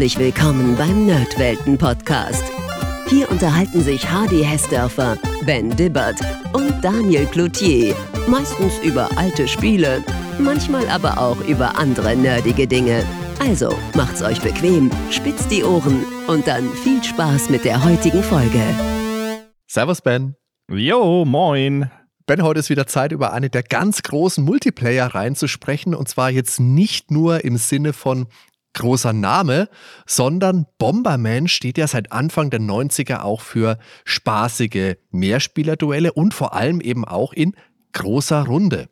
Herzlich 0.00 0.18
willkommen 0.18 0.76
beim 0.76 1.04
Nerdwelten-Podcast. 1.04 2.42
Hier 3.10 3.30
unterhalten 3.30 3.82
sich 3.82 4.10
Hardy 4.10 4.42
Hessdörfer, 4.42 5.18
Ben 5.44 5.76
Dibbert 5.76 6.18
und 6.54 6.72
Daniel 6.82 7.26
Cloutier. 7.26 7.94
Meistens 8.26 8.78
über 8.78 9.10
alte 9.18 9.46
Spiele, 9.46 10.02
manchmal 10.38 10.88
aber 10.88 11.18
auch 11.18 11.38
über 11.46 11.76
andere 11.76 12.16
nerdige 12.16 12.66
Dinge. 12.66 13.04
Also 13.40 13.76
macht's 13.94 14.22
euch 14.22 14.40
bequem, 14.40 14.90
spitzt 15.10 15.50
die 15.50 15.64
Ohren 15.64 16.06
und 16.28 16.46
dann 16.46 16.72
viel 16.72 17.04
Spaß 17.04 17.50
mit 17.50 17.66
der 17.66 17.84
heutigen 17.84 18.22
Folge. 18.22 18.62
Servus, 19.66 20.00
Ben. 20.00 20.34
Jo, 20.70 21.26
moin. 21.26 21.90
Ben, 22.24 22.42
heute 22.42 22.60
ist 22.60 22.70
wieder 22.70 22.86
Zeit, 22.86 23.12
über 23.12 23.34
eine 23.34 23.50
der 23.50 23.64
ganz 23.64 24.00
großen 24.00 24.42
Multiplayer-Reihen 24.44 25.34
zu 25.34 25.46
sprechen. 25.46 25.94
Und 25.94 26.08
zwar 26.08 26.30
jetzt 26.30 26.58
nicht 26.58 27.10
nur 27.10 27.44
im 27.44 27.58
Sinne 27.58 27.92
von 27.92 28.28
großer 28.74 29.12
Name, 29.12 29.68
sondern 30.06 30.66
Bomberman 30.78 31.48
steht 31.48 31.78
ja 31.78 31.86
seit 31.86 32.12
Anfang 32.12 32.50
der 32.50 32.60
90er 32.60 33.22
auch 33.22 33.40
für 33.40 33.78
spaßige 34.04 34.96
Mehrspielerduelle 35.10 36.12
und 36.12 36.34
vor 36.34 36.54
allem 36.54 36.80
eben 36.80 37.04
auch 37.04 37.32
in 37.32 37.54
großer 37.92 38.46
Runde. 38.46 38.88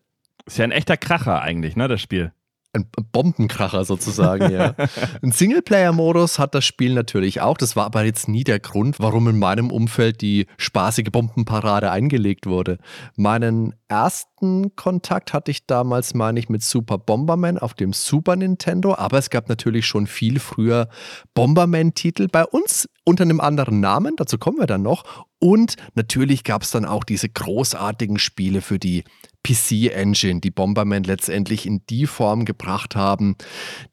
Ist 0.47 0.59
ja 0.59 0.65
ein 0.65 0.73
echter 0.73 0.97
Kracher 0.97 1.43
eigentlich, 1.43 1.77
ne, 1.77 1.89
das 1.89 2.01
Spiel. 2.01 2.33
Ein 2.75 2.87
Bombenkracher 3.13 3.85
sozusagen, 3.87 4.53
ja. 4.53 4.75
Ein 5.23 5.33
Singleplayer-Modus 5.33 6.39
hat 6.39 6.55
das 6.55 6.67
Spiel 6.67 6.93
natürlich 6.93 7.41
auch. 7.41 7.57
Das 7.57 7.77
war 7.77 7.87
aber 7.87 8.05
jetzt 8.05 8.29
nie 8.29 8.45
der 8.45 8.61
Grund, 8.61 9.01
warum 9.01 9.27
in 9.29 9.39
meinem 9.39 9.71
Umfeld 9.71 10.21
die 10.21 10.47
spaßige 10.59 11.11
Bombenparade 11.11 11.91
eingelegt 11.91 12.47
wurde. 12.47 12.77
Meinen 13.17 13.75
ersten 13.89 14.77
Kontakt 14.77 15.33
hatte 15.33 15.51
ich 15.51 15.67
damals, 15.67 16.13
meine 16.13 16.39
ich, 16.39 16.51
mit 16.51 16.63
Super 16.63 16.99
Bomberman 16.99 17.57
auf 17.57 17.73
dem 17.73 17.95
Super 17.95 18.37
Nintendo, 18.37 18.95
aber 18.95 19.17
es 19.17 19.31
gab 19.31 19.49
natürlich 19.49 19.87
schon 19.87 20.07
viel 20.07 20.39
früher 20.39 20.89
Bomberman-Titel 21.33 22.29
bei 22.31 22.45
uns 22.45 22.87
unter 23.05 23.23
einem 23.23 23.41
anderen 23.41 23.81
Namen, 23.81 24.17
dazu 24.17 24.37
kommen 24.37 24.59
wir 24.59 24.67
dann 24.67 24.83
noch. 24.83 25.27
Und 25.39 25.77
natürlich 25.95 26.45
gab 26.45 26.63
es 26.63 26.71
dann 26.71 26.85
auch 26.85 27.05
diese 27.05 27.31
großartigen 27.31 28.19
Spiele 28.19 28.61
für 28.61 28.79
die 28.79 29.05
PC-Engine, 29.49 30.41
die 30.41 30.51
Bomberman 30.51 31.05
letztendlich 31.05 31.67
in 31.67 31.83
die 31.89 32.07
Form 32.07 32.45
gebracht 32.45 32.97
haben, 32.97 33.37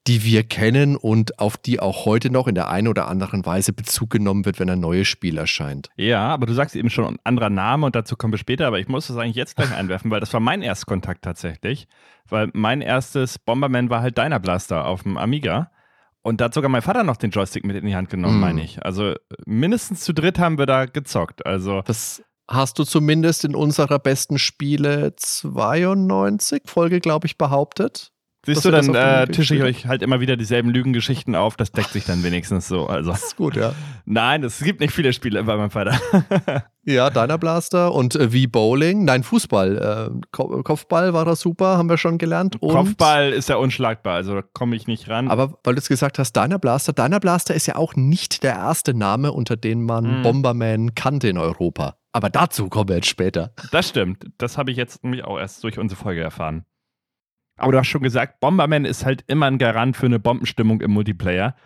die 0.08 0.23
wir 0.23 0.44
kennen 0.44 0.97
und 0.97 1.39
auf 1.39 1.56
die 1.56 1.80
auch 1.80 2.06
heute 2.06 2.30
noch 2.30 2.47
in 2.47 2.56
der 2.56 2.70
einen 2.70 2.88
oder 2.89 3.08
anderen 3.08 3.45
Weise 3.45 3.72
Bezug 3.72 4.09
genommen 4.09 4.45
wird, 4.45 4.59
wenn 4.59 4.70
ein 4.70 4.80
neues 4.80 5.08
Spiel 5.08 5.38
erscheint. 5.38 5.89
Ja, 5.95 6.28
aber 6.28 6.45
du 6.45 6.53
sagst 6.53 6.75
eben 6.75 6.89
schon 6.89 7.06
ein 7.06 7.20
anderer 7.23 7.50
Name 7.50 7.86
und 7.86 7.95
dazu 7.95 8.17
kommen 8.17 8.34
wir 8.34 8.38
später, 8.38 8.67
aber 8.67 8.80
ich 8.80 8.88
muss 8.88 9.08
das 9.08 9.17
eigentlich 9.17 9.36
jetzt 9.36 9.56
gleich 9.56 9.72
einwerfen, 9.75 10.12
weil 10.12 10.20
das 10.20 10.34
war 10.34 10.42
mein 10.42 10.62
Erstkontakt 10.62 11.23
tatsächlich, 11.23 11.88
weil 12.28 12.50
mein 12.53 12.81
erstes 12.81 13.40
Bomberman 13.40 13.90
war 13.90 14.02
halt 14.02 14.17
Dyna 14.17 14.40
Blaster 14.40 14.86
auf 14.86 15.03
dem 15.03 15.17
Amiga. 15.17 15.72
Und 16.22 16.42
da 16.42 16.45
hat 16.45 16.56
sogar 16.56 16.72
mein 16.72 16.81
Vater 16.81 17.03
noch 17.03 17.17
den 17.17 17.30
Joystick 17.30 17.64
mit 17.66 17.75
in 17.75 17.86
die 17.86 17.95
Hand 17.95 18.09
genommen, 18.09 18.40
mm. 18.40 18.42
meine 18.42 18.64
ich. 18.64 18.84
Also 18.84 19.14
mindestens 19.45 20.02
zu 20.02 20.12
dritt 20.12 20.40
haben 20.40 20.58
wir 20.58 20.66
da 20.66 20.86
gezockt. 20.86 21.45
Also 21.45 21.84
das 21.84 22.23
hast 22.48 22.80
du 22.80 22.84
zumindest 22.84 23.46
in 23.46 23.56
unserer 23.56 24.00
besten 24.00 24.38
Spiele 24.38 25.16
92 25.16 26.64
Folge, 26.66 27.00
glaube 27.00 27.28
ich, 27.28 27.38
behauptet. 27.38 28.12
Siehst 28.46 28.64
du, 28.64 28.70
dann 28.70 28.94
äh, 28.94 29.28
tische 29.28 29.56
ich 29.56 29.64
euch 29.64 29.88
halt 29.88 30.04
immer 30.04 30.20
wieder 30.20 30.38
dieselben 30.38 30.70
Lügengeschichten 30.70 31.36
auf. 31.36 31.56
Das 31.58 31.72
deckt 31.72 31.90
sich 31.90 32.06
dann 32.06 32.24
wenigstens 32.24 32.68
so. 32.68 32.86
Also. 32.86 33.10
Das 33.10 33.24
ist 33.24 33.38
gut, 33.38 33.56
ja. 33.56 33.74
Nein, 34.06 34.44
es 34.44 34.60
gibt 34.60 34.82
nicht 34.82 34.94
viele 34.94 35.14
Spiele 35.14 35.44
bei 35.44 35.58
meinem 35.58 35.72
Vater. 35.72 36.00
ja, 36.84 37.10
Deiner 37.10 37.40
Blaster 37.40 37.92
und 37.92 38.16
äh, 38.16 38.32
wie 38.32 38.46
Bowling. 38.46 39.04
Nein, 39.04 39.24
Fußball. 39.24 40.12
Äh, 40.12 40.28
Kopfball 40.32 41.14
war 41.14 41.26
das 41.26 41.40
super, 41.40 41.78
haben 41.78 41.90
wir 41.90 41.98
schon 41.98 42.20
gelernt. 42.20 42.62
Und 42.62 42.72
Kopfball 42.72 43.34
ist 43.34 43.50
ja 43.50 43.56
unschlagbar, 43.56 44.16
also 44.16 44.36
da 44.36 44.44
komme 44.44 44.76
ich 44.76 44.86
nicht 44.86 45.09
ran. 45.09 45.28
Aber 45.28 45.58
weil 45.64 45.74
du 45.74 45.80
es 45.80 45.88
gesagt 45.88 46.20
hast, 46.20 46.34
Deiner 46.34 46.59
Blaster. 46.59 46.94
Deiner 46.94 47.20
Blaster 47.20 47.56
ist 47.56 47.66
ja 47.66 47.78
auch 47.78 47.96
nicht 47.96 48.44
der 48.44 48.54
erste 48.54 48.94
Name, 48.94 49.32
unter 49.32 49.58
dem 49.58 49.86
man 49.86 50.18
hm. 50.18 50.22
Bomberman 50.22 50.94
kannte 50.94 51.30
in 51.30 51.40
Europa. 51.40 51.96
Aber 52.16 52.30
dazu 52.30 52.70
kommen 52.70 52.88
wir 52.88 52.96
jetzt 52.96 53.09
später. 53.09 53.52
Das 53.74 53.90
stimmt. 53.90 54.26
Das 54.38 54.58
habe 54.58 54.72
ich 54.72 54.78
jetzt 54.78 55.03
nämlich 55.03 55.26
auch 55.26 55.38
erst 55.38 55.62
durch 55.66 55.78
unsere 55.78 56.02
Folge 56.02 56.22
erfahren. 56.22 56.64
Aber 57.58 57.74
du 57.74 57.78
hast 57.78 57.88
schon 57.88 58.03
gesagt, 58.03 58.40
Bomberman 58.40 58.86
ist 58.86 59.03
halt 59.03 59.26
immer 59.28 59.48
ein 59.48 59.58
Garant 59.58 59.98
für 59.98 60.06
eine 60.06 60.18
Bombenstimmung 60.18 60.80
im 60.80 60.92
Multiplayer. 60.92 61.58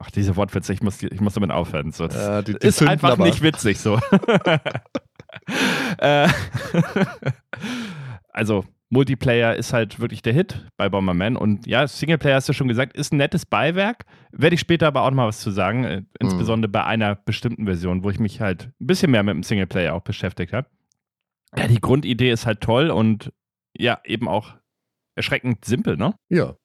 Ach, 0.00 0.10
diese 0.10 0.34
Wortwitze, 0.36 0.72
ich 0.72 0.80
muss, 0.80 1.02
ich 1.02 1.20
muss 1.20 1.34
damit 1.34 1.50
aufhören. 1.50 1.92
So, 1.92 2.06
das 2.06 2.26
äh, 2.26 2.42
die, 2.42 2.58
die 2.58 2.66
ist 2.66 2.80
einfach 2.80 3.10
aber. 3.10 3.26
nicht 3.26 3.42
witzig 3.42 3.78
so. 3.80 4.00
Äh, 5.98 6.28
also, 8.30 8.64
Multiplayer 8.90 9.54
ist 9.54 9.72
halt 9.72 10.00
wirklich 10.00 10.22
der 10.22 10.32
Hit 10.32 10.66
bei 10.76 10.88
Bomberman. 10.88 11.36
Und 11.36 11.66
ja, 11.66 11.86
Singleplayer 11.86 12.36
hast 12.36 12.48
du 12.48 12.52
schon 12.52 12.68
gesagt, 12.68 12.96
ist 12.96 13.12
ein 13.12 13.18
nettes 13.18 13.44
Beiwerk. 13.44 14.06
Werde 14.32 14.54
ich 14.54 14.60
später 14.60 14.86
aber 14.86 15.02
auch 15.02 15.10
noch 15.10 15.16
mal 15.16 15.28
was 15.28 15.40
zu 15.40 15.50
sagen. 15.50 15.84
Äh, 15.84 16.02
insbesondere 16.18 16.68
mhm. 16.68 16.72
bei 16.72 16.84
einer 16.84 17.14
bestimmten 17.14 17.66
Version, 17.66 18.02
wo 18.02 18.10
ich 18.10 18.18
mich 18.18 18.40
halt 18.40 18.70
ein 18.80 18.86
bisschen 18.86 19.10
mehr 19.10 19.22
mit 19.22 19.34
dem 19.34 19.42
Singleplayer 19.42 19.94
auch 19.94 20.02
beschäftigt 20.02 20.52
habe. 20.52 20.68
Ja, 21.56 21.66
die 21.66 21.80
Grundidee 21.80 22.30
ist 22.30 22.46
halt 22.46 22.60
toll 22.60 22.90
und 22.90 23.32
ja, 23.76 24.00
eben 24.04 24.28
auch 24.28 24.54
erschreckend 25.14 25.64
simpel, 25.64 25.96
ne? 25.96 26.14
Ja. 26.28 26.56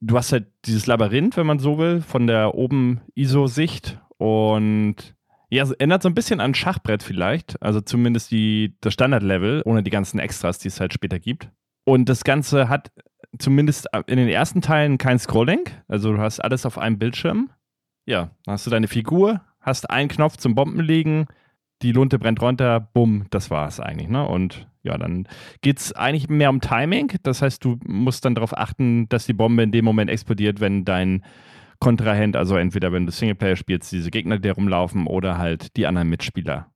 Du 0.00 0.16
hast 0.16 0.32
halt 0.32 0.46
dieses 0.64 0.86
Labyrinth, 0.86 1.36
wenn 1.36 1.46
man 1.46 1.58
so 1.58 1.78
will, 1.78 2.00
von 2.00 2.26
der 2.26 2.54
oben 2.54 3.00
ISO-Sicht 3.14 4.00
und 4.16 5.16
ja, 5.50 5.62
es 5.62 5.70
erinnert 5.70 6.02
so 6.02 6.08
ein 6.08 6.14
bisschen 6.14 6.40
an 6.40 6.54
Schachbrett 6.54 7.02
vielleicht, 7.02 7.60
also 7.62 7.80
zumindest 7.80 8.30
die, 8.30 8.76
das 8.80 8.92
Standard-Level, 8.94 9.62
ohne 9.64 9.82
die 9.82 9.90
ganzen 9.90 10.18
Extras, 10.18 10.58
die 10.58 10.68
es 10.68 10.80
halt 10.80 10.92
später 10.92 11.18
gibt. 11.18 11.50
Und 11.84 12.08
das 12.08 12.24
Ganze 12.24 12.68
hat 12.68 12.92
zumindest 13.38 13.88
in 14.06 14.16
den 14.16 14.28
ersten 14.28 14.60
Teilen 14.60 14.98
kein 14.98 15.18
Scrolling, 15.18 15.64
also 15.88 16.12
du 16.12 16.18
hast 16.18 16.40
alles 16.40 16.66
auf 16.66 16.78
einem 16.78 16.98
Bildschirm. 16.98 17.50
Ja, 18.06 18.30
dann 18.44 18.54
hast 18.54 18.66
du 18.66 18.70
deine 18.70 18.88
Figur, 18.88 19.40
hast 19.60 19.90
einen 19.90 20.08
Knopf 20.08 20.36
zum 20.36 20.54
Bombenlegen, 20.54 21.26
die 21.82 21.92
Lunte 21.92 22.18
brennt 22.18 22.42
runter, 22.42 22.80
bumm, 22.80 23.26
das 23.30 23.50
war's 23.50 23.80
eigentlich. 23.80 24.08
Ne? 24.08 24.26
Und 24.26 24.66
ja, 24.82 24.98
dann 24.98 25.28
geht 25.60 25.78
es 25.78 25.92
eigentlich 25.92 26.28
mehr 26.28 26.50
um 26.50 26.60
Timing. 26.60 27.12
Das 27.22 27.42
heißt, 27.42 27.64
du 27.64 27.78
musst 27.86 28.24
dann 28.24 28.34
darauf 28.34 28.56
achten, 28.56 29.08
dass 29.08 29.26
die 29.26 29.32
Bombe 29.32 29.62
in 29.62 29.70
dem 29.70 29.84
Moment 29.84 30.10
explodiert, 30.10 30.60
wenn 30.60 30.84
dein 30.84 31.22
Kontrahent, 31.80 32.36
also 32.36 32.56
entweder 32.56 32.92
wenn 32.92 33.06
du 33.06 33.12
Singleplayer 33.12 33.56
spielst, 33.56 33.92
diese 33.92 34.10
Gegner, 34.10 34.38
die 34.38 34.48
rumlaufen, 34.48 35.06
oder 35.06 35.38
halt 35.38 35.76
die 35.76 35.86
anderen 35.86 36.08
Mitspieler 36.08 36.72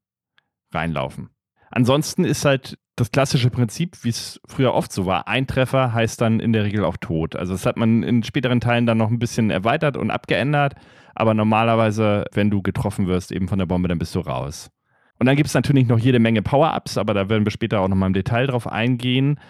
reinlaufen. 0.73 1.31
Ansonsten 1.71 2.25
ist 2.25 2.45
halt 2.45 2.79
das 2.97 3.11
klassische 3.11 3.51
Prinzip, 3.51 4.05
wie 4.05 4.11
es 4.11 4.41
früher 4.47 4.75
oft 4.75 4.93
so 4.93 5.07
war, 5.07 5.27
ein 5.27 5.47
Treffer 5.47 5.95
heißt 5.95 6.21
dann 6.21 6.41
in 6.41 6.53
der 6.53 6.65
Regel 6.65 6.85
auch 6.85 6.99
tot. 6.99 7.35
Also 7.35 7.55
das 7.55 7.65
hat 7.65 7.79
man 7.79 8.03
in 8.03 8.23
späteren 8.23 8.61
Teilen 8.61 8.87
dann 8.87 8.99
noch 8.99 9.11
ein 9.11 9.19
bisschen 9.19 9.51
erweitert 9.51 9.97
und 9.97 10.11
abgeändert, 10.11 10.75
aber 11.15 11.33
normalerweise, 11.35 12.27
wenn 12.33 12.51
du 12.51 12.63
getroffen 12.63 13.07
wirst 13.07 13.33
eben 13.33 13.49
von 13.49 13.59
der 13.59 13.67
Bombe, 13.67 13.89
dann 13.89 13.99
bist 13.99 14.15
du 14.15 14.21
raus. 14.21 14.71
Und 15.19 15.27
dann 15.27 15.37
gibt 15.37 15.49
es 15.49 15.55
natürlich 15.55 15.87
noch 15.87 15.99
jede 15.99 16.19
Menge 16.19 16.43
Power-Ups, 16.43 16.99
aber 16.99 17.15
da 17.15 17.29
werden 17.29 17.45
wir 17.47 17.51
später 17.51 17.81
auch 17.81 17.89
nochmal 17.89 18.09
im 18.09 18.15
Detail 18.15 18.47
drauf 18.47 18.67
eingehen. 18.67 19.41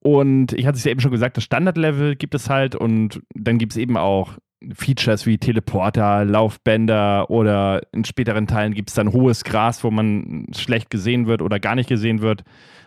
Und 0.00 0.52
ich 0.52 0.66
hatte 0.66 0.78
es 0.78 0.84
ja 0.84 0.90
eben 0.90 1.00
schon 1.00 1.10
gesagt, 1.10 1.36
das 1.36 1.44
Standard-Level 1.44 2.16
gibt 2.16 2.34
es 2.34 2.50
halt 2.50 2.74
und 2.74 3.20
dann 3.34 3.58
gibt 3.58 3.72
es 3.72 3.76
eben 3.76 3.96
auch 3.96 4.38
Features 4.74 5.26
wie 5.26 5.38
Teleporter, 5.38 6.24
Laufbänder 6.24 7.30
oder 7.30 7.80
in 7.92 8.04
späteren 8.04 8.46
Teilen 8.46 8.74
gibt 8.74 8.90
es 8.90 8.94
dann 8.94 9.12
hohes 9.12 9.44
Gras, 9.44 9.84
wo 9.84 9.90
man 9.90 10.46
schlecht 10.56 10.90
gesehen 10.90 11.26
wird 11.26 11.42
oder 11.42 11.60
gar 11.60 11.74
nicht 11.74 11.88
gesehen 11.88 12.20
wird. 12.20 12.44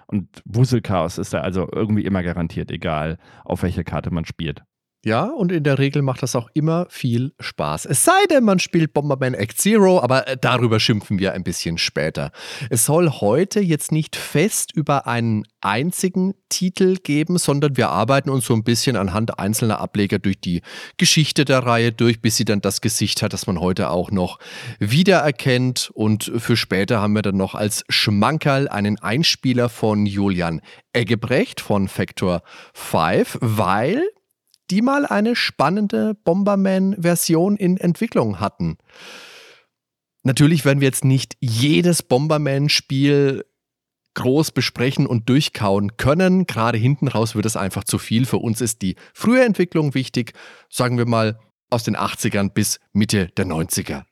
Und 0.07 0.27
Wuselchaos 0.45 1.17
ist 1.17 1.33
da 1.33 1.39
also 1.39 1.67
irgendwie 1.71 2.03
immer 2.03 2.23
garantiert, 2.23 2.71
egal 2.71 3.17
auf 3.45 3.63
welche 3.63 3.85
Karte 3.85 4.11
man 4.11 4.25
spielt. 4.25 4.63
Ja, 5.03 5.23
und 5.23 5.51
in 5.51 5.63
der 5.63 5.79
Regel 5.79 6.03
macht 6.03 6.21
das 6.21 6.35
auch 6.35 6.47
immer 6.53 6.85
viel 6.89 7.33
Spaß. 7.39 7.85
Es 7.85 8.03
sei 8.03 8.25
denn, 8.29 8.43
man 8.43 8.59
spielt 8.59 8.93
Bomberman 8.93 9.33
Act 9.33 9.59
Zero, 9.59 9.99
aber 9.99 10.27
äh, 10.27 10.37
darüber 10.39 10.79
schimpfen 10.79 11.17
wir 11.17 11.33
ein 11.33 11.43
bisschen 11.43 11.79
später. 11.79 12.31
Es 12.69 12.85
soll 12.85 13.09
heute 13.09 13.61
jetzt 13.61 13.91
nicht 13.91 14.15
fest 14.15 14.71
über 14.75 15.07
einen 15.07 15.47
einzigen 15.59 16.35
Titel 16.49 16.97
geben, 16.97 17.39
sondern 17.39 17.77
wir 17.77 17.89
arbeiten 17.89 18.29
uns 18.29 18.45
so 18.45 18.53
ein 18.53 18.63
bisschen 18.63 18.95
anhand 18.95 19.39
einzelner 19.39 19.79
Ableger 19.79 20.19
durch 20.19 20.39
die 20.39 20.61
Geschichte 20.97 21.45
der 21.45 21.65
Reihe 21.65 21.91
durch, 21.91 22.21
bis 22.21 22.37
sie 22.37 22.45
dann 22.45 22.61
das 22.61 22.79
Gesicht 22.79 23.23
hat, 23.23 23.33
das 23.33 23.47
man 23.47 23.59
heute 23.59 23.89
auch 23.89 24.11
noch 24.11 24.37
wiedererkennt. 24.77 25.89
Und 25.95 26.31
für 26.37 26.55
später 26.55 27.01
haben 27.01 27.13
wir 27.13 27.23
dann 27.23 27.37
noch 27.37 27.55
als 27.55 27.83
Schmankerl 27.89 28.67
einen 28.67 28.99
Einspieler 28.99 29.67
von 29.67 30.05
Julian 30.05 30.61
Eggebrecht 30.93 31.59
von 31.59 31.87
Factor 31.87 32.43
5, 32.75 33.39
weil 33.41 34.03
die 34.71 34.81
mal 34.81 35.05
eine 35.05 35.35
spannende 35.35 36.15
Bomberman-Version 36.15 37.57
in 37.57 37.77
Entwicklung 37.77 38.39
hatten. 38.39 38.77
Natürlich 40.23 40.63
werden 40.65 40.79
wir 40.79 40.87
jetzt 40.87 41.03
nicht 41.03 41.35
jedes 41.41 42.03
Bomberman-Spiel 42.03 43.43
groß 44.13 44.51
besprechen 44.51 45.07
und 45.07 45.27
durchkauen 45.29 45.97
können. 45.97 46.45
Gerade 46.45 46.77
hinten 46.77 47.07
raus 47.07 47.35
wird 47.35 47.45
es 47.45 47.57
einfach 47.57 47.83
zu 47.83 47.97
viel. 47.97 48.25
Für 48.25 48.37
uns 48.37 48.61
ist 48.61 48.81
die 48.81 48.95
frühe 49.13 49.43
Entwicklung 49.43 49.93
wichtig, 49.93 50.33
sagen 50.69 50.97
wir 50.97 51.07
mal 51.07 51.39
aus 51.69 51.83
den 51.83 51.97
80ern 51.97 52.49
bis 52.49 52.79
Mitte 52.93 53.27
der 53.37 53.45
90er. 53.45 54.03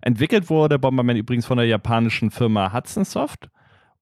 Entwickelt 0.00 0.50
wurde 0.50 0.78
Bomberman 0.78 1.16
übrigens 1.16 1.46
von 1.46 1.58
der 1.58 1.66
japanischen 1.66 2.30
Firma 2.30 2.72
Hudson 2.72 3.04
Soft 3.04 3.48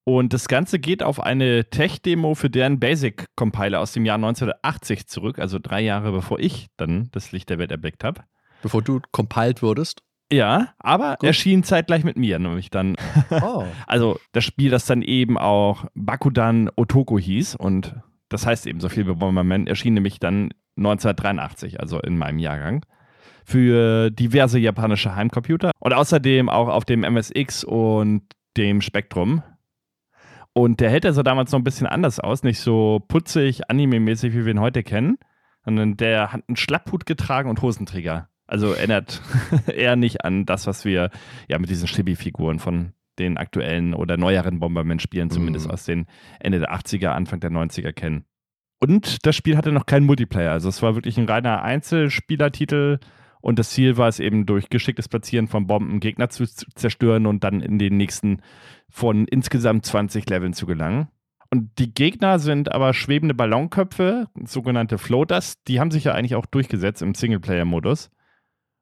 und 0.05 0.33
das 0.33 0.49
Ganze 0.49 0.79
geht 0.79 1.03
auf 1.03 1.21
eine 1.21 1.69
Tech-Demo 1.71 2.35
für 2.35 2.51
deren 2.51 2.81
Basic-Compiler 2.81 3.81
aus 3.81 3.93
dem 3.93 4.05
Jahr 4.05 4.17
1980 4.17 5.07
zurück, 5.07 5.39
also 5.39 5.59
drei 5.61 5.81
Jahre 5.81 6.13
bevor 6.13 6.39
ich 6.39 6.69
dann 6.77 7.09
das 7.13 7.33
Licht 7.33 7.51
der 7.51 7.59
Welt 7.59 7.71
erblickt 7.71 8.05
habe. 8.05 8.23
bevor 8.63 8.83
du 8.83 9.01
compiled 9.13 9.63
wurdest? 9.63 10.03
Ja, 10.33 10.75
aber 10.79 11.17
Gut. 11.19 11.27
erschien 11.27 11.65
zeitgleich 11.65 12.05
mit 12.05 12.17
mir, 12.17 12.39
nämlich 12.39 12.71
dann. 12.71 12.97
Oh. 13.43 13.65
Also 13.87 14.19
das 14.33 14.45
Spiel, 14.45 14.71
das 14.71 14.87
dann 14.87 15.03
eben 15.03 15.37
auch 15.39 15.87
Bakudan 15.95 16.71
Otoko 16.77 17.19
hieß 17.19 17.57
und 17.57 17.97
das 18.29 18.47
heißt 18.47 18.67
eben 18.67 18.81
so 18.81 18.89
viel 18.89 19.09
wie 19.09 19.15
Bomberman, 19.15 19.67
erschien 19.67 19.95
nämlich 19.95 20.21
dann 20.21 20.51
1983, 20.77 21.81
also 21.81 22.01
in 22.01 22.17
meinem 22.17 22.39
Jahrgang, 22.39 22.85
für 23.45 24.11
diverse 24.11 24.59
japanische 24.59 25.15
Heimcomputer 25.17 25.73
und 25.81 25.93
außerdem 25.93 26.49
auch 26.49 26.69
auf 26.69 26.85
dem 26.85 27.03
MSX 27.03 27.65
und 27.65 28.23
dem 28.57 28.81
Spektrum. 28.81 29.43
Und 30.53 30.81
der 30.81 30.91
hält 30.91 31.07
also 31.07 31.23
damals 31.23 31.53
noch 31.53 31.61
ein 31.61 31.65
bisschen 31.65 31.87
anders 31.87 32.19
aus, 32.19 32.43
nicht 32.43 32.61
so 32.61 33.01
putzig, 33.07 33.71
anime-mäßig, 33.71 34.33
wie 34.35 34.45
wir 34.45 34.53
ihn 34.53 34.61
heute 34.61 34.83
kennen, 34.83 35.19
sondern 35.65 35.97
der 35.97 36.33
hat 36.33 36.43
einen 36.49 36.57
Schlapphut 36.57 37.07
getragen 37.07 37.49
und 37.49 37.63
Hosenträger. 37.63 38.29
Also 38.47 38.73
erinnert 38.73 39.23
eher 39.73 39.95
nicht 39.95 40.25
an 40.25 40.45
das, 40.45 40.67
was 40.67 40.85
wir 40.85 41.11
ja 41.49 41.59
mit 41.59 41.71
diesen 41.71 41.87
Chibi-Figuren 41.87 42.59
von 42.59 42.93
den 43.19 43.37
aktuellen 43.37 43.95
oder 43.95 44.17
neueren 44.17 44.59
Bomberman-Spielen, 44.59 45.31
zumindest 45.31 45.67
mhm. 45.67 45.73
aus 45.73 45.85
den 45.85 46.07
Ende 46.41 46.59
der 46.59 46.75
80er, 46.75 47.09
Anfang 47.09 47.39
der 47.39 47.51
90er 47.51 47.93
kennen. 47.93 48.25
Und 48.81 49.27
das 49.27 49.37
Spiel 49.37 49.57
hatte 49.57 49.73
noch 49.73 49.87
keinen 49.87 50.07
Multiplayer. 50.07 50.53
Also 50.53 50.69
es 50.69 50.83
war 50.83 50.95
wirklich 50.95 51.19
ein 51.19 51.29
reiner 51.29 51.63
Einzelspielertitel 51.63 52.99
und 53.41 53.59
das 53.59 53.71
Ziel 53.71 53.97
war 53.97 54.09
es 54.09 54.21
eben 54.21 54.47
durch 54.47 54.71
geschicktes 54.71 55.09
Platzieren 55.09 55.49
von 55.49 55.67
Bomben 55.67 56.01
Gegner 56.01 56.29
zu 56.29 56.45
zerstören 56.47 57.27
und 57.27 57.45
dann 57.45 57.61
in 57.61 57.79
den 57.79 57.97
nächsten 57.97 58.41
von 58.91 59.27
insgesamt 59.27 59.87
20 59.87 60.29
Leveln 60.29 60.53
zu 60.53 60.67
gelangen. 60.67 61.09
Und 61.53 61.79
die 61.79 61.93
Gegner 61.93 62.39
sind 62.39 62.73
aber 62.73 62.95
schwebende 62.95 63.35
Ballonköpfe, 63.35 64.29
sogenannte 64.45 64.99
Floaters. 64.99 65.63
Die 65.65 65.81
haben 65.81 65.91
sich 65.91 66.05
ja 66.05 66.15
eigentlich 66.15 66.37
auch 66.37 66.47
durchgesetzt 66.47 67.03
im 67.03 67.15
Singleplayer-Modus. 67.15 68.11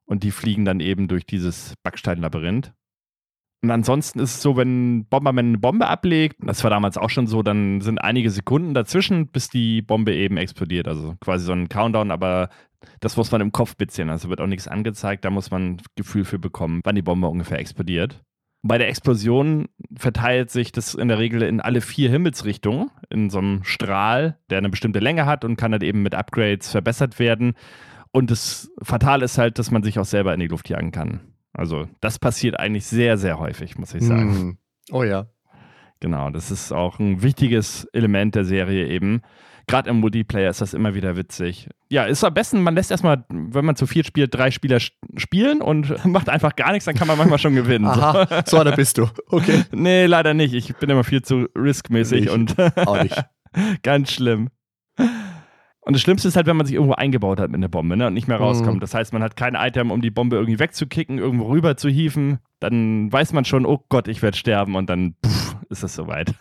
Und 0.05 0.23
die 0.23 0.31
fliegen 0.31 0.65
dann 0.65 0.81
eben 0.81 1.09
durch 1.09 1.25
dieses 1.25 1.75
Backsteinlabyrinth. 1.83 2.73
Und 3.63 3.71
ansonsten 3.71 4.21
ist 4.21 4.37
es 4.37 4.43
so, 4.43 4.57
wenn 4.57 5.07
Bomberman 5.07 5.49
eine 5.49 5.59
Bombe 5.59 5.89
ablegt, 5.89 6.37
das 6.41 6.63
war 6.63 6.71
damals 6.71 6.97
auch 6.97 7.11
schon 7.11 7.27
so, 7.27 7.43
dann 7.43 7.81
sind 7.81 7.99
einige 7.99 8.31
Sekunden 8.31 8.73
dazwischen, 8.73 9.29
bis 9.29 9.49
die 9.49 9.83
Bombe 9.83 10.15
eben 10.15 10.37
explodiert. 10.37 10.87
Also 10.87 11.17
quasi 11.21 11.45
so 11.45 11.53
ein 11.53 11.69
Countdown, 11.69 12.13
aber 12.13 12.51
das 13.01 13.17
muss 13.17 13.33
man 13.33 13.41
im 13.41 13.51
Kopf 13.51 13.77
beziehen. 13.77 14.11
Also 14.11 14.29
wird 14.29 14.41
auch 14.41 14.47
nichts 14.47 14.69
angezeigt, 14.69 15.25
da 15.25 15.31
muss 15.31 15.51
man 15.51 15.63
ein 15.63 15.83
Gefühl 15.97 16.25
für 16.25 16.39
bekommen, 16.39 16.83
wann 16.85 16.95
die 16.95 17.03
Bombe 17.03 17.27
ungefähr 17.27 17.59
explodiert. 17.59 18.23
Bei 18.63 18.77
der 18.77 18.89
Explosion 18.89 19.69
verteilt 19.97 20.51
sich 20.51 20.73
das 20.73 20.95
in 20.95 21.09
der 21.09 21.19
Regel 21.19 21.43
in 21.43 21.61
alle 21.61 21.81
vier 21.81 22.11
Himmelsrichtungen 22.11 22.91
in 23.09 23.31
so 23.31 23.39
einem 23.39 23.63
Strahl, 23.65 24.39
der 24.51 24.59
eine 24.59 24.69
bestimmte 24.69 24.99
Länge 24.99 25.27
hat 25.27 25.45
und 25.45 25.57
kann 25.57 25.73
dann 25.73 25.83
eben 25.83 26.03
mit 26.03 26.15
Upgrades 26.15 26.71
verbessert 26.71 27.19
werden. 27.19 27.55
Und 28.11 28.31
das 28.31 28.71
Fatale 28.83 29.25
ist 29.25 29.39
halt, 29.39 29.59
dass 29.59 29.71
man 29.71 29.83
sich 29.83 29.99
auch 29.99 30.05
selber 30.05 30.35
in 30.35 30.41
die 30.41 30.49
Luft 30.49 30.69
jagen 30.69 30.91
kann. 30.91 31.21
Also 31.53 31.89
das 32.01 32.19
passiert 32.19 32.59
eigentlich 32.59 32.87
sehr, 32.87 33.17
sehr 33.17 33.39
häufig, 33.39 33.79
muss 33.79 33.95
ich 33.95 34.03
sagen. 34.03 34.31
Mm. 34.31 34.59
Oh 34.91 35.03
ja. 35.05 35.27
Genau, 36.01 36.31
das 36.31 36.51
ist 36.51 36.73
auch 36.73 36.99
ein 36.99 37.23
wichtiges 37.23 37.85
Element 37.93 38.35
der 38.35 38.45
Serie 38.45 38.87
eben. 38.87 39.23
Gerade 39.69 39.91
im 39.91 40.01
Multiplayer 40.01 40.51
ist 40.51 40.61
das 40.61 40.75
immer 40.75 40.95
wieder 40.95 41.17
witzig. 41.17 41.69
Ja, 41.91 42.05
ist 42.05 42.25
am 42.25 42.35
besten, 42.35 42.63
man 42.63 42.75
lässt 42.75 42.91
erstmal, 42.91 43.25
wenn 43.29 43.65
man 43.65 43.77
zu 43.77 43.87
viel 43.87 44.05
spielt, 44.05 44.35
drei 44.35 44.51
Spieler 44.51 44.79
spielen 45.17 45.61
und 45.61 46.05
macht 46.07 46.29
einfach 46.29 46.57
gar 46.57 46.73
nichts, 46.73 46.87
dann 46.87 46.95
kann 46.95 47.07
man 47.07 47.19
manchmal 47.19 47.39
schon 47.39 47.55
gewinnen. 47.55 47.85
Aha, 47.85 48.27
so, 48.47 48.57
so 48.57 48.59
einer 48.59 48.73
bist 48.73 48.99
du. 48.99 49.09
Okay. 49.29 49.65
nee, 49.73 50.07
leider 50.07 50.35
nicht. 50.35 50.55
Ich 50.55 50.75
bin 50.77 50.91
immer 50.91 51.05
viel 51.05 51.23
zu 51.23 51.49
riskmäßig 51.55 52.31
und 52.31 52.57
auch 52.77 53.03
nicht. 53.03 53.23
ganz 53.83 54.11
schlimm. 54.11 54.49
Und 55.89 55.95
das 55.95 56.03
Schlimmste 56.03 56.29
ist 56.29 56.37
halt, 56.37 56.47
wenn 56.47 56.57
man 56.57 56.67
sich 56.67 56.75
irgendwo 56.75 56.95
eingebaut 56.95 57.41
hat 57.41 57.51
mit 57.51 57.57
einer 57.57 57.69
Bombe 57.69 57.97
ne, 57.97 58.09
und 58.09 58.15
nicht 58.15 58.29
mehr 58.29 58.37
rauskommt. 58.37 58.77
Mhm. 58.77 58.81
Das 58.81 58.95
heißt, 58.95 59.13
man 59.13 59.23
hat 59.23 59.37
kein 59.37 59.55
Item, 59.55 59.91
um 59.91 60.03
die 60.03 60.11
Bombe 60.11 60.37
irgendwie 60.37 60.59
wegzukicken, 60.59 61.19
irgendwo 61.19 61.47
rüber 61.47 61.77
zu 61.77 61.89
hieven. 61.89 62.41
Dann 62.61 63.11
weiß 63.13 63.33
man 63.33 63.45
schon, 63.45 63.65
oh 63.65 63.85
Gott, 63.89 64.09
ich 64.09 64.21
werde 64.23 64.37
sterben 64.37 64.77
und 64.77 64.91
dann 64.91 65.15
pff, 65.25 65.57
ist 65.71 65.83
es 65.83 65.95
soweit. 65.95 66.35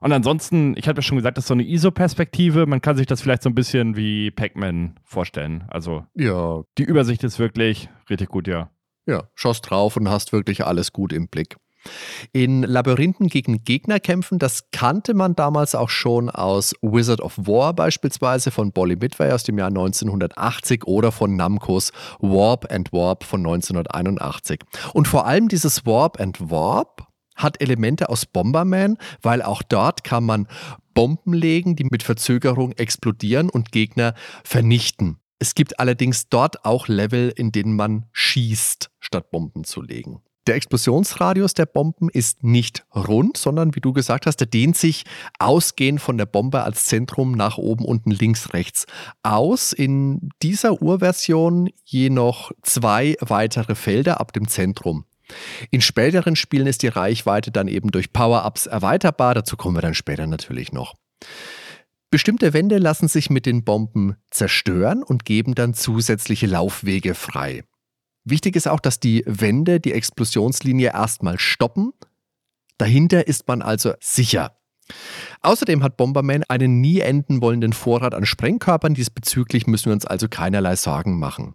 Und 0.00 0.12
ansonsten, 0.12 0.74
ich 0.76 0.88
hatte 0.88 0.98
ja 0.98 1.02
schon 1.02 1.16
gesagt, 1.16 1.36
das 1.36 1.44
ist 1.44 1.48
so 1.48 1.54
eine 1.54 1.64
ISO-Perspektive. 1.64 2.66
Man 2.66 2.80
kann 2.80 2.96
sich 2.96 3.06
das 3.06 3.20
vielleicht 3.20 3.42
so 3.42 3.48
ein 3.48 3.54
bisschen 3.54 3.96
wie 3.96 4.30
Pac-Man 4.30 4.98
vorstellen. 5.04 5.64
Also 5.68 6.04
ja. 6.14 6.62
die 6.78 6.84
Übersicht 6.84 7.24
ist 7.24 7.38
wirklich 7.38 7.88
richtig 8.08 8.28
gut, 8.28 8.46
ja. 8.48 8.70
Ja, 9.06 9.24
schaust 9.34 9.68
drauf 9.68 9.96
und 9.96 10.08
hast 10.08 10.32
wirklich 10.32 10.64
alles 10.66 10.92
gut 10.92 11.12
im 11.12 11.28
Blick. 11.28 11.56
In 12.32 12.62
Labyrinthen 12.62 13.28
gegen 13.28 13.64
Gegner 13.64 14.00
kämpfen, 14.00 14.38
das 14.38 14.70
kannte 14.70 15.14
man 15.14 15.34
damals 15.34 15.74
auch 15.74 15.88
schon 15.88 16.28
aus 16.28 16.74
Wizard 16.82 17.20
of 17.20 17.38
War 17.38 17.72
beispielsweise 17.72 18.50
von 18.50 18.72
Bolly 18.72 18.96
Midway 18.96 19.32
aus 19.32 19.44
dem 19.44 19.58
Jahr 19.58 19.68
1980 19.68 20.84
oder 20.86 21.12
von 21.12 21.36
Namcos 21.36 21.92
Warp 22.20 22.70
and 22.72 22.92
Warp 22.92 23.24
von 23.24 23.40
1981. 23.40 24.60
Und 24.92 25.08
vor 25.08 25.26
allem 25.26 25.48
dieses 25.48 25.86
Warp 25.86 26.20
and 26.20 26.50
Warp 26.50 27.07
hat 27.38 27.62
Elemente 27.62 28.10
aus 28.10 28.26
Bomberman, 28.26 28.98
weil 29.22 29.40
auch 29.40 29.62
dort 29.62 30.04
kann 30.04 30.24
man 30.24 30.46
Bomben 30.92 31.32
legen, 31.32 31.76
die 31.76 31.84
mit 31.84 32.02
Verzögerung 32.02 32.72
explodieren 32.72 33.48
und 33.48 33.72
Gegner 33.72 34.14
vernichten. 34.44 35.18
Es 35.38 35.54
gibt 35.54 35.78
allerdings 35.78 36.28
dort 36.28 36.64
auch 36.64 36.88
Level, 36.88 37.32
in 37.34 37.52
denen 37.52 37.76
man 37.76 38.06
schießt, 38.12 38.90
statt 38.98 39.30
Bomben 39.30 39.64
zu 39.64 39.80
legen. 39.80 40.20
Der 40.48 40.56
Explosionsradius 40.56 41.52
der 41.52 41.66
Bomben 41.66 42.08
ist 42.08 42.42
nicht 42.42 42.86
rund, 42.94 43.36
sondern 43.36 43.74
wie 43.74 43.82
du 43.82 43.92
gesagt 43.92 44.24
hast, 44.24 44.38
der 44.38 44.46
dehnt 44.46 44.78
sich 44.78 45.04
ausgehend 45.38 46.00
von 46.00 46.16
der 46.16 46.24
Bombe 46.24 46.62
als 46.62 46.86
Zentrum 46.86 47.32
nach 47.32 47.58
oben, 47.58 47.84
unten, 47.84 48.10
links, 48.12 48.54
rechts 48.54 48.86
aus. 49.22 49.74
In 49.74 50.30
dieser 50.42 50.80
Urversion 50.80 51.68
je 51.84 52.08
noch 52.08 52.50
zwei 52.62 53.16
weitere 53.20 53.74
Felder 53.74 54.20
ab 54.20 54.32
dem 54.32 54.48
Zentrum. 54.48 55.04
In 55.70 55.80
späteren 55.80 56.36
Spielen 56.36 56.66
ist 56.66 56.82
die 56.82 56.88
Reichweite 56.88 57.50
dann 57.50 57.68
eben 57.68 57.90
durch 57.90 58.12
Power-Ups 58.12 58.66
erweiterbar, 58.66 59.34
dazu 59.34 59.56
kommen 59.56 59.76
wir 59.76 59.82
dann 59.82 59.94
später 59.94 60.26
natürlich 60.26 60.72
noch. 60.72 60.94
Bestimmte 62.10 62.54
Wände 62.54 62.78
lassen 62.78 63.08
sich 63.08 63.28
mit 63.28 63.44
den 63.44 63.64
Bomben 63.64 64.16
zerstören 64.30 65.02
und 65.02 65.26
geben 65.26 65.54
dann 65.54 65.74
zusätzliche 65.74 66.46
Laufwege 66.46 67.14
frei. 67.14 67.64
Wichtig 68.24 68.56
ist 68.56 68.66
auch, 68.66 68.80
dass 68.80 68.98
die 68.98 69.24
Wände 69.26 69.78
die 69.78 69.92
Explosionslinie 69.92 70.92
erstmal 70.92 71.38
stoppen. 71.38 71.92
Dahinter 72.78 73.26
ist 73.26 73.46
man 73.48 73.60
also 73.60 73.92
sicher. 74.00 74.58
Außerdem 75.42 75.82
hat 75.82 75.96
Bomberman 75.96 76.44
einen 76.48 76.80
nie 76.80 77.00
enden 77.00 77.42
wollenden 77.42 77.74
Vorrat 77.74 78.14
an 78.14 78.24
Sprengkörpern. 78.24 78.94
Diesbezüglich 78.94 79.66
müssen 79.66 79.86
wir 79.86 79.92
uns 79.92 80.06
also 80.06 80.28
keinerlei 80.28 80.76
Sorgen 80.76 81.18
machen. 81.18 81.54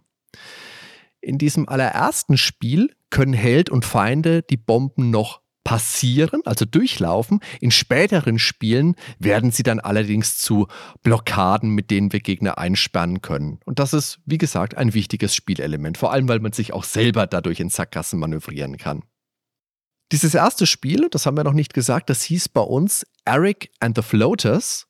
In 1.20 1.38
diesem 1.38 1.68
allerersten 1.68 2.36
Spiel 2.36 2.94
können 3.14 3.32
Held 3.32 3.70
und 3.70 3.84
Feinde 3.84 4.42
die 4.42 4.56
Bomben 4.56 5.10
noch 5.10 5.40
passieren, 5.62 6.42
also 6.44 6.64
durchlaufen. 6.64 7.38
In 7.60 7.70
späteren 7.70 8.40
Spielen 8.40 8.96
werden 9.20 9.52
sie 9.52 9.62
dann 9.62 9.78
allerdings 9.78 10.38
zu 10.38 10.66
Blockaden, 11.04 11.70
mit 11.70 11.92
denen 11.92 12.12
wir 12.12 12.18
Gegner 12.18 12.58
einsperren 12.58 13.22
können. 13.22 13.60
Und 13.66 13.78
das 13.78 13.92
ist, 13.92 14.18
wie 14.26 14.36
gesagt, 14.36 14.76
ein 14.76 14.94
wichtiges 14.94 15.32
Spielelement, 15.32 15.96
vor 15.96 16.12
allem 16.12 16.28
weil 16.28 16.40
man 16.40 16.50
sich 16.50 16.72
auch 16.72 16.82
selber 16.82 17.28
dadurch 17.28 17.60
in 17.60 17.70
Sackgassen 17.70 18.18
manövrieren 18.18 18.78
kann. 18.78 19.04
Dieses 20.10 20.34
erste 20.34 20.66
Spiel, 20.66 21.08
das 21.08 21.24
haben 21.24 21.36
wir 21.36 21.44
noch 21.44 21.52
nicht 21.52 21.72
gesagt, 21.72 22.10
das 22.10 22.24
hieß 22.24 22.48
bei 22.48 22.62
uns 22.62 23.06
Eric 23.24 23.70
and 23.78 23.96
the 23.96 24.02
Floaters. 24.02 24.88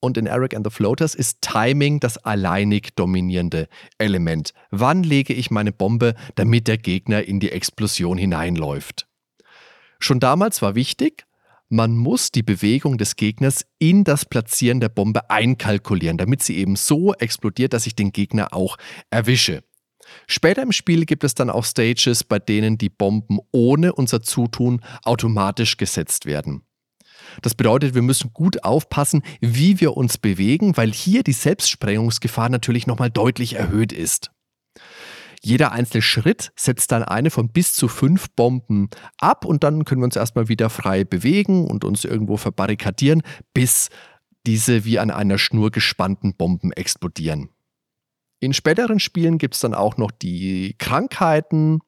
Und 0.00 0.16
in 0.16 0.26
Eric 0.26 0.54
and 0.54 0.64
the 0.64 0.70
Floaters 0.70 1.14
ist 1.14 1.42
Timing 1.42 1.98
das 1.98 2.18
alleinig 2.18 2.94
dominierende 2.94 3.68
Element. 3.98 4.52
Wann 4.70 5.02
lege 5.02 5.34
ich 5.34 5.50
meine 5.50 5.72
Bombe, 5.72 6.14
damit 6.36 6.68
der 6.68 6.78
Gegner 6.78 7.24
in 7.24 7.40
die 7.40 7.50
Explosion 7.50 8.16
hineinläuft? 8.16 9.08
Schon 9.98 10.20
damals 10.20 10.62
war 10.62 10.76
wichtig, 10.76 11.26
man 11.68 11.96
muss 11.96 12.30
die 12.30 12.42
Bewegung 12.42 12.96
des 12.96 13.16
Gegners 13.16 13.66
in 13.78 14.04
das 14.04 14.24
Platzieren 14.24 14.80
der 14.80 14.88
Bombe 14.88 15.28
einkalkulieren, 15.28 16.16
damit 16.16 16.42
sie 16.42 16.56
eben 16.56 16.76
so 16.76 17.12
explodiert, 17.14 17.74
dass 17.74 17.86
ich 17.86 17.94
den 17.94 18.12
Gegner 18.12 18.54
auch 18.54 18.78
erwische. 19.10 19.62
Später 20.26 20.62
im 20.62 20.72
Spiel 20.72 21.04
gibt 21.04 21.24
es 21.24 21.34
dann 21.34 21.50
auch 21.50 21.64
Stages, 21.64 22.24
bei 22.24 22.38
denen 22.38 22.78
die 22.78 22.88
Bomben 22.88 23.38
ohne 23.52 23.92
unser 23.92 24.22
Zutun 24.22 24.80
automatisch 25.02 25.76
gesetzt 25.76 26.24
werden. 26.24 26.62
Das 27.42 27.54
bedeutet, 27.54 27.94
wir 27.94 28.02
müssen 28.02 28.32
gut 28.32 28.64
aufpassen, 28.64 29.22
wie 29.40 29.80
wir 29.80 29.96
uns 29.96 30.18
bewegen, 30.18 30.76
weil 30.76 30.92
hier 30.92 31.22
die 31.22 31.32
Selbstsprengungsgefahr 31.32 32.48
natürlich 32.48 32.86
nochmal 32.86 33.10
deutlich 33.10 33.54
erhöht 33.54 33.92
ist. 33.92 34.30
Jeder 35.40 35.72
einzelne 35.72 36.02
Schritt 36.02 36.52
setzt 36.56 36.90
dann 36.92 37.04
eine 37.04 37.30
von 37.30 37.50
bis 37.50 37.74
zu 37.74 37.88
fünf 37.88 38.30
Bomben 38.30 38.88
ab 39.18 39.44
und 39.44 39.62
dann 39.62 39.84
können 39.84 40.00
wir 40.00 40.06
uns 40.06 40.16
erstmal 40.16 40.48
wieder 40.48 40.68
frei 40.68 41.04
bewegen 41.04 41.66
und 41.66 41.84
uns 41.84 42.04
irgendwo 42.04 42.36
verbarrikadieren, 42.36 43.22
bis 43.54 43.88
diese 44.46 44.84
wie 44.84 44.98
an 44.98 45.10
einer 45.10 45.38
Schnur 45.38 45.70
gespannten 45.70 46.34
Bomben 46.34 46.72
explodieren. 46.72 47.50
In 48.40 48.52
späteren 48.52 49.00
Spielen 49.00 49.38
gibt 49.38 49.54
es 49.54 49.60
dann 49.60 49.74
auch 49.74 49.96
noch 49.96 50.10
die 50.10 50.74
Krankheiten, 50.78 51.80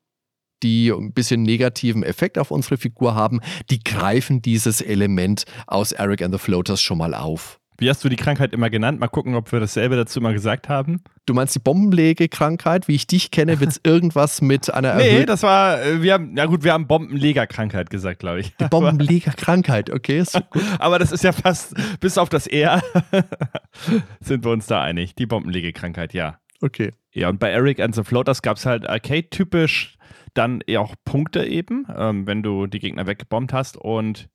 die 0.63 0.91
ein 0.91 1.13
bisschen 1.13 1.43
negativen 1.43 2.03
Effekt 2.03 2.39
auf 2.39 2.51
unsere 2.51 2.77
Figur 2.77 3.15
haben. 3.15 3.41
Die 3.71 3.83
greifen 3.83 4.43
dieses 4.43 4.81
Element 4.81 5.45
aus 5.67 5.93
Eric 5.93 6.23
and 6.23 6.35
the 6.35 6.39
Floaters 6.39 6.81
schon 6.81 6.99
mal 6.99 7.15
auf. 7.15 7.61
Wie 7.81 7.89
hast 7.89 8.05
du 8.05 8.11
die 8.11 8.17
Krankheit 8.17 8.53
immer 8.53 8.69
genannt? 8.69 9.01
Mal 9.01 9.09
gucken, 9.09 9.35
ob 9.35 9.51
wir 9.53 9.59
dasselbe 9.59 9.97
dazu 9.97 10.21
mal 10.21 10.35
gesagt 10.35 10.69
haben. 10.69 11.03
Du 11.25 11.33
meinst 11.33 11.55
die 11.55 11.61
Bombenlegekrankheit? 11.61 12.89
Wie 12.89 12.95
ich 12.95 13.07
dich 13.07 13.31
kenne, 13.31 13.59
wird 13.59 13.71
es 13.71 13.81
irgendwas 13.85 14.43
mit 14.43 14.73
einer 14.73 14.97
Nee, 14.97 15.25
das 15.25 15.43
war, 15.43 15.81
äh, 15.81 16.03
wir 16.03 16.13
haben, 16.13 16.37
ja 16.37 16.45
gut, 16.45 16.63
wir 16.63 16.75
haben 16.75 16.87
Bombenlegerkrankheit 16.87 17.89
gesagt, 17.89 18.19
glaube 18.19 18.41
ich. 18.41 18.55
Die 18.59 18.69
Bombenlegerkrankheit, 18.69 19.89
okay, 19.89 20.19
ist 20.19 20.35
gut. 20.51 20.63
Aber 20.79 20.99
das 20.99 21.11
ist 21.11 21.25
ja 21.25 21.33
fast, 21.33 21.75
bis 22.01 22.19
auf 22.19 22.29
das 22.29 22.47
R, 22.47 22.83
sind 24.21 24.45
wir 24.45 24.51
uns 24.51 24.67
da 24.67 24.83
einig. 24.83 25.15
Die 25.15 25.25
Bombenlegekrankheit, 25.25 26.13
ja. 26.13 26.39
Okay. 26.61 26.93
Ja, 27.13 27.31
und 27.31 27.41
bei 27.41 27.49
Eric 27.49 27.81
and 27.81 27.95
the 27.95 28.05
Floaters 28.05 28.43
gab 28.43 28.59
es 28.59 28.67
halt 28.67 28.87
Arcade-typisch 28.87 29.97
dann 30.35 30.61
eher 30.67 30.81
auch 30.81 30.95
Punkte 31.05 31.45
eben, 31.45 31.87
ähm, 31.95 32.27
wenn 32.27 32.43
du 32.43 32.67
die 32.67 32.79
Gegner 32.79 33.07
weggebombt 33.07 33.53
hast 33.53 33.77
und 33.77 34.29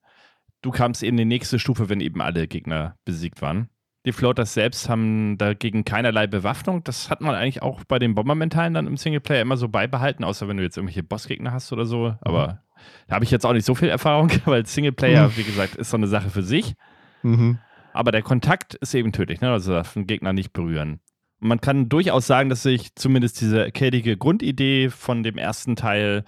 du 0.62 0.72
kamst 0.72 1.04
eben 1.04 1.18
in 1.18 1.30
die 1.30 1.36
nächste 1.36 1.60
Stufe, 1.60 1.90
wenn 1.90 2.02
eben 2.02 2.22
alle 2.22 2.48
Gegner 2.48 2.98
besiegt 3.06 3.42
waren. 3.42 3.70
Die 4.06 4.12
Floaters 4.12 4.54
selbst 4.54 4.88
haben 4.88 5.38
dagegen 5.38 5.84
keinerlei 5.84 6.28
Bewaffnung. 6.28 6.84
Das 6.84 7.10
hat 7.10 7.22
man 7.22 7.34
eigentlich 7.34 7.64
auch 7.64 7.84
bei 7.86 7.98
den 7.98 8.14
Bombermentalen 8.14 8.76
dann 8.76 8.86
im 8.86 8.98
Singleplayer 8.98 9.42
immer 9.42 9.58
so 9.58 9.68
beibehalten, 9.68 10.24
außer 10.24 10.48
wenn 10.48 10.58
du 10.58 10.64
jetzt 10.64 10.78
irgendwelche 10.78 11.02
Bossgegner 11.02 11.52
hast 11.52 11.74
oder 11.74 11.86
so. 11.86 12.16
Aber 12.22 12.48
mhm. 12.48 12.82
da 13.08 13.16
habe 13.16 13.26
ich 13.26 13.32
jetzt 13.32 13.48
auch 13.48 13.54
nicht 13.54 13.66
so 13.66 13.74
viel 13.74 13.90
Erfahrung, 13.90 14.30
weil 14.46 14.66
Singleplayer, 14.66 15.30
mhm. 15.30 15.38
wie 15.38 15.44
gesagt, 15.44 15.76
ist 15.76 15.90
so 15.90 15.98
eine 15.98 16.08
Sache 16.08 16.30
für 16.30 16.44
sich. 16.44 16.76
Mhm. 17.24 17.58
Aber 17.94 18.12
der 18.12 18.22
Kontakt 18.22 18.76
ist 18.76 18.94
eben 18.94 19.12
tödlich, 19.12 19.42
ne? 19.42 19.52
also 19.52 19.72
darf 19.72 19.96
ein 19.96 20.06
Gegner 20.06 20.34
nicht 20.34 20.54
berühren. 20.54 21.00
Man 21.46 21.62
kann 21.62 21.90
durchaus 21.90 22.26
sagen, 22.26 22.50
dass 22.50 22.64
sich 22.64 22.96
zumindest 22.96 23.40
diese 23.40 23.66
arcadige 23.66 24.18
Grundidee 24.18 24.90
von 24.90 25.22
dem 25.22 25.38
ersten 25.38 25.76
Teil 25.76 26.24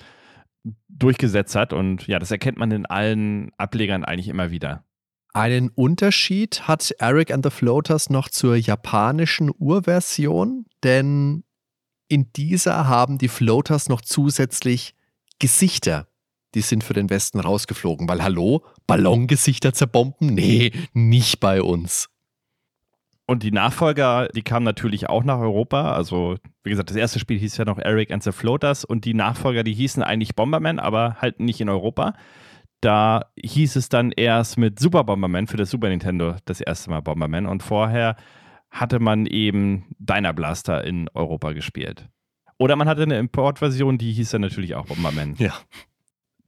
durchgesetzt 0.89 1.55
hat. 1.55 1.73
Und 1.73 2.07
ja, 2.07 2.19
das 2.19 2.29
erkennt 2.29 2.57
man 2.57 2.71
in 2.71 2.85
allen 2.85 3.51
Ablegern 3.57 4.05
eigentlich 4.05 4.27
immer 4.27 4.51
wieder. 4.51 4.83
Einen 5.33 5.69
Unterschied 5.69 6.67
hat 6.67 6.91
Eric 6.99 7.31
and 7.31 7.43
the 7.43 7.49
Floaters 7.49 8.09
noch 8.09 8.29
zur 8.29 8.55
japanischen 8.55 9.51
Urversion, 9.57 10.65
denn 10.83 11.43
in 12.07 12.31
dieser 12.33 12.87
haben 12.87 13.17
die 13.17 13.27
Floaters 13.27 13.89
noch 13.89 14.01
zusätzlich 14.01 14.93
Gesichter. 15.39 16.07
Die 16.55 16.61
sind 16.61 16.83
für 16.83 16.93
den 16.93 17.09
Westen 17.09 17.39
rausgeflogen, 17.39 18.07
weil 18.07 18.23
hallo, 18.23 18.63
Ballongesichter 18.87 19.73
zerbomben? 19.73 20.33
Nee, 20.33 20.71
nicht 20.93 21.39
bei 21.39 21.61
uns. 21.61 22.09
Und 23.29 23.43
die 23.43 23.51
Nachfolger, 23.51 24.29
die 24.29 24.41
kamen 24.41 24.63
natürlich 24.63 25.09
auch 25.09 25.25
nach 25.25 25.39
Europa. 25.39 25.91
Also, 25.91 26.37
wie 26.63 26.69
gesagt, 26.69 26.89
das 26.89 26.95
erste 26.95 27.19
Spiel 27.19 27.37
hieß 27.37 27.57
ja 27.57 27.65
noch 27.65 27.77
Eric 27.77 28.09
and 28.11 28.23
the 28.23 28.31
Floaters 28.31 28.85
und 28.85 29.03
die 29.03 29.13
Nachfolger, 29.13 29.63
die 29.63 29.73
hießen 29.73 30.01
eigentlich 30.01 30.33
Bomberman, 30.33 30.79
aber 30.79 31.17
halt 31.21 31.41
nicht 31.41 31.59
in 31.59 31.67
Europa. 31.67 32.13
Da 32.79 33.25
hieß 33.35 33.75
es 33.75 33.89
dann 33.89 34.13
erst 34.13 34.57
mit 34.57 34.79
Super 34.79 35.03
Bomberman 35.03 35.47
für 35.47 35.57
das 35.57 35.69
Super 35.69 35.89
Nintendo 35.89 36.35
das 36.45 36.61
erste 36.61 36.89
Mal 36.89 37.01
Bomberman 37.01 37.47
und 37.47 37.63
vorher 37.63 38.15
hatte 38.71 38.99
man 38.99 39.25
eben 39.25 39.87
Dyna 39.99 40.31
Blaster 40.31 40.85
in 40.85 41.09
Europa 41.13 41.51
gespielt. 41.51 42.07
Oder 42.57 42.77
man 42.77 42.87
hatte 42.87 43.03
eine 43.03 43.19
Importversion, 43.19 43.97
die 43.97 44.13
hieß 44.13 44.31
dann 44.31 44.41
natürlich 44.41 44.75
auch 44.75 44.85
Bomberman. 44.85 45.35
Ja 45.37 45.53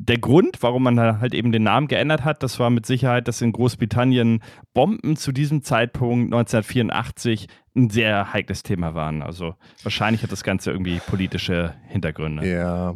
der 0.01 0.18
Grund, 0.18 0.58
warum 0.62 0.84
man 0.84 1.20
halt 1.20 1.34
eben 1.34 1.51
den 1.51 1.63
Namen 1.63 1.89
geändert 1.89 2.24
hat, 2.24 2.41
das 2.41 2.58
war 2.58 2.70
mit 2.70 2.86
Sicherheit, 2.86 3.27
dass 3.27 3.41
in 3.41 3.51
Großbritannien 3.51 4.41
Bomben 4.74 5.18
zu 5.18 5.34
diesem 5.34 5.62
Zeitpunkt 5.62 6.34
1984 6.34 7.48
ein 7.75 7.89
sehr 7.89 8.32
heikles 8.34 8.63
Thema 8.63 8.96
waren. 8.96 9.22
Also 9.22 9.56
wahrscheinlich 9.84 10.24
hat 10.24 10.32
das 10.32 10.44
Ganze 10.44 10.72
irgendwie 10.72 11.00
politische 11.06 11.75
Hintergründe. 11.88 12.50
Ja. 12.50 12.96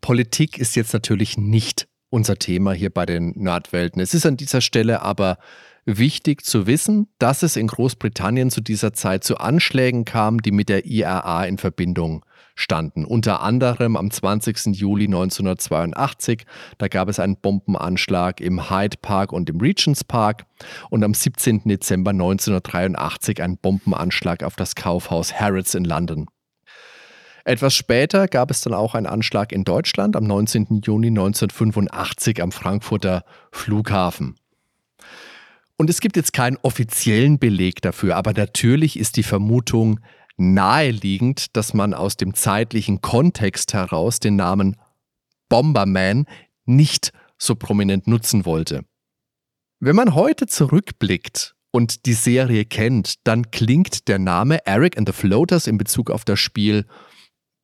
Politik 0.00 0.58
ist 0.58 0.74
jetzt 0.74 0.92
natürlich 0.92 1.38
nicht 1.38 1.86
unser 2.10 2.36
Thema 2.36 2.72
hier 2.72 2.90
bei 2.90 3.06
den 3.06 3.32
Nordwelten. 3.36 4.02
Es 4.02 4.12
ist 4.12 4.26
an 4.26 4.36
dieser 4.36 4.60
Stelle 4.60 5.02
aber 5.02 5.38
wichtig 5.86 6.44
zu 6.44 6.66
wissen, 6.66 7.08
dass 7.18 7.42
es 7.44 7.56
in 7.56 7.68
Großbritannien 7.68 8.50
zu 8.50 8.60
dieser 8.60 8.92
Zeit 8.92 9.22
zu 9.22 9.38
Anschlägen 9.38 10.04
kam, 10.04 10.42
die 10.42 10.50
mit 10.52 10.68
der 10.68 10.84
IRA 10.84 11.44
in 11.44 11.58
Verbindung 11.58 12.24
standen. 12.54 13.04
Unter 13.04 13.42
anderem 13.42 13.96
am 13.96 14.10
20. 14.10 14.76
Juli 14.76 15.04
1982, 15.04 16.44
da 16.78 16.88
gab 16.88 17.08
es 17.08 17.18
einen 17.18 17.36
Bombenanschlag 17.36 18.40
im 18.40 18.70
Hyde 18.70 18.96
Park 19.00 19.32
und 19.32 19.50
im 19.50 19.60
Regents 19.60 20.04
Park 20.04 20.46
und 20.90 21.02
am 21.04 21.14
17. 21.14 21.62
Dezember 21.64 22.10
1983 22.10 23.42
ein 23.42 23.58
Bombenanschlag 23.58 24.42
auf 24.42 24.56
das 24.56 24.74
Kaufhaus 24.74 25.34
Harrods 25.34 25.74
in 25.74 25.84
London. 25.84 26.26
Etwas 27.44 27.74
später 27.74 28.26
gab 28.26 28.50
es 28.50 28.62
dann 28.62 28.72
auch 28.72 28.94
einen 28.94 29.06
Anschlag 29.06 29.52
in 29.52 29.64
Deutschland 29.64 30.16
am 30.16 30.24
19. 30.24 30.80
Juni 30.82 31.08
1985 31.08 32.42
am 32.42 32.52
Frankfurter 32.52 33.24
Flughafen. 33.52 34.36
Und 35.76 35.90
es 35.90 36.00
gibt 36.00 36.16
jetzt 36.16 36.32
keinen 36.32 36.56
offiziellen 36.62 37.38
Beleg 37.38 37.82
dafür, 37.82 38.16
aber 38.16 38.32
natürlich 38.32 38.98
ist 38.98 39.16
die 39.16 39.22
Vermutung 39.24 40.00
naheliegend, 40.36 41.56
dass 41.56 41.74
man 41.74 41.94
aus 41.94 42.16
dem 42.16 42.34
zeitlichen 42.34 43.00
Kontext 43.00 43.72
heraus 43.74 44.20
den 44.20 44.36
Namen 44.36 44.76
Bomberman 45.48 46.26
nicht 46.64 47.12
so 47.38 47.54
prominent 47.54 48.06
nutzen 48.06 48.44
wollte. 48.44 48.84
Wenn 49.80 49.96
man 49.96 50.14
heute 50.14 50.46
zurückblickt 50.46 51.54
und 51.70 52.06
die 52.06 52.14
Serie 52.14 52.64
kennt, 52.64 53.26
dann 53.26 53.50
klingt 53.50 54.08
der 54.08 54.18
Name 54.18 54.64
Eric 54.66 54.96
and 54.96 55.08
the 55.08 55.12
Floaters 55.12 55.66
in 55.66 55.78
Bezug 55.78 56.10
auf 56.10 56.24
das 56.24 56.40
Spiel 56.40 56.86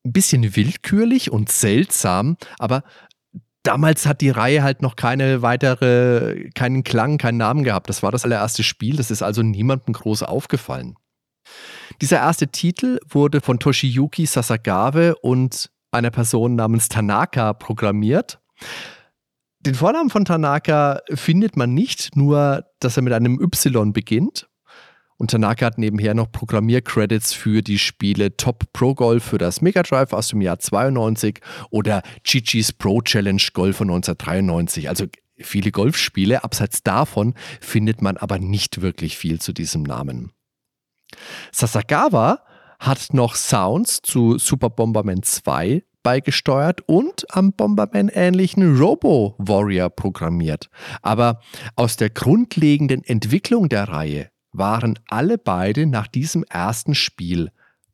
ein 0.05 0.13
bisschen 0.13 0.57
willkürlich 0.57 1.31
und 1.31 1.51
seltsam, 1.51 2.37
aber 2.59 2.83
damals 3.63 4.07
hat 4.07 4.21
die 4.21 4.31
Reihe 4.31 4.63
halt 4.63 4.83
noch 4.83 4.97
keine 4.97 5.43
weitere, 5.43 6.51
keinen 6.51 6.85
Klang, 6.85 7.19
keinen 7.19 7.39
Namen 7.39 7.65
gehabt. 7.65 7.89
Das 7.89 8.03
war 8.03 8.11
das 8.11 8.25
allererste 8.25 8.63
Spiel, 8.63 8.97
das 8.97 9.11
ist 9.11 9.23
also 9.23 9.43
niemandem 9.43 9.95
groß 9.95 10.23
aufgefallen. 10.23 10.97
Dieser 12.01 12.17
erste 12.19 12.49
Titel 12.49 12.99
wurde 13.09 13.43
von 13.43 13.59
Toshiyuki 13.59 14.25
Sasagawa 14.25 15.15
und 15.21 15.71
einer 15.91 16.11
Person 16.11 16.55
namens 16.55 16.89
Tanaka 16.89 17.53
programmiert. 17.53 18.41
Den 19.61 19.75
Vornamen 19.75 20.09
von 20.09 20.25
Tanaka 20.25 21.01
findet 21.13 21.57
man 21.57 21.75
nicht, 21.75 22.17
nur 22.17 22.65
dass 22.79 22.97
er 22.97 23.03
mit 23.03 23.13
einem 23.13 23.39
Y 23.39 23.93
beginnt. 23.93 24.49
Und 25.19 25.33
Tanaka 25.33 25.67
hat 25.67 25.77
nebenher 25.77 26.15
noch 26.15 26.33
Programmiercredits 26.33 27.35
für 27.35 27.61
die 27.61 27.79
Spiele 27.79 28.35
Top 28.39 28.73
Pro 28.73 28.95
Golf 28.95 29.23
für 29.25 29.37
das 29.37 29.61
Mega 29.61 29.83
Drive 29.83 30.15
aus 30.15 30.29
dem 30.29 30.41
Jahr 30.41 30.59
92 30.59 31.41
oder 31.69 32.03
Chichis 32.25 32.73
Pro 32.73 33.03
Challenge 33.03 33.43
Golf 33.53 33.77
von 33.77 33.91
1993. 33.91 34.89
Also 34.89 35.05
viele 35.37 35.73
Golfspiele. 35.73 36.43
Abseits 36.43 36.83
davon 36.83 37.35
findet 37.61 38.01
man 38.01 38.17
aber 38.17 38.39
nicht 38.39 38.81
wirklich 38.81 39.19
viel 39.19 39.39
zu 39.39 39.53
diesem 39.53 39.83
Namen. 39.83 40.33
Sasagawa 41.53 42.41
hat 42.79 43.13
noch 43.13 43.35
Sounds 43.35 44.01
zu 44.03 44.39
Super 44.39 44.71
Bomberman 44.71 45.23
2 45.23 45.83
beigesteuert 46.03 46.81
und 46.87 47.27
am 47.35 47.53
Bomberman 47.53 48.09
ähnlichen 48.09 48.79
Robo 48.79 49.35
Warrior 49.39 49.91
programmiert. 49.91 50.71
Aber 51.03 51.41
aus 51.77 51.97
der 51.97 52.11
grundlegenden 52.11 53.05
Entwicklung 53.05 53.69
der 53.69 53.89
Reihe 53.89 54.31
waren 54.53 54.99
alle 55.09 55.39
beide 55.39 55.87
nach 55.87 56.07
diesem 56.07 56.43
ersten 56.45 56.95
Spiel 56.95 57.51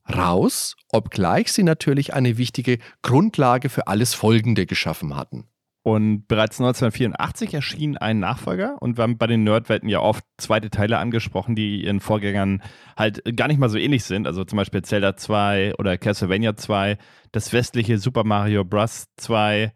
raus, 0.08 0.76
obgleich 0.92 1.52
sie 1.52 1.64
natürlich 1.64 2.14
eine 2.14 2.38
wichtige 2.38 2.78
Grundlage 3.02 3.68
für 3.68 3.88
alles 3.88 4.14
Folgende 4.14 4.66
geschaffen 4.66 5.16
hatten. 5.16 5.48
Und 5.86 6.26
bereits 6.26 6.58
1984 6.58 7.54
erschien 7.54 7.96
ein 7.96 8.18
Nachfolger 8.18 8.82
und 8.82 8.96
wir 8.96 9.04
haben 9.04 9.18
bei 9.18 9.28
den 9.28 9.44
Nerdwelten 9.44 9.88
ja 9.88 10.00
oft 10.00 10.24
zweite 10.36 10.68
Teile 10.68 10.98
angesprochen, 10.98 11.54
die 11.54 11.84
ihren 11.84 12.00
Vorgängern 12.00 12.60
halt 12.96 13.22
gar 13.36 13.46
nicht 13.46 13.58
mal 13.58 13.68
so 13.68 13.78
ähnlich 13.78 14.02
sind. 14.02 14.26
Also 14.26 14.42
zum 14.42 14.56
Beispiel 14.56 14.82
Zelda 14.82 15.16
2 15.16 15.76
oder 15.78 15.96
Castlevania 15.96 16.56
2, 16.56 16.98
das 17.30 17.52
westliche 17.52 17.98
Super 17.98 18.24
Mario 18.24 18.64
Bros. 18.64 19.06
2, 19.16 19.72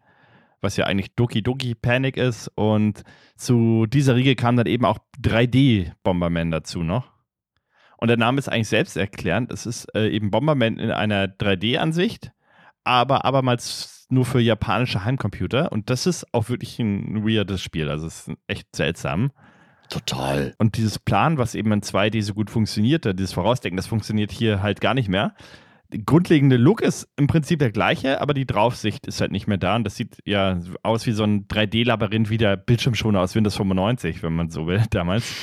was 0.59 0.75
ja 0.75 0.85
eigentlich 0.85 1.15
Doki 1.15 1.43
Doki 1.43 1.75
Panic 1.75 2.17
ist. 2.17 2.51
Und 2.55 3.03
zu 3.37 3.85
dieser 3.85 4.17
Riege 4.17 4.35
kam 4.35 4.57
dann 4.57 4.67
eben 4.67 4.83
auch 4.83 4.99
3D 5.23 5.93
Bomberman 6.03 6.51
dazu 6.51 6.83
noch. 6.83 7.09
Und 7.95 8.09
der 8.09 8.17
Name 8.17 8.37
ist 8.37 8.49
eigentlich 8.49 8.67
selbsterklärend. 8.67 9.49
Es 9.49 9.65
ist 9.65 9.85
äh, 9.95 10.09
eben 10.09 10.29
Bomberman 10.29 10.77
in 10.77 10.91
einer 10.91 11.27
3D-Ansicht, 11.27 12.33
aber 12.83 13.23
abermals 13.23 14.00
nur 14.11 14.25
für 14.25 14.39
japanische 14.39 15.03
Heimcomputer. 15.03 15.71
Und 15.71 15.89
das 15.89 16.05
ist 16.05 16.25
auch 16.33 16.49
wirklich 16.49 16.79
ein 16.79 17.25
weirdes 17.25 17.61
Spiel. 17.61 17.89
Also 17.89 18.07
es 18.07 18.27
ist 18.27 18.37
echt 18.47 18.75
seltsam. 18.75 19.31
Total. 19.89 20.55
Und 20.57 20.77
dieses 20.77 20.99
Plan, 20.99 21.37
was 21.37 21.53
eben 21.53 21.71
in 21.71 21.81
2D 21.81 22.21
so 22.21 22.33
gut 22.33 22.49
funktionierte, 22.49 23.13
dieses 23.13 23.33
Vorausdenken, 23.33 23.75
das 23.75 23.87
funktioniert 23.87 24.31
hier 24.31 24.61
halt 24.61 24.79
gar 24.79 24.93
nicht 24.93 25.09
mehr. 25.09 25.35
Der 25.91 25.99
grundlegende 25.99 26.55
Look 26.55 26.81
ist 26.81 27.09
im 27.17 27.27
Prinzip 27.27 27.59
der 27.59 27.71
gleiche, 27.71 28.21
aber 28.21 28.33
die 28.33 28.45
Draufsicht 28.45 29.05
ist 29.05 29.19
halt 29.19 29.33
nicht 29.33 29.47
mehr 29.47 29.57
da. 29.57 29.75
Und 29.75 29.83
das 29.83 29.97
sieht 29.97 30.19
ja 30.25 30.61
aus 30.83 31.05
wie 31.05 31.11
so 31.11 31.23
ein 31.23 31.47
3D-Labyrinth 31.47 32.29
wie 32.29 32.37
der 32.37 32.55
Bildschirmschoner 32.55 33.19
aus 33.19 33.35
Windows 33.35 33.57
95, 33.57 34.23
wenn 34.23 34.33
man 34.33 34.49
so 34.49 34.65
will, 34.67 34.81
damals. 34.91 35.35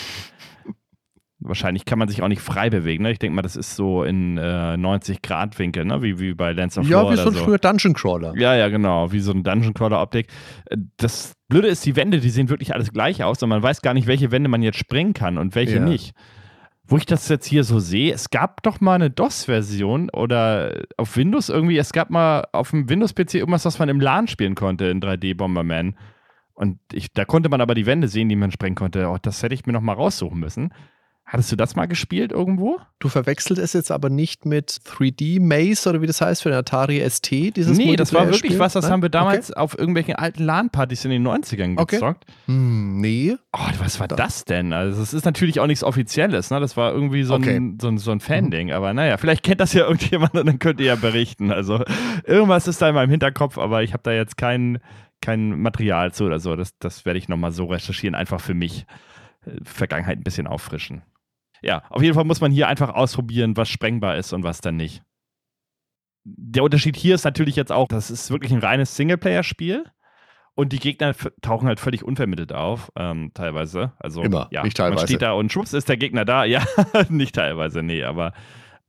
Wahrscheinlich 1.41 1.85
kann 1.85 2.01
man 2.01 2.09
sich 2.09 2.21
auch 2.23 2.29
nicht 2.29 2.41
frei 2.41 2.69
bewegen. 2.69 3.05
Ne? 3.05 3.13
Ich 3.13 3.21
denke 3.21 3.37
mal, 3.37 3.43
das 3.43 3.55
ist 3.55 3.77
so 3.77 4.03
in 4.03 4.39
äh, 4.39 4.75
90-Grad-Winkel, 4.75 5.85
ne? 5.85 6.03
wie, 6.03 6.19
wie 6.19 6.35
bei 6.35 6.53
Lance 6.53 6.81
of 6.81 6.89
Ja, 6.89 7.09
wie 7.11 7.17
so 7.17 7.29
ein 7.29 7.35
so. 7.35 7.45
früher 7.45 7.59
Dungeon 7.59 7.95
Crawler. 7.95 8.35
Ja, 8.37 8.57
ja, 8.57 8.69
genau, 8.69 9.13
wie 9.13 9.21
so 9.21 9.31
ein 9.33 9.45
Dungeon 9.45 9.73
Crawler-Optik. 9.73 10.27
Das 10.97 11.35
Blöde 11.49 11.69
ist, 11.69 11.87
die 11.87 11.95
Wände, 11.95 12.19
die 12.19 12.31
sehen 12.31 12.49
wirklich 12.49 12.75
alles 12.75 12.93
gleich 12.93 13.23
aus 13.23 13.41
und 13.43 13.51
man 13.51 13.63
weiß 13.63 13.83
gar 13.83 13.95
nicht, 13.95 14.09
welche 14.09 14.33
Wände 14.33 14.49
man 14.49 14.63
jetzt 14.63 14.79
sprengen 14.79 15.15
kann 15.15 15.39
und 15.39 15.55
welche 15.55 15.77
Ja. 15.77 15.85
nicht. 15.85 16.13
Wo 16.91 16.97
ich 16.97 17.07
das 17.07 17.29
jetzt 17.29 17.47
hier 17.47 17.65
so 17.65 17.79
sehe, 17.79 18.13
es 18.15 18.31
gab 18.31 18.63
doch 18.63 18.81
mal 18.81 18.95
eine 18.95 19.11
DOS-Version 19.11 20.09
oder 20.11 20.85
auf 20.97 21.17
Windows 21.17 21.51
irgendwie, 21.51 21.77
es 21.79 21.93
gab 21.93 22.11
mal 22.11 22.47
auf 22.53 22.71
dem 22.71 22.89
Windows-PC 22.89 23.35
irgendwas, 23.35 23.65
was 23.65 23.79
man 23.79 23.89
im 23.91 24.01
LAN 24.01 24.27
spielen 24.27 24.55
konnte 24.55 24.87
in 24.87 25.01
3D 25.01 25.37
Bomberman. 25.37 25.97
Und 26.55 26.79
ich, 26.93 27.13
da 27.13 27.25
konnte 27.25 27.49
man 27.51 27.61
aber 27.61 27.75
die 27.75 27.87
Wände 27.87 28.09
sehen, 28.09 28.29
die 28.29 28.37
man 28.37 28.51
sprengen 28.51 28.75
konnte. 28.75 29.07
Oh, 29.09 29.19
das 29.21 29.43
hätte 29.43 29.55
ich 29.55 29.67
mir 29.67 29.75
noch 29.75 29.83
mal 29.83 29.93
raussuchen 29.93 30.41
müssen. 30.41 30.73
Hattest 31.31 31.53
du 31.53 31.57
das 31.57 31.77
mal 31.77 31.85
gespielt 31.85 32.33
irgendwo? 32.33 32.79
Du 33.01 33.11
verwechselt 33.11 33.59
es 33.59 33.75
jetzt 33.75 33.91
aber 33.93 34.09
nicht 34.09 34.47
mit 34.47 34.71
3D 34.71 35.41
Maze 35.43 35.91
oder 35.91 36.01
wie 36.01 36.07
das 36.07 36.23
heißt 36.23 36.43
für 36.43 36.49
den 36.49 36.57
Atari 36.57 37.07
ST, 37.07 37.31
dieses 37.31 37.77
nee, 37.77 37.97
das 37.97 38.15
war 38.15 38.31
wirklich 38.31 38.59
was, 38.59 38.73
das 38.73 38.85
Nein? 38.85 38.93
haben 38.93 39.03
wir 39.03 39.11
damals 39.11 39.53
auf 39.53 39.79
irgendwelchen 39.79 40.15
alten 40.15 40.43
LAN-Partys 40.43 41.05
in 41.05 41.11
den 41.11 41.27
90ern 41.29 41.79
Okay. 41.79 41.97
gezockt. 41.97 42.25
Okay. 42.25 42.33
Hm, 42.47 43.01
nee. 43.03 43.37
Oh, 43.53 43.59
was 43.79 44.01
war 44.01 44.09
das 44.09 44.47
denn? 44.47 44.73
Also, 44.73 45.03
es 45.03 45.13
ist 45.13 45.27
natürlich 45.27 45.61
auch 45.61 45.67
nichts 45.67 45.85
Offizielles, 45.85 46.51
ne? 46.51 46.61
Das 46.61 46.79
war 46.79 46.93
irgendwie 46.95 47.23
so 47.25 47.35
ein, 47.35 47.43
Okay. 47.43 47.61
Mhm. 47.61 47.79
so 47.79 47.89
ein, 47.89 47.99
so 47.99 48.11
ein 48.11 48.21
Fan-Ding. 48.21 48.73
Aber 48.73 48.95
naja, 48.95 49.19
vielleicht 49.19 49.43
kennt 49.43 49.61
das 49.61 49.75
ja 49.75 49.83
irgendjemand 49.87 50.33
und 50.33 50.47
dann 50.47 50.59
könnt 50.59 50.81
ihr 50.81 50.87
ja 50.87 50.95
berichten. 50.97 51.53
Also, 51.53 51.85
irgendwas 52.25 52.67
ist 52.69 52.81
da 52.81 52.89
in 52.89 52.95
meinem 52.95 53.11
Hinterkopf, 53.11 53.59
aber 53.59 53.83
ich 53.83 53.93
habe 53.93 54.03
da 54.03 54.13
jetzt 54.13 54.39
kein, 54.39 54.79
kein 55.21 55.61
Material 55.61 56.11
zu 56.15 56.25
oder 56.25 56.39
so. 56.41 56.57
Das, 56.57 56.79
das 56.79 57.05
werde 57.05 57.19
ich 57.19 57.29
nochmal 57.29 57.53
so 57.53 57.67
recherchieren, 57.67 58.15
einfach 58.15 58.41
für 58.41 58.55
mich. 58.55 58.87
äh, 59.45 59.51
Vergangenheit 59.63 60.19
ein 60.19 60.25
bisschen 60.25 60.47
auffrischen. 60.47 61.03
Ja, 61.63 61.83
auf 61.91 62.03
jeden 62.03 62.15
Fall 62.15 62.25
muss 62.25 62.41
man 62.41 62.53
hier 62.53 62.69
einfach 62.69 62.91
ausprobieren, 62.95 63.57
was 63.57 63.69
sprengbar 63.69 64.17
ist 64.17 64.33
und 64.33 64.43
was 64.45 64.61
dann 64.61 64.77
nicht. 64.77 65.03
Der 66.25 66.63
Unterschied 66.63 66.97
hier 66.97 67.15
ist 67.15 67.25
natürlich 67.25 67.57
jetzt 67.57 67.73
auch, 67.73 67.89
das 67.89 68.11
ist 68.11 68.31
wirklich 68.31 68.53
ein 68.53 68.59
reines 68.59 68.97
Singleplayer-Spiel. 68.97 69.85
Und 70.55 70.73
die 70.73 70.81
Gegner 70.81 71.15
tauchen 71.41 71.69
halt 71.69 71.79
völlig 71.79 72.03
unvermittelt 72.03 72.53
auf, 72.53 72.91
ähm, 72.97 73.31
teilweise. 73.33 73.93
Also, 74.01 74.23
Immer, 74.23 74.49
ja, 74.51 74.65
nicht 74.65 74.77
Man 74.77 74.89
teilweise. 74.89 75.07
steht 75.07 75.23
da 75.23 75.33
und 75.33 75.53
schwupps 75.53 75.73
ist 75.73 75.89
der 75.89 75.97
Gegner 75.97 76.25
da. 76.25 76.45
Ja, 76.45 76.65
nicht 77.09 77.37
teilweise, 77.37 77.85
nee, 77.85 78.03
aber 78.03 78.33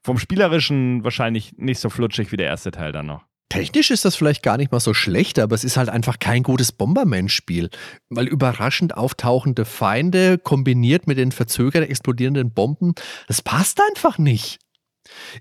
vom 0.02 0.18
Spielerischen 0.18 1.04
wahrscheinlich 1.04 1.58
nicht 1.58 1.80
so 1.80 1.92
flutschig 1.92 2.32
wie 2.32 2.38
der 2.38 2.48
erste 2.48 2.72
Teil 2.72 2.92
dann 2.92 3.06
noch. 3.06 3.29
Technisch 3.50 3.90
ist 3.90 4.06
das 4.06 4.16
vielleicht 4.16 4.44
gar 4.44 4.58
nicht 4.58 4.72
mal 4.72 4.80
so 4.80 4.94
schlecht, 4.94 5.40
aber 5.40 5.56
es 5.56 5.64
ist 5.64 5.76
halt 5.76 5.90
einfach 5.90 6.20
kein 6.20 6.44
gutes 6.44 6.72
Bomberman-Spiel, 6.72 7.72
weil 8.10 8.28
überraschend 8.28 8.96
auftauchende 8.96 9.66
Feinde 9.66 10.38
kombiniert 10.38 11.08
mit 11.08 11.18
den 11.18 11.32
verzögert 11.32 11.90
explodierenden 11.90 12.54
Bomben, 12.54 12.94
das 13.28 13.42
passt 13.42 13.82
einfach 13.82 14.20
nicht. 14.20 14.60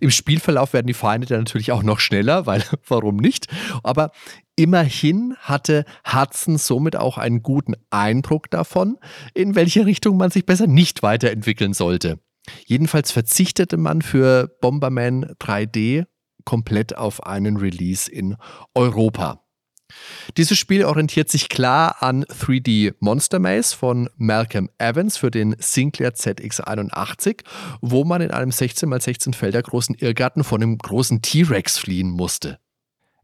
Im 0.01 0.11
Spielverlauf 0.11 0.73
werden 0.73 0.87
die 0.87 0.95
Feinde 0.95 1.27
dann 1.27 1.41
natürlich 1.41 1.73
auch 1.73 1.83
noch 1.83 2.01
schneller, 2.01 2.47
weil 2.47 2.65
warum 2.89 3.17
nicht? 3.17 3.47
Aber 3.83 4.13
immerhin 4.57 5.37
hatte 5.41 5.85
Hudson 6.11 6.57
somit 6.57 6.97
auch 6.97 7.19
einen 7.19 7.43
guten 7.43 7.75
Eindruck 7.91 8.51
davon, 8.51 8.97
in 9.35 9.55
welche 9.55 9.85
Richtung 9.85 10.17
man 10.17 10.31
sich 10.31 10.47
besser 10.47 10.67
nicht 10.67 11.03
weiterentwickeln 11.03 11.75
sollte. 11.75 12.19
Jedenfalls 12.65 13.13
verzichtete 13.13 13.77
man 13.77 14.01
für 14.01 14.49
Bomberman 14.63 15.27
3D 15.39 16.07
komplett 16.45 16.97
auf 16.97 17.27
einen 17.27 17.57
Release 17.57 18.11
in 18.11 18.37
Europa. 18.75 19.43
Dieses 20.37 20.59
Spiel 20.59 20.85
orientiert 20.85 21.31
sich 21.31 21.49
klar 21.49 22.03
an 22.03 22.25
3D 22.25 22.95
Monster 23.01 23.39
Maze 23.39 23.75
von 23.75 24.11
Malcolm 24.17 24.69
Evans 24.79 25.17
für 25.17 25.31
den 25.31 25.57
Sinclair 25.59 26.15
ZX81, 26.15 27.45
wo 27.81 28.05
man 28.05 28.21
in 28.21 28.31
einem 28.31 28.51
16x16 28.51 29.35
Felder 29.35 29.63
großen 29.63 29.95
Irrgarten 29.95 30.45
von 30.45 30.63
einem 30.63 30.77
großen 30.77 31.23
T-Rex 31.23 31.79
fliehen 31.79 32.11
musste. 32.11 32.59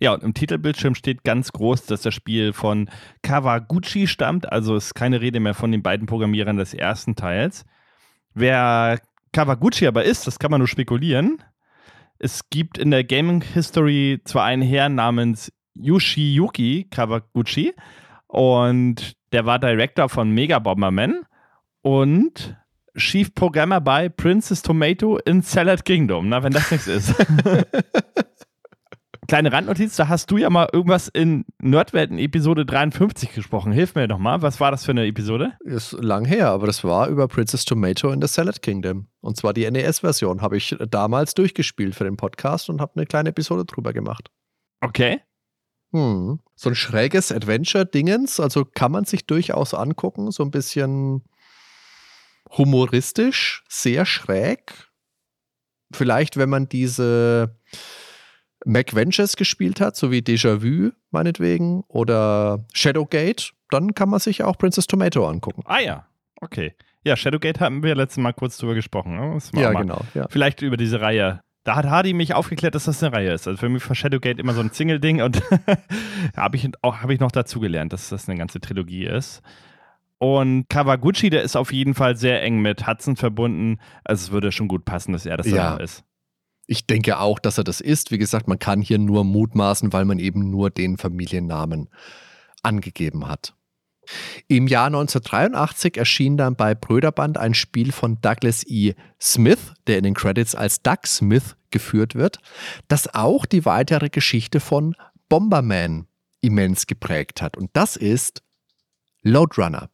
Ja, 0.00 0.12
und 0.12 0.22
im 0.22 0.34
Titelbildschirm 0.34 0.94
steht 0.94 1.22
ganz 1.22 1.52
groß, 1.52 1.86
dass 1.86 2.02
das 2.02 2.14
Spiel 2.14 2.52
von 2.52 2.90
Kawaguchi 3.22 4.06
stammt. 4.06 4.50
Also 4.50 4.76
ist 4.76 4.94
keine 4.94 5.20
Rede 5.20 5.40
mehr 5.40 5.54
von 5.54 5.70
den 5.70 5.82
beiden 5.82 6.06
Programmierern 6.06 6.56
des 6.56 6.74
ersten 6.74 7.14
Teils. 7.14 7.64
Wer 8.32 9.00
Kawaguchi 9.32 9.86
aber 9.86 10.04
ist, 10.04 10.26
das 10.26 10.38
kann 10.38 10.50
man 10.50 10.60
nur 10.60 10.68
spekulieren. 10.68 11.42
Es 12.18 12.48
gibt 12.50 12.78
in 12.78 12.90
der 12.90 13.04
Gaming 13.04 13.42
History 13.42 14.20
zwar 14.24 14.44
einen 14.44 14.62
Herrn 14.62 14.94
namens 14.94 15.52
Yoshiyuki 15.74 16.86
Kawaguchi 16.90 17.72
und 18.26 19.16
der 19.32 19.46
war 19.46 19.58
Director 19.58 20.08
von 20.08 20.30
Mega 20.30 20.58
Bomberman 20.58 21.26
und 21.82 22.56
Chief 22.96 23.34
Programmer 23.34 23.80
bei 23.80 24.08
Princess 24.08 24.62
Tomato 24.62 25.18
in 25.18 25.42
Salad 25.42 25.84
Kingdom. 25.84 26.28
Na, 26.28 26.42
wenn 26.42 26.52
das 26.52 26.70
nichts 26.70 26.86
ist. 26.86 27.14
Kleine 29.26 29.52
Randnotiz, 29.52 29.96
da 29.96 30.08
hast 30.08 30.30
du 30.30 30.36
ja 30.36 30.50
mal 30.50 30.68
irgendwas 30.72 31.08
in 31.08 31.46
Nerdwelten 31.58 32.18
Episode 32.18 32.66
53 32.66 33.32
gesprochen. 33.32 33.72
Hilf 33.72 33.94
mir 33.94 34.06
doch 34.06 34.18
mal, 34.18 34.42
was 34.42 34.60
war 34.60 34.70
das 34.70 34.84
für 34.84 34.90
eine 34.90 35.06
Episode? 35.06 35.52
Ist 35.64 35.92
lang 35.92 36.26
her, 36.26 36.50
aber 36.50 36.66
das 36.66 36.84
war 36.84 37.08
über 37.08 37.26
Princess 37.26 37.64
Tomato 37.64 38.10
in 38.10 38.20
the 38.20 38.28
Salad 38.28 38.60
Kingdom. 38.60 39.08
Und 39.20 39.38
zwar 39.38 39.54
die 39.54 39.70
NES-Version 39.70 40.42
habe 40.42 40.58
ich 40.58 40.76
damals 40.90 41.32
durchgespielt 41.32 41.94
für 41.94 42.04
den 42.04 42.16
Podcast 42.18 42.68
und 42.68 42.82
habe 42.82 42.92
eine 42.96 43.06
kleine 43.06 43.30
Episode 43.30 43.64
drüber 43.64 43.94
gemacht. 43.94 44.30
Okay. 44.80 45.20
Hm. 45.92 46.40
So 46.54 46.68
ein 46.68 46.74
schräges 46.74 47.32
Adventure-Dingens, 47.32 48.40
also 48.40 48.64
kann 48.64 48.92
man 48.92 49.04
sich 49.04 49.26
durchaus 49.26 49.72
angucken, 49.72 50.30
so 50.32 50.42
ein 50.42 50.50
bisschen 50.50 51.24
humoristisch, 52.50 53.64
sehr 53.68 54.04
schräg. 54.04 54.90
Vielleicht, 55.92 56.36
wenn 56.36 56.50
man 56.50 56.68
diese 56.68 57.56
Mac 58.64 58.94
Ventures 58.94 59.36
gespielt 59.36 59.80
hat, 59.80 59.96
so 59.96 60.10
wie 60.10 60.18
Déjà-vu 60.20 60.90
meinetwegen 61.10 61.82
oder 61.88 62.64
Shadowgate, 62.72 63.52
dann 63.70 63.94
kann 63.94 64.08
man 64.08 64.20
sich 64.20 64.42
auch 64.42 64.56
Princess 64.58 64.86
Tomato 64.86 65.28
angucken. 65.28 65.62
Ah 65.66 65.80
ja, 65.80 66.06
okay. 66.40 66.74
Ja, 67.04 67.16
Shadowgate 67.16 67.60
haben 67.60 67.82
wir 67.82 67.94
letztes 67.94 68.22
Mal 68.22 68.32
kurz 68.32 68.56
drüber 68.56 68.74
gesprochen. 68.74 69.16
ne? 69.16 69.38
Ja, 69.54 69.72
mal- 69.72 69.82
genau. 69.82 70.00
Ja. 70.14 70.26
Vielleicht 70.30 70.62
über 70.62 70.76
diese 70.76 71.00
Reihe. 71.00 71.40
Da 71.64 71.76
hat 71.76 71.86
Hardy 71.86 72.12
mich 72.12 72.34
aufgeklärt, 72.34 72.74
dass 72.74 72.84
das 72.84 73.02
eine 73.02 73.14
Reihe 73.14 73.32
ist. 73.32 73.46
Also 73.48 73.58
für 73.58 73.68
mich 73.70 73.86
war 73.88 73.94
Shadowgate 73.96 74.38
immer 74.40 74.52
so 74.52 74.60
ein 74.60 74.70
Single-Ding 74.70 75.22
und 75.22 75.42
habe 76.36 76.56
ich, 76.56 76.68
auch- 76.82 76.98
hab 77.02 77.10
ich 77.10 77.20
noch 77.20 77.32
dazu 77.32 77.60
gelernt, 77.60 77.92
dass 77.92 78.08
das 78.10 78.28
eine 78.28 78.38
ganze 78.38 78.60
Trilogie 78.60 79.04
ist. 79.04 79.42
Und 80.18 80.68
Kawaguchi, 80.68 81.28
der 81.30 81.42
ist 81.42 81.56
auf 81.56 81.72
jeden 81.72 81.94
Fall 81.94 82.16
sehr 82.16 82.42
eng 82.42 82.60
mit 82.62 82.86
Hudson 82.86 83.16
verbunden. 83.16 83.78
Also 84.04 84.26
es 84.26 84.30
würde 84.32 84.52
schon 84.52 84.68
gut 84.68 84.84
passen, 84.84 85.12
dass 85.12 85.26
er 85.26 85.36
das 85.36 85.46
Ja. 85.50 85.76
ist. 85.76 86.04
Ich 86.66 86.86
denke 86.86 87.18
auch, 87.18 87.38
dass 87.38 87.58
er 87.58 87.64
das 87.64 87.80
ist. 87.80 88.10
Wie 88.10 88.18
gesagt, 88.18 88.48
man 88.48 88.58
kann 88.58 88.80
hier 88.80 88.98
nur 88.98 89.24
mutmaßen, 89.24 89.92
weil 89.92 90.04
man 90.04 90.18
eben 90.18 90.50
nur 90.50 90.70
den 90.70 90.96
Familiennamen 90.96 91.88
angegeben 92.62 93.28
hat. 93.28 93.54
Im 94.48 94.66
Jahr 94.66 94.86
1983 94.86 95.96
erschien 95.96 96.36
dann 96.36 96.56
bei 96.56 96.74
Bröderband 96.74 97.38
ein 97.38 97.54
Spiel 97.54 97.92
von 97.92 98.20
Douglas 98.20 98.64
E. 98.66 98.94
Smith, 99.20 99.72
der 99.86 99.98
in 99.98 100.04
den 100.04 100.14
Credits 100.14 100.54
als 100.54 100.82
Doug 100.82 101.06
Smith 101.06 101.56
geführt 101.70 102.14
wird, 102.14 102.38
das 102.88 103.12
auch 103.14 103.46
die 103.46 103.64
weitere 103.64 104.10
Geschichte 104.10 104.60
von 104.60 104.94
Bomberman 105.28 106.06
immens 106.40 106.86
geprägt 106.86 107.40
hat. 107.40 107.56
Und 107.56 107.70
das 107.72 107.96
ist 107.96 108.42
Loadrunner. 109.22 109.88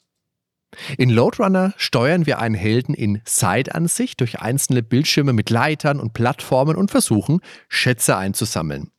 In 0.98 1.11
Loadrunner 1.11 1.74
steuern 1.76 2.26
wir 2.26 2.38
einen 2.38 2.54
Helden 2.54 2.94
in 2.94 3.20
Side-Ansicht 3.26 4.20
durch 4.20 4.40
einzelne 4.40 4.83
Bildschirme 4.83 5.33
mit 5.33 5.50
Leitern 5.50 5.98
und 5.98 6.12
Plattformen 6.12 6.76
und 6.76 6.90
versuchen, 6.90 7.40
Schätze 7.68 8.16
einzusammeln. 8.16 8.90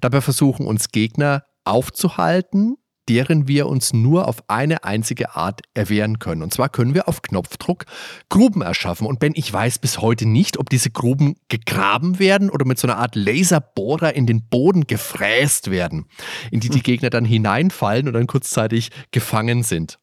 Dabei 0.00 0.20
versuchen 0.20 0.66
uns 0.66 0.90
Gegner 0.90 1.44
aufzuhalten, 1.64 2.76
deren 3.08 3.48
wir 3.48 3.66
uns 3.66 3.94
nur 3.94 4.28
auf 4.28 4.44
eine 4.48 4.84
einzige 4.84 5.34
Art 5.34 5.62
erwehren 5.72 6.18
können. 6.18 6.42
Und 6.42 6.52
zwar 6.52 6.68
können 6.68 6.94
wir 6.94 7.08
auf 7.08 7.22
Knopfdruck 7.22 7.86
Gruben 8.28 8.60
erschaffen. 8.60 9.06
Und 9.06 9.18
Ben, 9.18 9.32
ich 9.34 9.50
weiß 9.50 9.78
bis 9.78 9.98
heute 9.98 10.26
nicht, 10.26 10.58
ob 10.58 10.68
diese 10.68 10.90
Gruben 10.90 11.36
gegraben 11.48 12.18
werden 12.18 12.50
oder 12.50 12.66
mit 12.66 12.78
so 12.78 12.86
einer 12.86 12.98
Art 12.98 13.16
Laserbohrer 13.16 14.14
in 14.14 14.26
den 14.26 14.46
Boden 14.48 14.86
gefräst 14.86 15.70
werden, 15.70 16.06
in 16.50 16.60
die 16.60 16.68
die 16.68 16.82
Gegner 16.82 17.08
dann 17.08 17.24
hineinfallen 17.24 18.08
und 18.08 18.12
dann 18.12 18.26
kurzzeitig 18.26 18.90
gefangen 19.10 19.62
sind. 19.62 19.98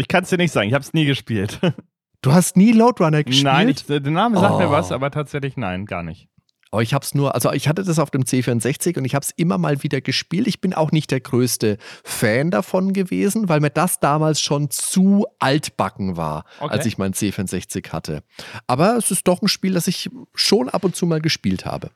Ich 0.00 0.08
kann 0.08 0.24
es 0.24 0.30
dir 0.30 0.36
nicht 0.38 0.52
sagen, 0.52 0.68
ich 0.68 0.74
habe 0.74 0.82
es 0.82 0.92
nie 0.92 1.04
gespielt. 1.04 1.60
Du 2.22 2.32
hast 2.32 2.56
nie 2.56 2.72
Loadrunner 2.72 3.24
gespielt? 3.24 3.44
Nein, 3.44 3.68
ich, 3.70 3.86
der 3.86 4.00
Name 4.00 4.38
sagt 4.38 4.58
mir 4.58 4.68
Oh. 4.68 4.72
was, 4.72 4.92
aber 4.92 5.10
tatsächlich 5.10 5.56
nein, 5.56 5.86
gar 5.86 6.02
nicht. 6.02 6.28
Aber 6.72 6.82
ich 6.82 6.94
habe 6.94 7.04
es 7.04 7.14
nur, 7.14 7.34
also 7.34 7.50
ich 7.52 7.66
hatte 7.66 7.82
das 7.82 7.98
auf 7.98 8.10
dem 8.12 8.22
C64 8.22 8.96
und 8.96 9.04
ich 9.04 9.14
habe 9.16 9.24
es 9.24 9.30
immer 9.32 9.58
mal 9.58 9.82
wieder 9.82 10.00
gespielt. 10.00 10.46
Ich 10.46 10.60
bin 10.60 10.72
auch 10.72 10.92
nicht 10.92 11.10
der 11.10 11.20
größte 11.20 11.78
Fan 12.04 12.50
davon 12.52 12.92
gewesen, 12.92 13.48
weil 13.48 13.58
mir 13.60 13.70
das 13.70 13.98
damals 13.98 14.40
schon 14.40 14.70
zu 14.70 15.26
altbacken 15.40 16.16
war, 16.16 16.44
Okay. 16.60 16.72
als 16.72 16.86
ich 16.86 16.96
mein 16.98 17.12
C64 17.12 17.90
hatte. 17.90 18.22
Aber 18.68 18.96
es 18.96 19.10
ist 19.10 19.26
doch 19.26 19.42
ein 19.42 19.48
Spiel, 19.48 19.72
das 19.74 19.88
ich 19.88 20.10
schon 20.34 20.68
ab 20.68 20.84
und 20.84 20.94
zu 20.94 21.06
mal 21.06 21.20
gespielt 21.20 21.64
habe. 21.66 21.90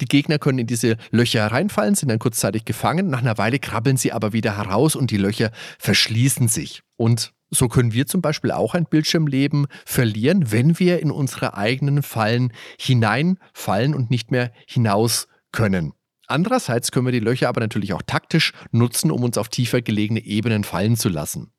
Die 0.00 0.06
Gegner 0.06 0.38
können 0.38 0.60
in 0.60 0.66
diese 0.66 0.96
Löcher 1.10 1.46
reinfallen, 1.46 1.94
sind 1.94 2.08
dann 2.08 2.18
kurzzeitig 2.18 2.64
gefangen. 2.64 3.08
Nach 3.08 3.20
einer 3.20 3.38
Weile 3.38 3.58
krabbeln 3.58 3.96
sie 3.96 4.12
aber 4.12 4.32
wieder 4.32 4.56
heraus 4.56 4.94
und 4.94 5.10
die 5.10 5.16
Löcher 5.16 5.50
verschließen 5.78 6.48
sich. 6.48 6.82
Und 6.96 7.32
so 7.50 7.68
können 7.68 7.92
wir 7.92 8.06
zum 8.06 8.20
Beispiel 8.20 8.50
auch 8.50 8.74
ein 8.74 8.84
Bildschirmleben 8.84 9.66
verlieren, 9.84 10.52
wenn 10.52 10.78
wir 10.78 11.00
in 11.00 11.10
unsere 11.10 11.56
eigenen 11.56 12.02
Fallen 12.02 12.52
hineinfallen 12.78 13.94
und 13.94 14.10
nicht 14.10 14.30
mehr 14.30 14.52
hinaus 14.66 15.28
können. 15.50 15.92
Andererseits 16.26 16.92
können 16.92 17.06
wir 17.06 17.12
die 17.12 17.20
Löcher 17.20 17.48
aber 17.48 17.62
natürlich 17.62 17.94
auch 17.94 18.02
taktisch 18.02 18.52
nutzen, 18.70 19.10
um 19.10 19.24
uns 19.24 19.38
auf 19.38 19.48
tiefer 19.48 19.80
gelegene 19.80 20.20
Ebenen 20.20 20.62
fallen 20.62 20.96
zu 20.96 21.08
lassen. 21.08 21.52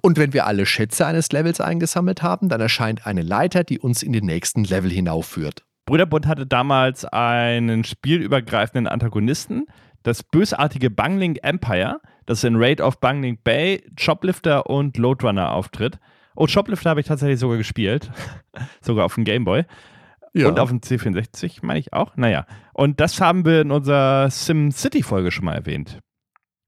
Und 0.00 0.16
wenn 0.16 0.32
wir 0.32 0.46
alle 0.46 0.64
Schätze 0.64 1.06
eines 1.06 1.32
Levels 1.32 1.60
eingesammelt 1.60 2.22
haben, 2.22 2.48
dann 2.48 2.60
erscheint 2.60 3.04
eine 3.04 3.22
Leiter, 3.22 3.64
die 3.64 3.80
uns 3.80 4.04
in 4.04 4.12
den 4.12 4.26
nächsten 4.26 4.62
Level 4.62 4.90
hinaufführt. 4.90 5.64
Brüderbund 5.90 6.28
hatte 6.28 6.46
damals 6.46 7.04
einen 7.04 7.82
spielübergreifenden 7.82 8.86
Antagonisten, 8.86 9.66
das 10.04 10.22
bösartige 10.22 10.88
Bungling 10.88 11.34
Empire, 11.42 12.00
das 12.26 12.44
in 12.44 12.54
Raid 12.54 12.80
of 12.80 13.00
Bungling 13.00 13.38
Bay, 13.42 13.82
Choplifter 14.00 14.70
und 14.70 14.98
Loadrunner 14.98 15.52
auftritt. 15.52 15.98
Oh, 16.36 16.46
Choplifter 16.46 16.90
habe 16.90 17.00
ich 17.00 17.06
tatsächlich 17.06 17.40
sogar 17.40 17.56
gespielt. 17.56 18.08
sogar 18.80 19.04
auf 19.04 19.16
dem 19.16 19.24
Gameboy. 19.24 19.64
Ja. 20.32 20.46
Und 20.46 20.60
auf 20.60 20.68
dem 20.68 20.78
C64, 20.78 21.58
meine 21.62 21.80
ich 21.80 21.92
auch. 21.92 22.16
Naja. 22.16 22.46
Und 22.72 23.00
das 23.00 23.20
haben 23.20 23.44
wir 23.44 23.62
in 23.62 23.72
unserer 23.72 24.30
SimCity-Folge 24.30 25.32
schon 25.32 25.46
mal 25.46 25.56
erwähnt. 25.56 25.98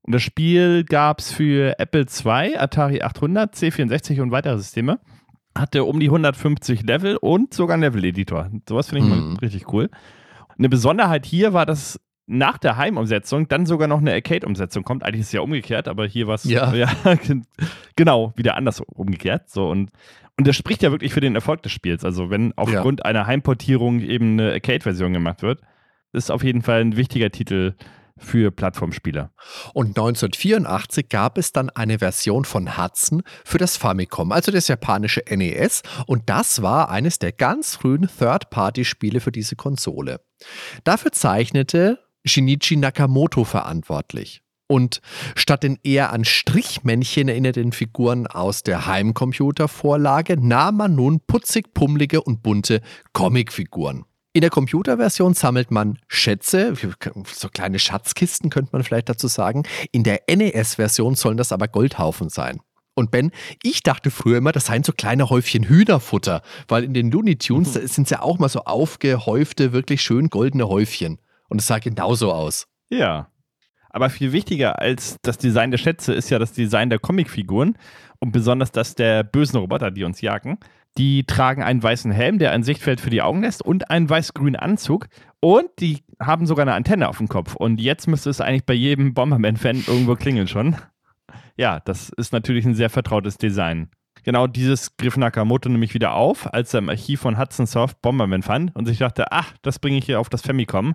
Und 0.02 0.16
das 0.16 0.22
Spiel 0.22 0.82
gab 0.82 1.20
es 1.20 1.30
für 1.30 1.78
Apple 1.78 2.06
II, 2.06 2.56
Atari 2.56 3.02
800, 3.02 3.54
C64 3.54 4.20
und 4.20 4.32
weitere 4.32 4.58
Systeme. 4.58 4.98
Hatte 5.56 5.84
um 5.84 6.00
die 6.00 6.06
150 6.06 6.82
Level 6.82 7.16
und 7.16 7.52
sogar 7.52 7.74
einen 7.74 7.82
Level-Editor. 7.82 8.50
Sowas 8.68 8.88
finde 8.88 9.06
ich 9.06 9.14
mhm. 9.14 9.32
mal 9.32 9.38
richtig 9.38 9.72
cool. 9.72 9.90
Eine 10.58 10.68
Besonderheit 10.68 11.26
hier 11.26 11.52
war, 11.52 11.66
dass 11.66 12.00
nach 12.26 12.56
der 12.56 12.76
Heimumsetzung 12.76 13.48
dann 13.48 13.66
sogar 13.66 13.88
noch 13.88 13.98
eine 13.98 14.12
Arcade-Umsetzung 14.12 14.84
kommt. 14.84 15.02
Eigentlich 15.02 15.22
ist 15.22 15.26
es 15.28 15.32
ja 15.32 15.40
umgekehrt, 15.40 15.88
aber 15.88 16.06
hier 16.06 16.26
war 16.26 16.36
es 16.36 16.44
ja. 16.44 16.72
ja. 16.74 16.90
genau 17.96 18.32
wieder 18.36 18.56
anders 18.56 18.80
umgekehrt. 18.80 19.50
So 19.50 19.68
und 19.68 19.90
und 20.38 20.46
das 20.46 20.56
spricht 20.56 20.82
ja 20.82 20.90
wirklich 20.90 21.12
für 21.12 21.20
den 21.20 21.34
Erfolg 21.34 21.62
des 21.62 21.72
Spiels. 21.72 22.04
Also 22.04 22.30
wenn 22.30 22.56
aufgrund 22.56 23.00
ja. 23.00 23.04
einer 23.04 23.26
Heimportierung 23.26 24.00
eben 24.00 24.40
eine 24.40 24.52
Arcade-Version 24.52 25.12
gemacht 25.12 25.42
wird, 25.42 25.60
ist 26.12 26.30
auf 26.30 26.42
jeden 26.42 26.62
Fall 26.62 26.80
ein 26.80 26.96
wichtiger 26.96 27.30
Titel 27.30 27.74
für 28.18 28.50
Plattformspieler. 28.50 29.32
Und 29.74 29.88
1984 29.88 31.08
gab 31.08 31.38
es 31.38 31.52
dann 31.52 31.70
eine 31.70 31.98
Version 31.98 32.44
von 32.44 32.76
Hudson 32.76 33.22
für 33.44 33.58
das 33.58 33.76
Famicom, 33.76 34.32
also 34.32 34.52
das 34.52 34.68
japanische 34.68 35.22
NES. 35.28 35.82
Und 36.06 36.28
das 36.28 36.62
war 36.62 36.90
eines 36.90 37.18
der 37.18 37.32
ganz 37.32 37.76
frühen 37.76 38.08
Third-Party-Spiele 38.18 39.20
für 39.20 39.32
diese 39.32 39.56
Konsole. 39.56 40.20
Dafür 40.84 41.12
zeichnete 41.12 41.98
Shinichi 42.24 42.76
Nakamoto 42.76 43.44
verantwortlich. 43.44 44.42
Und 44.68 45.02
statt 45.34 45.64
den 45.64 45.78
eher 45.82 46.12
an 46.12 46.24
Strichmännchen 46.24 47.28
erinnerten 47.28 47.72
Figuren 47.72 48.26
aus 48.26 48.62
der 48.62 48.86
Heimcomputervorlage 48.86 50.38
nahm 50.40 50.78
man 50.78 50.94
nun 50.94 51.20
putzig 51.20 51.74
pummelige 51.74 52.22
und 52.22 52.42
bunte 52.42 52.80
Comicfiguren. 53.12 54.06
In 54.34 54.40
der 54.40 54.48
Computerversion 54.48 55.34
sammelt 55.34 55.70
man 55.70 55.98
Schätze, 56.08 56.72
so 57.26 57.48
kleine 57.50 57.78
Schatzkisten 57.78 58.48
könnte 58.48 58.70
man 58.72 58.82
vielleicht 58.82 59.10
dazu 59.10 59.28
sagen. 59.28 59.64
In 59.90 60.04
der 60.04 60.22
NES-Version 60.26 61.16
sollen 61.16 61.36
das 61.36 61.52
aber 61.52 61.68
Goldhaufen 61.68 62.30
sein. 62.30 62.60
Und 62.94 63.10
Ben, 63.10 63.30
ich 63.62 63.82
dachte 63.82 64.10
früher 64.10 64.38
immer, 64.38 64.52
das 64.52 64.66
seien 64.66 64.84
so 64.84 64.92
kleine 64.92 65.28
Häufchen 65.28 65.64
Hühnerfutter, 65.64 66.40
weil 66.66 66.84
in 66.84 66.94
den 66.94 67.10
Looney 67.10 67.36
Tunes 67.36 67.74
mhm. 67.74 67.86
sind 67.86 68.04
es 68.04 68.10
ja 68.10 68.22
auch 68.22 68.38
mal 68.38 68.48
so 68.48 68.60
aufgehäufte, 68.60 69.72
wirklich 69.74 70.00
schön 70.00 70.28
goldene 70.30 70.66
Häufchen. 70.66 71.18
Und 71.50 71.60
es 71.60 71.66
sah 71.66 71.78
genauso 71.78 72.32
aus. 72.32 72.66
Ja. 72.88 73.28
Aber 73.90 74.08
viel 74.08 74.32
wichtiger 74.32 74.78
als 74.78 75.16
das 75.20 75.36
Design 75.36 75.70
der 75.70 75.78
Schätze 75.78 76.14
ist 76.14 76.30
ja 76.30 76.38
das 76.38 76.52
Design 76.52 76.88
der 76.88 76.98
Comicfiguren 76.98 77.76
und 78.18 78.32
besonders 78.32 78.72
das 78.72 78.94
der 78.94 79.24
bösen 79.24 79.58
Roboter, 79.58 79.90
die 79.90 80.04
uns 80.04 80.22
jagen. 80.22 80.58
Die 80.98 81.24
tragen 81.24 81.62
einen 81.62 81.82
weißen 81.82 82.10
Helm, 82.10 82.38
der 82.38 82.52
ein 82.52 82.62
Sichtfeld 82.62 83.00
für 83.00 83.10
die 83.10 83.22
Augen 83.22 83.42
lässt 83.42 83.62
und 83.62 83.90
einen 83.90 84.10
weiß-grünen 84.10 84.56
Anzug. 84.56 85.08
Und 85.40 85.68
die 85.78 86.04
haben 86.20 86.46
sogar 86.46 86.64
eine 86.64 86.74
Antenne 86.74 87.08
auf 87.08 87.18
dem 87.18 87.28
Kopf. 87.28 87.56
Und 87.56 87.80
jetzt 87.80 88.06
müsste 88.06 88.30
es 88.30 88.40
eigentlich 88.40 88.66
bei 88.66 88.74
jedem 88.74 89.14
Bomberman-Fan 89.14 89.84
irgendwo 89.86 90.14
klingeln 90.16 90.48
schon. 90.48 90.76
Ja, 91.56 91.80
das 91.80 92.10
ist 92.10 92.32
natürlich 92.32 92.64
ein 92.64 92.74
sehr 92.74 92.90
vertrautes 92.90 93.38
Design. 93.38 93.90
Genau 94.24 94.46
dieses 94.46 94.96
griff 94.96 95.16
Nakamoto 95.16 95.68
nämlich 95.68 95.94
wieder 95.94 96.14
auf, 96.14 96.52
als 96.52 96.72
er 96.74 96.78
im 96.78 96.88
Archiv 96.88 97.20
von 97.20 97.38
Hudson 97.38 97.66
Soft 97.66 98.00
Bomberman 98.02 98.42
fand 98.42 98.74
und 98.76 98.86
sich 98.86 98.98
dachte, 98.98 99.32
ach, 99.32 99.54
das 99.62 99.78
bringe 99.78 99.98
ich 99.98 100.04
hier 100.04 100.20
auf 100.20 100.28
das 100.28 100.42
Famicom. 100.42 100.94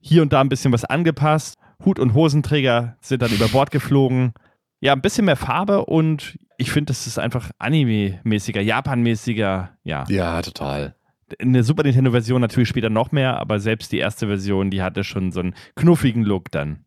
Hier 0.00 0.22
und 0.22 0.32
da 0.32 0.40
ein 0.40 0.48
bisschen 0.48 0.72
was 0.72 0.84
angepasst. 0.84 1.58
Hut 1.84 1.98
und 1.98 2.14
Hosenträger 2.14 2.96
sind 3.00 3.22
dann 3.22 3.32
über 3.32 3.48
Bord 3.48 3.70
geflogen. 3.70 4.34
Ja, 4.80 4.92
ein 4.92 5.00
bisschen 5.00 5.24
mehr 5.24 5.36
Farbe 5.36 5.86
und 5.86 6.38
ich 6.58 6.70
finde, 6.72 6.90
das 6.90 7.06
ist 7.06 7.18
einfach 7.18 7.50
Anime-mäßiger, 7.58 8.60
Japan-mäßiger, 8.60 9.78
ja. 9.84 10.04
Ja, 10.08 10.42
total. 10.42 10.96
In 11.38 11.52
der 11.52 11.62
Super 11.62 11.84
Nintendo-Version 11.84 12.40
natürlich 12.40 12.68
später 12.68 12.90
noch 12.90 13.12
mehr, 13.12 13.38
aber 13.38 13.60
selbst 13.60 13.92
die 13.92 13.98
erste 13.98 14.26
Version, 14.26 14.70
die 14.70 14.82
hatte 14.82 15.04
schon 15.04 15.30
so 15.30 15.40
einen 15.40 15.54
knuffigen 15.76 16.24
Look 16.24 16.50
dann. 16.50 16.84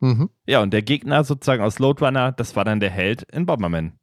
Mhm. 0.00 0.28
Ja, 0.46 0.60
und 0.60 0.72
der 0.72 0.82
Gegner 0.82 1.24
sozusagen 1.24 1.62
aus 1.62 1.78
Loadrunner, 1.78 2.32
das 2.32 2.56
war 2.56 2.64
dann 2.64 2.80
der 2.80 2.90
Held 2.90 3.22
in 3.32 3.46
Bomberman. 3.46 3.98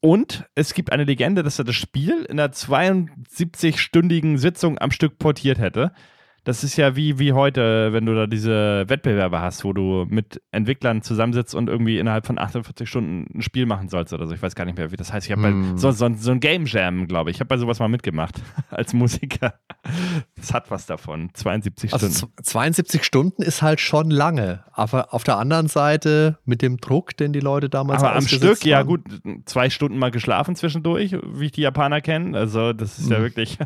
Und 0.00 0.44
es 0.54 0.74
gibt 0.74 0.92
eine 0.92 1.04
Legende, 1.04 1.42
dass 1.42 1.58
er 1.58 1.64
das 1.64 1.74
Spiel 1.74 2.24
in 2.28 2.38
einer 2.38 2.52
72-stündigen 2.52 4.38
Sitzung 4.38 4.78
am 4.78 4.92
Stück 4.92 5.18
portiert 5.18 5.58
hätte. 5.58 5.92
Das 6.48 6.64
ist 6.64 6.78
ja 6.78 6.96
wie, 6.96 7.18
wie 7.18 7.34
heute, 7.34 7.92
wenn 7.92 8.06
du 8.06 8.14
da 8.14 8.26
diese 8.26 8.88
Wettbewerbe 8.88 9.38
hast, 9.38 9.64
wo 9.64 9.74
du 9.74 10.06
mit 10.08 10.40
Entwicklern 10.50 11.02
zusammensitzt 11.02 11.54
und 11.54 11.68
irgendwie 11.68 11.98
innerhalb 11.98 12.24
von 12.24 12.38
48 12.38 12.88
Stunden 12.88 13.26
ein 13.34 13.42
Spiel 13.42 13.66
machen 13.66 13.90
sollst 13.90 14.14
oder 14.14 14.26
so. 14.26 14.32
Ich 14.32 14.40
weiß 14.40 14.54
gar 14.54 14.64
nicht 14.64 14.78
mehr, 14.78 14.90
wie 14.90 14.96
das 14.96 15.12
heißt. 15.12 15.26
Ich 15.26 15.32
habe 15.32 15.48
hm. 15.48 15.76
so, 15.76 15.90
so, 15.90 16.08
so, 16.14 16.30
ein 16.30 16.40
Game 16.40 16.64
Jam, 16.64 17.06
glaube 17.06 17.28
ich. 17.28 17.36
Ich 17.36 17.40
habe 17.40 17.48
bei 17.48 17.58
sowas 17.58 17.80
mal 17.80 17.88
mitgemacht 17.88 18.40
als 18.70 18.94
Musiker. 18.94 19.56
Das 20.36 20.54
hat 20.54 20.70
was 20.70 20.86
davon. 20.86 21.28
72 21.34 21.92
also 21.92 22.08
Stunden. 22.08 22.42
72 22.42 23.04
Stunden 23.04 23.42
ist 23.42 23.60
halt 23.60 23.78
schon 23.78 24.10
lange. 24.10 24.64
Aber 24.72 25.12
auf 25.12 25.24
der 25.24 25.36
anderen 25.36 25.68
Seite 25.68 26.38
mit 26.46 26.62
dem 26.62 26.78
Druck, 26.78 27.14
den 27.14 27.34
die 27.34 27.40
Leute 27.40 27.68
damals 27.68 28.02
Aber 28.02 28.16
am 28.16 28.26
Stück, 28.26 28.42
waren. 28.42 28.68
ja 28.70 28.82
gut, 28.84 29.02
zwei 29.44 29.68
Stunden 29.68 29.98
mal 29.98 30.10
geschlafen 30.10 30.56
zwischendurch, 30.56 31.14
wie 31.30 31.44
ich 31.44 31.52
die 31.52 31.60
Japaner 31.60 32.00
kenne. 32.00 32.38
Also 32.38 32.72
das 32.72 32.98
ist 32.98 33.04
hm. 33.04 33.12
ja 33.12 33.20
wirklich 33.20 33.58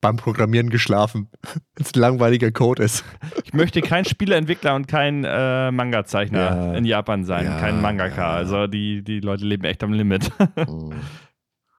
beim 0.00 0.16
Programmieren 0.16 0.70
geschlafen, 0.70 1.28
wenn 1.74 1.84
es 1.84 1.94
ein 1.94 2.00
langweiliger 2.00 2.50
Code 2.50 2.82
ist. 2.82 3.04
Ich 3.44 3.52
möchte 3.52 3.80
kein 3.80 4.04
Spieleentwickler 4.04 4.74
und 4.74 4.88
kein 4.88 5.24
äh, 5.24 5.70
Manga-Zeichner 5.70 6.38
ja. 6.38 6.74
in 6.74 6.84
Japan 6.84 7.24
sein, 7.24 7.46
ja, 7.46 7.58
kein 7.58 7.80
Mangaka. 7.80 8.32
Ja. 8.32 8.36
Also 8.36 8.66
die, 8.66 9.02
die 9.02 9.20
Leute 9.20 9.44
leben 9.44 9.64
echt 9.64 9.82
am 9.82 9.92
Limit. 9.92 10.30
Mhm. 10.56 10.94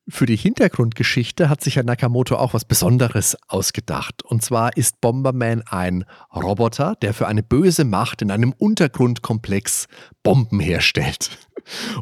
Für 0.10 0.26
die 0.26 0.36
Hintergrundgeschichte 0.36 1.48
hat 1.48 1.62
sich 1.62 1.76
ja 1.76 1.84
Nakamoto 1.84 2.36
auch 2.36 2.54
was 2.54 2.66
Besonderes 2.66 3.38
ausgedacht. 3.48 4.24
Und 4.24 4.44
zwar 4.44 4.76
ist 4.76 5.00
Bomberman 5.00 5.64
ein 5.70 6.06
Roboter, 6.36 6.96
der 7.02 7.14
für 7.14 7.28
eine 7.28 7.44
böse 7.44 7.86
Macht 7.86 8.22
in 8.22 8.32
einem 8.32 8.52
Untergrundkomplex 8.52 9.88
Bomben 10.24 10.60
herstellt. 10.60 11.38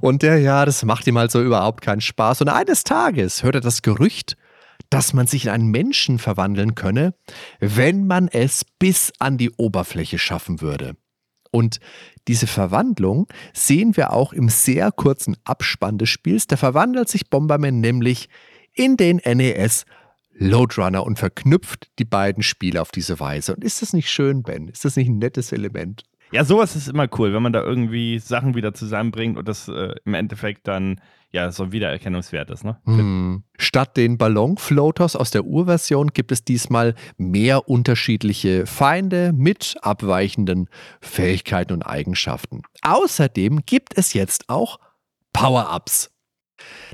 Und 0.02 0.24
der, 0.24 0.40
ja, 0.40 0.66
das 0.66 0.84
macht 0.86 1.06
ihm 1.08 1.18
halt 1.18 1.32
so 1.32 1.44
überhaupt 1.44 1.82
keinen 1.82 2.02
Spaß. 2.02 2.42
Und 2.42 2.50
eines 2.50 2.84
Tages 2.84 3.44
hört 3.44 3.56
er 3.56 3.62
das 3.62 3.82
Gerücht, 3.82 4.38
dass 4.90 5.14
man 5.14 5.28
sich 5.28 5.46
in 5.46 5.52
einen 5.52 5.68
Menschen 5.68 6.20
verwandeln 6.20 6.76
könne, 6.76 7.14
wenn 7.60 8.08
man 8.08 8.28
es 8.28 8.66
bis 8.66 9.14
an 9.20 9.38
die 9.38 9.52
Oberfläche 9.52 10.18
schaffen 10.18 10.62
würde. 10.62 10.96
Und 11.52 11.80
diese 12.28 12.48
Verwandlung 12.48 13.28
sehen 13.54 13.98
wir 13.98 14.14
auch 14.14 14.34
im 14.34 14.50
sehr 14.50 14.92
kurzen 14.92 15.36
Abspann 15.46 15.98
des 15.98 16.10
Spiels. 16.10 16.48
Da 16.48 16.58
verwandelt 16.58 17.10
sich 17.10 17.30
Bomberman 17.30 17.80
nämlich 17.80 18.30
in 18.74 18.98
den 18.98 19.18
NES 19.18 19.86
Loadrunner 20.34 21.04
und 21.06 21.20
verknüpft 21.20 21.90
die 22.00 22.06
beiden 22.06 22.44
Spiele 22.44 22.82
auf 22.82 22.92
diese 22.92 23.20
Weise. 23.20 23.56
Und 23.56 23.64
ist 23.64 23.82
das 23.82 23.94
nicht 23.94 24.10
schön, 24.10 24.44
Ben? 24.44 24.68
Ist 24.70 24.86
das 24.86 24.96
nicht 24.96 25.10
ein 25.10 25.18
nettes 25.18 25.52
Element? 25.52 26.04
Ja, 26.32 26.46
sowas 26.46 26.76
ist 26.76 26.88
immer 26.88 27.08
cool, 27.18 27.34
wenn 27.34 27.42
man 27.42 27.54
da 27.54 27.64
irgendwie 27.64 28.20
Sachen 28.20 28.54
wieder 28.56 28.74
zusammenbringt 28.74 29.38
und 29.38 29.48
das 29.48 29.68
äh, 29.68 29.96
im 30.06 30.14
Endeffekt 30.14 30.68
dann 30.68 31.02
ja 31.32 31.52
so 31.52 31.64
ein 31.64 31.72
Wiedererkennungswert 31.72 32.50
ist. 32.50 32.64
Ne? 32.64 32.78
Hm. 32.86 33.44
Statt 33.58 33.98
den 33.98 34.18
Ballonfloaters 34.18 35.16
aus 35.16 35.32
der 35.32 35.46
Urversion 35.46 36.08
gibt 36.08 36.32
es 36.32 36.44
diesmal 36.44 36.96
mehr 37.18 37.70
unterschiedliche 37.70 38.66
Feinde 38.66 39.32
mit 39.34 39.78
abweichenden 39.82 40.70
Fähigkeiten 41.02 41.74
und 41.74 41.84
Eigenschaften. 41.84 42.64
Außerdem 42.82 43.62
gibt 43.66 43.98
es 43.98 44.14
jetzt 44.14 44.50
auch 44.50 44.80
Power-Ups. 45.34 46.12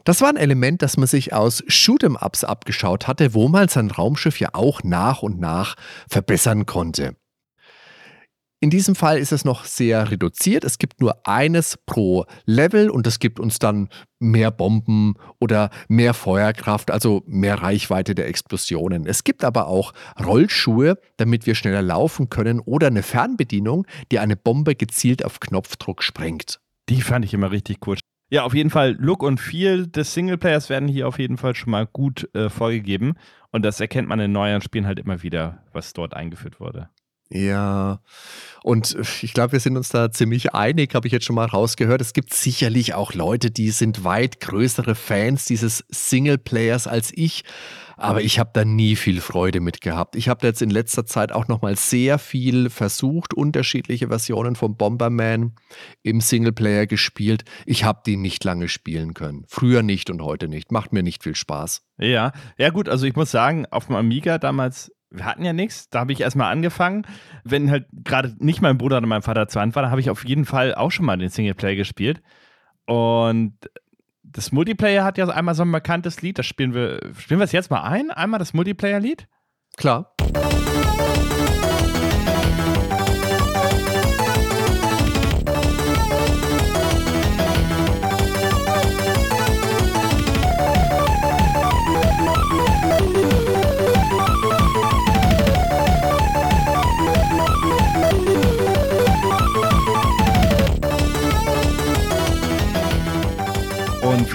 Das 0.03 0.21
war 0.21 0.29
ein 0.29 0.37
Element, 0.37 0.81
das 0.81 0.97
man 0.97 1.07
sich 1.07 1.33
aus 1.33 1.63
Shoot'em-Ups 1.63 2.43
abgeschaut 2.43 3.07
hatte, 3.07 3.33
wo 3.33 3.47
man 3.47 3.67
sein 3.67 3.89
Raumschiff 3.89 4.39
ja 4.39 4.49
auch 4.53 4.83
nach 4.83 5.23
und 5.23 5.39
nach 5.39 5.75
verbessern 6.07 6.65
konnte. 6.65 7.15
In 8.61 8.69
diesem 8.69 8.95
Fall 8.95 9.17
ist 9.19 9.31
es 9.31 9.45
noch 9.45 9.65
sehr 9.65 10.09
reduziert. 10.09 10.63
Es 10.63 10.77
gibt 10.77 11.01
nur 11.01 11.27
eines 11.27 11.77
pro 11.85 12.25
Level 12.45 12.89
und 12.89 13.05
das 13.05 13.19
gibt 13.19 13.39
uns 13.39 13.59
dann 13.59 13.89
mehr 14.19 14.49
Bomben 14.49 15.15
oder 15.39 15.69
mehr 15.87 16.13
Feuerkraft, 16.13 16.89
also 16.89 17.21
mehr 17.27 17.61
Reichweite 17.61 18.15
der 18.15 18.27
Explosionen. 18.27 19.05
Es 19.05 19.23
gibt 19.23 19.43
aber 19.43 19.67
auch 19.67 19.93
Rollschuhe, 20.23 20.97
damit 21.17 21.45
wir 21.45 21.53
schneller 21.53 21.81
laufen 21.81 22.29
können 22.29 22.59
oder 22.59 22.87
eine 22.87 23.03
Fernbedienung, 23.03 23.85
die 24.11 24.19
eine 24.19 24.37
Bombe 24.37 24.75
gezielt 24.75 25.23
auf 25.25 25.39
Knopfdruck 25.39 26.01
sprengt. 26.01 26.59
Die 26.89 27.01
fand 27.01 27.25
ich 27.25 27.33
immer 27.33 27.51
richtig 27.51 27.85
cool. 27.85 27.97
Ja, 28.31 28.43
auf 28.43 28.55
jeden 28.55 28.71
Fall, 28.71 28.95
Look 28.99 29.21
und 29.21 29.39
Feel 29.39 29.85
des 29.85 30.13
Singleplayers 30.13 30.69
werden 30.69 30.89
hier 30.89 31.07
auf 31.07 31.19
jeden 31.19 31.37
Fall 31.37 31.55
schon 31.55 31.71
mal 31.71 31.85
gut 31.85 32.27
äh, 32.33 32.49
vorgegeben. 32.49 33.13
Und 33.51 33.63
das 33.63 33.79
erkennt 33.79 34.07
man 34.07 34.19
in 34.19 34.31
neuen 34.31 34.61
Spielen 34.61 34.87
halt 34.87 34.97
immer 34.99 35.21
wieder, 35.21 35.63
was 35.73 35.93
dort 35.93 36.15
eingeführt 36.15 36.59
wurde. 36.59 36.89
Ja, 37.29 37.99
und 38.63 38.97
ich 39.21 39.33
glaube, 39.33 39.53
wir 39.53 39.59
sind 39.59 39.77
uns 39.77 39.89
da 39.89 40.11
ziemlich 40.11 40.53
einig, 40.53 40.95
habe 40.95 41.07
ich 41.07 41.13
jetzt 41.13 41.25
schon 41.25 41.35
mal 41.35 41.45
rausgehört. 41.45 42.01
Es 42.01 42.13
gibt 42.13 42.33
sicherlich 42.33 42.93
auch 42.93 43.13
Leute, 43.13 43.51
die 43.51 43.71
sind 43.71 44.03
weit 44.03 44.39
größere 44.39 44.95
Fans 44.95 45.45
dieses 45.45 45.83
Singleplayers 45.89 46.87
als 46.87 47.11
ich. 47.13 47.43
Aber 47.97 48.21
ich 48.21 48.39
habe 48.39 48.49
da 48.53 48.65
nie 48.65 48.95
viel 48.95 49.21
Freude 49.21 49.61
mit 49.61 49.81
gehabt. 49.81 50.15
Ich 50.15 50.27
habe 50.27 50.45
jetzt 50.45 50.61
in 50.61 50.69
letzter 50.69 51.05
Zeit 51.05 51.31
auch 51.31 51.47
noch 51.47 51.61
mal 51.61 51.75
sehr 51.77 52.19
viel 52.19 52.69
versucht, 52.69 53.33
unterschiedliche 53.33 54.09
Versionen 54.09 54.55
von 54.55 54.75
Bomberman 54.75 55.53
im 56.03 56.19
Singleplayer 56.19 56.87
gespielt. 56.87 57.43
Ich 57.65 57.83
habe 57.83 58.01
die 58.05 58.17
nicht 58.17 58.43
lange 58.43 58.67
spielen 58.67 59.13
können. 59.13 59.45
Früher 59.47 59.81
nicht 59.81 60.09
und 60.09 60.21
heute 60.21 60.47
nicht. 60.47 60.71
Macht 60.71 60.91
mir 60.91 61.03
nicht 61.03 61.23
viel 61.23 61.35
Spaß. 61.35 61.83
Ja, 61.97 62.33
ja 62.57 62.69
gut, 62.69 62.89
also 62.89 63.05
ich 63.05 63.15
muss 63.15 63.31
sagen, 63.31 63.65
auf 63.67 63.85
dem 63.85 63.95
Amiga 63.95 64.37
damals 64.37 64.91
wir 65.17 65.25
hatten 65.25 65.45
ja 65.45 65.53
nichts. 65.53 65.89
Da 65.89 65.99
habe 65.99 66.11
ich 66.11 66.21
erstmal 66.21 66.51
angefangen. 66.51 67.05
Wenn 67.43 67.71
halt 67.71 67.87
gerade 67.91 68.35
nicht 68.39 68.61
mein 68.61 68.77
Bruder 68.77 68.97
oder 68.97 69.07
mein 69.07 69.21
Vater 69.21 69.47
zu 69.47 69.59
Hand 69.59 69.75
war, 69.75 69.89
habe 69.89 70.01
ich 70.01 70.09
auf 70.09 70.25
jeden 70.25 70.45
Fall 70.45 70.75
auch 70.75 70.91
schon 70.91 71.05
mal 71.05 71.17
den 71.17 71.29
Singleplayer 71.29 71.75
gespielt. 71.75 72.21
Und 72.85 73.57
das 74.23 74.51
Multiplayer 74.51 75.03
hat 75.03 75.17
ja 75.17 75.27
einmal 75.27 75.55
so 75.55 75.63
ein 75.63 75.69
markantes 75.69 76.21
Lied, 76.21 76.37
das 76.37 76.45
spielen 76.45 76.73
wir, 76.73 76.99
spielen 77.17 77.39
wir 77.39 77.45
es 77.45 77.51
jetzt 77.51 77.71
mal 77.71 77.83
ein, 77.83 78.11
einmal 78.11 78.39
das 78.39 78.53
Multiplayer-Lied? 78.53 79.27
Klar. 79.77 80.13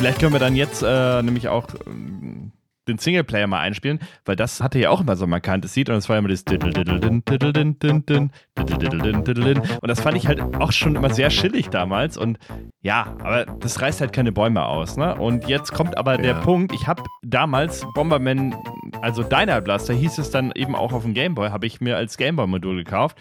Vielleicht 0.01 0.19
können 0.19 0.33
wir 0.33 0.41
dann 0.41 0.57
jetzt 0.57 0.83
äh, 0.83 1.23
nämlich 1.23 1.49
auch 1.49 1.69
äh, 1.75 1.79
den 2.89 2.97
Singleplayer 2.97 3.47
mal 3.47 3.61
einspielen, 3.61 3.99
weil 4.25 4.35
das 4.35 4.63
hatte 4.63 4.79
ja 4.79 4.89
auch 4.89 5.03
immer 5.03 5.15
so 5.15 5.27
ein 5.27 5.31
markantes 5.31 5.77
Lied 5.77 5.91
und 5.91 5.97
das 5.97 6.09
war 6.09 6.17
immer 6.17 6.29
das 6.29 6.43
und 9.81 9.89
das 9.89 10.01
fand 10.01 10.17
ich 10.17 10.27
halt 10.27 10.41
auch 10.59 10.73
schon 10.73 10.97
immer 10.97 11.13
sehr 11.13 11.29
chillig 11.29 11.69
damals 11.69 12.17
und 12.17 12.39
ja, 12.81 13.15
aber 13.21 13.45
das 13.45 13.83
reißt 13.83 14.01
halt 14.01 14.15
keine 14.15 14.33
Bäume 14.33 14.65
aus, 14.65 14.97
ne? 14.97 15.15
Und 15.15 15.47
jetzt 15.49 15.73
kommt 15.73 15.99
aber 15.99 16.17
der 16.17 16.33
ja. 16.37 16.41
Punkt, 16.41 16.73
ich 16.75 16.87
habe 16.87 17.03
damals 17.23 17.85
Bomberman, 17.95 18.57
also 19.03 19.23
Diner 19.23 19.61
Blaster 19.61 19.93
hieß 19.93 20.17
es 20.17 20.31
dann 20.31 20.51
eben 20.55 20.75
auch 20.75 20.95
auf 20.95 21.03
dem 21.03 21.13
Gameboy, 21.13 21.51
habe 21.51 21.67
ich 21.67 21.83
mir 21.83 21.99
als 21.99 22.17
Gameboy-Modul 22.17 22.85
gekauft. 22.85 23.19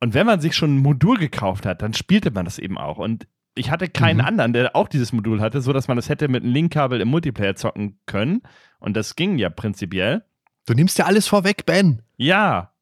Und 0.00 0.14
wenn 0.14 0.26
man 0.26 0.40
sich 0.40 0.56
schon 0.56 0.74
ein 0.74 0.78
Modul 0.78 1.18
gekauft 1.18 1.66
hat, 1.66 1.82
dann 1.82 1.94
spielte 1.94 2.32
man 2.32 2.46
das 2.46 2.58
eben 2.58 2.78
auch. 2.78 2.98
Und 2.98 3.28
ich 3.54 3.70
hatte 3.70 3.88
keinen 3.88 4.18
mhm. 4.18 4.24
anderen, 4.24 4.52
der 4.52 4.76
auch 4.76 4.88
dieses 4.88 5.12
Modul 5.12 5.40
hatte, 5.40 5.60
so 5.60 5.72
dass 5.72 5.88
man 5.88 5.96
das 5.96 6.08
hätte 6.08 6.28
mit 6.28 6.42
einem 6.42 6.52
Linkkabel 6.52 7.00
im 7.00 7.08
Multiplayer 7.08 7.56
zocken 7.56 7.98
können. 8.06 8.42
Und 8.78 8.96
das 8.96 9.16
ging 9.16 9.38
ja 9.38 9.50
prinzipiell. 9.50 10.24
Du 10.66 10.74
nimmst 10.74 10.98
ja 10.98 11.06
alles 11.06 11.26
vorweg, 11.26 11.66
Ben. 11.66 12.02
Ja. 12.16 12.72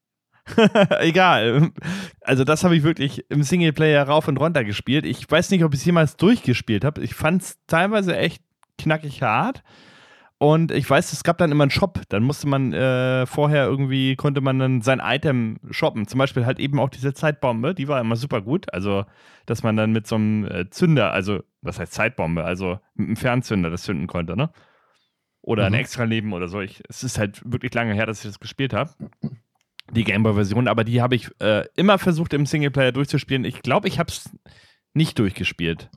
Egal. 1.01 1.71
Also, 2.23 2.45
das 2.45 2.65
habe 2.65 2.77
ich 2.77 2.83
wirklich 2.83 3.27
im 3.29 3.43
Singleplayer 3.43 4.05
rauf 4.05 4.29
und 4.29 4.39
runter 4.39 4.65
gespielt. 4.65 5.05
Ich 5.05 5.31
weiß 5.31 5.51
nicht, 5.51 5.65
ob 5.65 5.75
ich 5.75 5.81
es 5.81 5.87
jemals 5.87 6.17
durchgespielt 6.17 6.85
habe. 6.85 7.03
Ich 7.03 7.15
fand 7.15 7.43
es 7.43 7.59
teilweise 7.67 8.17
echt 8.17 8.43
knackig 8.79 9.23
hart. 9.23 9.63
Und 10.41 10.71
ich 10.71 10.89
weiß, 10.89 11.13
es 11.13 11.25
gab 11.25 11.39
dann 11.39 11.51
immer 11.51 11.65
einen 11.65 11.73
Shop. 11.73 12.01
Dann 12.09 12.23
musste 12.23 12.47
man 12.47 12.73
äh, 12.73 13.27
vorher 13.27 13.67
irgendwie, 13.67 14.15
konnte 14.15 14.41
man 14.41 14.61
dann 14.61 14.83
sein 14.83 15.01
Item 15.03 15.59
shoppen. 15.71 16.07
Zum 16.07 16.19
Beispiel 16.19 16.47
halt 16.47 16.61
eben 16.61 16.79
auch 16.79 16.91
diese 16.91 17.13
Zeitbombe, 17.13 17.75
die 17.75 17.89
war 17.89 18.01
immer 18.01 18.15
super 18.15 18.41
gut. 18.41 18.73
Also, 18.73 19.05
dass 19.47 19.65
man 19.65 19.77
dann 19.77 19.91
mit 19.91 20.07
so 20.07 20.15
einem 20.15 20.45
äh, 20.45 20.71
Zünder, 20.71 21.13
also, 21.13 21.43
was 21.61 21.81
heißt 21.81 21.93
Zeitbombe? 21.93 22.45
Also 22.45 22.79
mit 22.95 23.09
einem 23.09 23.17
Fernzünder 23.17 23.69
das 23.69 23.83
zünden 23.83 24.07
konnte, 24.07 24.37
ne? 24.37 24.51
Oder 25.43 25.69
mhm. 25.69 25.75
ein 25.75 25.81
extra 25.81 26.05
Leben 26.05 26.33
oder 26.33 26.47
so. 26.47 26.61
Ich, 26.61 26.83
es 26.89 27.03
ist 27.03 27.19
halt 27.19 27.43
wirklich 27.45 27.75
lange 27.75 27.95
her, 27.95 28.07
dass 28.07 28.25
ich 28.25 28.31
das 28.31 28.39
gespielt 28.39 28.73
habe. 28.73 28.93
Die 29.91 30.05
Gameboy-Version, 30.05 30.69
aber 30.69 30.85
die 30.85 31.03
habe 31.03 31.17
ich 31.17 31.31
äh, 31.41 31.65
immer 31.75 31.99
versucht 31.99 32.33
im 32.33 32.47
Singleplayer 32.47 32.93
durchzuspielen. 32.93 33.45
Ich 33.45 33.63
glaube, 33.63 33.89
ich 33.89 33.99
habe 33.99 34.11
es 34.11 34.31
nicht 34.95 35.19
durchgespielt. 35.19 35.91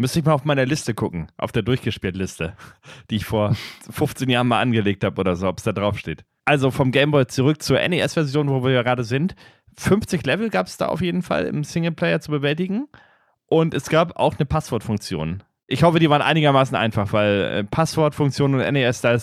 Müsste 0.00 0.20
ich 0.20 0.24
mal 0.24 0.32
auf 0.32 0.46
meiner 0.46 0.64
Liste 0.64 0.94
gucken, 0.94 1.26
auf 1.36 1.52
der 1.52 1.60
Durchgespielt-Liste, 1.60 2.54
die 3.10 3.16
ich 3.16 3.26
vor 3.26 3.54
15 3.90 4.30
Jahren 4.30 4.48
mal 4.48 4.58
angelegt 4.58 5.04
habe 5.04 5.20
oder 5.20 5.36
so, 5.36 5.46
ob 5.46 5.58
es 5.58 5.64
da 5.64 5.72
drauf 5.72 5.98
steht. 5.98 6.24
Also 6.46 6.70
vom 6.70 6.90
Gameboy 6.90 7.26
zurück 7.26 7.62
zur 7.62 7.78
NES-Version, 7.86 8.48
wo 8.48 8.64
wir 8.64 8.70
ja 8.70 8.82
gerade 8.82 9.04
sind. 9.04 9.34
50 9.76 10.24
Level 10.24 10.48
gab 10.48 10.68
es 10.68 10.78
da 10.78 10.86
auf 10.86 11.02
jeden 11.02 11.20
Fall 11.20 11.44
im 11.44 11.64
Singleplayer 11.64 12.20
zu 12.20 12.30
bewältigen. 12.30 12.88
Und 13.44 13.74
es 13.74 13.90
gab 13.90 14.16
auch 14.16 14.36
eine 14.38 14.46
Passwortfunktion. 14.46 15.42
Ich 15.66 15.82
hoffe, 15.82 15.98
die 15.98 16.08
waren 16.08 16.22
einigermaßen 16.22 16.74
einfach, 16.76 17.12
weil 17.12 17.42
äh, 17.42 17.64
Passwortfunktion 17.64 18.54
und 18.54 18.72
NES, 18.72 19.02
da 19.02 19.12
äh, 19.12 19.20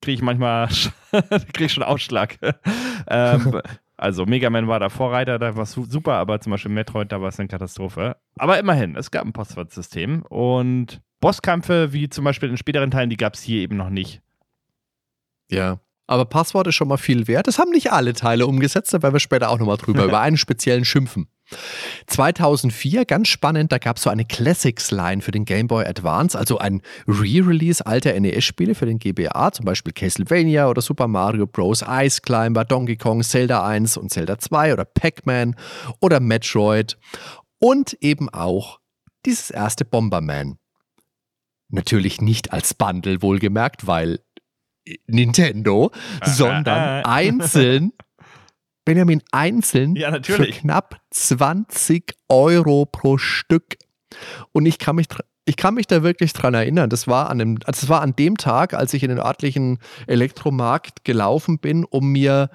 kriege 0.00 0.14
ich 0.14 0.22
manchmal 0.22 0.66
krieg 1.30 1.60
ich 1.60 1.72
schon 1.72 1.84
Ausschlag. 1.84 2.38
ähm, 3.06 3.60
also 3.96 4.26
Mega 4.26 4.50
Man 4.50 4.68
war 4.68 4.78
der 4.78 4.90
Vorreiter, 4.90 5.38
da 5.38 5.56
war 5.56 5.62
es 5.62 5.72
super, 5.72 6.14
aber 6.14 6.40
zum 6.40 6.50
Beispiel 6.50 6.72
Metroid, 6.72 7.10
da 7.10 7.20
war 7.20 7.28
es 7.28 7.38
eine 7.38 7.48
Katastrophe. 7.48 8.16
Aber 8.38 8.58
immerhin, 8.58 8.96
es 8.96 9.10
gab 9.10 9.24
ein 9.24 9.32
Passwortsystem 9.32 10.22
und 10.22 11.00
Bosskämpfe, 11.20 11.92
wie 11.92 12.08
zum 12.08 12.24
Beispiel 12.24 12.50
in 12.50 12.56
späteren 12.56 12.90
Teilen, 12.90 13.10
die 13.10 13.16
gab 13.16 13.34
es 13.34 13.42
hier 13.42 13.60
eben 13.60 13.76
noch 13.76 13.90
nicht. 13.90 14.20
Ja, 15.50 15.80
aber 16.06 16.24
Passwort 16.24 16.66
ist 16.66 16.74
schon 16.74 16.88
mal 16.88 16.98
viel 16.98 17.26
wert. 17.26 17.46
Das 17.46 17.58
haben 17.58 17.70
nicht 17.70 17.92
alle 17.92 18.12
Teile 18.12 18.46
umgesetzt, 18.46 18.92
da 18.92 19.02
werden 19.02 19.14
wir 19.14 19.20
später 19.20 19.50
auch 19.50 19.58
nochmal 19.58 19.78
drüber, 19.78 20.04
über 20.04 20.20
einen 20.20 20.36
speziellen 20.36 20.84
schimpfen. 20.84 21.28
2004, 22.06 23.04
ganz 23.04 23.28
spannend, 23.28 23.72
da 23.72 23.78
gab 23.78 23.96
es 23.96 24.02
so 24.02 24.10
eine 24.10 24.24
Classics-Line 24.24 25.22
für 25.22 25.30
den 25.30 25.44
Game 25.44 25.68
Boy 25.68 25.84
Advance, 25.84 26.38
also 26.38 26.58
ein 26.58 26.82
Re-Release 27.06 27.84
alter 27.84 28.18
NES-Spiele 28.18 28.74
für 28.74 28.86
den 28.86 28.98
GBA, 28.98 29.52
zum 29.52 29.64
Beispiel 29.64 29.92
Castlevania 29.92 30.68
oder 30.68 30.82
Super 30.82 31.08
Mario 31.08 31.46
Bros., 31.46 31.84
Ice 31.86 32.20
Climber, 32.20 32.64
Donkey 32.64 32.96
Kong, 32.96 33.22
Zelda 33.22 33.66
1 33.66 33.96
und 33.96 34.10
Zelda 34.10 34.38
2 34.38 34.72
oder 34.72 34.84
Pac-Man 34.84 35.54
oder 36.00 36.20
Metroid 36.20 36.98
und 37.58 37.96
eben 38.00 38.28
auch 38.28 38.80
dieses 39.24 39.50
erste 39.50 39.84
Bomberman. 39.84 40.58
Natürlich 41.68 42.20
nicht 42.20 42.52
als 42.52 42.74
Bundle 42.74 43.22
wohlgemerkt, 43.22 43.86
weil 43.86 44.20
Nintendo, 45.06 45.90
sondern 46.24 47.04
einzeln 47.04 47.92
Benjamin 48.86 49.20
einzeln 49.32 49.96
ja, 49.96 50.22
für 50.22 50.46
knapp 50.46 51.00
20 51.10 52.14
Euro 52.30 52.86
pro 52.86 53.18
Stück. 53.18 53.76
Und 54.52 54.64
ich 54.64 54.78
kann 54.78 54.96
mich, 54.96 55.08
ich 55.44 55.56
kann 55.56 55.74
mich 55.74 55.86
da 55.86 56.02
wirklich 56.02 56.32
dran 56.32 56.54
erinnern. 56.54 56.88
Das 56.88 57.06
war, 57.06 57.28
an 57.28 57.38
dem, 57.38 57.58
also 57.66 57.80
das 57.82 57.88
war 57.90 58.00
an 58.00 58.16
dem 58.16 58.38
Tag, 58.38 58.72
als 58.72 58.94
ich 58.94 59.02
in 59.02 59.10
den 59.10 59.18
örtlichen 59.18 59.80
Elektromarkt 60.06 61.04
gelaufen 61.04 61.58
bin, 61.58 61.84
um 61.84 62.12
mir 62.12 62.48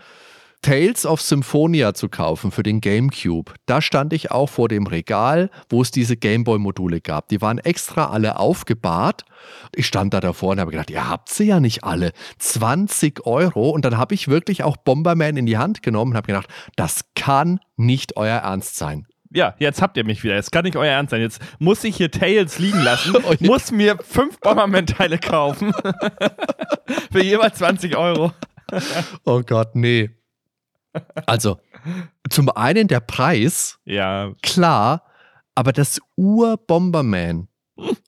Tales 0.61 1.07
of 1.07 1.21
Symphonia 1.21 1.93
zu 1.95 2.07
kaufen 2.07 2.51
für 2.51 2.61
den 2.61 2.81
GameCube. 2.81 3.51
Da 3.65 3.81
stand 3.81 4.13
ich 4.13 4.29
auch 4.29 4.47
vor 4.47 4.67
dem 4.67 4.85
Regal, 4.85 5.49
wo 5.69 5.81
es 5.81 5.89
diese 5.89 6.17
Gameboy-Module 6.17 7.01
gab. 7.01 7.29
Die 7.29 7.41
waren 7.41 7.57
extra 7.57 8.11
alle 8.11 8.37
aufgebahrt. 8.37 9.25
Ich 9.75 9.87
stand 9.87 10.13
da 10.13 10.19
davor 10.19 10.51
und 10.51 10.59
habe 10.59 10.71
gedacht, 10.71 10.91
ihr 10.91 11.09
habt 11.09 11.29
sie 11.29 11.45
ja 11.45 11.59
nicht 11.59 11.83
alle. 11.83 12.11
20 12.37 13.25
Euro. 13.25 13.71
Und 13.71 13.85
dann 13.85 13.97
habe 13.97 14.13
ich 14.13 14.27
wirklich 14.27 14.63
auch 14.63 14.77
Bomberman 14.77 15.35
in 15.35 15.47
die 15.47 15.57
Hand 15.57 15.81
genommen 15.81 16.11
und 16.11 16.17
habe 16.17 16.27
gedacht, 16.27 16.47
das 16.75 17.05
kann 17.15 17.59
nicht 17.75 18.15
euer 18.15 18.37
Ernst 18.37 18.75
sein. 18.75 19.07
Ja, 19.33 19.55
jetzt 19.59 19.81
habt 19.81 19.97
ihr 19.97 20.03
mich 20.03 20.23
wieder. 20.23 20.35
Jetzt 20.35 20.51
kann 20.51 20.65
nicht 20.65 20.75
euer 20.75 20.91
Ernst 20.91 21.11
sein. 21.11 21.21
Jetzt 21.21 21.41
muss 21.57 21.83
ich 21.83 21.95
hier 21.95 22.11
Tails 22.11 22.59
liegen 22.59 22.83
lassen, 22.83 23.15
muss 23.39 23.71
mir 23.71 23.97
fünf 23.97 24.39
Bomberman-Teile 24.39 25.17
kaufen. 25.17 25.73
Für 27.11 27.23
jeweils 27.23 27.57
20 27.57 27.95
Euro. 27.95 28.31
oh 29.25 29.41
Gott, 29.41 29.75
nee. 29.75 30.11
Also, 31.25 31.59
zum 32.29 32.49
einen 32.49 32.87
der 32.87 32.99
Preis, 32.99 33.79
ja. 33.85 34.33
klar, 34.41 35.03
aber 35.55 35.73
das 35.73 35.99
Ur-Bomberman 36.15 37.47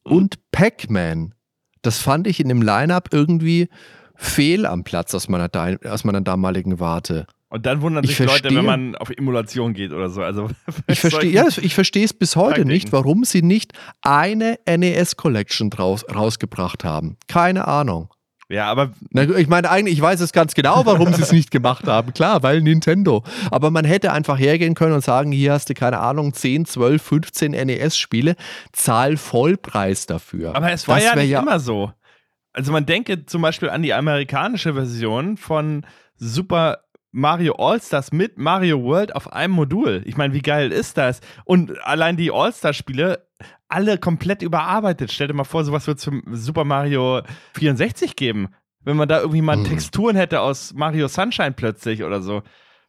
und 0.03 0.51
Pac-Man, 0.51 1.33
das 1.81 1.99
fand 1.99 2.27
ich 2.27 2.39
in 2.39 2.49
dem 2.49 2.61
Line-Up 2.61 3.09
irgendwie 3.11 3.69
fehl 4.15 4.65
am 4.65 4.83
Platz 4.83 5.13
aus 5.13 5.27
meiner, 5.27 5.49
aus 5.85 6.03
meiner 6.03 6.21
damaligen 6.21 6.79
Warte. 6.79 7.27
Und 7.49 7.67
dann 7.67 7.81
wundern 7.81 8.03
sich 8.03 8.15
verstehe, 8.15 8.49
Leute, 8.49 8.55
wenn 8.55 8.65
man 8.65 8.95
auf 8.95 9.11
Emulation 9.11 9.73
geht 9.73 9.91
oder 9.91 10.09
so. 10.09 10.23
Also, 10.23 10.49
ich 10.87 10.99
verstehe 10.99 11.29
ja, 11.29 11.47
ich 11.61 11.75
verstehe 11.75 12.03
es 12.03 12.11
bis 12.11 12.35
heute 12.35 12.47
Praktiken. 12.47 12.67
nicht, 12.69 12.91
warum 12.91 13.25
sie 13.25 13.43
nicht 13.43 13.73
eine 14.01 14.57
NES 14.67 15.17
Collection 15.17 15.69
draus, 15.69 16.03
rausgebracht 16.13 16.83
haben. 16.83 17.17
Keine 17.27 17.67
Ahnung. 17.67 18.09
Ja, 18.53 18.67
aber. 18.67 18.91
Na, 19.09 19.23
ich 19.23 19.47
meine, 19.47 19.71
eigentlich, 19.71 19.95
ich 19.95 20.01
weiß 20.01 20.19
es 20.19 20.31
ganz 20.31 20.53
genau, 20.53 20.85
warum 20.85 21.11
sie 21.11 21.23
es 21.23 21.31
nicht 21.31 21.49
gemacht 21.49 21.87
haben. 21.87 22.13
Klar, 22.13 22.43
weil 22.43 22.61
Nintendo. 22.61 23.23
Aber 23.49 23.71
man 23.71 23.83
hätte 23.83 24.13
einfach 24.13 24.37
hergehen 24.37 24.75
können 24.75 24.93
und 24.93 25.03
sagen: 25.03 25.31
Hier 25.31 25.53
hast 25.53 25.71
du, 25.71 25.73
keine 25.73 25.97
Ahnung, 25.97 26.33
10, 26.33 26.65
12, 26.65 27.01
15 27.01 27.51
NES-Spiele, 27.51 28.35
zahl 28.71 29.17
Vollpreis 29.17 30.05
dafür. 30.05 30.55
Aber 30.55 30.71
es 30.71 30.87
war 30.87 30.97
das 30.97 31.05
ja 31.05 31.15
nicht 31.15 31.29
ja 31.31 31.39
immer 31.39 31.59
so. 31.59 31.91
Also, 32.53 32.71
man 32.71 32.85
denke 32.85 33.25
zum 33.25 33.41
Beispiel 33.41 33.71
an 33.71 33.81
die 33.81 33.95
amerikanische 33.95 34.75
Version 34.75 35.35
von 35.35 35.83
Super 36.15 36.82
Mario 37.13 37.53
All-Stars 37.55 38.11
mit 38.11 38.39
Mario 38.39 38.83
World 38.83 39.15
auf 39.15 39.31
einem 39.31 39.53
Modul. 39.53 40.01
Ich 40.05 40.17
meine, 40.17 40.33
wie 40.33 40.41
geil 40.41 40.71
ist 40.71 40.97
das? 40.97 41.21
Und 41.45 41.79
allein 41.85 42.17
die 42.17 42.31
All-Star-Spiele, 42.31 43.27
alle 43.69 43.99
komplett 43.99 44.41
überarbeitet. 44.41 45.11
Stell 45.11 45.27
dir 45.27 45.35
mal 45.35 45.43
vor, 45.43 45.63
sowas 45.63 45.85
wird 45.85 45.99
zum 45.99 46.23
Super 46.31 46.63
Mario 46.65 47.21
64 47.53 48.15
geben. 48.15 48.49
Wenn 48.81 48.97
man 48.97 49.07
da 49.07 49.19
irgendwie 49.19 49.43
mal 49.43 49.57
mhm. 49.57 49.65
Texturen 49.65 50.15
hätte 50.15 50.41
aus 50.41 50.73
Mario 50.73 51.07
Sunshine 51.07 51.53
plötzlich 51.53 52.03
oder 52.03 52.21
so. 52.21 52.41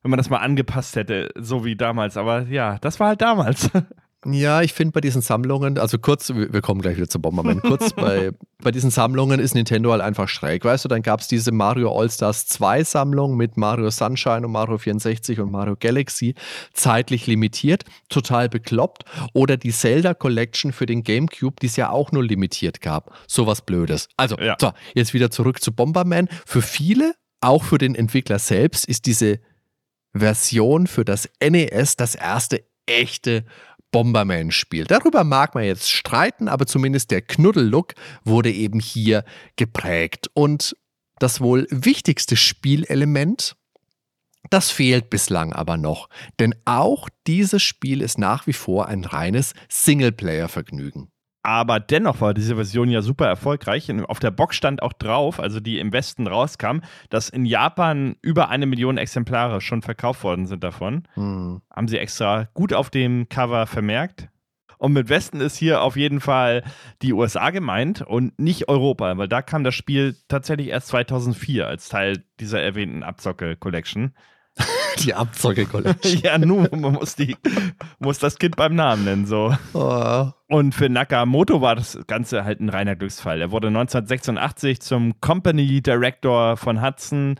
Wenn 0.03 0.11
man 0.11 0.19
das 0.19 0.31
mal 0.31 0.39
angepasst 0.39 0.97
hätte, 0.97 1.31
so 1.37 1.65
wie 1.67 1.77
damals. 1.77 2.17
Aber 2.17 2.43
ja, 2.49 2.79
das 2.79 3.01
war 3.01 3.09
halt 3.09 3.21
damals. 3.21 3.71
Ja, 4.27 4.63
ich 4.63 4.73
finde 4.73 4.93
bei 4.93 5.01
diesen 5.01 5.23
Sammlungen, 5.23 5.79
also 5.79 5.99
kurz, 5.99 6.33
wir 6.35 6.61
kommen 6.61 6.81
gleich 6.81 6.97
wieder 6.97 7.09
zum 7.09 7.23
Bomberman, 7.23 7.61
kurz 7.61 7.93
bei, 7.97 8.31
bei 8.63 8.71
diesen 8.71 8.91
Sammlungen 8.91 9.41
ist 9.41 9.55
Nintendo 9.55 9.93
halt 9.93 10.01
einfach 10.01 10.29
schräg. 10.29 10.65
Weißt 10.65 10.85
du, 10.85 10.89
dann 10.89 11.03
gab 11.03 11.21
es 11.21 11.29
diese 11.29 11.53
Mario 11.53 11.97
All-Stars 11.99 12.47
2 12.47 12.85
Sammlung 12.85 13.37
mit 13.37 13.57
Mario 13.57 13.91
Sunshine 13.91 14.47
und 14.47 14.53
Mario 14.53 14.79
64 14.79 15.41
und 15.41 15.51
Mario 15.51 15.77
Galaxy, 15.79 16.35
zeitlich 16.73 17.27
limitiert, 17.27 17.85
total 18.09 18.49
bekloppt. 18.49 19.05
Oder 19.33 19.57
die 19.57 19.73
Zelda 19.73 20.15
Collection 20.15 20.73
für 20.73 20.87
den 20.87 21.03
GameCube, 21.03 21.57
die 21.61 21.67
es 21.67 21.77
ja 21.77 21.91
auch 21.91 22.13
nur 22.13 22.25
limitiert 22.25 22.81
gab. 22.81 23.15
Sowas 23.27 23.63
Blödes. 23.63 24.09
Also, 24.17 24.37
ja. 24.39 24.57
so, 24.61 24.73
jetzt 24.95 25.15
wieder 25.15 25.31
zurück 25.31 25.63
zu 25.63 25.73
Bomberman. 25.73 26.29
Für 26.47 26.63
viele, 26.63 27.15
auch 27.41 27.65
für 27.65 27.79
den 27.79 27.95
Entwickler 27.95 28.39
selbst, 28.39 28.87
ist 28.87 29.07
diese 29.07 29.41
Version 30.15 30.87
für 30.87 31.05
das 31.05 31.29
NES 31.43 31.97
das 31.97 32.15
erste 32.15 32.65
echte 32.87 33.45
Bomberman 33.95 34.51
spielt. 34.51 34.91
Darüber 34.91 35.23
mag 35.23 35.55
man 35.55 35.63
jetzt 35.63 35.89
streiten, 35.89 36.49
aber 36.49 36.67
zumindest 36.67 37.13
der 37.13 37.23
Knuddellook 37.23 37.95
wurde 38.25 38.51
eben 38.51 38.81
hier 38.81 39.25
geprägt. 39.55 40.29
Und 40.35 40.77
das 41.21 41.41
wohl 41.41 41.69
wichtigste 41.71 42.35
Spielelement, 42.35 43.55
das 44.51 44.73
fehlt 44.73 45.11
bislang 45.11 45.53
aber 45.53 45.77
noch. 45.77 46.09
Denn 46.41 46.57
auch 46.65 47.09
dieses 47.29 47.63
Spiel 47.63 48.01
ist 48.03 48.19
nach 48.19 48.49
wie 48.49 48.53
vor 48.53 48.89
ein 48.89 49.05
reines 49.05 49.55
Singleplayer-Vergnügen. 49.69 51.13
Aber 51.45 51.79
dennoch 51.79 52.23
war 52.23 52.33
diese 52.33 52.55
Version 52.55 52.89
ja 52.89 53.03
super 53.03 53.27
erfolgreich. 53.27 53.93
Auf 54.09 54.19
der 54.19 54.31
Box 54.31 54.57
stand 54.57 54.83
auch 54.83 54.95
drauf, 54.95 55.39
also 55.39 55.61
die 55.61 55.79
im 55.79 55.93
Westen 55.93 56.27
rauskam, 56.27 56.79
dass 57.11 57.29
in 57.29 57.45
Japan 57.45 58.17
über 58.23 58.49
eine 58.49 58.65
Million 58.65 58.97
Exemplare 58.97 59.61
schon 59.61 59.83
verkauft 59.83 60.25
worden 60.25 60.47
sind 60.47 60.65
davon. 60.65 61.03
Hm. 61.13 61.61
Haben 61.71 61.89
sie 61.89 61.99
extra 61.99 62.49
gut 62.55 62.73
auf 62.73 62.89
dem 62.89 63.29
Cover 63.29 63.67
vermerkt. 63.67 64.31
Und 64.79 64.95
mit 64.95 65.11
Westen 65.11 65.43
ist 65.43 65.57
hier 65.57 65.83
auf 65.83 65.97
jeden 65.97 66.21
Fall 66.21 66.65
die 67.03 67.13
USA 67.13 67.51
gemeint 67.51 68.01
und 68.01 68.39
nicht 68.39 68.69
Europa, 68.69 69.19
weil 69.19 69.29
da 69.29 69.43
kam 69.43 69.65
das 69.65 69.75
Spiel 69.75 70.17
tatsächlich 70.29 70.69
erst 70.69 70.89
2004 70.89 71.67
als 71.67 71.91
Teil 71.91 72.25
dieser 72.41 72.63
erwähnten 72.63 73.03
Abzocke-Collection. 73.03 74.15
Die 75.01 75.15
Abzocke-Collection. 75.15 76.21
ja, 76.23 76.39
nun, 76.39 76.69
man 76.71 76.93
muss, 76.93 77.17
die, 77.17 77.37
muss 77.99 78.19
das 78.19 78.39
Kind 78.39 78.57
beim 78.57 78.75
Namen 78.75 79.05
nennen, 79.05 79.27
so. 79.27 79.55
Oh. 79.73 80.31
Und 80.49 80.75
für 80.75 80.89
Nakamoto 80.89 81.61
war 81.61 81.77
das 81.77 81.99
Ganze 82.07 82.45
halt 82.45 82.61
ein 82.61 82.69
reiner 82.69 82.97
Glücksfall. 82.97 83.41
Er 83.41 83.51
wurde 83.51 83.69
1986 83.69 84.81
zum 84.81 85.21
Company 85.21 85.83
Director 85.83 86.57
von 86.57 86.83
Hudson 86.83 87.37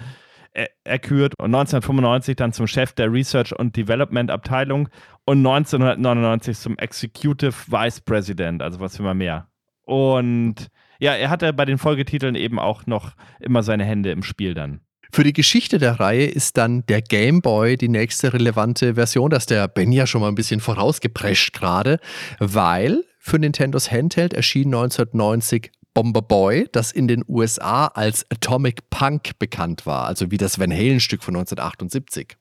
erkürt 0.85 1.35
und 1.39 1.47
1995 1.47 2.37
dann 2.37 2.53
zum 2.53 2.67
Chef 2.67 2.93
der 2.93 3.13
Research 3.13 3.59
und 3.59 3.77
Development 3.77 4.31
Abteilung 4.31 4.89
und 5.25 5.39
1999 5.39 6.57
zum 6.57 6.79
Executive 6.79 7.55
Vice 7.67 8.01
President, 8.01 8.63
also 8.63 8.79
was 8.79 8.99
immer 8.99 9.15
mehr. 9.15 9.49
Und 9.83 10.69
ja, 11.01 11.15
er 11.15 11.29
hatte 11.29 11.53
bei 11.53 11.65
den 11.65 11.79
Folgetiteln 11.79 12.37
eben 12.37 12.59
auch 12.59 12.87
noch 12.87 13.13
immer 13.41 13.63
seine 13.63 13.85
Hände 13.85 14.13
im 14.13 14.23
Spiel 14.23 14.55
dann. 14.55 14.81
Für 15.13 15.25
die 15.25 15.33
Geschichte 15.33 15.79
der 15.79 16.01
Reihe 16.01 16.27
ist 16.27 16.57
dann 16.57 16.85
der 16.87 17.03
Game 17.03 17.41
Boy 17.41 17.77
die 17.77 17.89
nächste 17.89 18.33
relevante 18.33 18.95
Version, 18.95 19.31
dass 19.31 19.47
der 19.47 19.69
Ben 19.69 19.93
ja 19.93 20.07
schon 20.07 20.21
mal 20.21 20.29
ein 20.29 20.35
bisschen 20.35 20.61
vorausgeprescht 20.61 21.53
gerade, 21.53 21.99
weil 22.39 23.05
für 23.19 23.39
Nintendos 23.39 23.91
Handheld 23.91 24.35
erschien 24.35 24.67
1990 24.67 25.73
Bomber 25.95 26.23
Boy, 26.23 26.69
das 26.73 26.91
in 26.91 27.07
den 27.07 27.25
USA 27.29 27.87
als 27.87 28.29
Atomic 28.31 28.91
Punk 28.91 29.39
bekannt 29.39 29.87
war, 29.87 30.07
also 30.07 30.31
wie 30.31 30.37
das 30.37 30.59
Van 30.59 30.73
Halen-Stück 30.73 31.23
von 31.23 31.37
1978. 31.37 32.37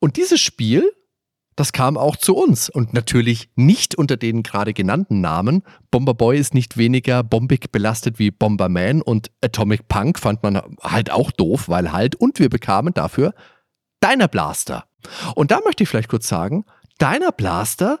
Und 0.00 0.16
dieses 0.16 0.40
Spiel 0.40 0.90
das 1.60 1.72
kam 1.74 1.98
auch 1.98 2.16
zu 2.16 2.34
uns 2.34 2.70
und 2.70 2.94
natürlich 2.94 3.50
nicht 3.54 3.94
unter 3.94 4.16
den 4.16 4.42
gerade 4.42 4.72
genannten 4.72 5.20
Namen. 5.20 5.62
Bomber 5.90 6.14
Boy 6.14 6.38
ist 6.38 6.54
nicht 6.54 6.78
weniger 6.78 7.22
bombig 7.22 7.70
belastet 7.70 8.18
wie 8.18 8.30
Bomberman 8.30 9.02
und 9.02 9.30
Atomic 9.42 9.86
Punk 9.86 10.18
fand 10.18 10.42
man 10.42 10.62
halt 10.80 11.10
auch 11.10 11.30
doof, 11.30 11.68
weil 11.68 11.92
halt 11.92 12.16
und 12.16 12.38
wir 12.38 12.48
bekamen 12.48 12.94
dafür 12.94 13.34
Deiner 14.00 14.26
Blaster. 14.26 14.86
Und 15.34 15.50
da 15.50 15.60
möchte 15.62 15.82
ich 15.82 15.90
vielleicht 15.90 16.08
kurz 16.08 16.28
sagen, 16.28 16.64
Deiner 16.96 17.30
Blaster, 17.30 18.00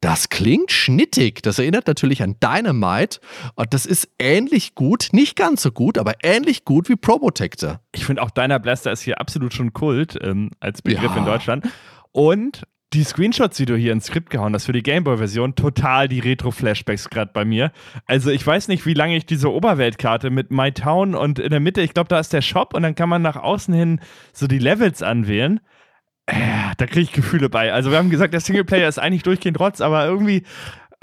das 0.00 0.28
klingt 0.28 0.70
schnittig. 0.70 1.42
Das 1.42 1.58
erinnert 1.58 1.88
natürlich 1.88 2.22
an 2.22 2.36
Dynamite. 2.38 3.18
Und 3.56 3.74
das 3.74 3.86
ist 3.86 4.08
ähnlich 4.20 4.76
gut, 4.76 5.08
nicht 5.10 5.34
ganz 5.34 5.62
so 5.62 5.72
gut, 5.72 5.98
aber 5.98 6.12
ähnlich 6.22 6.64
gut 6.64 6.88
wie 6.88 6.94
Probotector. 6.94 7.80
Ich 7.90 8.04
finde 8.04 8.22
auch 8.22 8.30
Deiner 8.30 8.60
Blaster 8.60 8.92
ist 8.92 9.00
hier 9.00 9.20
absolut 9.20 9.52
schon 9.52 9.72
Kult 9.72 10.16
ähm, 10.22 10.52
als 10.60 10.80
Begriff 10.80 11.10
ja. 11.10 11.16
in 11.16 11.24
Deutschland. 11.24 11.66
Und 12.12 12.62
die 12.94 13.04
Screenshots, 13.04 13.56
die 13.56 13.66
du 13.66 13.76
hier 13.76 13.92
ins 13.92 14.06
Skript 14.06 14.30
gehauen 14.30 14.54
hast 14.54 14.66
für 14.66 14.72
die 14.72 14.82
Gameboy-Version, 14.82 15.54
total 15.54 16.08
die 16.08 16.20
Retro-Flashbacks 16.20 17.10
gerade 17.10 17.30
bei 17.32 17.44
mir. 17.44 17.72
Also 18.06 18.30
ich 18.30 18.46
weiß 18.46 18.68
nicht, 18.68 18.86
wie 18.86 18.94
lange 18.94 19.16
ich 19.16 19.26
diese 19.26 19.52
Oberweltkarte 19.52 20.30
mit 20.30 20.50
My 20.50 20.72
Town 20.72 21.14
und 21.14 21.38
in 21.38 21.50
der 21.50 21.60
Mitte, 21.60 21.82
ich 21.82 21.94
glaube, 21.94 22.08
da 22.08 22.18
ist 22.18 22.32
der 22.32 22.42
Shop 22.42 22.74
und 22.74 22.82
dann 22.82 22.94
kann 22.94 23.08
man 23.08 23.22
nach 23.22 23.36
außen 23.36 23.74
hin 23.74 24.00
so 24.32 24.46
die 24.46 24.58
Levels 24.58 25.02
anwählen. 25.02 25.60
Äh, 26.26 26.36
da 26.78 26.86
kriege 26.86 27.02
ich 27.02 27.12
Gefühle 27.12 27.50
bei. 27.50 27.72
Also 27.72 27.90
wir 27.90 27.98
haben 27.98 28.08
gesagt, 28.08 28.32
der 28.32 28.40
Singleplayer 28.40 28.88
ist 28.88 28.98
eigentlich 28.98 29.24
durchgehend 29.24 29.60
Rotz, 29.60 29.80
aber 29.80 30.06
irgendwie 30.06 30.44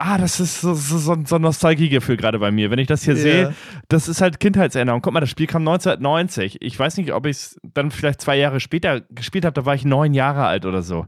ah, 0.02 0.18
das 0.18 0.40
ist 0.40 0.62
so, 0.62 0.74
so, 0.74 0.98
so 0.98 1.36
ein 1.36 1.42
Nostalgiegefühl 1.42 2.18
gerade 2.18 2.40
bei 2.40 2.52
mir. 2.52 2.72
Wenn 2.72 2.80
ich 2.80 2.88
das 2.88 3.04
hier 3.04 3.14
yeah. 3.14 3.24
sehe, 3.24 3.56
das 3.88 4.08
ist 4.08 4.22
halt 4.22 4.40
Kindheitserinnerung. 4.40 5.02
Guck 5.02 5.14
mal, 5.14 5.20
das 5.20 5.30
Spiel 5.30 5.48
kam 5.48 5.62
1990. 5.68 6.58
Ich 6.62 6.78
weiß 6.78 6.98
nicht, 6.98 7.14
ob 7.14 7.26
ich 7.26 7.38
es 7.38 7.60
dann 7.64 7.92
vielleicht 7.92 8.22
zwei 8.22 8.38
Jahre 8.38 8.60
später 8.60 9.02
gespielt 9.10 9.46
habe, 9.46 9.54
da 9.54 9.66
war 9.66 9.76
ich 9.76 9.86
neun 9.86 10.14
Jahre 10.14 10.46
alt 10.46 10.66
oder 10.66 10.82
so. 10.82 11.06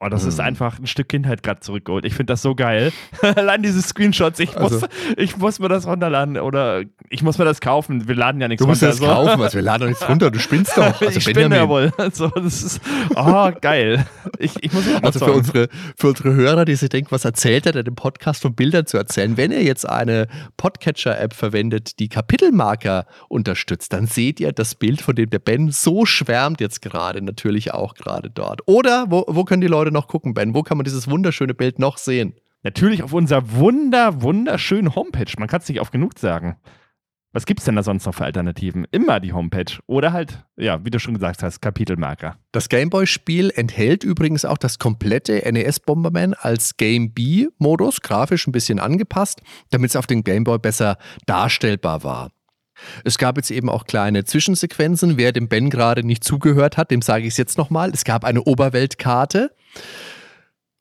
Oh, 0.00 0.08
das 0.08 0.22
hm. 0.22 0.28
ist 0.28 0.40
einfach 0.40 0.78
ein 0.78 0.86
Stück 0.86 1.08
Kindheit 1.08 1.42
gerade 1.42 1.60
zurückgeholt. 1.60 2.04
Ich 2.04 2.14
finde 2.14 2.32
das 2.32 2.42
so 2.42 2.54
geil. 2.54 2.92
Allein 3.22 3.62
diese 3.62 3.80
Screenshots, 3.80 4.38
ich, 4.40 4.56
also, 4.56 4.80
muss, 4.80 4.88
ich 5.16 5.36
muss 5.36 5.58
mir 5.60 5.68
das 5.68 5.86
runterladen 5.86 6.38
oder 6.38 6.82
ich 7.08 7.22
muss 7.22 7.38
mir 7.38 7.44
das 7.44 7.60
kaufen. 7.60 8.08
Wir 8.08 8.14
laden 8.14 8.40
ja 8.40 8.48
nichts 8.48 8.62
runter. 8.62 8.78
Du 8.78 8.86
musst 8.86 9.00
das 9.00 9.06
so. 9.06 9.06
kaufen, 9.06 9.42
also 9.42 9.54
wir 9.54 9.62
laden 9.62 9.82
doch 9.82 9.88
nichts 9.88 10.08
runter. 10.08 10.30
Du 10.30 10.38
spinnst 10.38 10.76
doch. 10.76 10.84
Also 11.04 11.18
ich 11.18 11.24
Benjamin. 11.26 11.50
bin 11.50 11.58
ja 11.58 11.68
wohl. 11.68 11.92
Also, 11.98 12.28
das 12.28 12.62
ist, 12.62 12.80
oh, 13.14 13.50
geil. 13.60 14.06
Ich, 14.38 14.62
ich 14.62 14.72
muss 14.72 14.84
also 15.02 15.24
für 15.24 15.32
unsere, 15.32 15.68
für 15.96 16.08
unsere 16.08 16.34
Hörer, 16.34 16.64
die 16.64 16.74
sich 16.76 16.88
denken, 16.88 17.10
was 17.10 17.24
erzählt 17.24 17.66
er 17.66 17.72
denn 17.72 17.86
im 17.86 17.94
Podcast 17.94 18.42
von 18.42 18.54
Bildern 18.54 18.86
zu 18.86 18.96
erzählen? 18.96 19.36
Wenn 19.36 19.52
ihr 19.52 19.62
jetzt 19.62 19.88
eine 19.88 20.28
Podcatcher-App 20.56 21.34
verwendet, 21.34 21.98
die 21.98 22.08
Kapitelmarker 22.08 23.06
unterstützt, 23.28 23.92
dann 23.92 24.06
seht 24.06 24.40
ihr 24.40 24.52
das 24.52 24.74
Bild, 24.74 25.02
von 25.02 25.14
dem 25.14 25.30
der 25.30 25.38
Ben 25.38 25.70
so 25.70 26.06
schwärmt 26.06 26.60
jetzt 26.60 26.80
gerade, 26.80 27.22
natürlich 27.22 27.74
auch 27.74 27.94
gerade 27.94 28.30
dort. 28.30 28.62
Oder 28.66 29.06
wo, 29.08 29.24
wo 29.28 29.44
können 29.44 29.60
die 29.60 29.68
Leute 29.68 29.83
noch 29.90 30.08
gucken, 30.08 30.34
Ben? 30.34 30.54
Wo 30.54 30.62
kann 30.62 30.76
man 30.76 30.84
dieses 30.84 31.08
wunderschöne 31.08 31.54
Bild 31.54 31.78
noch 31.78 31.98
sehen? 31.98 32.34
Natürlich 32.62 33.02
auf 33.02 33.12
unserer 33.12 33.52
wunder, 33.52 34.22
wunderschönen 34.22 34.94
Homepage. 34.94 35.32
Man 35.38 35.48
kann 35.48 35.60
es 35.60 35.68
nicht 35.68 35.80
oft 35.80 35.92
genug 35.92 36.18
sagen. 36.18 36.56
Was 37.34 37.46
gibt 37.46 37.58
es 37.58 37.66
denn 37.66 37.74
da 37.74 37.82
sonst 37.82 38.06
noch 38.06 38.14
für 38.14 38.24
Alternativen? 38.24 38.86
Immer 38.92 39.18
die 39.18 39.32
Homepage 39.32 39.80
oder 39.86 40.12
halt, 40.12 40.44
ja, 40.56 40.84
wie 40.84 40.90
du 40.90 41.00
schon 41.00 41.14
gesagt 41.14 41.42
hast, 41.42 41.60
Kapitelmarker. 41.60 42.38
Das 42.52 42.68
Gameboy-Spiel 42.68 43.50
enthält 43.56 44.04
übrigens 44.04 44.44
auch 44.44 44.56
das 44.56 44.78
komplette 44.78 45.42
NES 45.52 45.80
Bomberman 45.80 46.34
als 46.34 46.76
Game 46.76 47.12
B-Modus, 47.12 48.02
grafisch 48.02 48.46
ein 48.46 48.52
bisschen 48.52 48.78
angepasst, 48.78 49.42
damit 49.70 49.90
es 49.90 49.96
auf 49.96 50.06
dem 50.06 50.22
Gameboy 50.22 50.60
besser 50.60 50.96
darstellbar 51.26 52.04
war. 52.04 52.30
Es 53.04 53.18
gab 53.18 53.36
jetzt 53.36 53.50
eben 53.50 53.68
auch 53.68 53.84
kleine 53.84 54.24
Zwischensequenzen. 54.24 55.16
Wer 55.16 55.32
dem 55.32 55.48
Ben 55.48 55.70
gerade 55.70 56.04
nicht 56.04 56.22
zugehört 56.22 56.76
hat, 56.76 56.92
dem 56.92 57.02
sage 57.02 57.24
ich 57.24 57.32
es 57.34 57.36
jetzt 57.36 57.58
nochmal. 57.58 57.90
Es 57.90 58.04
gab 58.04 58.24
eine 58.24 58.42
Oberweltkarte. 58.42 59.50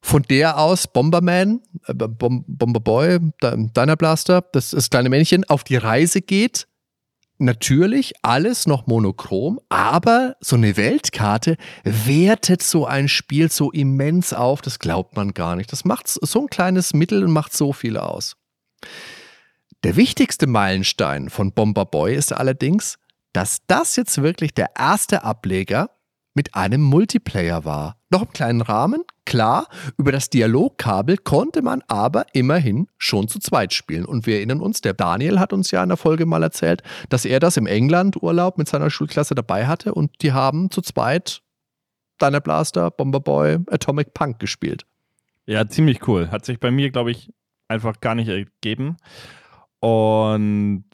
Von 0.01 0.23
der 0.23 0.57
aus 0.57 0.87
Bomberman, 0.87 1.61
äh, 1.87 1.93
Bom 1.93 2.43
Bomberboy, 2.47 3.19
Deiner 3.39 3.95
Blaster, 3.95 4.41
das, 4.51 4.71
das 4.71 4.89
kleine 4.89 5.09
Männchen, 5.09 5.45
auf 5.45 5.63
die 5.63 5.77
Reise 5.77 6.21
geht. 6.21 6.67
Natürlich 7.39 8.13
alles 8.21 8.67
noch 8.67 8.85
monochrom, 8.85 9.59
aber 9.69 10.35
so 10.39 10.55
eine 10.55 10.77
Weltkarte 10.77 11.57
wertet 11.83 12.61
so 12.61 12.85
ein 12.85 13.07
Spiel 13.07 13.51
so 13.51 13.71
immens 13.71 14.33
auf, 14.33 14.61
das 14.61 14.77
glaubt 14.77 15.15
man 15.15 15.33
gar 15.33 15.55
nicht. 15.55 15.71
Das 15.71 15.83
macht 15.83 16.07
so 16.07 16.41
ein 16.41 16.47
kleines 16.47 16.93
Mittel 16.93 17.23
und 17.23 17.31
macht 17.31 17.53
so 17.53 17.73
viel 17.73 17.97
aus. 17.97 18.35
Der 19.83 19.95
wichtigste 19.95 20.47
Meilenstein 20.47 21.29
von 21.29 21.51
Bomber 21.51 21.85
Boy 21.85 22.15
ist 22.15 22.31
allerdings, 22.31 22.97
dass 23.33 23.65
das 23.67 23.95
jetzt 23.95 24.21
wirklich 24.21 24.53
der 24.53 24.71
erste 24.77 25.23
Ableger 25.23 25.89
mit 26.35 26.55
einem 26.55 26.81
Multiplayer 26.81 27.65
war. 27.65 27.97
Noch 28.13 28.21
im 28.21 28.31
kleinen 28.31 28.61
Rahmen, 28.61 29.03
Klar, 29.25 29.67
über 29.97 30.11
das 30.11 30.29
Dialogkabel 30.29 31.17
konnte 31.17 31.61
man 31.61 31.81
aber 31.87 32.25
immerhin 32.33 32.87
schon 32.97 33.27
zu 33.27 33.39
zweit 33.39 33.73
spielen. 33.73 34.05
Und 34.05 34.27
wir 34.27 34.35
erinnern 34.35 34.59
uns, 34.59 34.81
der 34.81 34.93
Daniel 34.93 35.39
hat 35.39 35.53
uns 35.53 35.71
ja 35.71 35.81
in 35.81 35.89
der 35.89 35.97
Folge 35.97 36.25
mal 36.25 36.43
erzählt, 36.43 36.83
dass 37.09 37.25
er 37.25 37.39
das 37.39 37.57
im 37.57 37.65
England-Urlaub 37.65 38.57
mit 38.57 38.67
seiner 38.67 38.89
Schulklasse 38.89 39.33
dabei 39.33 39.65
hatte 39.65 39.93
und 39.93 40.21
die 40.21 40.33
haben 40.33 40.69
zu 40.69 40.81
zweit 40.81 41.41
Deiner 42.19 42.41
Blaster, 42.41 42.91
Bomberboy, 42.91 43.57
Atomic 43.71 44.13
Punk 44.13 44.39
gespielt. 44.39 44.85
Ja, 45.47 45.67
ziemlich 45.67 46.07
cool. 46.07 46.29
Hat 46.29 46.45
sich 46.45 46.59
bei 46.59 46.69
mir, 46.69 46.91
glaube 46.91 47.09
ich, 47.09 47.33
einfach 47.67 47.99
gar 48.01 48.13
nicht 48.13 48.27
ergeben. 48.27 48.97
Und 49.79 50.85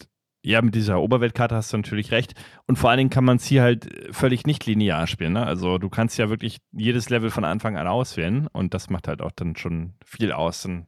ja, 0.41 0.61
mit 0.61 0.73
dieser 0.73 1.01
Oberweltkarte 1.01 1.55
hast 1.55 1.73
du 1.73 1.77
natürlich 1.77 2.11
recht. 2.11 2.33
Und 2.65 2.77
vor 2.77 2.89
allen 2.89 2.97
Dingen 2.97 3.09
kann 3.09 3.25
man 3.25 3.37
es 3.37 3.45
hier 3.45 3.61
halt 3.61 3.89
völlig 4.11 4.45
nicht 4.45 4.65
linear 4.65 5.05
spielen. 5.05 5.33
Ne? 5.33 5.45
Also 5.45 5.77
du 5.77 5.89
kannst 5.89 6.17
ja 6.17 6.29
wirklich 6.29 6.59
jedes 6.71 7.09
Level 7.09 7.29
von 7.29 7.43
Anfang 7.43 7.77
an 7.77 7.87
auswählen 7.87 8.47
und 8.47 8.73
das 8.73 8.89
macht 8.89 9.07
halt 9.07 9.21
auch 9.21 9.31
dann 9.31 9.55
schon 9.57 9.93
viel 10.05 10.31
aus. 10.31 10.61
Dann 10.61 10.87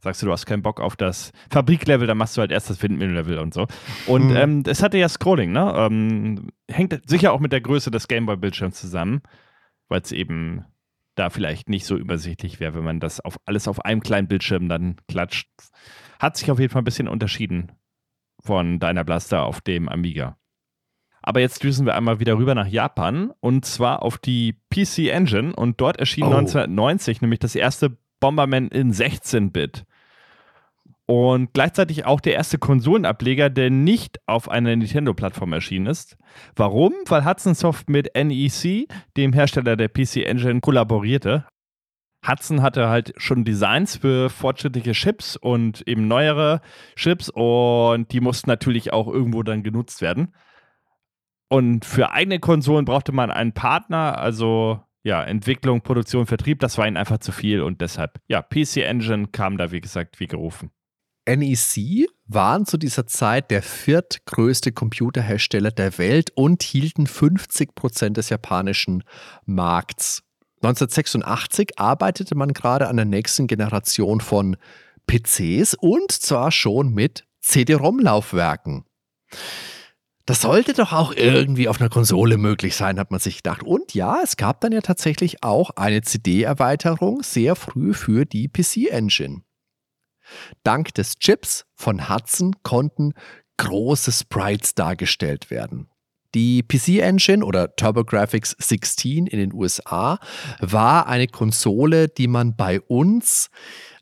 sagst 0.00 0.22
du, 0.22 0.26
du 0.26 0.32
hast 0.32 0.46
keinen 0.46 0.62
Bock 0.62 0.80
auf 0.80 0.96
das 0.96 1.32
Fabriklevel, 1.50 2.06
dann 2.06 2.16
machst 2.16 2.36
du 2.36 2.40
halt 2.40 2.50
erst 2.50 2.70
das 2.70 2.82
Windmill-Level 2.82 3.38
und 3.38 3.52
so. 3.52 3.66
Und 4.06 4.28
mhm. 4.28 4.36
ähm, 4.36 4.62
es 4.66 4.82
hatte 4.82 4.96
ja 4.96 5.08
Scrolling, 5.08 5.52
ne? 5.52 5.72
Ähm, 5.76 6.50
hängt 6.70 6.98
sicher 7.08 7.32
auch 7.32 7.40
mit 7.40 7.52
der 7.52 7.60
Größe 7.60 7.90
des 7.90 8.08
Gameboy-Bildschirms 8.08 8.80
zusammen, 8.80 9.20
weil 9.88 10.00
es 10.00 10.12
eben 10.12 10.64
da 11.14 11.30
vielleicht 11.30 11.68
nicht 11.68 11.84
so 11.84 11.96
übersichtlich 11.96 12.60
wäre, 12.60 12.74
wenn 12.74 12.84
man 12.84 13.00
das 13.00 13.20
auf 13.20 13.38
alles 13.44 13.66
auf 13.66 13.84
einem 13.84 14.00
kleinen 14.00 14.28
Bildschirm 14.28 14.68
dann 14.68 14.96
klatscht. 15.08 15.48
Hat 16.20 16.36
sich 16.36 16.50
auf 16.50 16.60
jeden 16.60 16.72
Fall 16.72 16.82
ein 16.82 16.84
bisschen 16.86 17.08
unterschieden 17.08 17.72
von 18.40 18.78
deiner 18.78 19.04
Blaster 19.04 19.44
auf 19.44 19.60
dem 19.60 19.88
Amiga. 19.88 20.36
Aber 21.22 21.40
jetzt 21.40 21.62
düsen 21.62 21.84
wir 21.84 21.94
einmal 21.94 22.20
wieder 22.20 22.38
rüber 22.38 22.54
nach 22.54 22.68
Japan 22.68 23.32
und 23.40 23.64
zwar 23.64 24.02
auf 24.02 24.18
die 24.18 24.54
PC 24.70 25.10
Engine 25.10 25.54
und 25.54 25.80
dort 25.80 25.98
erschien 25.98 26.24
oh. 26.24 26.34
1990 26.34 27.20
nämlich 27.20 27.40
das 27.40 27.54
erste 27.54 27.98
Bomberman 28.20 28.68
in 28.68 28.92
16-Bit. 28.92 29.84
Und 31.10 31.54
gleichzeitig 31.54 32.04
auch 32.04 32.20
der 32.20 32.34
erste 32.34 32.58
Konsolenableger, 32.58 33.48
der 33.48 33.70
nicht 33.70 34.20
auf 34.26 34.50
einer 34.50 34.76
Nintendo-Plattform 34.76 35.54
erschienen 35.54 35.86
ist. 35.86 36.18
Warum? 36.54 36.92
Weil 37.06 37.24
Hudson 37.24 37.54
Soft 37.54 37.88
mit 37.88 38.10
NEC, 38.14 38.88
dem 39.16 39.32
Hersteller 39.32 39.76
der 39.76 39.88
PC 39.88 40.26
Engine, 40.26 40.60
kollaborierte. 40.60 41.46
Hudson 42.26 42.62
hatte 42.62 42.88
halt 42.88 43.14
schon 43.16 43.44
Designs 43.44 43.96
für 43.96 44.28
fortschrittliche 44.28 44.92
Chips 44.92 45.36
und 45.36 45.86
eben 45.86 46.08
neuere 46.08 46.60
Chips 46.96 47.30
und 47.30 48.12
die 48.12 48.20
mussten 48.20 48.50
natürlich 48.50 48.92
auch 48.92 49.06
irgendwo 49.08 49.42
dann 49.42 49.62
genutzt 49.62 50.02
werden. 50.02 50.34
Und 51.48 51.84
für 51.84 52.10
eigene 52.10 52.40
Konsolen 52.40 52.84
brauchte 52.84 53.12
man 53.12 53.30
einen 53.30 53.52
Partner, 53.52 54.18
also 54.18 54.80
ja, 55.02 55.22
Entwicklung, 55.22 55.80
Produktion, 55.80 56.26
Vertrieb, 56.26 56.58
das 56.60 56.76
war 56.76 56.86
ihnen 56.86 56.96
einfach 56.96 57.18
zu 57.18 57.32
viel 57.32 57.62
und 57.62 57.80
deshalb, 57.80 58.20
ja, 58.26 58.42
PC 58.42 58.78
Engine 58.78 59.28
kam 59.28 59.56
da, 59.56 59.70
wie 59.70 59.80
gesagt, 59.80 60.20
wie 60.20 60.26
gerufen. 60.26 60.70
NEC 61.26 62.08
waren 62.26 62.64
zu 62.64 62.78
dieser 62.78 63.06
Zeit 63.06 63.50
der 63.50 63.62
viertgrößte 63.62 64.72
Computerhersteller 64.72 65.70
der 65.70 65.98
Welt 65.98 66.30
und 66.34 66.62
hielten 66.62 67.06
50 67.06 67.74
Prozent 67.74 68.16
des 68.16 68.30
japanischen 68.30 69.04
Markts. 69.44 70.22
1986 70.62 71.78
arbeitete 71.78 72.34
man 72.34 72.52
gerade 72.52 72.88
an 72.88 72.96
der 72.96 73.04
nächsten 73.04 73.46
Generation 73.46 74.20
von 74.20 74.56
PCs 75.06 75.74
und 75.74 76.12
zwar 76.12 76.50
schon 76.50 76.92
mit 76.92 77.24
CD-ROM-Laufwerken. 77.40 78.84
Das 80.26 80.42
sollte 80.42 80.74
doch 80.74 80.92
auch 80.92 81.12
irgendwie 81.12 81.68
auf 81.68 81.80
einer 81.80 81.88
Konsole 81.88 82.36
möglich 82.36 82.76
sein, 82.76 82.98
hat 82.98 83.10
man 83.10 83.18
sich 83.18 83.38
gedacht. 83.38 83.62
Und 83.62 83.94
ja, 83.94 84.20
es 84.22 84.36
gab 84.36 84.60
dann 84.60 84.72
ja 84.72 84.82
tatsächlich 84.82 85.42
auch 85.42 85.70
eine 85.70 86.02
CD-Erweiterung 86.02 87.22
sehr 87.22 87.56
früh 87.56 87.94
für 87.94 88.26
die 88.26 88.48
PC-Engine. 88.48 89.42
Dank 90.64 90.92
des 90.92 91.14
Chips 91.18 91.64
von 91.74 92.10
Hudson 92.10 92.56
konnten 92.62 93.14
große 93.56 94.12
Sprites 94.12 94.74
dargestellt 94.74 95.50
werden. 95.50 95.88
Die 96.34 96.62
PC 96.62 97.00
Engine 97.00 97.44
oder 97.44 97.74
TurboGrafx 97.74 98.56
16 98.58 99.26
in 99.26 99.38
den 99.38 99.52
USA 99.52 100.18
war 100.60 101.06
eine 101.06 101.26
Konsole, 101.26 102.08
die 102.08 102.28
man 102.28 102.54
bei 102.54 102.80
uns 102.80 103.50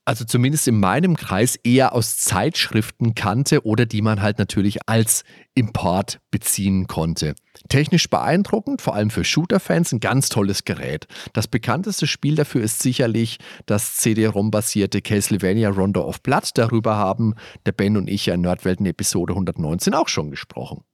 also 0.07 0.25
zumindest 0.25 0.69
in 0.69 0.79
meinem 0.79 1.17
Kreis 1.17 1.57
eher 1.57 1.93
aus 1.93 2.19
Zeitschriften 2.19 3.17
kannte 3.17 3.67
oder 3.67 3.87
die 3.87 4.03
man 4.03 4.23
halt 4.23 4.39
natürlich 4.39 4.89
als 4.89 5.25
Import 5.55 6.21
beziehen 6.31 6.87
konnte. 6.87 7.35
Technisch 7.69 8.09
beeindruckend, 8.09 8.81
vor 8.83 8.95
allem 8.95 9.11
für 9.11 9.25
Shooter-Fans, 9.25 9.93
ein 9.93 10.01
ganz 10.01 10.29
tolles 10.29 10.65
Gerät. 10.65 11.09
Das 11.33 11.49
bekannteste 11.49 12.07
Spiel 12.07 12.37
dafür 12.37 12.63
ist 12.63 12.83
sicherlich 12.83 13.39
das 13.67 13.97
CD-ROM-basierte 13.97 15.03
Castlevania 15.03 15.71
Rondo 15.71 16.03
of 16.03 16.23
Blood. 16.23 16.51
Darüber 16.55 16.97
haben 16.97 17.35
der 17.67 17.73
Ben 17.73 17.97
und 17.97 18.09
ich 18.09 18.27
ja 18.27 18.35
in 18.35 18.43
Nerdwelten 18.43 18.87
Episode 18.87 19.33
119 19.33 19.93
auch 19.93 20.09
schon 20.09 20.31
gesprochen. 20.31 20.85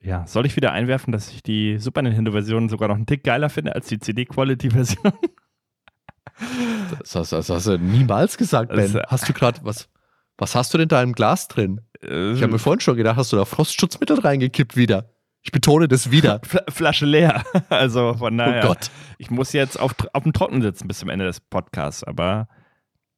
Ja, 0.00 0.26
soll 0.26 0.46
ich 0.46 0.56
wieder 0.56 0.72
einwerfen, 0.72 1.12
dass 1.12 1.30
ich 1.32 1.42
die 1.42 1.78
Super 1.78 2.02
Nintendo-Version 2.02 2.68
sogar 2.68 2.88
noch 2.88 2.96
einen 2.96 3.06
Tick 3.06 3.24
geiler 3.24 3.50
finde 3.50 3.74
als 3.74 3.88
die 3.88 3.98
CD-Quality-Version? 3.98 5.12
Das 7.00 7.14
hast, 7.14 7.32
das 7.32 7.50
hast, 7.50 7.66
du 7.66 7.78
niemals 7.78 8.38
gesagt, 8.38 8.70
Ben. 8.70 8.80
Also, 8.80 9.00
hast 9.08 9.28
du 9.28 9.32
gerade, 9.32 9.60
was, 9.64 9.88
was 10.36 10.54
hast 10.54 10.72
du 10.72 10.78
denn 10.78 10.88
da 10.88 11.02
im 11.02 11.12
Glas 11.12 11.48
drin? 11.48 11.80
Äh, 12.00 12.32
ich 12.32 12.42
habe 12.42 12.52
mir 12.52 12.58
vorhin 12.58 12.80
schon 12.80 12.96
gedacht, 12.96 13.16
hast 13.16 13.32
du 13.32 13.36
da 13.36 13.44
Frostschutzmittel 13.44 14.20
reingekippt 14.20 14.76
wieder? 14.76 15.10
Ich 15.42 15.52
betone 15.52 15.88
das 15.88 16.10
wieder. 16.10 16.40
Flasche 16.68 17.06
leer. 17.06 17.42
Also 17.70 18.14
von 18.14 18.36
daher. 18.36 18.64
Oh 18.64 18.68
Gott. 18.68 18.90
Ich 19.18 19.30
muss 19.30 19.52
jetzt 19.52 19.78
auf, 19.78 19.94
auf 20.12 20.22
dem 20.22 20.32
Trocken 20.32 20.62
sitzen 20.62 20.88
bis 20.88 20.98
zum 21.00 21.08
Ende 21.08 21.24
des 21.24 21.40
Podcasts, 21.40 22.04
aber 22.04 22.48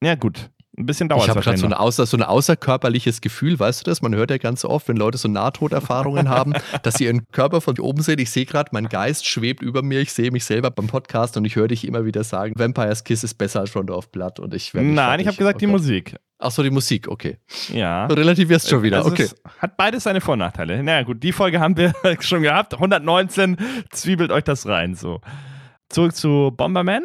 ja, 0.03 0.15
gut. 0.15 0.51
Ein 0.79 0.87
bisschen 0.87 1.09
dauert 1.09 1.23
es 1.23 1.27
Ich 1.27 1.31
habe 1.31 1.41
gerade 1.41 1.59
so, 1.59 1.67
ein 1.67 1.73
außer, 1.73 2.07
so 2.07 2.17
ein 2.17 2.23
außerkörperliches 2.23 3.21
Gefühl, 3.21 3.59
weißt 3.59 3.81
du 3.81 3.91
das? 3.91 4.03
Man 4.03 4.15
hört 4.15 4.31
ja 4.31 4.39
ganz 4.39 4.65
oft, 4.65 4.89
wenn 4.89 4.97
Leute 4.97 5.19
so 5.19 5.29
Nahtoderfahrungen 5.29 6.29
haben, 6.29 6.55
dass 6.83 6.95
sie 6.95 7.05
ihren 7.05 7.27
Körper 7.33 7.61
von 7.61 7.79
oben 7.79 8.03
sehen. 8.03 8.19
Ich 8.19 8.31
sehe 8.31 8.47
gerade, 8.47 8.71
mein 8.73 8.89
Geist 8.89 9.27
schwebt 9.27 9.63
über 9.63 9.83
mir. 9.83 10.01
Ich 10.01 10.13
sehe 10.13 10.31
mich 10.31 10.45
selber 10.45 10.71
beim 10.71 10.87
Podcast 10.87 11.37
und 11.37 11.45
ich 11.45 11.57
höre 11.57 11.69
dich 11.69 11.87
immer 11.87 12.05
wieder 12.05 12.23
sagen, 12.23 12.55
Vampire's 12.57 13.05
Kiss 13.05 13.25
ist 13.25 13.35
besser 13.35 13.61
als 13.61 13.75
Rondo 13.75 13.97
of 13.97 14.11
Blood. 14.13 14.39
Und 14.39 14.55
ich 14.55 14.73
Nein, 14.73 15.21
ich 15.21 15.27
habe 15.27 15.37
gesagt, 15.37 15.57
oh 15.57 15.59
die 15.59 15.67
Musik. 15.67 16.17
Ach 16.39 16.51
so, 16.51 16.63
die 16.63 16.71
Musik, 16.71 17.07
okay. 17.09 17.39
Ja. 17.71 18.09
Du 18.09 18.15
relativierst 18.15 18.69
schon 18.71 18.83
wieder, 18.83 18.99
also 18.99 19.11
okay. 19.11 19.29
Hat 19.59 19.77
beides 19.77 20.05
seine 20.05 20.23
Vor- 20.23 20.33
und 20.33 20.39
Nachteile. 20.39 20.83
Naja, 20.83 21.03
gut, 21.03 21.23
die 21.23 21.33
Folge 21.33 21.61
haben 21.61 21.77
wir 21.77 21.93
schon 22.21 22.43
gehabt. 22.43 22.73
119, 22.75 23.59
zwiebelt 23.91 24.33
euch 24.33 24.45
das 24.45 24.67
rein, 24.67 24.95
so. 24.95 25.21
Zurück 25.91 26.15
zu 26.15 26.55
Bomberman. 26.57 27.03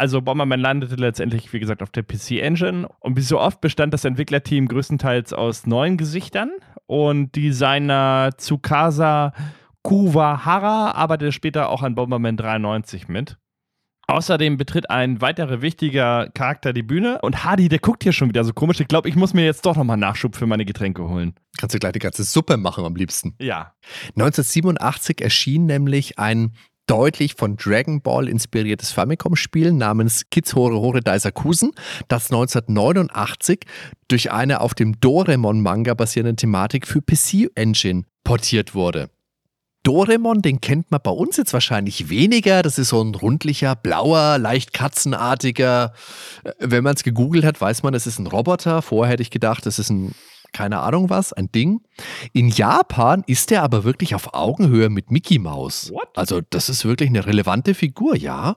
Also 0.00 0.22
Bomberman 0.22 0.60
landete 0.60 0.94
letztendlich, 0.94 1.52
wie 1.52 1.60
gesagt, 1.60 1.82
auf 1.82 1.90
der 1.90 2.02
PC 2.02 2.40
Engine 2.40 2.88
und 3.00 3.18
wie 3.18 3.20
so 3.20 3.38
oft 3.38 3.60
bestand 3.60 3.92
das 3.92 4.06
Entwicklerteam 4.06 4.66
größtenteils 4.66 5.34
aus 5.34 5.66
neuen 5.66 5.98
Gesichtern 5.98 6.52
und 6.86 7.36
Designer 7.36 8.30
Tsukasa 8.34 9.34
Kuwahara 9.82 10.92
arbeitete 10.92 11.32
später 11.32 11.68
auch 11.68 11.82
an 11.82 11.96
Bomberman 11.96 12.38
93 12.38 13.08
mit. 13.08 13.36
Außerdem 14.06 14.56
betritt 14.56 14.88
ein 14.88 15.20
weiterer 15.20 15.60
wichtiger 15.60 16.30
Charakter 16.30 16.72
die 16.72 16.82
Bühne 16.82 17.20
und 17.20 17.44
Hardy, 17.44 17.68
der 17.68 17.78
guckt 17.78 18.02
hier 18.02 18.12
schon 18.12 18.30
wieder 18.30 18.42
so 18.42 18.54
komisch. 18.54 18.80
Ich 18.80 18.88
glaube, 18.88 19.06
ich 19.08 19.16
muss 19.16 19.34
mir 19.34 19.44
jetzt 19.44 19.66
doch 19.66 19.76
nochmal 19.76 19.98
Nachschub 19.98 20.34
für 20.34 20.46
meine 20.46 20.64
Getränke 20.64 21.06
holen. 21.06 21.34
Kannst 21.58 21.74
du 21.74 21.78
gleich 21.78 21.92
die 21.92 21.98
ganze 21.98 22.24
Suppe 22.24 22.56
machen 22.56 22.86
am 22.86 22.96
liebsten. 22.96 23.34
Ja. 23.38 23.74
1987 24.16 25.20
erschien 25.20 25.66
nämlich 25.66 26.18
ein 26.18 26.54
deutlich 26.90 27.34
von 27.36 27.56
Dragon 27.56 28.02
Ball 28.02 28.28
inspiriertes 28.28 28.90
Famicom-Spiel 28.90 29.72
namens 29.72 30.24
Kids 30.28 30.56
Hore 30.56 30.74
Hore 30.80 31.00
Daisakusen, 31.00 31.70
das 32.08 32.32
1989 32.32 33.60
durch 34.08 34.32
eine 34.32 34.60
auf 34.60 34.74
dem 34.74 34.98
Doraemon-Manga 34.98 35.94
basierende 35.94 36.34
Thematik 36.34 36.88
für 36.88 37.00
PC 37.00 37.52
Engine 37.54 38.06
portiert 38.24 38.74
wurde. 38.74 39.08
Doraemon, 39.84 40.42
den 40.42 40.60
kennt 40.60 40.90
man 40.90 41.00
bei 41.02 41.12
uns 41.12 41.36
jetzt 41.36 41.52
wahrscheinlich 41.52 42.10
weniger. 42.10 42.62
Das 42.62 42.76
ist 42.76 42.88
so 42.88 43.00
ein 43.00 43.14
rundlicher, 43.14 43.76
blauer, 43.76 44.36
leicht 44.38 44.74
katzenartiger. 44.74 45.94
Äh, 46.42 46.52
wenn 46.58 46.84
man 46.84 46.96
es 46.96 47.02
gegoogelt 47.02 47.44
hat, 47.44 47.60
weiß 47.60 47.82
man, 47.82 47.94
es 47.94 48.06
ist 48.06 48.18
ein 48.18 48.26
Roboter. 48.26 48.82
Vorher 48.82 49.12
hätte 49.12 49.22
ich 49.22 49.30
gedacht, 49.30 49.64
es 49.66 49.78
ist 49.78 49.90
ein 49.90 50.12
keine 50.52 50.80
Ahnung 50.80 51.10
was, 51.10 51.32
ein 51.32 51.50
Ding. 51.52 51.82
In 52.32 52.48
Japan 52.48 53.22
ist 53.26 53.52
er 53.52 53.62
aber 53.62 53.84
wirklich 53.84 54.14
auf 54.14 54.34
Augenhöhe 54.34 54.88
mit 54.88 55.10
Mickey 55.10 55.38
Mouse. 55.38 55.90
What? 55.92 56.08
Also 56.16 56.40
das 56.50 56.68
ist 56.68 56.84
wirklich 56.84 57.08
eine 57.08 57.26
relevante 57.26 57.74
Figur, 57.74 58.16
ja. 58.16 58.56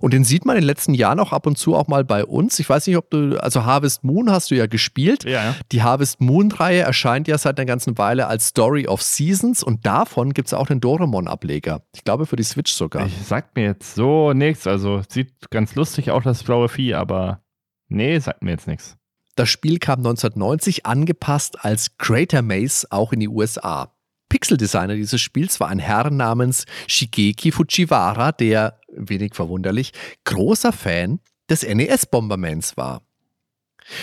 Und 0.00 0.12
den 0.12 0.24
sieht 0.24 0.44
man 0.44 0.56
in 0.56 0.62
den 0.62 0.66
letzten 0.66 0.94
Jahren 0.94 1.20
auch 1.20 1.32
ab 1.32 1.46
und 1.46 1.58
zu 1.58 1.74
auch 1.74 1.88
mal 1.88 2.04
bei 2.04 2.24
uns. 2.24 2.58
Ich 2.58 2.68
weiß 2.68 2.86
nicht, 2.86 2.96
ob 2.96 3.10
du, 3.10 3.36
also 3.38 3.64
Harvest 3.64 4.04
Moon 4.04 4.30
hast 4.30 4.50
du 4.50 4.54
ja 4.54 4.66
gespielt. 4.66 5.24
Ja, 5.24 5.30
ja. 5.30 5.54
Die 5.72 5.82
Harvest 5.82 6.20
Moon-Reihe 6.20 6.80
erscheint 6.80 7.28
ja 7.28 7.38
seit 7.38 7.58
einer 7.58 7.66
ganzen 7.66 7.98
Weile 7.98 8.26
als 8.26 8.48
Story 8.48 8.86
of 8.86 9.02
Seasons 9.02 9.62
und 9.62 9.86
davon 9.86 10.32
gibt 10.34 10.48
es 10.48 10.54
auch 10.54 10.66
den 10.66 10.80
Doremon-Ableger. 10.80 11.82
Ich 11.94 12.04
glaube 12.04 12.26
für 12.26 12.36
die 12.36 12.42
Switch 12.42 12.72
sogar. 12.72 13.06
Ich 13.06 13.26
sagt 13.26 13.56
mir 13.56 13.64
jetzt 13.64 13.94
so 13.94 14.32
nichts. 14.32 14.66
Also 14.66 15.02
sieht 15.08 15.50
ganz 15.50 15.74
lustig 15.74 16.10
auch 16.10 16.22
das 16.22 16.42
blaue 16.42 16.68
Vieh, 16.68 16.94
aber 16.94 17.40
nee, 17.88 18.18
sagt 18.18 18.42
mir 18.42 18.52
jetzt 18.52 18.66
nichts. 18.66 18.96
Das 19.36 19.50
Spiel 19.50 19.78
kam 19.78 19.98
1990 19.98 20.86
angepasst 20.86 21.62
als 21.62 21.98
Crater 21.98 22.40
Maze 22.40 22.86
auch 22.90 23.12
in 23.12 23.20
die 23.20 23.28
USA. 23.28 23.92
Pixeldesigner 24.30 24.94
dieses 24.94 25.20
Spiels 25.20 25.60
war 25.60 25.68
ein 25.68 25.78
Herr 25.78 26.10
namens 26.10 26.64
Shigeki 26.88 27.52
Fujiwara, 27.52 28.32
der 28.32 28.80
wenig 28.88 29.34
verwunderlich, 29.34 29.92
großer 30.24 30.72
Fan 30.72 31.20
des 31.50 31.62
NES-Bombermans 31.62 32.78
war. 32.78 33.02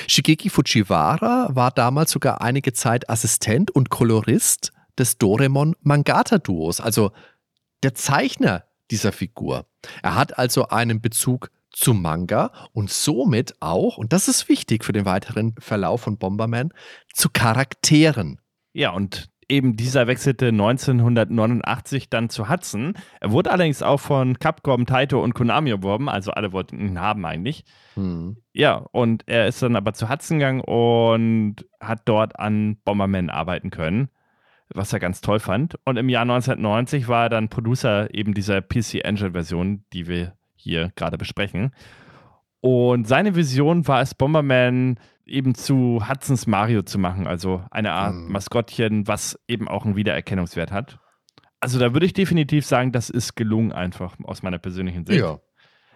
Shigeki 0.07 0.49
Fujiwara 0.49 1.49
war 1.51 1.71
damals 1.71 2.11
sogar 2.11 2.41
einige 2.41 2.71
Zeit 2.73 3.09
Assistent 3.09 3.71
und 3.71 3.89
Kolorist 3.89 4.71
des 4.99 5.17
Doremon 5.17 5.75
Mangata 5.81 6.37
Duos, 6.37 6.79
also 6.79 7.11
der 7.81 7.95
Zeichner 7.95 8.65
dieser 8.91 9.11
Figur. 9.11 9.65
Er 10.03 10.15
hat 10.15 10.37
also 10.37 10.67
einen 10.67 11.01
Bezug 11.01 11.49
zu 11.73 11.93
Manga 11.93 12.51
und 12.71 12.89
somit 12.89 13.55
auch, 13.59 13.97
und 13.97 14.13
das 14.13 14.27
ist 14.27 14.47
wichtig 14.47 14.85
für 14.85 14.93
den 14.93 15.05
weiteren 15.05 15.55
Verlauf 15.59 16.01
von 16.01 16.17
Bomberman, 16.17 16.71
zu 17.13 17.29
Charakteren. 17.29 18.39
Ja, 18.71 18.91
und 18.91 19.29
eben 19.49 19.75
dieser 19.75 20.07
wechselte 20.07 20.47
1989 20.47 22.09
dann 22.09 22.29
zu 22.29 22.49
Hudson. 22.49 22.93
Er 23.19 23.31
wurde 23.31 23.51
allerdings 23.51 23.81
auch 23.81 23.99
von 23.99 24.39
Capcom, 24.39 24.85
Taito 24.85 25.21
und 25.21 25.33
Konami 25.33 25.71
erworben, 25.71 26.09
also 26.09 26.31
alle 26.31 26.53
wollten 26.53 26.79
ihn 26.79 26.99
haben 26.99 27.25
eigentlich. 27.25 27.65
Hm. 27.95 28.37
Ja, 28.53 28.85
und 28.91 29.23
er 29.27 29.47
ist 29.47 29.61
dann 29.61 29.75
aber 29.75 29.93
zu 29.93 30.09
Hudson 30.09 30.39
gegangen 30.39 30.61
und 30.61 31.65
hat 31.79 32.01
dort 32.05 32.39
an 32.39 32.77
Bomberman 32.85 33.29
arbeiten 33.29 33.69
können, 33.69 34.09
was 34.69 34.93
er 34.93 34.99
ganz 34.99 35.21
toll 35.21 35.39
fand. 35.39 35.77
Und 35.85 35.97
im 35.97 36.09
Jahr 36.09 36.23
1990 36.23 37.07
war 37.07 37.23
er 37.23 37.29
dann 37.29 37.49
Producer 37.49 38.13
eben 38.13 38.33
dieser 38.33 38.61
PC 38.61 39.03
Engine 39.03 39.31
Version, 39.31 39.83
die 39.93 40.07
wir 40.07 40.33
hier 40.63 40.91
gerade 40.95 41.17
besprechen. 41.17 41.71
Und 42.61 43.07
seine 43.07 43.35
Vision 43.35 43.87
war 43.87 44.01
es, 44.01 44.15
Bomberman 44.15 44.97
eben 45.25 45.55
zu 45.55 46.01
Hudsons 46.07 46.47
Mario 46.47 46.83
zu 46.83 46.97
machen, 46.97 47.27
also 47.27 47.63
eine 47.71 47.91
Art 47.91 48.15
mhm. 48.15 48.31
Maskottchen, 48.31 49.07
was 49.07 49.39
eben 49.47 49.67
auch 49.67 49.85
einen 49.85 49.95
Wiedererkennungswert 49.95 50.71
hat. 50.71 50.99
Also 51.59 51.79
da 51.79 51.93
würde 51.93 52.05
ich 52.05 52.13
definitiv 52.13 52.65
sagen, 52.65 52.91
das 52.91 53.09
ist 53.09 53.35
gelungen 53.35 53.71
einfach 53.71 54.15
aus 54.23 54.43
meiner 54.43 54.59
persönlichen 54.59 55.05
Sicht. 55.05 55.19
Ja. 55.19 55.39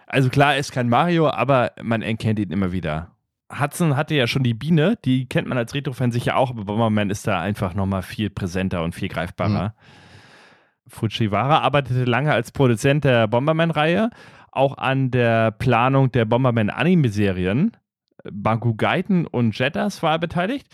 Also 0.06 0.30
klar, 0.30 0.54
er 0.54 0.60
ist 0.60 0.72
kein 0.72 0.88
Mario, 0.88 1.28
aber 1.28 1.72
man 1.82 2.00
erkennt 2.00 2.38
ihn 2.38 2.50
immer 2.50 2.72
wieder. 2.72 3.16
Hudson 3.50 3.96
hatte 3.96 4.14
ja 4.14 4.26
schon 4.26 4.42
die 4.42 4.54
Biene, 4.54 4.98
die 5.04 5.26
kennt 5.26 5.48
man 5.48 5.58
als 5.58 5.74
Retro-Fan 5.74 6.12
sicher 6.12 6.36
auch, 6.36 6.50
aber 6.50 6.64
Bomberman 6.64 7.10
ist 7.10 7.26
da 7.26 7.40
einfach 7.40 7.74
nochmal 7.74 8.02
viel 8.02 8.30
präsenter 8.30 8.82
und 8.82 8.94
viel 8.94 9.08
greifbarer. 9.08 9.68
Mhm. 9.68 10.88
Fujiwara 10.88 11.60
arbeitete 11.60 12.04
lange 12.04 12.32
als 12.32 12.50
Produzent 12.50 13.04
der 13.04 13.26
Bomberman-Reihe, 13.28 14.10
auch 14.52 14.78
an 14.78 15.10
der 15.10 15.50
Planung 15.52 16.12
der 16.12 16.24
Bomberman-Anime-Serien 16.24 17.72
Banku 18.30 18.74
Gaiten 18.74 19.26
und 19.26 19.58
Jettas 19.58 20.02
war 20.02 20.12
er 20.12 20.18
beteiligt. 20.18 20.66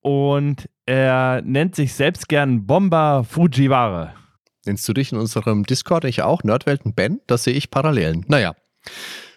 Und 0.00 0.68
er 0.86 1.42
nennt 1.42 1.74
sich 1.74 1.94
selbst 1.94 2.28
gern 2.28 2.66
Bomber 2.66 3.24
Fujiwara. 3.24 4.14
Nennst 4.66 4.88
du 4.88 4.92
dich 4.92 5.12
in 5.12 5.18
unserem 5.18 5.64
Discord 5.64 6.04
ich 6.04 6.22
auch? 6.22 6.42
Nerdwelten 6.42 6.94
Ben? 6.94 7.20
Das 7.26 7.44
sehe 7.44 7.54
ich 7.54 7.70
Parallelen. 7.70 8.24
Naja. 8.28 8.54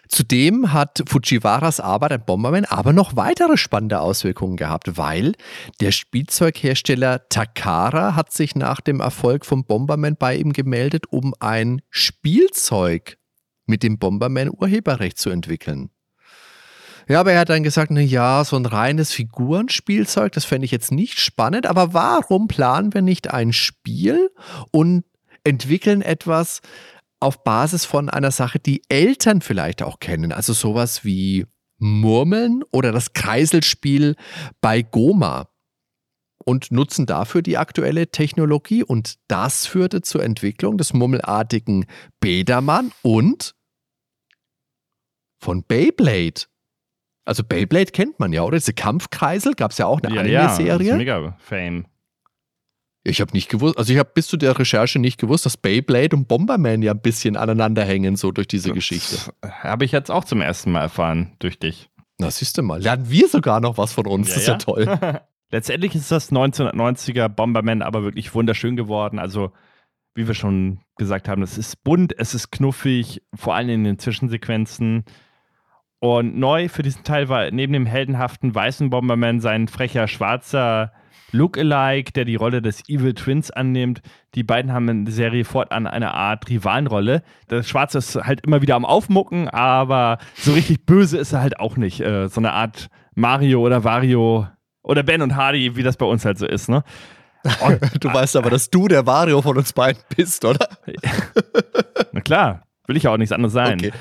Zudem 0.08 0.72
hat 0.72 1.02
Fujiwaras 1.06 1.80
Arbeit 1.80 2.12
an 2.12 2.24
Bomberman 2.24 2.64
aber 2.64 2.94
noch 2.94 3.16
weitere 3.16 3.58
spannende 3.58 4.00
Auswirkungen 4.00 4.56
gehabt, 4.56 4.96
weil 4.96 5.34
der 5.82 5.92
Spielzeughersteller 5.92 7.28
Takara 7.28 8.14
hat 8.14 8.32
sich 8.32 8.54
nach 8.54 8.80
dem 8.80 9.00
Erfolg 9.00 9.44
von 9.44 9.64
Bomberman 9.64 10.16
bei 10.16 10.36
ihm 10.36 10.54
gemeldet, 10.54 11.04
um 11.10 11.34
ein 11.40 11.82
Spielzeug 11.90 13.18
mit 13.68 13.82
dem 13.82 13.98
Bomberman 13.98 14.50
Urheberrecht 14.50 15.18
zu 15.18 15.30
entwickeln. 15.30 15.90
Ja, 17.08 17.20
aber 17.20 17.32
er 17.32 17.40
hat 17.40 17.48
dann 17.48 17.62
gesagt, 17.62 17.90
na 17.90 18.02
ja, 18.02 18.44
so 18.44 18.56
ein 18.56 18.66
reines 18.66 19.12
Figurenspielzeug, 19.12 20.30
das 20.32 20.44
fände 20.44 20.66
ich 20.66 20.70
jetzt 20.70 20.92
nicht 20.92 21.20
spannend, 21.20 21.66
aber 21.66 21.94
warum 21.94 22.48
planen 22.48 22.92
wir 22.92 23.00
nicht 23.00 23.32
ein 23.32 23.54
Spiel 23.54 24.30
und 24.72 25.04
entwickeln 25.42 26.02
etwas 26.02 26.60
auf 27.18 27.42
Basis 27.44 27.86
von 27.86 28.10
einer 28.10 28.30
Sache, 28.30 28.58
die 28.58 28.82
Eltern 28.90 29.40
vielleicht 29.40 29.82
auch 29.82 30.00
kennen, 30.00 30.32
also 30.32 30.52
sowas 30.52 31.04
wie 31.04 31.46
Murmeln 31.78 32.62
oder 32.72 32.92
das 32.92 33.14
Kreiselspiel 33.14 34.14
bei 34.60 34.82
Goma 34.82 35.48
und 36.44 36.70
nutzen 36.72 37.06
dafür 37.06 37.42
die 37.42 37.56
aktuelle 37.56 38.10
Technologie 38.10 38.82
und 38.82 39.16
das 39.28 39.66
führte 39.66 40.02
zur 40.02 40.22
Entwicklung 40.22 40.76
des 40.78 40.92
murmelartigen 40.92 41.86
Bedermann 42.20 42.92
und 43.02 43.54
von 45.38 45.62
Beyblade. 45.64 46.46
Also 47.24 47.44
Beyblade 47.44 47.92
kennt 47.92 48.18
man 48.18 48.32
ja, 48.32 48.42
oder? 48.42 48.56
Diese 48.56 48.72
Kampfkreisel 48.72 49.54
gab 49.54 49.72
es 49.72 49.78
ja 49.78 49.86
auch 49.86 50.00
eine 50.00 50.14
ja, 50.14 50.20
Anime-Serie. 50.46 50.88
Ja, 50.88 50.96
mega 50.96 51.36
Fame. 51.38 51.86
Ich 53.04 53.20
habe 53.20 53.32
nicht 53.32 53.48
gewusst, 53.48 53.78
also 53.78 53.92
ich 53.92 53.98
habe 53.98 54.10
bis 54.12 54.26
zu 54.26 54.36
der 54.36 54.58
Recherche 54.58 54.98
nicht 54.98 55.18
gewusst, 55.18 55.46
dass 55.46 55.56
Beyblade 55.56 56.14
und 56.14 56.28
Bomberman 56.28 56.82
ja 56.82 56.92
ein 56.92 57.00
bisschen 57.00 57.36
aneinander 57.36 57.84
hängen, 57.84 58.16
so 58.16 58.32
durch 58.32 58.48
diese 58.48 58.68
das 58.68 58.74
Geschichte. 58.74 59.16
Habe 59.42 59.84
ich 59.84 59.92
jetzt 59.92 60.10
auch 60.10 60.24
zum 60.24 60.40
ersten 60.40 60.72
Mal 60.72 60.82
erfahren, 60.82 61.32
durch 61.38 61.58
dich. 61.58 61.88
Na, 62.18 62.30
siehst 62.30 62.58
du 62.58 62.62
mal. 62.62 62.82
Lernen 62.82 63.08
wir 63.08 63.28
sogar 63.28 63.60
noch 63.60 63.78
was 63.78 63.92
von 63.92 64.06
uns. 64.06 64.28
Ja, 64.28 64.34
das 64.34 64.42
ist 64.42 64.48
ja, 64.48 64.54
ja 64.54 64.58
toll. 64.58 65.20
Letztendlich 65.50 65.94
ist 65.94 66.10
das 66.10 66.30
1990er 66.30 67.28
Bomberman 67.28 67.80
aber 67.80 68.02
wirklich 68.02 68.34
wunderschön 68.34 68.76
geworden. 68.76 69.18
Also, 69.18 69.52
wie 70.14 70.26
wir 70.26 70.34
schon 70.34 70.80
gesagt 70.96 71.28
haben, 71.28 71.42
es 71.42 71.56
ist 71.56 71.82
bunt, 71.84 72.18
es 72.18 72.34
ist 72.34 72.50
knuffig, 72.50 73.22
vor 73.34 73.54
allem 73.54 73.70
in 73.70 73.84
den 73.84 73.98
Zwischensequenzen. 73.98 75.04
Und 76.00 76.38
neu 76.38 76.68
für 76.68 76.82
diesen 76.82 77.04
Teil 77.04 77.28
war 77.28 77.50
neben 77.50 77.72
dem 77.72 77.86
heldenhaften 77.86 78.54
weißen 78.54 78.90
Bomberman 78.90 79.40
sein 79.40 79.68
frecher 79.68 80.06
schwarzer 80.06 80.92
Lookalike, 81.32 82.12
der 82.12 82.24
die 82.24 82.36
Rolle 82.36 82.62
des 82.62 82.88
Evil 82.88 83.14
Twins 83.14 83.50
annimmt. 83.50 84.00
Die 84.34 84.44
beiden 84.44 84.72
haben 84.72 84.88
in 84.88 85.04
der 85.04 85.14
Serie 85.14 85.44
fortan 85.44 85.86
eine 85.86 86.14
Art 86.14 86.48
Rivalenrolle. 86.48 87.22
Der 87.50 87.62
Schwarze 87.62 87.98
ist 87.98 88.14
halt 88.16 88.46
immer 88.46 88.62
wieder 88.62 88.76
am 88.76 88.84
Aufmucken, 88.84 89.48
aber 89.48 90.18
so 90.34 90.52
richtig 90.52 90.86
böse 90.86 91.18
ist 91.18 91.32
er 91.32 91.40
halt 91.40 91.60
auch 91.60 91.76
nicht. 91.76 92.00
Äh, 92.00 92.28
so 92.28 92.40
eine 92.40 92.52
Art 92.52 92.88
Mario 93.14 93.60
oder 93.60 93.84
Wario 93.84 94.46
oder 94.82 95.02
Ben 95.02 95.20
und 95.20 95.36
Hardy, 95.36 95.76
wie 95.76 95.82
das 95.82 95.96
bei 95.96 96.06
uns 96.06 96.24
halt 96.24 96.38
so 96.38 96.46
ist, 96.46 96.68
ne? 96.68 96.82
Und, 97.60 97.80
du 98.04 98.12
weißt 98.12 98.36
aber, 98.36 98.50
dass 98.50 98.70
du 98.70 98.88
der 98.88 99.06
Wario 99.06 99.42
von 99.42 99.56
uns 99.56 99.72
beiden 99.72 100.02
bist, 100.16 100.44
oder? 100.44 100.68
Na 102.12 102.20
klar, 102.20 102.62
will 102.86 102.96
ich 102.96 103.02
ja 103.02 103.12
auch 103.12 103.16
nichts 103.16 103.32
anderes 103.32 103.52
sein. 103.52 103.78
Okay. 103.78 103.92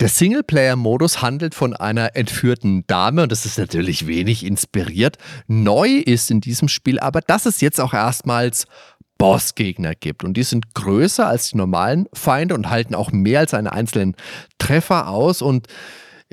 Der 0.00 0.08
Singleplayer-Modus 0.08 1.22
handelt 1.22 1.54
von 1.54 1.74
einer 1.74 2.16
entführten 2.16 2.84
Dame 2.86 3.22
und 3.22 3.32
das 3.32 3.46
ist 3.46 3.58
natürlich 3.58 4.08
wenig 4.08 4.44
inspiriert. 4.44 5.18
Neu 5.46 5.88
ist 5.88 6.30
in 6.30 6.40
diesem 6.40 6.68
Spiel 6.68 6.98
aber, 6.98 7.20
dass 7.20 7.46
es 7.46 7.60
jetzt 7.60 7.80
auch 7.80 7.94
erstmals 7.94 8.66
Bossgegner 9.18 9.94
gibt 9.94 10.24
und 10.24 10.36
die 10.36 10.42
sind 10.42 10.74
größer 10.74 11.26
als 11.26 11.50
die 11.50 11.56
normalen 11.56 12.08
Feinde 12.12 12.54
und 12.56 12.68
halten 12.68 12.96
auch 12.96 13.12
mehr 13.12 13.40
als 13.40 13.54
einen 13.54 13.68
einzelnen 13.68 14.16
Treffer 14.58 15.08
aus 15.08 15.40
und 15.40 15.68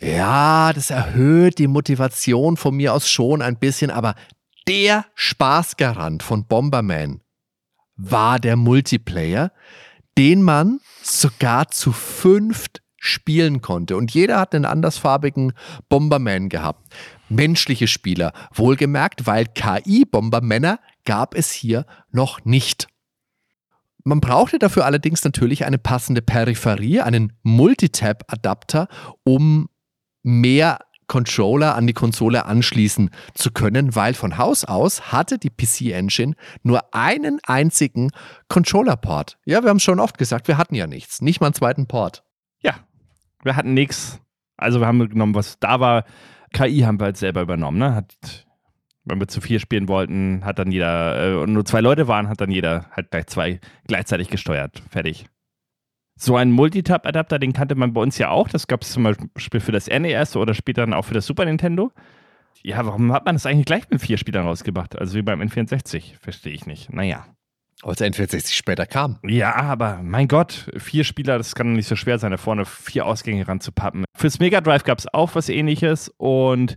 ja, 0.02 0.74
das 0.74 0.90
erhöht 0.90 1.60
die 1.60 1.68
Motivation 1.68 2.58
von 2.58 2.76
mir 2.76 2.94
aus 2.94 3.08
schon 3.08 3.44
ein 3.44 3.60
bisschen, 3.60 3.92
aber 3.92 4.16
der 4.68 5.06
Spaßgarant 5.14 6.24
von 6.24 6.48
Bomberman 6.48 7.22
war 7.96 8.40
der 8.40 8.56
Multiplayer, 8.56 9.52
den 10.18 10.42
man 10.42 10.80
sogar 11.04 11.68
zu 11.68 11.92
fünft 11.92 12.82
spielen 13.02 13.62
konnte. 13.62 13.98
Und 13.98 14.14
jeder 14.14 14.40
hat 14.40 14.54
einen 14.54 14.66
andersfarbigen 14.66 15.54
Bomberman 15.90 16.50
gehabt. 16.50 16.94
Menschliche 17.30 17.88
Spieler, 17.88 18.32
wohlgemerkt, 18.54 19.26
weil 19.26 19.48
KI-Bombermänner 19.48 20.80
gab 21.04 21.36
es 21.36 21.52
hier 21.52 21.88
noch 22.12 22.46
nicht. 22.46 22.88
Man 24.04 24.22
brauchte 24.22 24.60
dafür 24.60 24.86
allerdings 24.86 25.24
natürlich 25.24 25.66
eine 25.66 25.80
passende 25.80 26.22
Peripherie, 26.22 27.02
einen 27.02 27.34
Multitap-Adapter, 27.42 28.88
um 29.24 29.68
mehr 30.22 30.80
Controller 31.08 31.76
an 31.76 31.88
die 31.88 31.94
Konsole 31.94 32.46
anschließen 32.46 33.10
zu 33.34 33.52
können, 33.52 33.96
weil 33.96 34.14
von 34.14 34.38
Haus 34.38 34.64
aus 34.64 35.12
hatte 35.12 35.40
die 35.40 35.50
PC 35.50 35.92
Engine 35.92 36.36
nur 36.62 36.94
einen 36.94 37.40
einzigen 37.44 38.12
Controller-Port. 38.48 39.40
Ja, 39.46 39.64
wir 39.64 39.70
haben 39.70 39.78
es 39.78 39.84
schon 39.84 40.00
oft 40.00 40.20
gesagt, 40.20 40.48
wir 40.48 40.58
hatten 40.58 40.76
ja 40.76 40.86
nichts, 40.86 41.22
nicht 41.22 41.42
mal 41.42 41.48
einen 41.48 41.56
zweiten 41.56 41.88
Port. 41.88 42.24
Wir 43.44 43.56
hatten 43.56 43.74
nichts. 43.74 44.22
Also 44.58 44.80
wir 44.80 44.88
haben 44.88 45.10
genommen, 45.10 45.36
was 45.36 45.60
da 45.60 45.80
war. 45.80 46.06
KI 46.54 46.82
haben 46.82 47.00
wir 47.00 47.06
halt 47.06 47.18
selber 47.18 47.42
übernommen. 47.42 47.80
Ne? 47.80 47.96
Hat, 47.96 48.46
wenn 49.06 49.20
wir 49.20 49.28
zu 49.28 49.42
vier 49.42 49.60
spielen 49.60 49.88
wollten, 49.88 50.46
hat 50.46 50.60
dann 50.60 50.72
jeder, 50.72 51.32
äh, 51.32 51.36
und 51.36 51.54
nur 51.54 51.66
zwei 51.66 51.82
Leute 51.82 52.08
waren, 52.08 52.30
hat 52.30 52.42
dann 52.42 52.52
jeder 52.52 52.86
halt 52.92 53.12
gleich 53.12 53.28
zwei 53.28 53.60
gleichzeitig 53.88 54.30
gesteuert. 54.30 54.82
Fertig. 54.90 55.26
So 56.16 56.36
einen 56.36 56.52
Multitap-Adapter, 56.52 57.40
den 57.40 57.54
kannte 57.54 57.74
man 57.76 57.94
bei 57.94 58.02
uns 58.02 58.18
ja 58.18 58.30
auch. 58.30 58.48
Das 58.50 58.68
gab 58.68 58.84
es 58.84 58.92
zum 58.92 59.04
Beispiel 59.04 59.60
für 59.60 59.72
das 59.72 59.88
NES 59.88 60.36
oder 60.36 60.54
später 60.54 60.82
dann 60.82 60.94
auch 60.94 61.06
für 61.06 61.16
das 61.16 61.26
Super 61.26 61.46
Nintendo. 61.46 61.92
Ja, 62.64 62.86
warum 62.86 63.12
hat 63.12 63.26
man 63.26 63.36
das 63.36 63.46
eigentlich 63.46 63.66
gleich 63.66 63.90
mit 63.90 64.02
vier 64.02 64.18
Spielern 64.18 64.46
rausgebracht? 64.46 65.00
Also 65.00 65.16
wie 65.16 65.24
beim 65.24 65.42
N64? 65.42 66.20
Verstehe 66.20 66.54
ich 66.54 66.68
nicht. 66.68 66.94
Naja. 66.94 67.26
Als 67.84 68.00
N64 68.00 68.54
später 68.54 68.86
kam. 68.86 69.18
Ja, 69.24 69.56
aber 69.56 70.02
mein 70.04 70.28
Gott, 70.28 70.70
vier 70.78 71.04
Spieler, 71.04 71.38
das 71.38 71.56
kann 71.56 71.74
nicht 71.74 71.88
so 71.88 71.96
schwer 71.96 72.20
sein, 72.20 72.32
da 72.32 72.38
vorne 72.38 72.66
vier 72.66 73.06
Ausgänge 73.08 73.48
ranzupappen. 73.48 74.06
Fürs 74.16 74.40
Mega 74.40 74.62
Drive 74.62 74.84
gab 74.84 75.00
es 75.00 75.12
auch 75.12 75.34
was 75.34 75.50
ähnliches 75.50 76.14
und 76.18 76.76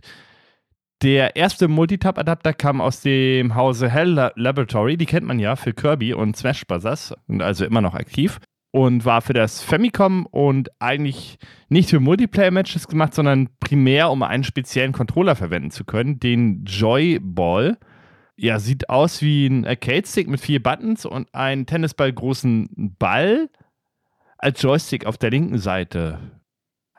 der 1.03 1.35
erste 1.35 1.67
Multitap-Adapter 1.67 2.53
kam 2.53 2.81
aus 2.81 3.01
dem 3.01 3.53
Hause 3.53 3.89
Hell 3.89 4.31
Laboratory, 4.35 4.97
die 4.97 5.05
kennt 5.05 5.27
man 5.27 5.37
ja 5.39 5.55
für 5.55 5.73
Kirby 5.73 6.13
und 6.13 6.35
Smash 6.37 6.65
Bros. 6.65 7.13
und 7.27 7.41
also 7.41 7.65
immer 7.65 7.81
noch 7.81 7.93
aktiv. 7.93 8.39
und 8.71 9.05
war 9.05 9.21
für 9.21 9.31
das 9.31 9.61
Famicom 9.61 10.25
und 10.25 10.69
eigentlich 10.81 11.37
nicht 11.69 11.89
für 11.89 12.01
Multiplayer-Matches 12.01 12.89
gemacht, 12.89 13.13
sondern 13.13 13.47
primär, 13.61 14.11
um 14.11 14.21
einen 14.21 14.43
speziellen 14.43 14.91
Controller 14.91 15.37
verwenden 15.37 15.71
zu 15.71 15.85
können, 15.85 16.19
den 16.19 16.65
Joy 16.65 17.19
Ball. 17.21 17.77
Ja, 18.37 18.59
sieht 18.59 18.89
aus 18.89 19.21
wie 19.21 19.47
ein 19.47 19.65
Arcade-Stick 19.65 20.27
mit 20.27 20.41
vier 20.41 20.61
Buttons 20.61 21.05
und 21.05 21.33
einen 21.33 21.65
Tennisball 21.65 22.11
großen 22.11 22.95
Ball 22.99 23.49
als 24.37 24.61
Joystick 24.61 25.05
auf 25.05 25.17
der 25.17 25.31
linken 25.31 25.57
Seite. 25.57 26.19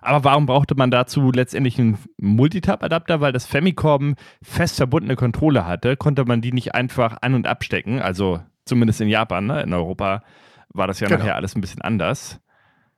Aber 0.07 0.24
warum 0.24 0.47
brauchte 0.47 0.74
man 0.76 0.91
dazu 0.91 1.32
letztendlich 1.32 1.78
einen 1.78 1.99
Multitap-Adapter? 2.18 3.20
Weil 3.20 3.32
das 3.32 3.45
Famicom 3.45 4.14
fest 4.43 4.76
verbundene 4.76 5.16
Controller 5.16 5.66
hatte, 5.66 5.97
konnte 5.97 6.24
man 6.24 6.41
die 6.41 6.53
nicht 6.53 6.74
einfach 6.74 7.18
an- 7.22 7.34
und 7.34 7.47
abstecken. 7.47 8.01
Also 8.01 8.41
zumindest 8.64 9.01
in 9.01 9.09
Japan, 9.09 9.47
ne? 9.47 9.62
in 9.62 9.74
Europa 9.74 10.22
war 10.68 10.87
das 10.87 11.01
ja 11.01 11.09
genau. 11.09 11.20
nachher 11.20 11.37
alles 11.37 11.55
ein 11.57 11.61
bisschen 11.61 11.82
anders. 11.82 12.41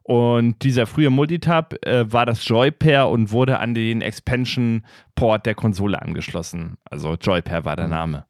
Und 0.03 0.63
dieser 0.63 0.87
frühe 0.87 1.11
Multitap 1.11 1.75
äh, 1.87 2.11
war 2.11 2.25
das 2.25 2.47
Joypair 2.49 3.09
und 3.09 3.31
wurde 3.31 3.59
an 3.59 3.75
den 3.75 4.01
Expansion-Port 4.01 5.45
der 5.45 5.55
Konsole 5.55 6.01
angeschlossen. 6.01 6.79
Also 6.85 7.15
Joypair 7.15 7.65
war 7.65 7.77
der 7.77 7.87
mhm. 7.87 7.93
Name. 7.93 8.28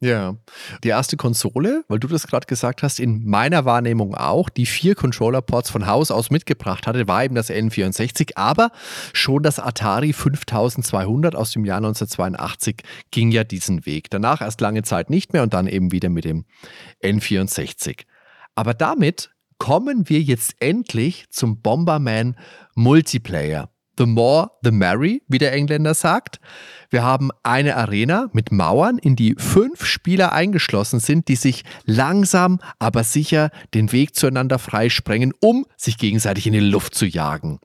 Ja, 0.00 0.36
die 0.84 0.88
erste 0.88 1.16
Konsole, 1.16 1.82
weil 1.88 1.98
du 1.98 2.06
das 2.06 2.26
gerade 2.26 2.46
gesagt 2.46 2.82
hast, 2.82 3.00
in 3.00 3.24
meiner 3.24 3.64
Wahrnehmung 3.64 4.14
auch, 4.14 4.50
die 4.50 4.66
vier 4.66 4.94
Controller-Ports 4.94 5.70
von 5.70 5.86
Haus 5.86 6.10
aus 6.10 6.30
mitgebracht 6.30 6.86
hatte, 6.86 7.08
war 7.08 7.24
eben 7.24 7.34
das 7.34 7.48
N64, 7.48 8.32
aber 8.36 8.72
schon 9.14 9.42
das 9.42 9.58
Atari 9.58 10.12
5200 10.12 11.34
aus 11.34 11.52
dem 11.52 11.64
Jahr 11.64 11.78
1982 11.78 12.82
ging 13.10 13.30
ja 13.30 13.42
diesen 13.42 13.86
Weg. 13.86 14.10
Danach 14.10 14.42
erst 14.42 14.60
lange 14.60 14.82
Zeit 14.82 15.08
nicht 15.08 15.32
mehr 15.32 15.42
und 15.42 15.54
dann 15.54 15.66
eben 15.66 15.90
wieder 15.92 16.10
mit 16.10 16.26
dem 16.26 16.44
N64. 17.02 18.02
Aber 18.54 18.74
damit 18.74 19.30
kommen 19.56 20.10
wir 20.10 20.20
jetzt 20.20 20.56
endlich 20.60 21.24
zum 21.30 21.62
Bomberman 21.62 22.36
Multiplayer. 22.74 23.70
The 23.98 24.06
more, 24.06 24.50
the 24.62 24.70
merry, 24.70 25.22
wie 25.26 25.38
der 25.38 25.52
Engländer 25.52 25.94
sagt. 25.94 26.38
Wir 26.90 27.02
haben 27.02 27.30
eine 27.42 27.76
Arena 27.76 28.28
mit 28.32 28.52
Mauern, 28.52 28.98
in 28.98 29.16
die 29.16 29.34
fünf 29.38 29.86
Spieler 29.86 30.32
eingeschlossen 30.32 31.00
sind, 31.00 31.28
die 31.28 31.36
sich 31.36 31.64
langsam, 31.84 32.60
aber 32.78 33.04
sicher 33.04 33.50
den 33.72 33.92
Weg 33.92 34.14
zueinander 34.14 34.58
freisprengen, 34.58 35.32
um 35.40 35.66
sich 35.76 35.96
gegenseitig 35.96 36.46
in 36.46 36.52
die 36.52 36.60
Luft 36.60 36.94
zu 36.94 37.06
jagen. 37.06 37.58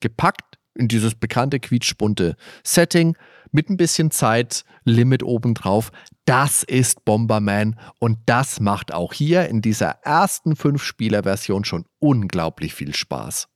Gepackt 0.00 0.58
in 0.74 0.88
dieses 0.88 1.14
bekannte 1.14 1.58
quietschbunte 1.58 2.36
Setting 2.62 3.16
mit 3.50 3.70
ein 3.70 3.78
bisschen 3.78 4.10
Zeitlimit 4.10 5.22
obendrauf. 5.22 5.90
Das 6.26 6.62
ist 6.62 7.04
Bomberman 7.06 7.80
und 7.98 8.18
das 8.26 8.60
macht 8.60 8.92
auch 8.92 9.14
hier 9.14 9.48
in 9.48 9.62
dieser 9.62 9.90
ersten 10.02 10.54
Fünf-Spieler-Version 10.54 11.64
schon 11.64 11.86
unglaublich 11.98 12.74
viel 12.74 12.94
Spaß 12.94 13.48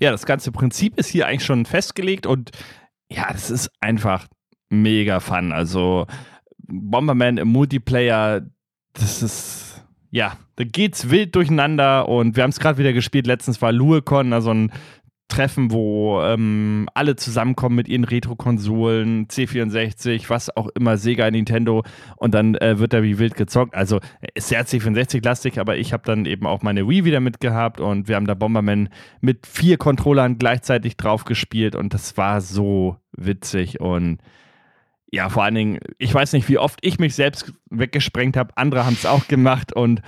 ja, 0.00 0.10
das 0.10 0.26
ganze 0.26 0.50
Prinzip 0.50 0.98
ist 0.98 1.08
hier 1.08 1.26
eigentlich 1.26 1.44
schon 1.44 1.66
festgelegt 1.66 2.26
und 2.26 2.50
ja, 3.10 3.30
das 3.30 3.50
ist 3.50 3.70
einfach 3.80 4.26
mega 4.70 5.20
fun. 5.20 5.52
Also 5.52 6.06
Bomberman 6.58 7.36
im 7.36 7.48
Multiplayer, 7.48 8.42
das 8.94 9.22
ist, 9.22 9.84
ja, 10.10 10.36
da 10.56 10.64
geht's 10.64 11.10
wild 11.10 11.34
durcheinander 11.34 12.08
und 12.08 12.36
wir 12.36 12.42
haben 12.42 12.50
es 12.50 12.60
gerade 12.60 12.78
wieder 12.78 12.92
gespielt. 12.92 13.26
Letztens 13.26 13.60
war 13.60 13.72
Luecon, 13.72 14.32
also 14.32 14.52
ein 14.52 14.72
Treffen, 15.30 15.70
wo 15.70 16.20
ähm, 16.22 16.88
alle 16.92 17.16
zusammenkommen 17.16 17.76
mit 17.76 17.88
ihren 17.88 18.04
Retro-Konsolen, 18.04 19.28
C64, 19.28 20.28
was 20.28 20.54
auch 20.54 20.68
immer, 20.74 20.98
Sega, 20.98 21.30
Nintendo. 21.30 21.84
Und 22.16 22.34
dann 22.34 22.54
äh, 22.56 22.78
wird 22.78 22.92
da 22.92 23.02
wie 23.02 23.18
wild 23.18 23.34
gezockt. 23.36 23.74
Also 23.74 24.00
ist 24.34 24.48
sehr 24.48 24.66
C64-lastig, 24.66 25.58
aber 25.58 25.78
ich 25.78 25.94
habe 25.94 26.02
dann 26.04 26.26
eben 26.26 26.46
auch 26.46 26.62
meine 26.62 26.86
Wii 26.86 27.04
wieder 27.04 27.20
mitgehabt 27.20 27.80
und 27.80 28.08
wir 28.08 28.16
haben 28.16 28.26
da 28.26 28.34
Bomberman 28.34 28.90
mit 29.22 29.46
vier 29.46 29.78
Controllern 29.78 30.36
gleichzeitig 30.36 30.98
drauf 30.98 31.24
gespielt 31.24 31.74
und 31.74 31.94
das 31.94 32.18
war 32.18 32.42
so 32.42 32.96
witzig. 33.12 33.80
Und 33.80 34.18
ja, 35.10 35.28
vor 35.28 35.44
allen 35.44 35.54
Dingen, 35.54 35.78
ich 35.98 36.12
weiß 36.12 36.32
nicht, 36.34 36.48
wie 36.48 36.58
oft 36.58 36.78
ich 36.82 36.98
mich 36.98 37.14
selbst 37.14 37.52
weggesprengt 37.70 38.36
habe, 38.36 38.56
andere 38.56 38.84
haben 38.84 38.94
es 38.94 39.06
auch 39.06 39.26
gemacht 39.28 39.72
und 39.72 40.02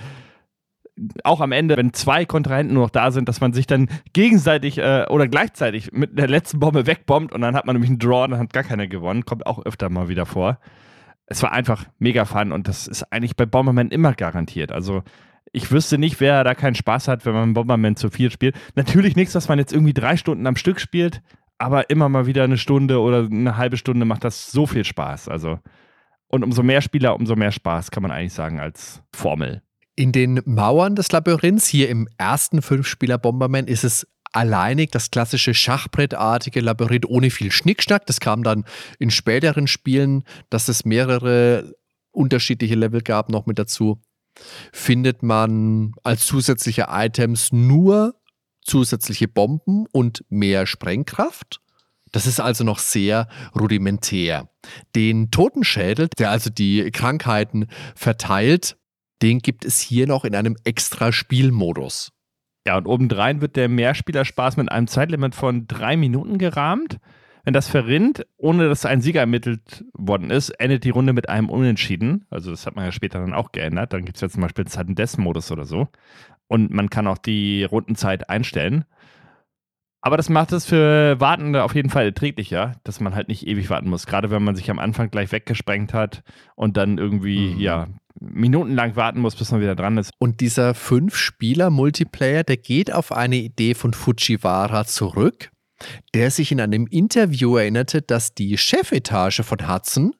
auch 1.23 1.41
am 1.41 1.51
Ende, 1.51 1.75
wenn 1.77 1.93
zwei 1.93 2.25
Kontrahenten 2.25 2.75
nur 2.75 2.83
noch 2.83 2.89
da 2.89 3.11
sind, 3.11 3.27
dass 3.27 3.41
man 3.41 3.53
sich 3.53 3.65
dann 3.65 3.89
gegenseitig 4.13 4.77
äh, 4.77 5.05
oder 5.09 5.27
gleichzeitig 5.27 5.91
mit 5.91 6.17
der 6.17 6.27
letzten 6.27 6.59
Bombe 6.59 6.85
wegbombt 6.85 7.33
und 7.33 7.41
dann 7.41 7.55
hat 7.55 7.65
man 7.65 7.75
nämlich 7.75 7.89
einen 7.89 7.99
Draw 7.99 8.25
und 8.25 8.31
dann 8.31 8.39
hat 8.39 8.53
gar 8.53 8.63
keiner 8.63 8.87
gewonnen. 8.87 9.25
Kommt 9.25 9.45
auch 9.45 9.65
öfter 9.65 9.89
mal 9.89 10.07
wieder 10.07 10.25
vor. 10.25 10.59
Es 11.25 11.41
war 11.41 11.51
einfach 11.51 11.85
mega 11.99 12.25
fun 12.25 12.51
und 12.51 12.67
das 12.67 12.87
ist 12.87 13.11
eigentlich 13.11 13.35
bei 13.35 13.45
Bomberman 13.45 13.89
immer 13.89 14.13
garantiert. 14.13 14.71
Also 14.71 15.03
ich 15.51 15.71
wüsste 15.71 15.97
nicht, 15.97 16.19
wer 16.19 16.43
da 16.43 16.53
keinen 16.53 16.75
Spaß 16.75 17.07
hat, 17.07 17.25
wenn 17.25 17.33
man 17.33 17.53
Bomberman 17.53 17.95
zu 17.95 18.09
viel 18.09 18.29
spielt. 18.29 18.55
Natürlich 18.75 19.15
nichts, 19.15 19.33
was 19.35 19.47
man 19.47 19.59
jetzt 19.59 19.73
irgendwie 19.73 19.93
drei 19.93 20.17
Stunden 20.17 20.45
am 20.45 20.55
Stück 20.55 20.79
spielt, 20.79 21.21
aber 21.57 21.89
immer 21.89 22.09
mal 22.09 22.27
wieder 22.27 22.43
eine 22.43 22.57
Stunde 22.57 22.99
oder 22.99 23.25
eine 23.25 23.57
halbe 23.57 23.77
Stunde 23.77 24.05
macht 24.05 24.23
das 24.23 24.51
so 24.51 24.67
viel 24.67 24.83
Spaß. 24.83 25.27
Also 25.27 25.59
und 26.27 26.43
umso 26.43 26.63
mehr 26.63 26.81
Spieler, 26.81 27.15
umso 27.15 27.35
mehr 27.35 27.51
Spaß, 27.51 27.91
kann 27.91 28.03
man 28.03 28.11
eigentlich 28.11 28.33
sagen, 28.33 28.59
als 28.59 29.03
Formel. 29.15 29.61
In 29.95 30.11
den 30.11 30.41
Mauern 30.45 30.95
des 30.95 31.11
Labyrinths, 31.11 31.67
hier 31.67 31.89
im 31.89 32.07
ersten 32.17 32.61
Fünf-Spieler-Bomberman, 32.63 33.67
ist 33.67 33.83
es 33.83 34.07
alleinig 34.31 34.89
das 34.89 35.11
klassische 35.11 35.53
Schachbrettartige 35.53 36.61
Labyrinth 36.61 37.05
ohne 37.05 37.29
viel 37.29 37.51
Schnickschnack. 37.51 38.07
Das 38.07 38.19
kam 38.19 38.43
dann 38.43 38.65
in 38.97 39.11
späteren 39.11 39.67
Spielen, 39.67 40.23
dass 40.49 40.67
es 40.67 40.85
mehrere 40.85 41.75
unterschiedliche 42.11 42.75
Level 42.75 43.01
gab, 43.01 43.29
noch 43.29 43.45
mit 43.45 43.59
dazu. 43.59 44.01
Findet 44.71 45.21
man 45.21 45.93
als 46.03 46.25
zusätzliche 46.25 46.87
Items 46.89 47.51
nur 47.51 48.15
zusätzliche 48.61 49.27
Bomben 49.27 49.85
und 49.91 50.25
mehr 50.29 50.65
Sprengkraft. 50.65 51.59
Das 52.11 52.25
ist 52.25 52.39
also 52.39 52.63
noch 52.63 52.79
sehr 52.79 53.27
rudimentär. 53.59 54.49
Den 54.95 55.29
Totenschädel, 55.29 56.07
der 56.17 56.31
also 56.31 56.49
die 56.49 56.89
Krankheiten 56.91 57.67
verteilt, 57.95 58.77
den 59.23 59.39
gibt 59.39 59.65
es 59.65 59.79
hier 59.79 60.05
noch 60.05 60.25
in 60.25 60.35
einem 60.35 60.57
extra 60.65 61.11
Spielmodus. 61.11 62.11
Ja, 62.67 62.77
und 62.77 62.87
obendrein 62.87 63.41
wird 63.41 63.55
der 63.55 63.69
Mehrspielerspaß 63.69 64.57
mit 64.57 64.71
einem 64.71 64.87
Zeitlimit 64.87 65.33
von 65.33 65.65
drei 65.65 65.97
Minuten 65.97 66.37
gerahmt. 66.37 66.99
Wenn 67.45 67.53
das 67.53 67.67
verrinnt, 67.67 68.25
ohne 68.37 68.69
dass 68.69 68.85
ein 68.85 69.01
Sieger 69.01 69.21
ermittelt 69.21 69.83
worden 69.93 70.29
ist, 70.29 70.49
endet 70.49 70.83
die 70.83 70.91
Runde 70.91 71.11
mit 71.13 71.27
einem 71.27 71.49
Unentschieden. 71.49 72.25
Also 72.29 72.51
das 72.51 72.65
hat 72.65 72.75
man 72.75 72.85
ja 72.85 72.91
später 72.91 73.19
dann 73.19 73.33
auch 73.33 73.51
geändert. 73.51 73.91
Dann 73.91 74.05
gibt 74.05 74.17
es 74.17 74.21
ja 74.21 74.29
zum 74.29 74.41
Beispiel 74.41 74.67
Sudden 74.67 74.95
Death 74.95 75.17
Modus 75.17 75.51
oder 75.51 75.65
so. 75.65 75.87
Und 76.47 76.71
man 76.71 76.89
kann 76.89 77.07
auch 77.07 77.17
die 77.17 77.63
Rundenzeit 77.65 78.29
einstellen. 78.29 78.85
Aber 79.99 80.17
das 80.17 80.29
macht 80.29 80.51
es 80.51 80.65
für 80.65 81.19
Wartende 81.21 81.63
auf 81.63 81.75
jeden 81.75 81.89
Fall 81.89 82.05
erträglicher, 82.05 82.73
dass 82.83 82.99
man 82.99 83.15
halt 83.15 83.29
nicht 83.29 83.47
ewig 83.47 83.69
warten 83.69 83.89
muss. 83.89 84.05
Gerade 84.05 84.31
wenn 84.31 84.43
man 84.43 84.55
sich 84.55 84.69
am 84.69 84.79
Anfang 84.79 85.09
gleich 85.09 85.31
weggesprengt 85.31 85.93
hat 85.93 86.23
und 86.55 86.75
dann 86.75 86.97
irgendwie, 86.97 87.53
mhm. 87.53 87.59
ja, 87.59 87.87
minutenlang 88.19 88.95
warten 88.95 89.19
muss, 89.19 89.35
bis 89.35 89.51
man 89.51 89.61
wieder 89.61 89.75
dran 89.75 89.97
ist. 89.97 90.11
Und 90.19 90.41
dieser 90.41 90.73
Fünf-Spieler-Multiplayer, 90.73 92.43
der 92.43 92.57
geht 92.57 92.93
auf 92.93 93.11
eine 93.11 93.37
Idee 93.37 93.73
von 93.73 93.93
Fujiwara 93.93 94.85
zurück, 94.85 95.51
der 96.13 96.31
sich 96.31 96.51
in 96.51 96.61
einem 96.61 96.87
Interview 96.87 97.57
erinnerte, 97.57 98.01
dass 98.01 98.33
die 98.33 98.57
Chefetage 98.57 99.43
von 99.43 99.67
Hudson 99.67 100.15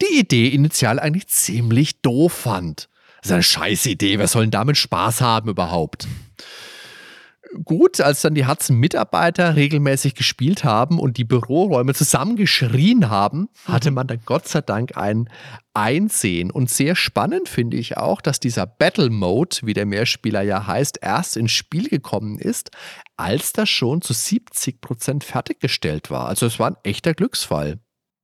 die 0.00 0.18
Idee 0.18 0.48
initial 0.48 0.98
eigentlich 0.98 1.28
ziemlich 1.28 2.00
doof 2.02 2.32
fand. 2.32 2.88
Das 3.20 3.30
ist 3.30 3.32
eine 3.32 3.42
scheiß 3.42 3.86
Idee, 3.86 4.18
wer 4.18 4.26
soll 4.26 4.44
denn 4.44 4.50
damit 4.50 4.76
Spaß 4.76 5.20
haben 5.20 5.48
überhaupt? 5.48 6.08
Gut, 7.64 8.00
als 8.00 8.22
dann 8.22 8.34
die 8.34 8.46
Hudson-Mitarbeiter 8.46 9.56
regelmäßig 9.56 10.14
gespielt 10.14 10.64
haben 10.64 10.98
und 10.98 11.16
die 11.16 11.24
Büroräume 11.24 11.94
zusammengeschrien 11.94 13.10
haben, 13.10 13.48
hatte 13.66 13.90
man 13.90 14.06
dann 14.06 14.20
Gott 14.24 14.48
sei 14.48 14.60
Dank 14.60 14.96
ein 14.96 15.28
Einsehen. 15.74 16.50
Und 16.50 16.70
sehr 16.70 16.96
spannend 16.96 17.48
finde 17.48 17.76
ich 17.76 17.96
auch, 17.96 18.20
dass 18.20 18.40
dieser 18.40 18.66
Battle 18.66 19.10
Mode, 19.10 19.58
wie 19.62 19.74
der 19.74 19.86
Mehrspieler 19.86 20.42
ja 20.42 20.66
heißt, 20.66 20.98
erst 21.02 21.36
ins 21.36 21.52
Spiel 21.52 21.88
gekommen 21.88 22.38
ist, 22.38 22.70
als 23.16 23.52
das 23.52 23.68
schon 23.68 24.02
zu 24.02 24.12
70 24.12 24.80
Prozent 24.80 25.24
fertiggestellt 25.24 26.10
war. 26.10 26.28
Also 26.28 26.46
es 26.46 26.58
war 26.58 26.68
ein 26.68 26.76
echter 26.82 27.14
Glücksfall. 27.14 27.78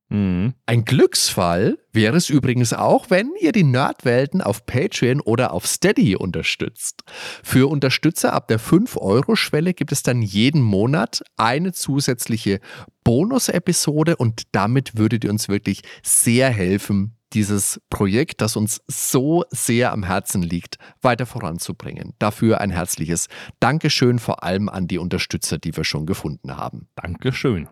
Mhm. 0.09 0.55
Ein 0.67 0.85
Glücksfall 0.85 1.79
wäre 1.93 2.17
es 2.17 2.31
übrigens 2.31 2.73
auch, 2.73 3.11
wenn 3.11 3.31
ihr 3.41 3.53
die 3.53 3.65
Nerdwelten 3.65 4.41
auf 4.41 4.65
Patreon 4.65 5.21
oder 5.21 5.53
auf 5.53 5.67
Steady 5.67 6.17
unterstützt. 6.17 7.03
Für 7.43 7.69
Unterstützer 7.71 8.33
ab 8.33 8.49
der 8.49 8.59
5-Euro-Schwelle 8.59 9.75
gibt 9.75 9.93
es 9.93 10.03
dann 10.03 10.23
jeden 10.23 10.63
Monat 10.63 11.23
eine 11.37 11.73
zusätzliche 11.73 12.61
Bonus-Episode 13.05 14.17
und 14.17 14.43
damit 14.53 14.97
würdet 14.97 15.25
ihr 15.25 15.31
uns 15.31 15.49
wirklich 15.49 15.83
sehr 16.03 16.51
helfen, 16.51 17.15
dieses 17.35 17.81
Projekt, 17.91 18.41
das 18.41 18.57
uns 18.57 18.81
so 18.87 19.45
sehr 19.51 19.93
am 19.93 20.03
Herzen 20.03 20.43
liegt, 20.43 20.79
weiter 21.03 21.27
voranzubringen. 21.27 22.15
Dafür 22.19 22.61
ein 22.61 22.71
herzliches 22.71 23.29
Dankeschön 23.61 24.19
vor 24.19 24.43
allem 24.43 24.71
an 24.71 24.89
die 24.89 24.99
Unterstützer, 24.99 25.59
die 25.59 25.77
wir 25.77 25.85
schon 25.85 26.07
gefunden 26.07 26.57
haben. 26.57 26.89
Dankeschön. 26.97 27.69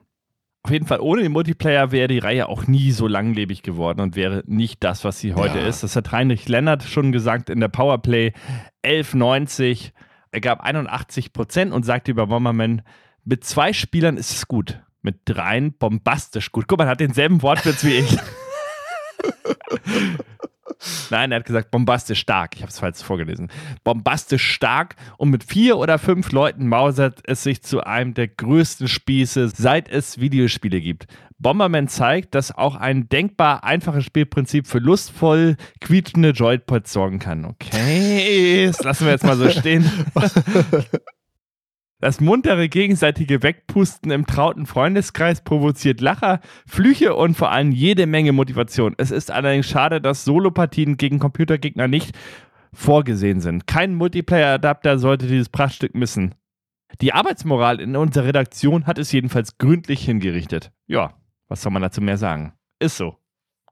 Auf 0.66 0.72
jeden 0.72 0.86
Fall, 0.88 0.98
ohne 0.98 1.22
den 1.22 1.30
Multiplayer 1.30 1.92
wäre 1.92 2.08
die 2.08 2.18
Reihe 2.18 2.48
auch 2.48 2.66
nie 2.66 2.90
so 2.90 3.06
langlebig 3.06 3.62
geworden 3.62 4.00
und 4.00 4.16
wäre 4.16 4.42
nicht 4.48 4.82
das, 4.82 5.04
was 5.04 5.20
sie 5.20 5.34
heute 5.34 5.60
ja. 5.60 5.66
ist. 5.68 5.84
Das 5.84 5.94
hat 5.94 6.10
Heinrich 6.10 6.48
Lennart 6.48 6.82
schon 6.82 7.12
gesagt 7.12 7.50
in 7.50 7.60
der 7.60 7.68
Powerplay 7.68 8.32
1190. 8.82 9.92
Er 10.32 10.40
gab 10.40 10.64
81 10.64 11.32
Prozent 11.32 11.72
und 11.72 11.84
sagte 11.84 12.10
über 12.10 12.26
Bomberman, 12.26 12.82
mit 13.24 13.44
zwei 13.44 13.72
Spielern 13.72 14.16
ist 14.16 14.32
es 14.32 14.48
gut. 14.48 14.80
Mit 15.02 15.20
dreien 15.26 15.72
bombastisch 15.72 16.50
gut. 16.50 16.66
Guck 16.66 16.78
mal, 16.78 16.86
er 16.86 16.90
hat 16.90 16.98
denselben 16.98 17.42
Wortwitz 17.42 17.84
wie 17.84 17.98
ich. 17.98 18.18
Nein, 21.10 21.32
er 21.32 21.38
hat 21.38 21.46
gesagt, 21.46 21.70
bombastisch 21.70 22.20
stark. 22.20 22.54
Ich 22.56 22.62
habe 22.62 22.70
es 22.70 22.78
falsch 22.78 23.02
vorgelesen. 23.02 23.48
Bombastisch 23.84 24.50
stark 24.50 24.96
und 25.18 25.30
mit 25.30 25.44
vier 25.44 25.78
oder 25.78 25.98
fünf 25.98 26.32
Leuten 26.32 26.68
mausert 26.68 27.20
es 27.24 27.42
sich 27.42 27.62
zu 27.62 27.84
einem 27.84 28.14
der 28.14 28.28
größten 28.28 28.88
Spieße, 28.88 29.48
seit 29.48 29.88
es 29.88 30.20
Videospiele 30.20 30.80
gibt. 30.80 31.06
Bomberman 31.38 31.88
zeigt, 31.88 32.34
dass 32.34 32.56
auch 32.56 32.76
ein 32.76 33.08
denkbar 33.08 33.62
einfaches 33.64 34.04
Spielprinzip 34.04 34.66
für 34.66 34.78
lustvoll 34.78 35.56
quietschende 35.80 36.30
Joypods 36.30 36.92
sorgen 36.92 37.18
kann. 37.18 37.44
Okay, 37.44 38.66
das 38.66 38.82
lassen 38.82 39.04
wir 39.04 39.12
jetzt 39.12 39.24
mal 39.24 39.36
so 39.36 39.50
stehen. 39.50 39.90
Das 41.98 42.20
muntere 42.20 42.68
gegenseitige 42.68 43.42
Wegpusten 43.42 44.10
im 44.10 44.26
trauten 44.26 44.66
Freundeskreis 44.66 45.40
provoziert 45.40 46.02
Lacher, 46.02 46.40
Flüche 46.66 47.14
und 47.14 47.34
vor 47.34 47.50
allem 47.50 47.72
jede 47.72 48.06
Menge 48.06 48.32
Motivation. 48.32 48.94
Es 48.98 49.10
ist 49.10 49.30
allerdings 49.30 49.66
schade, 49.66 50.02
dass 50.02 50.24
Solopartien 50.24 50.98
gegen 50.98 51.18
Computergegner 51.18 51.88
nicht 51.88 52.14
vorgesehen 52.74 53.40
sind. 53.40 53.66
Kein 53.66 53.94
Multiplayer-Adapter 53.94 54.98
sollte 54.98 55.26
dieses 55.26 55.48
Prachtstück 55.48 55.94
missen. 55.94 56.34
Die 57.00 57.14
Arbeitsmoral 57.14 57.80
in 57.80 57.96
unserer 57.96 58.26
Redaktion 58.26 58.86
hat 58.86 58.98
es 58.98 59.10
jedenfalls 59.10 59.56
gründlich 59.56 60.04
hingerichtet. 60.04 60.72
Ja, 60.86 61.14
was 61.48 61.62
soll 61.62 61.72
man 61.72 61.82
dazu 61.82 62.02
mehr 62.02 62.18
sagen? 62.18 62.52
Ist 62.78 62.98
so. 62.98 63.16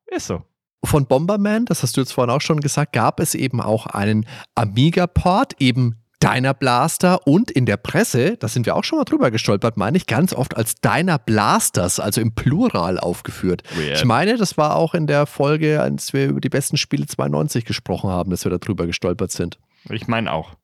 Ist 0.07 0.29
so. 0.29 0.43
Von 0.83 1.07
Bomberman, 1.07 1.67
das 1.67 1.83
hast 1.83 1.97
du 1.97 2.01
jetzt 2.01 2.13
vorhin 2.13 2.35
auch 2.35 2.41
schon 2.41 2.61
gesagt, 2.61 2.95
gab 2.95 3.21
es 3.21 3.35
eben 3.35 3.61
auch 3.61 3.87
einen 3.87 4.27
Amiga-Port, 4.55 5.57
eben 5.59 5.97
Deiner 6.25 6.55
Blaster 6.55 7.27
und 7.27 7.51
in 7.51 7.67
der 7.67 7.77
Presse, 7.77 8.37
da 8.39 8.49
sind 8.49 8.67
wir 8.67 8.77
auch 8.77 8.85
schon 8.85 8.99
mal 8.99 9.05
drüber 9.05 9.31
gestolpert, 9.31 9.77
meine 9.77 9.97
ich, 9.97 10.07
ganz 10.07 10.33
oft 10.33 10.57
als 10.57 10.77
Deiner 10.81 11.19
Blasters, 11.19 12.01
also 12.01 12.21
im 12.21 12.35
Plural 12.35 12.99
aufgeführt. 12.99 13.63
Weird. 13.77 13.99
Ich 13.99 14.05
meine, 14.05 14.37
das 14.37 14.57
war 14.57 14.77
auch 14.77 14.95
in 14.95 15.07
der 15.07 15.27
Folge, 15.27 15.81
als 15.81 16.13
wir 16.13 16.29
über 16.29 16.41
die 16.41 16.49
besten 16.49 16.77
Spiele 16.77 17.07
92 17.07 17.65
gesprochen 17.65 18.09
haben, 18.11 18.31
dass 18.31 18.45
wir 18.45 18.51
da 18.51 18.59
drüber 18.59 18.87
gestolpert 18.87 19.33
sind. 19.33 19.59
Ich 19.91 20.09
meine 20.09 20.33
auch. 20.33 20.57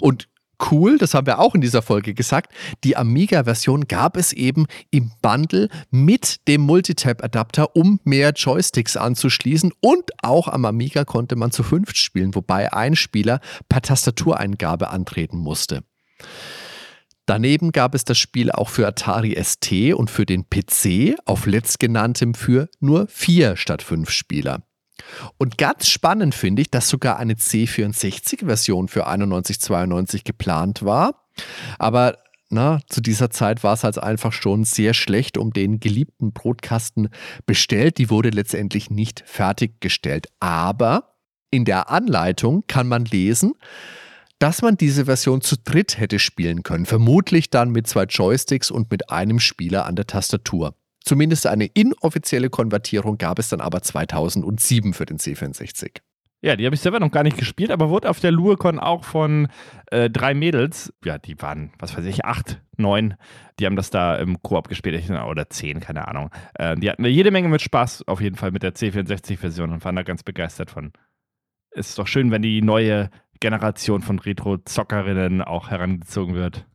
Und 0.00 0.28
cool, 0.70 0.98
das 0.98 1.14
haben 1.14 1.26
wir 1.26 1.38
auch 1.38 1.54
in 1.54 1.60
dieser 1.60 1.82
Folge 1.82 2.14
gesagt, 2.14 2.52
die 2.84 2.96
Amiga-Version 2.96 3.88
gab 3.88 4.16
es 4.16 4.32
eben 4.32 4.66
im 4.90 5.12
Bundle 5.22 5.68
mit 5.90 6.46
dem 6.48 6.62
Multitap-Adapter, 6.62 7.76
um 7.76 8.00
mehr 8.04 8.32
Joysticks 8.32 8.96
anzuschließen 8.96 9.72
und 9.80 10.10
auch 10.22 10.48
am 10.48 10.64
Amiga 10.64 11.04
konnte 11.04 11.36
man 11.36 11.50
zu 11.50 11.62
fünft 11.62 11.96
spielen, 11.96 12.34
wobei 12.34 12.72
ein 12.72 12.96
Spieler 12.96 13.40
per 13.68 13.82
Tastatureingabe 13.82 14.90
antreten 14.90 15.38
musste. 15.38 15.82
Daneben 17.26 17.72
gab 17.72 17.94
es 17.96 18.04
das 18.04 18.18
Spiel 18.18 18.52
auch 18.52 18.68
für 18.68 18.86
Atari 18.86 19.36
ST 19.42 19.94
und 19.94 20.10
für 20.10 20.26
den 20.26 20.48
PC, 20.48 21.16
auf 21.24 21.46
letztgenanntem 21.46 22.34
für 22.34 22.68
nur 22.78 23.08
vier 23.08 23.56
statt 23.56 23.82
fünf 23.82 24.10
Spieler. 24.10 24.62
Und 25.38 25.58
ganz 25.58 25.88
spannend 25.88 26.34
finde 26.34 26.62
ich, 26.62 26.70
dass 26.70 26.88
sogar 26.88 27.18
eine 27.18 27.34
C64-Version 27.34 28.88
für 28.88 29.00
9192 29.00 30.24
geplant 30.24 30.84
war. 30.84 31.26
Aber 31.78 32.18
na, 32.48 32.80
zu 32.88 33.00
dieser 33.00 33.30
Zeit 33.30 33.64
war 33.64 33.74
es 33.74 33.82
halt 33.82 33.98
einfach 33.98 34.32
schon 34.32 34.64
sehr 34.64 34.94
schlecht 34.94 35.36
um 35.36 35.52
den 35.52 35.80
geliebten 35.80 36.32
Brotkasten 36.32 37.08
bestellt. 37.44 37.98
Die 37.98 38.08
wurde 38.08 38.30
letztendlich 38.30 38.90
nicht 38.90 39.24
fertiggestellt. 39.26 40.28
Aber 40.38 41.16
in 41.50 41.64
der 41.64 41.90
Anleitung 41.90 42.64
kann 42.66 42.86
man 42.86 43.04
lesen, 43.04 43.54
dass 44.38 44.62
man 44.62 44.76
diese 44.76 45.06
Version 45.06 45.40
zu 45.40 45.56
dritt 45.56 45.98
hätte 45.98 46.18
spielen 46.18 46.62
können. 46.62 46.86
Vermutlich 46.86 47.50
dann 47.50 47.70
mit 47.70 47.86
zwei 47.86 48.04
Joysticks 48.04 48.70
und 48.70 48.90
mit 48.90 49.10
einem 49.10 49.40
Spieler 49.40 49.86
an 49.86 49.96
der 49.96 50.06
Tastatur. 50.06 50.74
Zumindest 51.06 51.46
eine 51.46 51.66
inoffizielle 51.66 52.50
Konvertierung 52.50 53.16
gab 53.16 53.38
es 53.38 53.48
dann 53.48 53.60
aber 53.60 53.80
2007 53.80 54.92
für 54.92 55.06
den 55.06 55.18
C64. 55.18 56.00
Ja, 56.42 56.56
die 56.56 56.66
habe 56.66 56.74
ich 56.74 56.80
selber 56.80 56.98
noch 56.98 57.12
gar 57.12 57.22
nicht 57.22 57.38
gespielt, 57.38 57.70
aber 57.70 57.90
wurde 57.90 58.10
auf 58.10 58.18
der 58.18 58.32
LueCon 58.32 58.80
auch 58.80 59.04
von 59.04 59.46
äh, 59.92 60.10
drei 60.10 60.34
Mädels, 60.34 60.92
ja, 61.04 61.16
die 61.16 61.40
waren, 61.40 61.72
was 61.78 61.96
weiß 61.96 62.04
ich, 62.06 62.24
acht, 62.24 62.60
neun, 62.76 63.14
die 63.60 63.66
haben 63.66 63.76
das 63.76 63.90
da 63.90 64.16
im 64.16 64.42
Koop 64.42 64.68
gespielt, 64.68 65.08
oder 65.10 65.48
zehn, 65.48 65.78
keine 65.78 66.08
Ahnung. 66.08 66.30
Äh, 66.54 66.74
die 66.74 66.90
hatten 66.90 67.04
jede 67.04 67.30
Menge 67.30 67.48
mit 67.48 67.62
Spaß 67.62 68.08
auf 68.08 68.20
jeden 68.20 68.36
Fall 68.36 68.50
mit 68.50 68.64
der 68.64 68.74
C64-Version 68.74 69.70
und 69.72 69.84
waren 69.84 69.96
da 69.96 70.02
ganz 70.02 70.24
begeistert 70.24 70.72
von. 70.72 70.92
Ist 71.70 71.98
doch 71.98 72.08
schön, 72.08 72.32
wenn 72.32 72.42
die 72.42 72.62
neue 72.62 73.10
Generation 73.38 74.02
von 74.02 74.18
Retro-Zockerinnen 74.18 75.40
auch 75.42 75.70
herangezogen 75.70 76.34
wird. 76.34 76.66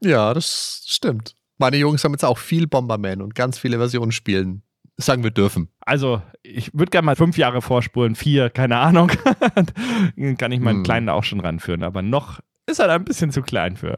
Ja, 0.00 0.32
das 0.32 0.84
stimmt. 0.86 1.34
Meine 1.62 1.76
Jungs 1.76 2.02
haben 2.02 2.10
jetzt 2.10 2.24
auch 2.24 2.38
viel 2.38 2.66
Bomberman 2.66 3.22
und 3.22 3.36
ganz 3.36 3.56
viele 3.56 3.78
Versionen 3.78 4.10
spielen. 4.10 4.64
Sagen 4.96 5.22
wir 5.22 5.30
dürfen. 5.30 5.68
Also, 5.78 6.20
ich 6.42 6.74
würde 6.74 6.90
gerne 6.90 7.06
mal 7.06 7.14
fünf 7.14 7.38
Jahre 7.38 7.62
vorspulen, 7.62 8.16
vier, 8.16 8.50
keine 8.50 8.78
Ahnung. 8.78 9.12
Dann 9.54 10.36
kann 10.38 10.50
ich 10.50 10.58
meinen 10.58 10.78
hm. 10.78 10.82
Kleinen 10.82 11.08
auch 11.08 11.22
schon 11.22 11.38
ranführen, 11.38 11.84
aber 11.84 12.02
noch 12.02 12.40
ist 12.66 12.80
er 12.80 12.88
da 12.88 12.96
ein 12.96 13.04
bisschen 13.04 13.30
zu 13.30 13.42
klein 13.42 13.76
für. 13.76 13.96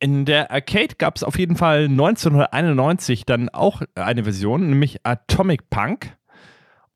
In 0.00 0.24
der 0.24 0.50
Arcade 0.50 0.94
gab 0.96 1.16
es 1.16 1.22
auf 1.22 1.38
jeden 1.38 1.56
Fall 1.56 1.84
1991 1.84 3.26
dann 3.26 3.50
auch 3.50 3.82
eine 3.94 4.24
Version, 4.24 4.70
nämlich 4.70 5.00
Atomic 5.04 5.68
Punk. 5.68 6.15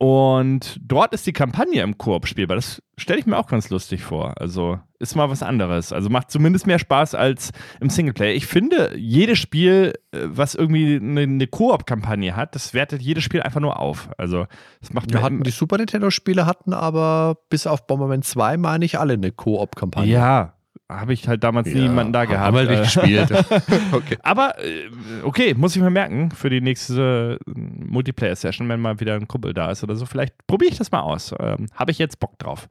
Und 0.03 0.81
dort 0.83 1.13
ist 1.13 1.27
die 1.27 1.35
Kampagne 1.35 1.83
im 1.83 1.99
Koop 1.99 2.27
spielbar. 2.27 2.57
Das 2.57 2.83
stelle 2.97 3.19
ich 3.19 3.27
mir 3.27 3.37
auch 3.37 3.49
ganz 3.49 3.69
lustig 3.69 4.03
vor. 4.03 4.33
Also 4.41 4.79
ist 4.99 5.15
mal 5.15 5.29
was 5.29 5.43
anderes. 5.43 5.93
Also 5.93 6.09
macht 6.09 6.31
zumindest 6.31 6.67
mehr 6.67 6.79
Spaß 6.79 7.15
als 7.15 7.51
im 7.81 7.91
Singleplayer. 7.91 8.33
Ich 8.33 8.47
finde, 8.47 8.97
jedes 8.97 9.39
Spiel, 9.39 9.93
äh, 10.13 10.21
was 10.23 10.55
irgendwie 10.55 10.97
eine, 10.97 11.21
eine 11.21 11.47
Koop-Kampagne 11.47 12.35
hat, 12.35 12.55
das 12.55 12.73
wertet 12.73 13.03
jedes 13.03 13.25
Spiel 13.25 13.43
einfach 13.43 13.61
nur 13.61 13.79
auf. 13.79 14.09
Also 14.17 14.47
das 14.81 14.91
macht 14.95 15.13
Wir 15.13 15.21
hatten 15.21 15.43
die 15.43 15.51
Super 15.51 15.77
Nintendo-Spiele 15.77 16.47
hatten 16.47 16.73
aber 16.73 17.37
bis 17.51 17.67
auf 17.67 17.87
Bomberman 17.87 18.23
2, 18.23 18.57
meine 18.57 18.87
ich, 18.87 18.99
alle 18.99 19.13
eine 19.13 19.33
Koop-Kampagne. 19.33 20.11
Ja, 20.11 20.55
habe 20.91 21.13
ich 21.13 21.29
halt 21.29 21.45
damals 21.45 21.69
ja, 21.69 21.81
niemanden 21.81 22.13
da 22.13 22.25
gehabt. 22.25 22.47
Haben 22.47 22.57
wir 22.57 22.79
nicht 22.79 22.95
gespielt. 22.95 23.31
okay. 23.93 24.19
Aber 24.23 24.59
äh, 24.59 24.89
okay, 25.23 25.55
muss 25.55 25.77
ich 25.77 25.83
mir 25.83 25.91
merken 25.91 26.31
für 26.31 26.51
die 26.51 26.61
nächste 26.61 27.39
äh, 27.47 27.51
Multiplayer-Session, 27.57 28.69
wenn 28.69 28.81
mal 28.81 29.01
wieder 29.01 29.15
ein 29.15 29.29
Kumpel 29.29 29.55
da 29.55 29.71
ist 29.71 29.85
oder 29.85 29.95
so. 29.95 30.07
Vielleicht 30.07 30.35
probiere 30.47 30.73
ich 30.73 30.79
das 30.79 30.91
mal 30.91 31.01
aus. 31.01 31.33
Ähm, 31.39 31.67
habe 31.75 31.93
ich 31.93 31.99
jetzt 31.99 32.19
Bock 32.19 32.39
drauf. 32.39 32.69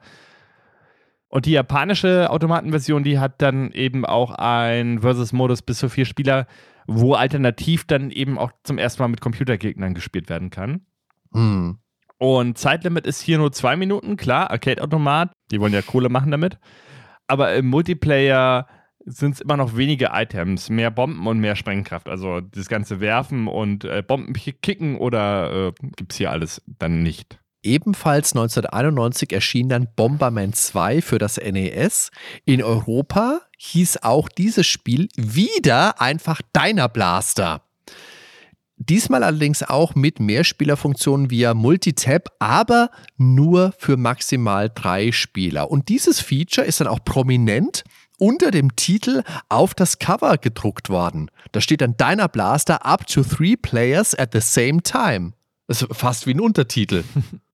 Und 1.30 1.46
die 1.46 1.52
japanische 1.52 2.30
Automatenversion, 2.30 3.04
die 3.04 3.20
hat 3.20 3.42
dann 3.42 3.72
eben 3.72 4.06
auch 4.06 4.32
ein 4.32 5.00
Versus-Modus 5.00 5.62
bis 5.62 5.78
zu 5.78 5.88
vier 5.88 6.06
Spieler, 6.06 6.48
wo 6.88 7.14
alternativ 7.14 7.86
dann 7.86 8.10
eben 8.10 8.38
auch 8.38 8.52
zum 8.64 8.80
ersten 8.80 9.04
Mal 9.04 9.10
mit 9.10 9.22
Computergegnern 9.22 9.94
gespielt 9.94 10.30
werden 10.30 10.50
kann. 10.50 10.82
Hm. 11.34 11.78
Und 12.18 12.58
Zeitlimit 12.58 13.06
ist 13.08 13.22
hier 13.22 13.38
nur 13.38 13.52
zwei 13.52 13.76
Minuten, 13.76 14.18
klar, 14.18 14.52
Arcade-Automat, 14.52 15.32
die 15.52 15.62
wollen 15.62 15.72
ja 15.72 15.82
Kohle 15.82 16.10
machen 16.10 16.32
damit 16.32 16.60
aber 17.30 17.56
im 17.56 17.68
Multiplayer 17.68 18.68
sind 19.06 19.36
es 19.36 19.42
immer 19.42 19.58
noch 19.58 19.76
wenige 19.76 20.10
Items, 20.14 20.70
mehr 20.70 20.92
Bomben 20.92 21.26
und 21.28 21.40
mehr 21.40 21.56
Sprengkraft. 21.56 22.10
Also 22.10 22.42
das 22.42 22.68
ganze 22.68 23.00
Werfen 23.00 23.48
und 23.48 23.84
äh, 23.86 24.04
Bomben 24.06 24.34
kicken 24.34 24.98
oder 24.98 25.70
äh, 25.70 25.72
gibt 25.96 26.12
es 26.12 26.18
hier 26.18 26.32
alles 26.32 26.62
dann 26.68 27.02
nicht. 27.02 27.40
Ebenfalls 27.62 28.34
1991 28.34 29.34
erschien 29.34 29.68
dann 29.68 29.88
Bomberman 29.96 30.54
2 30.54 31.02
für 31.02 31.18
das 31.18 31.38
NES. 31.38 32.12
In 32.46 32.64
Europa 32.64 33.42
hieß 33.58 34.04
auch 34.04 34.30
dieses 34.30 34.66
Spiel 34.66 35.10
wieder 35.18 36.00
einfach 36.00 36.42
Deiner 36.54 36.88
Blaster. 36.88 37.64
Diesmal 38.82 39.24
allerdings 39.24 39.62
auch 39.62 39.94
mit 39.94 40.22
Mehrspielerfunktionen 40.22 41.30
via 41.30 41.54
Multitap, 41.54 42.30
aber 42.40 42.90
nur 43.18 43.74
für 43.78 43.98
maximal 43.98 44.72
drei 44.74 45.12
Spieler. 45.12 45.70
Und 45.70 45.90
dieses 45.90 46.22
Feature 46.22 46.66
ist 46.66 46.80
dann 46.80 46.88
auch 46.88 47.04
prominent 47.04 47.84
unter 48.20 48.52
dem 48.52 48.78
Titel 48.78 49.24
auf 49.50 49.74
das 49.74 50.00
Cover 50.00 50.38
gedruckt 50.38 50.90
worden. 50.90 51.30
Da 51.52 51.60
steht 51.60 51.82
dann 51.82 51.98
Deiner 51.98 52.30
Blaster 52.30 52.86
up 52.86 53.06
to 53.06 53.22
three 53.24 53.58
players 53.58 54.16
at 54.16 54.30
the 54.32 54.40
same 54.40 54.82
time. 54.82 55.34
Das 55.68 55.82
ist 55.82 55.94
fast 55.94 56.26
wie 56.26 56.34
ein 56.34 56.40
Untertitel. 56.40 57.04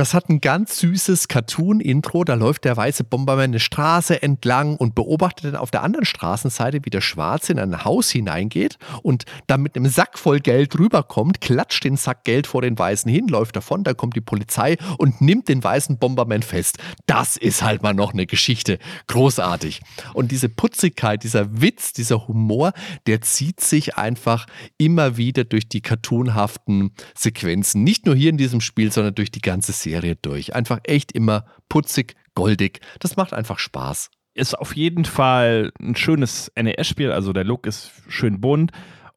Das 0.00 0.14
hat 0.14 0.30
ein 0.30 0.40
ganz 0.40 0.78
süßes 0.78 1.28
Cartoon-Intro. 1.28 2.24
Da 2.24 2.32
läuft 2.32 2.64
der 2.64 2.74
weiße 2.74 3.04
Bomberman 3.04 3.50
eine 3.50 3.60
Straße 3.60 4.22
entlang 4.22 4.76
und 4.76 4.94
beobachtet 4.94 5.44
dann 5.44 5.56
auf 5.56 5.70
der 5.70 5.82
anderen 5.82 6.06
Straßenseite, 6.06 6.86
wie 6.86 6.88
der 6.88 7.02
Schwarze 7.02 7.52
in 7.52 7.58
ein 7.58 7.84
Haus 7.84 8.08
hineingeht 8.08 8.78
und 9.02 9.26
dann 9.46 9.60
mit 9.60 9.76
einem 9.76 9.90
Sack 9.90 10.18
voll 10.18 10.40
Geld 10.40 10.78
rüberkommt, 10.78 11.42
klatscht 11.42 11.84
den 11.84 11.98
Sack 11.98 12.24
Geld 12.24 12.46
vor 12.46 12.62
den 12.62 12.78
Weißen 12.78 13.12
hin, 13.12 13.28
läuft 13.28 13.56
davon, 13.56 13.84
da 13.84 13.92
kommt 13.92 14.16
die 14.16 14.22
Polizei 14.22 14.78
und 14.96 15.20
nimmt 15.20 15.50
den 15.50 15.62
weißen 15.62 15.98
Bomberman 15.98 16.42
fest. 16.42 16.78
Das 17.04 17.36
ist 17.36 17.62
halt 17.62 17.82
mal 17.82 17.92
noch 17.92 18.14
eine 18.14 18.24
Geschichte. 18.24 18.78
Großartig. 19.06 19.82
Und 20.14 20.32
diese 20.32 20.48
Putzigkeit, 20.48 21.24
dieser 21.24 21.60
Witz, 21.60 21.92
dieser 21.92 22.26
Humor, 22.26 22.72
der 23.06 23.20
zieht 23.20 23.60
sich 23.60 23.98
einfach 23.98 24.46
immer 24.78 25.18
wieder 25.18 25.44
durch 25.44 25.68
die 25.68 25.82
cartoonhaften 25.82 26.92
Sequenzen. 27.14 27.84
Nicht 27.84 28.06
nur 28.06 28.14
hier 28.14 28.30
in 28.30 28.38
diesem 28.38 28.62
Spiel, 28.62 28.90
sondern 28.90 29.14
durch 29.14 29.30
die 29.30 29.42
ganze 29.42 29.72
Serie 29.72 29.89
durch. 30.22 30.54
Einfach 30.54 30.80
echt 30.84 31.12
immer 31.12 31.44
putzig, 31.68 32.14
goldig. 32.34 32.80
Das 32.98 33.16
macht 33.16 33.34
einfach 33.34 33.58
Spaß. 33.58 34.10
Ist 34.34 34.58
auf 34.58 34.76
jeden 34.76 35.04
Fall 35.04 35.72
ein 35.80 35.96
schönes 35.96 36.52
NES-Spiel, 36.56 37.12
also 37.12 37.32
der 37.32 37.44
Look 37.44 37.66
ist 37.66 37.92
schön 38.08 38.40
bunt. 38.40 38.72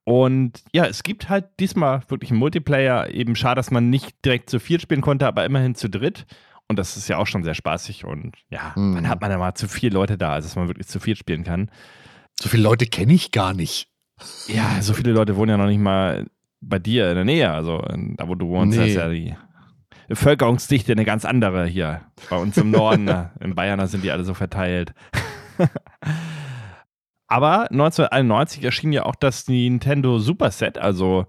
Und 0.06 0.64
ja, 0.74 0.86
es 0.86 1.04
gibt 1.04 1.30
halt 1.30 1.46
diesmal 1.60 2.02
wirklich 2.10 2.32
einen 2.32 2.40
Multiplayer. 2.40 3.10
Eben 3.10 3.36
schade, 3.36 3.60
dass 3.60 3.72
man 3.72 3.90
nicht 3.90 4.26
direkt 4.26 4.50
zu 4.50 4.60
viert 4.60 4.82
spielen 4.82 5.02
konnte, 5.02 5.28
aber 5.28 5.46
immerhin 5.46 5.76
zu 5.76 5.90
dritt. 5.90 6.26
Und 6.68 6.80
das 6.80 6.98
ist 6.98 7.08
ja 7.08 7.18
auch 7.18 7.28
schon 7.28 7.44
sehr 7.44 7.54
spaßig. 7.54 8.04
Und 8.04 8.36
ja, 8.50 8.74
mhm. 8.76 8.96
dann 8.96 9.10
hat 9.10 9.22
man 9.22 9.32
ja 9.32 9.38
mal 9.38 9.54
zu 9.56 9.68
vier 9.68 9.92
Leute 9.92 10.18
da, 10.18 10.34
also 10.34 10.48
dass 10.48 10.56
man 10.56 10.68
wirklich 10.68 10.88
zu 10.88 11.00
viert 11.00 11.18
spielen 11.18 11.44
kann. 11.44 11.70
So 12.40 12.50
viele 12.50 12.64
Leute 12.64 12.86
kenne 12.86 13.14
ich 13.14 13.32
gar 13.32 13.54
nicht. 13.54 13.88
Ja, 14.48 14.82
so 14.82 14.94
viele 14.94 15.12
Leute 15.12 15.36
wohnen 15.36 15.52
ja 15.52 15.58
noch 15.58 15.68
nicht 15.68 15.80
mal 15.80 16.28
bei 16.62 16.80
dir 16.80 17.10
in 17.10 17.16
der 17.16 17.26
Nähe. 17.26 17.52
Also 17.52 17.86
da, 18.18 18.28
wo 18.28 18.36
du 18.36 18.48
wohnst, 18.48 18.78
nee. 18.78 18.90
ist 18.90 18.96
ja 18.96 19.10
die 19.10 19.36
Bevölkerungsdichte 20.14 20.92
eine 20.92 21.06
ganz 21.06 21.26
andere 21.26 21.66
hier. 21.66 22.02
Bei 22.30 22.38
uns 22.38 22.56
im 22.58 22.70
Norden, 22.70 23.10
in 23.40 23.56
Bayern, 23.56 23.80
da 23.80 23.88
sind 23.88 24.04
die 24.04 24.12
alle 24.12 24.24
so 24.24 24.36
verteilt. 24.36 24.94
Aber 27.28 27.72
1991 27.72 28.64
erschien 28.64 28.92
ja 28.92 29.06
auch 29.06 29.16
das 29.16 29.48
Nintendo 29.48 30.20
Super 30.20 30.52
Set, 30.52 30.78
also 30.78 31.26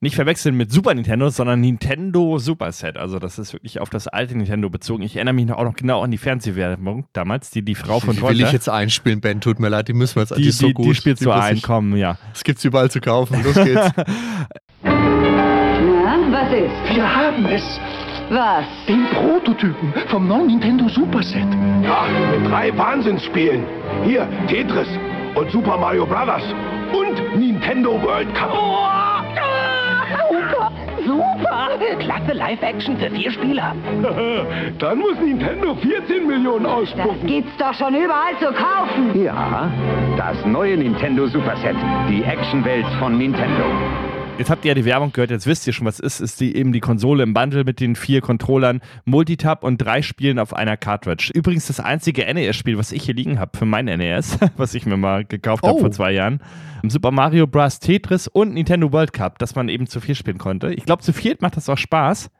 nicht 0.00 0.14
verwechseln 0.14 0.56
mit 0.56 0.70
Super 0.70 0.94
Nintendo, 0.94 1.30
sondern 1.30 1.60
Nintendo 1.60 2.38
Super 2.38 2.70
Set. 2.70 2.96
Also 2.96 3.18
das 3.18 3.40
ist 3.40 3.52
wirklich 3.54 3.80
auf 3.80 3.90
das 3.90 4.06
alte 4.06 4.36
Nintendo 4.36 4.70
bezogen. 4.70 5.02
Ich 5.02 5.16
erinnere 5.16 5.34
mich 5.34 5.50
auch 5.50 5.64
noch 5.64 5.74
genau 5.74 6.02
an 6.02 6.12
die 6.12 6.18
Fernsehwerbung 6.18 7.08
damals, 7.12 7.50
die 7.50 7.62
die 7.62 7.74
Frau 7.74 7.98
von 7.98 8.20
heute. 8.22 8.38
Will 8.38 8.46
ich 8.46 8.52
jetzt 8.52 8.68
einspielen, 8.68 9.20
Ben? 9.20 9.40
Tut 9.40 9.58
mir 9.58 9.68
leid, 9.68 9.88
die 9.88 9.94
müssen 9.94 10.14
wir 10.14 10.22
jetzt 10.22 10.36
die, 10.36 10.42
die 10.42 10.48
ist 10.48 10.58
so 10.58 10.68
die, 10.68 10.74
gut. 10.74 10.86
Die 10.86 10.94
spielt 10.94 11.18
so 11.18 11.32
einkommen, 11.32 11.96
ja. 11.96 12.18
Das 12.32 12.44
gibt's 12.44 12.64
überall 12.64 12.90
zu 12.90 13.00
kaufen. 13.00 13.42
Los 13.42 13.56
geht's. 13.56 13.90
Was 16.50 16.58
ist? 16.58 16.96
Wir 16.96 17.16
haben 17.16 17.46
es. 17.46 17.80
Was? 18.30 18.64
Den 18.88 19.06
Prototypen 19.06 19.92
vom 20.08 20.26
neuen 20.26 20.48
Nintendo 20.48 20.88
Super 20.88 21.22
Set. 21.22 21.46
Ja, 21.82 22.06
mit 22.32 22.50
drei 22.50 22.76
Wahnsinnsspielen. 22.76 23.64
Hier, 24.04 24.26
Tetris 24.48 24.88
und 25.36 25.48
Super 25.52 25.76
Mario 25.76 26.06
Bros. 26.06 26.42
und 26.92 27.38
Nintendo 27.38 28.02
World 28.02 28.34
Cup. 28.34 28.50
Oh, 28.52 28.88
super, 30.28 30.72
super. 31.06 31.68
Klasse 32.00 32.32
Live-Action 32.32 32.96
für 32.98 33.10
vier 33.10 33.30
Spieler. 33.30 33.76
Dann 34.78 34.98
muss 34.98 35.20
Nintendo 35.20 35.76
14 35.76 36.26
Millionen 36.26 36.66
ausspucken. 36.66 37.20
Das 37.20 37.30
gibt's 37.30 37.56
doch 37.58 37.74
schon 37.74 37.94
überall 37.94 38.36
zu 38.40 38.46
kaufen. 38.46 39.22
Ja, 39.22 39.70
das 40.16 40.44
neue 40.44 40.76
Nintendo 40.76 41.26
Super 41.28 41.56
Set. 41.58 41.76
Die 42.08 42.24
Actionwelt 42.24 42.86
von 42.98 43.18
Nintendo. 43.18 43.64
Jetzt 44.40 44.48
habt 44.48 44.64
ihr 44.64 44.70
ja 44.70 44.74
die 44.74 44.86
Werbung 44.86 45.12
gehört, 45.12 45.30
jetzt 45.30 45.46
wisst 45.46 45.66
ihr 45.66 45.74
schon, 45.74 45.86
was 45.86 46.00
ist. 46.00 46.18
Ist 46.18 46.40
die 46.40 46.56
eben 46.56 46.72
die 46.72 46.80
Konsole 46.80 47.22
im 47.22 47.34
Bundle 47.34 47.62
mit 47.62 47.78
den 47.78 47.94
vier 47.94 48.22
Controllern, 48.22 48.80
Multitap 49.04 49.62
und 49.62 49.76
drei 49.76 50.00
Spielen 50.00 50.38
auf 50.38 50.54
einer 50.54 50.78
Cartridge. 50.78 51.30
Übrigens 51.34 51.66
das 51.66 51.78
einzige 51.78 52.24
NES-Spiel, 52.24 52.78
was 52.78 52.90
ich 52.90 53.02
hier 53.02 53.12
liegen 53.12 53.38
habe 53.38 53.58
für 53.58 53.66
mein 53.66 53.84
NES, 53.84 54.38
was 54.56 54.72
ich 54.72 54.86
mir 54.86 54.96
mal 54.96 55.26
gekauft 55.26 55.62
habe 55.62 55.76
oh. 55.76 55.80
vor 55.80 55.90
zwei 55.90 56.12
Jahren. 56.12 56.40
Super 56.88 57.10
Mario 57.10 57.46
Bros. 57.46 57.80
Tetris 57.80 58.28
und 58.28 58.54
Nintendo 58.54 58.90
World 58.90 59.12
Cup, 59.12 59.38
dass 59.38 59.56
man 59.56 59.68
eben 59.68 59.86
zu 59.86 60.00
vier 60.00 60.14
spielen 60.14 60.38
konnte. 60.38 60.72
Ich 60.72 60.86
glaube, 60.86 61.02
zu 61.02 61.12
viert 61.12 61.42
macht 61.42 61.58
das 61.58 61.68
auch 61.68 61.76
Spaß. 61.76 62.30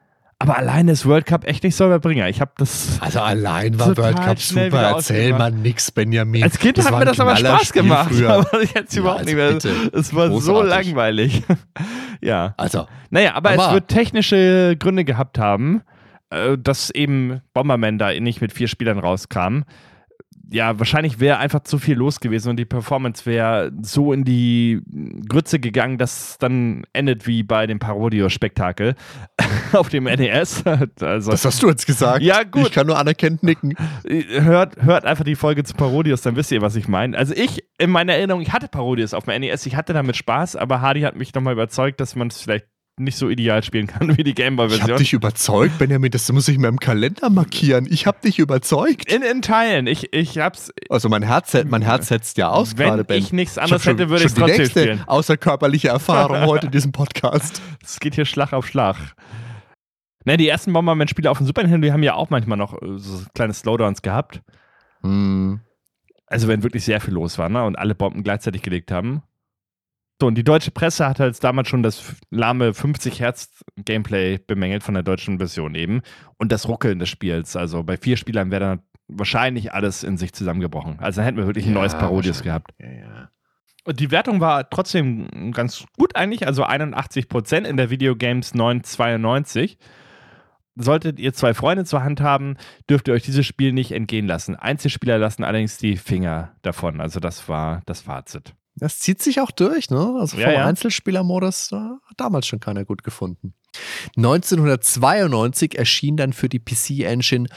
Aber 0.41 0.57
alleine 0.57 0.91
ist 0.93 1.05
World 1.05 1.25
Cup 1.25 1.47
echt 1.47 1.63
nicht 1.63 1.75
so 1.75 1.85
Überbringer. 1.85 2.27
Ich 2.27 2.41
habe 2.41 2.51
das. 2.57 2.97
Also 2.99 3.19
allein 3.19 3.79
war 3.79 3.95
World 3.95 4.17
Cup 4.17 4.39
super. 4.39 4.81
Erzähl 4.81 5.33
mal 5.33 5.51
nix, 5.51 5.91
Benjamin. 5.91 6.43
Als 6.43 6.57
Kind 6.57 6.77
das 6.77 6.89
hat 6.89 6.97
mir 6.97 7.05
das 7.05 7.19
aber 7.19 7.35
Spaß 7.35 7.71
gemacht. 7.73 8.11
Früher. 8.11 8.31
Aber 8.41 8.63
jetzt 8.63 8.95
ja, 8.95 9.01
überhaupt 9.01 9.25
nicht 9.25 9.35
mehr. 9.35 9.57
Es 9.93 10.13
war 10.15 10.29
Großartig. 10.29 10.41
so 10.43 10.61
langweilig. 10.63 11.43
ja. 12.21 12.53
Also. 12.57 12.87
Naja, 13.09 13.35
aber 13.35 13.53
es 13.53 13.71
wird 13.73 13.87
technische 13.89 14.75
Gründe 14.79 15.03
gehabt 15.03 15.37
haben, 15.37 15.81
äh, 16.29 16.57
dass 16.57 16.89
eben 16.89 17.41
Bomberman 17.53 17.97
da 17.97 18.13
nicht 18.13 18.41
mit 18.41 18.53
vier 18.53 18.67
Spielern 18.67 18.99
rauskam 18.99 19.63
ja, 20.51 20.77
wahrscheinlich 20.77 21.19
wäre 21.21 21.37
einfach 21.37 21.63
zu 21.63 21.79
viel 21.79 21.95
los 21.95 22.19
gewesen 22.19 22.49
und 22.49 22.57
die 22.57 22.65
Performance 22.65 23.25
wäre 23.25 23.71
so 23.81 24.11
in 24.11 24.25
die 24.25 24.81
Grütze 25.29 25.59
gegangen, 25.59 25.97
dass 25.97 26.31
es 26.31 26.37
dann 26.39 26.83
endet 26.91 27.25
wie 27.25 27.43
bei 27.43 27.67
dem 27.67 27.79
Parodio-Spektakel 27.79 28.95
auf 29.71 29.89
dem 29.89 30.03
NES. 30.03 30.63
Also, 31.01 31.31
das 31.31 31.45
hast 31.45 31.63
du 31.63 31.69
jetzt 31.69 31.85
gesagt. 31.85 32.21
Ja, 32.21 32.43
gut. 32.43 32.67
Ich 32.67 32.71
kann 32.71 32.87
nur 32.87 32.97
anerkennend 32.97 33.43
nicken. 33.43 33.75
Hört, 34.03 34.81
hört 34.81 35.05
einfach 35.05 35.23
die 35.23 35.35
Folge 35.35 35.63
zu 35.63 35.73
Parodios, 35.73 36.21
dann 36.21 36.35
wisst 36.35 36.51
ihr, 36.51 36.61
was 36.61 36.75
ich 36.75 36.87
meine. 36.87 37.17
Also 37.17 37.33
ich, 37.33 37.63
in 37.77 37.89
meiner 37.89 38.13
Erinnerung, 38.13 38.41
ich 38.41 38.51
hatte 38.51 38.67
Parodios 38.67 39.13
auf 39.13 39.25
dem 39.25 39.39
NES, 39.41 39.65
ich 39.65 39.75
hatte 39.75 39.93
damit 39.93 40.15
Spaß, 40.15 40.55
aber 40.55 40.81
Hardy 40.81 41.01
hat 41.01 41.15
mich 41.15 41.33
nochmal 41.33 41.53
überzeugt, 41.53 41.99
dass 41.99 42.15
man 42.15 42.27
es 42.27 42.41
vielleicht 42.41 42.65
nicht 43.03 43.17
so 43.17 43.29
ideal 43.29 43.63
spielen 43.63 43.87
kann 43.87 44.17
wie 44.17 44.23
die 44.23 44.33
Gameboy-Version. 44.33 44.87
Ich 44.87 44.91
hab 44.91 44.97
dich 44.97 45.13
überzeugt, 45.13 45.77
Benjamin, 45.77 46.11
das 46.11 46.31
muss 46.31 46.47
ich 46.47 46.57
mir 46.57 46.67
im 46.67 46.79
Kalender 46.79 47.29
markieren. 47.29 47.87
Ich 47.89 48.07
hab 48.07 48.21
dich 48.21 48.39
überzeugt. 48.39 49.11
In, 49.11 49.21
in 49.21 49.41
Teilen. 49.41 49.87
Ich, 49.87 50.13
ich 50.13 50.37
hab's. 50.37 50.71
Also 50.89 51.09
mein 51.09 51.23
Herz, 51.23 51.55
mein 51.65 51.81
Herz 51.81 52.07
setzt 52.07 52.37
ja 52.37 52.49
aus 52.49 52.77
Wenn 52.77 52.89
gerade, 52.89 53.03
Ben. 53.03 53.19
ich 53.19 53.33
nichts 53.33 53.57
anderes 53.57 53.81
ich 53.81 53.87
hätte, 53.87 54.09
würde 54.09 54.23
ich 54.23 54.31
es 54.31 54.33
trotzdem 54.35 54.57
nächste 54.57 54.81
spielen. 54.81 55.03
Außerkörperliche 55.07 55.89
Erfahrung 55.89 56.41
heute 56.45 56.67
in 56.67 56.71
diesem 56.71 56.91
Podcast. 56.91 57.61
Es 57.83 57.99
geht 57.99 58.15
hier 58.15 58.25
Schlag 58.25 58.53
auf 58.53 58.67
Schlag. 58.67 58.97
Ne, 60.25 60.37
die 60.37 60.47
ersten 60.47 60.71
Bomberman-Spiele 60.71 61.29
auf 61.29 61.37
dem 61.37 61.47
Super 61.47 61.63
Nintendo, 61.63 61.85
die 61.85 61.93
haben 61.93 62.03
ja 62.03 62.13
auch 62.13 62.29
manchmal 62.29 62.57
noch 62.57 62.79
äh, 62.81 62.97
so 62.97 63.23
kleine 63.33 63.53
Slowdowns 63.53 64.01
gehabt. 64.01 64.41
Hm. 65.01 65.61
Also 66.27 66.47
wenn 66.47 66.63
wirklich 66.63 66.85
sehr 66.85 67.01
viel 67.01 67.13
los 67.13 67.37
war, 67.37 67.49
ne? 67.49 67.63
Und 67.63 67.77
alle 67.77 67.95
Bomben 67.95 68.23
gleichzeitig 68.23 68.61
gelegt 68.61 68.91
haben. 68.91 69.23
So, 70.21 70.27
und 70.27 70.35
die 70.35 70.43
deutsche 70.43 70.69
Presse 70.69 71.07
hat 71.07 71.19
halt 71.19 71.43
damals 71.43 71.67
schon 71.67 71.81
das 71.81 72.15
lahme 72.29 72.75
50 72.75 73.19
Hertz 73.19 73.63
Gameplay 73.75 74.37
bemängelt 74.37 74.83
von 74.83 74.93
der 74.93 75.01
deutschen 75.01 75.39
Version 75.39 75.73
eben 75.73 76.03
und 76.37 76.51
das 76.51 76.67
Ruckeln 76.67 76.99
des 76.99 77.09
Spiels. 77.09 77.55
Also 77.55 77.81
bei 77.81 77.97
vier 77.97 78.17
Spielern 78.17 78.51
wäre 78.51 78.59
dann 78.59 78.79
wahrscheinlich 79.07 79.73
alles 79.73 80.03
in 80.03 80.17
sich 80.17 80.31
zusammengebrochen. 80.31 80.99
Also 80.99 81.15
dann 81.15 81.25
hätten 81.25 81.37
wir 81.39 81.47
wirklich 81.47 81.65
ein 81.65 81.73
ja, 81.73 81.79
neues 81.79 81.95
Parodius 81.95 82.43
gehabt. 82.43 82.69
Ja, 82.77 82.91
ja. 82.91 83.31
Und 83.83 83.99
die 83.99 84.11
Wertung 84.11 84.41
war 84.41 84.69
trotzdem 84.69 85.53
ganz 85.53 85.85
gut 85.97 86.15
eigentlich, 86.15 86.45
also 86.45 86.65
81 86.65 87.27
Prozent 87.27 87.65
in 87.65 87.75
der 87.75 87.89
Videogames 87.89 88.53
992. 88.53 89.79
Solltet 90.75 91.19
ihr 91.19 91.33
zwei 91.33 91.55
Freunde 91.55 91.83
zur 91.83 92.03
Hand 92.03 92.21
haben, 92.21 92.57
dürft 92.87 93.07
ihr 93.07 93.15
euch 93.15 93.23
dieses 93.23 93.47
Spiel 93.47 93.73
nicht 93.73 93.91
entgehen 93.91 94.27
lassen. 94.27 94.55
Einzelspieler 94.55 95.17
lassen 95.17 95.43
allerdings 95.43 95.79
die 95.79 95.97
Finger 95.97 96.51
davon. 96.61 97.01
Also 97.01 97.19
das 97.19 97.49
war 97.49 97.81
das 97.87 98.01
Fazit. 98.01 98.53
Das 98.75 98.99
zieht 98.99 99.21
sich 99.21 99.41
auch 99.41 99.51
durch, 99.51 99.89
ne? 99.89 100.15
Also 100.19 100.37
vom 100.37 100.51
ja. 100.51 100.65
Einzelspielermodus 100.65 101.71
hat 101.71 102.17
damals 102.17 102.47
schon 102.47 102.59
keiner 102.59 102.85
gut 102.85 103.03
gefunden. 103.03 103.53
1992 104.17 105.77
erschien 105.77 106.17
dann 106.17 106.33
für 106.33 106.49
die 106.49 106.59
PC-Engine 106.59 107.47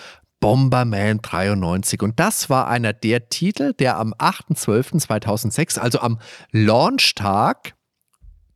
Bomberman 0.41 1.21
93 1.23 2.03
und 2.03 2.21
das 2.21 2.51
war 2.51 2.69
einer 2.69 2.93
der 2.93 3.29
Titel, 3.31 3.73
der 3.73 3.99
am 3.99 4.12
8.12.2006, 4.12 5.79
also 5.79 6.01
am 6.01 6.19
Launchtag 6.51 7.75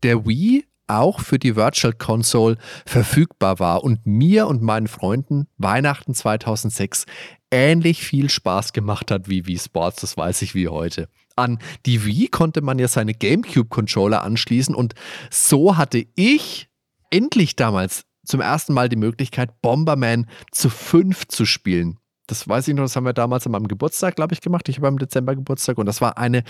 der 0.03 0.27
Wii, 0.27 0.67
auch 0.87 1.21
für 1.21 1.39
die 1.39 1.57
Virtual 1.57 1.93
Console 1.93 2.57
verfügbar 2.87 3.59
war 3.59 3.85
und 3.85 4.07
mir 4.07 4.47
und 4.47 4.63
meinen 4.63 4.89
Freunden 4.89 5.47
Weihnachten 5.59 6.15
2006 6.15 7.07
ähnlich 7.51 8.03
viel 8.03 8.31
Spaß 8.31 8.73
gemacht 8.73 9.11
hat 9.11 9.29
wie 9.29 9.47
Wii 9.47 9.59
Sports, 9.59 10.01
das 10.01 10.17
weiß 10.17 10.43
ich 10.43 10.55
wie 10.55 10.69
heute 10.69 11.09
an 11.39 11.59
die 11.87 12.05
Wii 12.05 12.29
konnte 12.29 12.61
man 12.61 12.79
ja 12.79 12.89
seine 12.89 13.15
GameCube-Controller 13.15 14.23
anschließen 14.23 14.75
und 14.75 14.95
so 15.31 15.77
hatte 15.77 16.07
ich 16.15 16.69
endlich 17.11 17.57
damals 17.57 18.05
zum 18.25 18.41
ersten 18.41 18.75
Mal 18.75 18.89
die 18.89 18.97
Möglichkeit, 18.97 19.63
Bomberman 19.63 20.27
zu 20.53 20.69
fünf 20.69 21.27
zu 21.29 21.47
spielen. 21.47 21.99
Das 22.27 22.47
weiß 22.47 22.69
ich 22.69 22.75
noch, 22.75 22.85
das 22.85 22.95
haben 22.95 23.07
wir 23.07 23.15
damals 23.15 23.47
an 23.47 23.53
meinem 23.53 23.69
Geburtstag, 23.69 24.17
glaube 24.17 24.35
ich, 24.35 24.43
gemacht. 24.43 24.69
Ich 24.69 24.77
habe 24.77 24.89
im 24.89 24.99
Dezember 24.99 25.35
Geburtstag 25.35 25.79
und 25.79 25.87
das 25.87 26.03
war 26.03 26.19
eine 26.19 26.45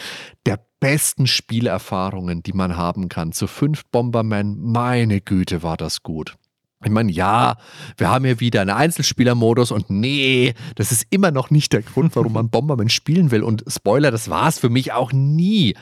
der 0.45 0.59
besten 0.81 1.29
Spielerfahrungen, 1.29 2.43
die 2.43 2.53
man 2.53 2.77
haben 2.77 3.09
kann. 3.09 3.31
Zu 3.31 3.47
fünf 3.47 3.85
Bomberman, 3.93 4.57
meine 4.59 5.21
Güte, 5.21 5.63
war 5.63 5.77
das 5.77 6.03
gut. 6.03 6.37
Ich 6.85 6.91
meine, 6.91 7.11
ja, 7.11 7.57
wir 7.97 8.09
haben 8.09 8.25
hier 8.25 8.39
wieder 8.39 8.61
einen 8.61 8.71
Einzelspielermodus 8.71 9.73
und 9.73 9.91
nee, 9.91 10.55
das 10.77 10.93
ist 10.93 11.07
immer 11.11 11.33
noch 11.33 11.51
nicht 11.51 11.73
der 11.73 11.83
Grund, 11.83 12.15
warum 12.15 12.33
man 12.33 12.51
Bomberman 12.51 12.89
spielen 12.89 13.31
will. 13.31 13.43
Und 13.43 13.65
Spoiler, 13.67 14.13
das 14.13 14.31
war 14.31 14.49
es 14.49 14.59
für 14.61 14.71
mich 14.71 14.93
auch 14.93 15.13
nie. 15.13 15.75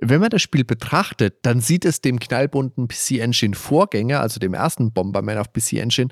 Wenn 0.00 0.20
man 0.20 0.30
das 0.30 0.42
Spiel 0.42 0.64
betrachtet, 0.64 1.38
dann 1.42 1.60
sieht 1.60 1.84
es 1.84 2.00
dem 2.00 2.20
knallbunten 2.20 2.86
PC 2.86 3.18
Engine 3.18 3.56
Vorgänger, 3.56 4.20
also 4.20 4.38
dem 4.38 4.54
ersten 4.54 4.92
Bomberman 4.92 5.38
auf 5.38 5.52
PC 5.52 5.72
Engine, 5.72 6.08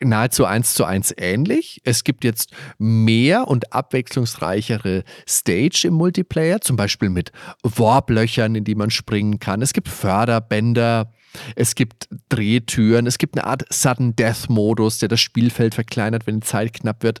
nahezu 0.00 0.44
eins 0.44 0.74
zu 0.74 0.84
eins 0.84 1.14
ähnlich. 1.16 1.80
Es 1.84 2.04
gibt 2.04 2.24
jetzt 2.24 2.52
mehr 2.76 3.48
und 3.48 3.72
abwechslungsreichere 3.72 5.04
Stage 5.26 5.84
im 5.86 5.94
Multiplayer, 5.94 6.60
zum 6.60 6.76
Beispiel 6.76 7.08
mit 7.08 7.32
Warblöchern, 7.62 8.56
in 8.56 8.64
die 8.64 8.74
man 8.74 8.90
springen 8.90 9.38
kann. 9.38 9.62
Es 9.62 9.72
gibt 9.72 9.88
Förderbänder, 9.88 11.10
es 11.56 11.74
gibt 11.74 12.08
Drehtüren, 12.28 13.06
es 13.06 13.18
gibt 13.18 13.36
eine 13.36 13.46
Art 13.46 13.64
Sudden 13.72 14.16
Death 14.16 14.48
Modus, 14.48 14.98
der 14.98 15.08
das 15.08 15.20
Spielfeld 15.20 15.74
verkleinert, 15.74 16.26
wenn 16.26 16.40
die 16.40 16.46
Zeit 16.46 16.72
knapp 16.72 17.02
wird. 17.02 17.20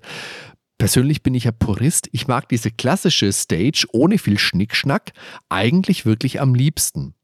Persönlich 0.78 1.22
bin 1.22 1.34
ich 1.34 1.44
ja 1.44 1.52
Purist. 1.52 2.08
Ich 2.12 2.26
mag 2.26 2.48
diese 2.48 2.70
klassische 2.70 3.32
Stage 3.32 3.86
ohne 3.92 4.18
viel 4.18 4.38
Schnickschnack 4.38 5.12
eigentlich 5.48 6.06
wirklich 6.06 6.40
am 6.40 6.54
liebsten. 6.54 7.14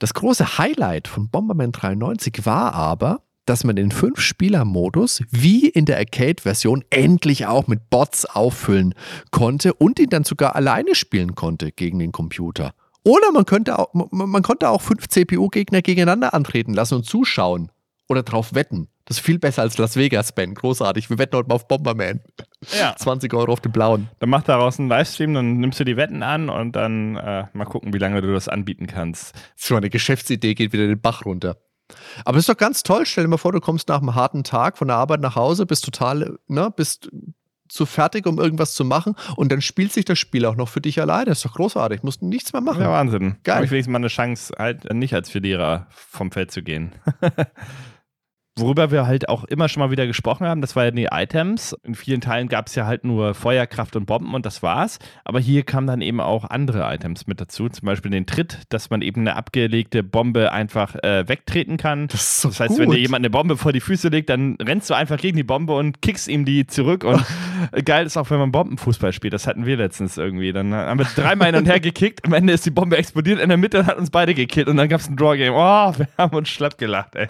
Das 0.00 0.14
große 0.14 0.58
Highlight 0.58 1.08
von 1.08 1.28
Bomberman 1.28 1.72
93 1.72 2.46
war 2.46 2.72
aber, 2.72 3.22
dass 3.46 3.64
man 3.64 3.76
den 3.76 3.90
5-Spieler-Modus 3.90 5.22
wie 5.30 5.68
in 5.68 5.86
der 5.86 5.96
Arcade-Version 5.96 6.84
endlich 6.90 7.46
auch 7.46 7.66
mit 7.66 7.88
Bots 7.90 8.26
auffüllen 8.26 8.94
konnte 9.30 9.72
und 9.72 9.98
ihn 9.98 10.10
dann 10.10 10.24
sogar 10.24 10.54
alleine 10.54 10.94
spielen 10.94 11.34
konnte 11.34 11.72
gegen 11.72 11.98
den 11.98 12.12
Computer. 12.12 12.74
Oder 13.04 13.32
man, 13.32 13.46
könnte 13.46 13.78
auch, 13.78 13.92
man 13.92 14.42
konnte 14.42 14.68
auch 14.68 14.82
fünf 14.82 15.08
CPU-Gegner 15.08 15.82
gegeneinander 15.82 16.34
antreten 16.34 16.74
lassen 16.74 16.96
und 16.96 17.04
zuschauen 17.04 17.70
oder 18.08 18.22
drauf 18.22 18.54
wetten. 18.54 18.88
Das 19.04 19.18
ist 19.18 19.24
viel 19.24 19.38
besser 19.38 19.62
als 19.62 19.78
Las 19.78 19.96
Vegas, 19.96 20.32
Ben. 20.32 20.54
Großartig. 20.54 21.08
Wir 21.08 21.16
wetten 21.16 21.36
heute 21.36 21.48
mal 21.48 21.54
auf 21.54 21.66
Bomberman. 21.66 22.20
Ja. 22.78 22.94
20 22.98 23.32
Euro 23.32 23.52
auf 23.52 23.60
den 23.60 23.72
blauen. 23.72 24.08
Dann 24.18 24.28
mach 24.28 24.42
daraus 24.42 24.78
einen 24.78 24.90
Livestream, 24.90 25.32
dann 25.32 25.58
nimmst 25.60 25.80
du 25.80 25.84
die 25.84 25.96
Wetten 25.96 26.22
an 26.22 26.50
und 26.50 26.72
dann 26.72 27.16
äh, 27.16 27.44
mal 27.54 27.64
gucken, 27.64 27.94
wie 27.94 27.98
lange 27.98 28.20
du 28.20 28.32
das 28.32 28.48
anbieten 28.48 28.86
kannst. 28.86 29.34
So 29.56 29.76
eine 29.76 29.88
Geschäftsidee 29.88 30.54
geht 30.54 30.74
wieder 30.74 30.86
den 30.86 31.00
Bach 31.00 31.24
runter. 31.24 31.56
Aber 32.26 32.36
es 32.36 32.42
ist 32.42 32.50
doch 32.50 32.56
ganz 32.58 32.82
toll. 32.82 33.06
Stell 33.06 33.24
dir 33.24 33.28
mal 33.28 33.38
vor, 33.38 33.52
du 33.52 33.60
kommst 33.60 33.88
nach 33.88 34.00
einem 34.00 34.14
harten 34.14 34.44
Tag 34.44 34.76
von 34.76 34.88
der 34.88 34.98
Arbeit 34.98 35.20
nach 35.20 35.36
Hause, 35.36 35.64
bist 35.64 35.86
total, 35.86 36.38
ne, 36.46 36.70
bist 36.74 37.10
zu 37.68 37.86
fertig, 37.86 38.26
um 38.26 38.38
irgendwas 38.38 38.74
zu 38.74 38.84
machen 38.84 39.14
und 39.36 39.52
dann 39.52 39.60
spielt 39.60 39.92
sich 39.92 40.04
das 40.04 40.18
Spiel 40.18 40.44
auch 40.46 40.56
noch 40.56 40.68
für 40.68 40.80
dich 40.80 41.00
alleine. 41.00 41.26
Das 41.26 41.38
ist 41.38 41.44
doch 41.44 41.54
großartig. 41.54 42.02
Musst 42.02 42.22
nichts 42.22 42.52
mehr 42.52 42.62
machen. 42.62 42.82
Ja, 42.82 42.90
Wahnsinn. 42.90 43.36
Geil. 43.44 43.56
Habe 43.56 43.64
ich 43.66 43.70
wenigstens 43.70 43.92
mal 43.92 43.98
eine 43.98 44.08
Chance, 44.08 44.54
halt 44.58 44.92
nicht 44.92 45.14
als 45.14 45.30
Verlierer 45.30 45.86
vom 45.90 46.30
Feld 46.30 46.50
zu 46.50 46.62
gehen. 46.62 46.92
Worüber 48.60 48.90
wir 48.90 49.06
halt 49.06 49.28
auch 49.28 49.44
immer 49.44 49.68
schon 49.68 49.80
mal 49.80 49.90
wieder 49.90 50.06
gesprochen 50.06 50.46
haben, 50.46 50.60
das 50.60 50.76
waren 50.76 50.96
die 50.96 51.08
Items. 51.10 51.76
In 51.82 51.94
vielen 51.94 52.20
Teilen 52.20 52.48
gab 52.48 52.66
es 52.66 52.74
ja 52.74 52.86
halt 52.86 53.04
nur 53.04 53.34
Feuerkraft 53.34 53.96
und 53.96 54.06
Bomben 54.06 54.34
und 54.34 54.46
das 54.46 54.62
war's. 54.62 54.98
Aber 55.24 55.40
hier 55.40 55.62
kamen 55.62 55.86
dann 55.86 56.00
eben 56.00 56.20
auch 56.20 56.44
andere 56.44 56.82
Items 56.92 57.26
mit 57.26 57.40
dazu. 57.40 57.68
Zum 57.68 57.86
Beispiel 57.86 58.10
den 58.10 58.26
Tritt, 58.26 58.60
dass 58.70 58.90
man 58.90 59.02
eben 59.02 59.20
eine 59.22 59.36
abgelegte 59.36 60.02
Bombe 60.02 60.52
einfach 60.52 60.94
äh, 60.96 61.28
wegtreten 61.28 61.76
kann. 61.76 62.08
Das, 62.08 62.22
ist 62.22 62.40
so 62.40 62.48
Das 62.48 62.60
heißt, 62.60 62.70
gut. 62.70 62.80
wenn 62.80 62.90
dir 62.90 62.98
jemand 62.98 63.22
eine 63.22 63.30
Bombe 63.30 63.56
vor 63.56 63.72
die 63.72 63.80
Füße 63.80 64.08
legt, 64.08 64.30
dann 64.30 64.56
rennst 64.60 64.90
du 64.90 64.94
einfach 64.94 65.18
gegen 65.18 65.36
die 65.36 65.44
Bombe 65.44 65.74
und 65.74 66.02
kickst 66.02 66.28
ihm 66.28 66.44
die 66.44 66.66
zurück. 66.66 67.04
Und 67.04 67.24
geil 67.84 68.06
ist 68.06 68.16
auch, 68.16 68.30
wenn 68.30 68.38
man 68.38 68.52
Bombenfußball 68.52 69.12
spielt. 69.12 69.32
Das 69.32 69.46
hatten 69.46 69.66
wir 69.66 69.76
letztens 69.76 70.16
irgendwie. 70.16 70.52
Dann 70.52 70.74
haben 70.74 70.98
wir 70.98 71.06
dreimal 71.14 71.48
hin 71.48 71.56
und 71.56 71.66
her 71.66 71.80
gekickt. 71.80 72.24
Am 72.24 72.32
Ende 72.32 72.52
ist 72.52 72.66
die 72.66 72.70
Bombe 72.70 72.96
explodiert 72.96 73.40
in 73.40 73.48
der 73.48 73.58
Mitte 73.58 73.80
und 73.80 73.86
hat 73.86 73.98
uns 73.98 74.10
beide 74.10 74.34
gekillt. 74.34 74.68
Und 74.68 74.76
dann 74.76 74.88
gab 74.88 75.00
es 75.00 75.08
ein 75.08 75.16
Draw-Game. 75.16 75.52
Oh, 75.54 75.92
wir 75.98 76.08
haben 76.16 76.36
uns 76.36 76.48
schlapp 76.48 76.78
gelacht, 76.78 77.14
ey. 77.14 77.28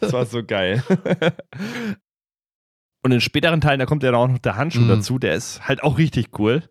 Das 0.00 0.12
war 0.12 0.26
so 0.26 0.42
geil. 0.42 0.55
Und 3.02 3.12
in 3.12 3.20
späteren 3.20 3.60
Teilen, 3.60 3.78
da 3.78 3.86
kommt 3.86 4.02
ja 4.02 4.12
auch 4.14 4.26
noch 4.28 4.38
der 4.38 4.56
Handschuh 4.56 4.80
Mhm. 4.80 4.88
dazu. 4.88 5.18
Der 5.18 5.34
ist 5.34 5.66
halt 5.66 5.82
auch 5.82 5.98
richtig 5.98 6.38
cool. 6.38 6.62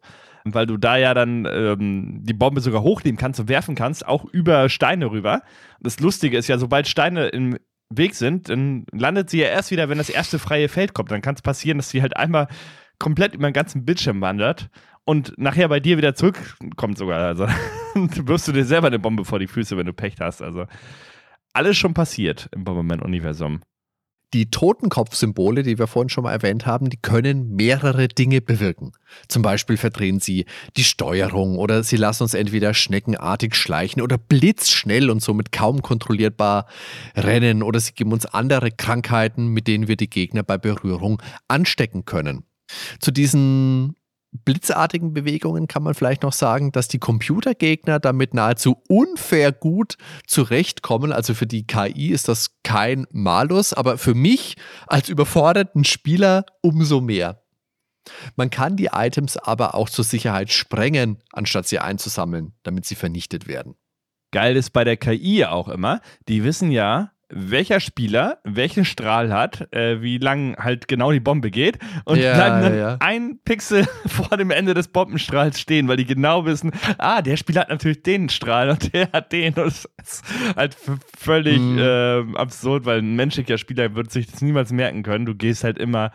Weil 0.44 0.68
du 0.68 0.78
da 0.78 0.96
ja 0.98 1.14
dann 1.16 1.48
ähm, 1.52 2.20
die 2.24 2.34
Bombe 2.34 2.62
sogar 2.62 2.84
hochnehmen 2.84 3.18
kannst 3.18 3.40
und 3.40 3.50
werfen 3.50 3.74
kannst, 3.74 4.06
auch 4.06 4.26
über 4.26 4.70
Steine 4.70 5.10
rüber. 5.10 5.42
Das 5.80 6.00
Lustige 6.00 6.38
ist 6.38 6.48
ja, 6.48 6.58
sobald 6.60 6.88
Steine 6.88 7.28
im 7.30 7.58
Weg 7.90 8.14
sind, 8.16 8.50
dann 8.50 8.86
landet 8.92 9.30
sie 9.30 9.40
ja 9.40 9.48
erst 9.48 9.72
wieder, 9.72 9.90
wenn 9.90 9.98
das 9.98 10.10
erste 10.10 10.38
freie 10.38 10.70
Feld 10.70 10.94
kommt. 10.94 11.10
Dann 11.10 11.22
kann 11.24 11.34
es 11.36 11.42
passieren, 11.42 11.78
dass 11.80 11.90
sie 11.90 12.02
halt 12.02 12.16
einmal 12.18 12.48
komplett 13.00 13.34
über 13.34 13.48
den 13.50 13.54
ganzen 13.54 13.86
Bildschirm 13.86 14.22
wandert 14.22 14.70
und 15.04 15.34
nachher 15.38 15.68
bei 15.70 15.80
dir 15.80 15.98
wieder 15.98 16.14
zurückkommt 16.16 16.98
sogar. 16.98 17.22
Also 17.26 17.48
du 17.96 18.28
wirfst 18.28 18.48
du 18.48 18.52
dir 18.52 18.66
selber 18.66 18.88
eine 18.88 19.00
Bombe 19.00 19.26
vor 19.26 19.40
die 19.40 19.48
Füße, 19.48 19.78
wenn 19.78 19.86
du 19.88 19.94
Pech 19.94 20.16
hast. 20.20 20.42
Also 20.44 20.66
alles 21.54 21.76
schon 21.78 21.94
passiert 21.96 22.50
im 22.54 22.64
Bomberman-Universum. 22.66 23.62
Die 24.36 24.52
Totenkopf-Symbole, 24.52 25.64
die 25.64 25.80
wir 25.80 25.88
vorhin 25.88 26.10
schon 26.10 26.26
mal 26.26 26.34
erwähnt 26.34 26.66
haben, 26.66 26.90
die 26.90 26.98
können 26.98 27.56
mehrere 27.56 28.10
Dinge 28.10 28.42
bewirken. 28.42 28.92
Zum 29.30 29.42
Beispiel 29.42 29.78
verdrehen 29.78 30.20
sie 30.20 30.44
die 30.76 30.84
Steuerung 30.84 31.58
oder 31.58 31.84
sie 31.84 31.96
lassen 31.96 32.24
uns 32.24 32.34
entweder 32.34 32.74
schneckenartig 32.74 33.56
schleichen 33.56 34.02
oder 34.02 34.18
blitzschnell 34.18 35.10
und 35.10 35.22
somit 35.22 35.54
kaum 35.54 35.82
kontrollierbar 35.82 36.68
rennen 37.16 37.64
oder 37.64 37.80
sie 37.80 37.94
geben 37.94 38.12
uns 38.12 38.26
andere 38.26 38.72
Krankheiten, 38.72 39.48
mit 39.48 39.68
denen 39.68 39.88
wir 39.88 39.96
die 39.96 40.10
Gegner 40.10 40.44
bei 40.44 40.58
Berührung 40.58 41.22
anstecken 41.48 42.04
können. 42.04 42.44
Zu 43.00 43.12
diesen 43.12 43.96
blitzartigen 44.44 45.14
Bewegungen 45.14 45.68
kann 45.68 45.84
man 45.84 45.94
vielleicht 45.94 46.24
noch 46.24 46.34
sagen, 46.34 46.72
dass 46.72 46.88
die 46.88 47.00
Computergegner 47.00 48.00
damit 48.00 48.34
nahezu 48.34 48.82
unfair 48.88 49.52
gut 49.52 49.98
zurechtkommen. 50.28 51.12
Also 51.12 51.34
für 51.34 51.48
die 51.48 51.66
KI 51.66 52.10
ist 52.10 52.28
das 52.28 52.58
kein 52.64 53.08
Malus, 53.12 53.74
aber 53.74 53.98
für 53.98 54.14
mich 54.14 54.58
als 54.88 55.10
überforderten 55.10 55.84
Spieler 55.84 56.46
umso 56.62 57.02
mehr. 57.02 57.42
Man 58.36 58.50
kann 58.50 58.76
die 58.76 58.90
Items 58.94 59.38
aber 59.38 59.76
auch 59.76 59.90
zur 59.90 60.06
Sicherheit 60.06 60.52
sprengen, 60.52 61.24
anstatt 61.32 61.68
sie 61.68 61.80
einzusammeln, 61.80 62.54
damit 62.64 62.86
sie 62.86 62.96
vernichtet 62.96 63.48
werden. 63.48 63.76
Geil 64.32 64.58
ist 64.58 64.72
bei 64.72 64.84
der 64.84 64.98
KI 64.98 65.46
auch 65.46 65.70
immer, 65.70 66.02
die 66.28 66.44
wissen 66.44 66.70
ja, 66.70 67.12
welcher 67.30 67.80
Spieler 67.80 68.38
welchen 68.44 68.86
Strahl 68.86 69.34
hat, 69.34 69.74
äh, 69.74 70.02
wie 70.02 70.18
lang 70.20 70.56
halt 70.58 70.88
genau 70.88 71.12
die 71.12 71.20
Bombe 71.20 71.50
geht 71.52 71.80
und 72.06 72.18
Ja, 72.20 72.34
bleiben 72.36 72.62
dann 72.62 72.78
ja. 72.78 72.98
ein 73.00 73.40
Pixel 73.44 73.86
vor 74.06 74.38
dem 74.38 74.52
Ende 74.52 74.74
des 74.74 74.88
Bombenstrahls 74.90 75.60
stehen, 75.60 75.88
weil 75.88 75.98
die 75.98 76.06
genau 76.06 76.46
wissen, 76.46 76.72
ah, 76.98 77.22
der 77.22 77.38
Spieler 77.38 77.62
hat 77.62 77.70
natürlich 77.70 78.04
den 78.04 78.30
Strahl 78.30 78.70
und 78.70 78.94
der 78.94 79.12
hat 79.12 79.32
den. 79.32 79.54
Und 79.56 79.66
das 79.66 79.86
ist 80.04 80.24
halt 80.56 80.78
völlig 81.18 81.60
Mhm. 81.60 81.80
ähm, 81.82 82.38
absurd, 82.38 82.86
weil 82.86 83.00
ein 83.00 83.16
menschlicher 83.16 83.58
Spieler 83.58 83.96
wird 83.96 84.12
sich 84.12 84.28
das 84.28 84.42
niemals 84.42 84.72
merken 84.72 85.02
können. 85.04 85.26
Du 85.26 85.36
gehst 85.36 85.64
halt 85.64 85.78
immer 85.78 86.12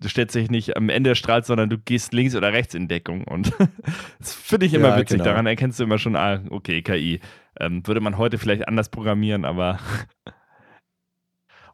Du 0.00 0.08
stellst 0.08 0.34
dich 0.34 0.50
nicht 0.50 0.76
am 0.76 0.88
Ende 0.88 1.10
des 1.10 1.18
Strahls, 1.18 1.46
sondern 1.46 1.70
du 1.70 1.78
gehst 1.78 2.12
links 2.12 2.34
oder 2.34 2.52
rechts 2.52 2.74
in 2.74 2.88
Deckung. 2.88 3.22
Und 3.22 3.52
das 4.18 4.34
finde 4.34 4.66
ich 4.66 4.74
immer 4.74 4.88
Ja, 4.88 4.96
witzig. 4.98 5.18
genau. 5.18 5.30
Daran 5.30 5.46
erkennst 5.46 5.78
du 5.78 5.84
immer 5.84 5.98
schon, 5.98 6.16
ah, 6.16 6.40
okay, 6.50 6.82
KI. 6.82 7.20
Ähm, 7.60 7.86
würde 7.86 8.00
man 8.00 8.18
heute 8.18 8.36
vielleicht 8.38 8.66
anders 8.66 8.88
programmieren, 8.88 9.44
aber. 9.44 9.78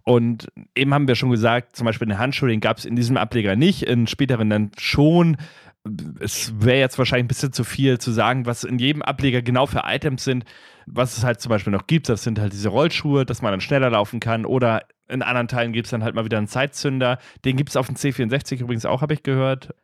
Und 0.08 0.48
eben 0.74 0.94
haben 0.94 1.06
wir 1.06 1.16
schon 1.16 1.28
gesagt, 1.28 1.76
zum 1.76 1.84
Beispiel 1.84 2.08
den 2.08 2.16
Handschuh, 2.16 2.46
den 2.46 2.60
gab 2.60 2.78
es 2.78 2.86
in 2.86 2.96
diesem 2.96 3.18
Ableger 3.18 3.56
nicht, 3.56 3.82
in 3.82 4.06
späteren 4.06 4.48
dann 4.48 4.70
schon. 4.78 5.36
Es 6.18 6.54
wäre 6.58 6.78
jetzt 6.78 6.96
wahrscheinlich 6.96 7.24
ein 7.24 7.28
bisschen 7.28 7.52
zu 7.52 7.62
viel 7.62 7.98
zu 7.98 8.10
sagen, 8.10 8.46
was 8.46 8.64
in 8.64 8.78
jedem 8.78 9.02
Ableger 9.02 9.42
genau 9.42 9.66
für 9.66 9.82
Items 9.84 10.24
sind. 10.24 10.46
Was 10.86 11.18
es 11.18 11.24
halt 11.24 11.42
zum 11.42 11.50
Beispiel 11.50 11.74
noch 11.74 11.86
gibt, 11.86 12.08
das 12.08 12.22
sind 12.22 12.38
halt 12.38 12.54
diese 12.54 12.70
Rollschuhe, 12.70 13.26
dass 13.26 13.42
man 13.42 13.52
dann 13.52 13.60
schneller 13.60 13.90
laufen 13.90 14.18
kann. 14.18 14.46
Oder 14.46 14.86
in 15.08 15.20
anderen 15.20 15.46
Teilen 15.46 15.74
gibt 15.74 15.88
es 15.88 15.90
dann 15.90 16.02
halt 16.02 16.14
mal 16.14 16.24
wieder 16.24 16.38
einen 16.38 16.48
Zeitzünder. 16.48 17.18
Den 17.44 17.58
gibt 17.58 17.68
es 17.68 17.76
auf 17.76 17.88
dem 17.88 17.96
C64 17.96 18.62
übrigens 18.62 18.86
auch, 18.86 19.02
habe 19.02 19.12
ich 19.12 19.22
gehört. 19.22 19.74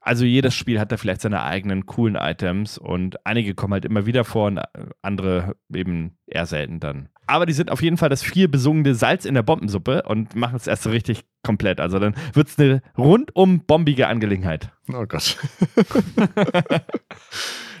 Also 0.00 0.24
jedes 0.24 0.56
Spiel 0.56 0.80
hat 0.80 0.90
da 0.90 0.96
vielleicht 0.96 1.20
seine 1.20 1.44
eigenen 1.44 1.86
coolen 1.86 2.16
Items 2.16 2.78
und 2.78 3.24
einige 3.24 3.54
kommen 3.54 3.74
halt 3.74 3.84
immer 3.84 4.06
wieder 4.06 4.24
vor 4.24 4.48
und 4.48 4.60
andere 5.02 5.54
eben 5.72 6.18
eher 6.26 6.46
selten 6.46 6.80
dann. 6.80 7.11
Aber 7.26 7.46
die 7.46 7.52
sind 7.52 7.70
auf 7.70 7.82
jeden 7.82 7.96
Fall 7.96 8.08
das 8.08 8.22
viel 8.22 8.48
besungene 8.48 8.94
Salz 8.94 9.24
in 9.24 9.34
der 9.34 9.42
Bombensuppe 9.42 10.02
und 10.02 10.34
machen 10.34 10.56
es 10.56 10.66
erst 10.66 10.82
so 10.82 10.90
richtig 10.90 11.24
komplett. 11.42 11.80
Also 11.80 11.98
dann 11.98 12.14
wird 12.32 12.48
es 12.48 12.58
eine 12.58 12.82
rundum 12.98 13.60
bombige 13.60 14.08
Angelegenheit. 14.08 14.70
Oh 14.92 15.06
Gott. 15.06 15.38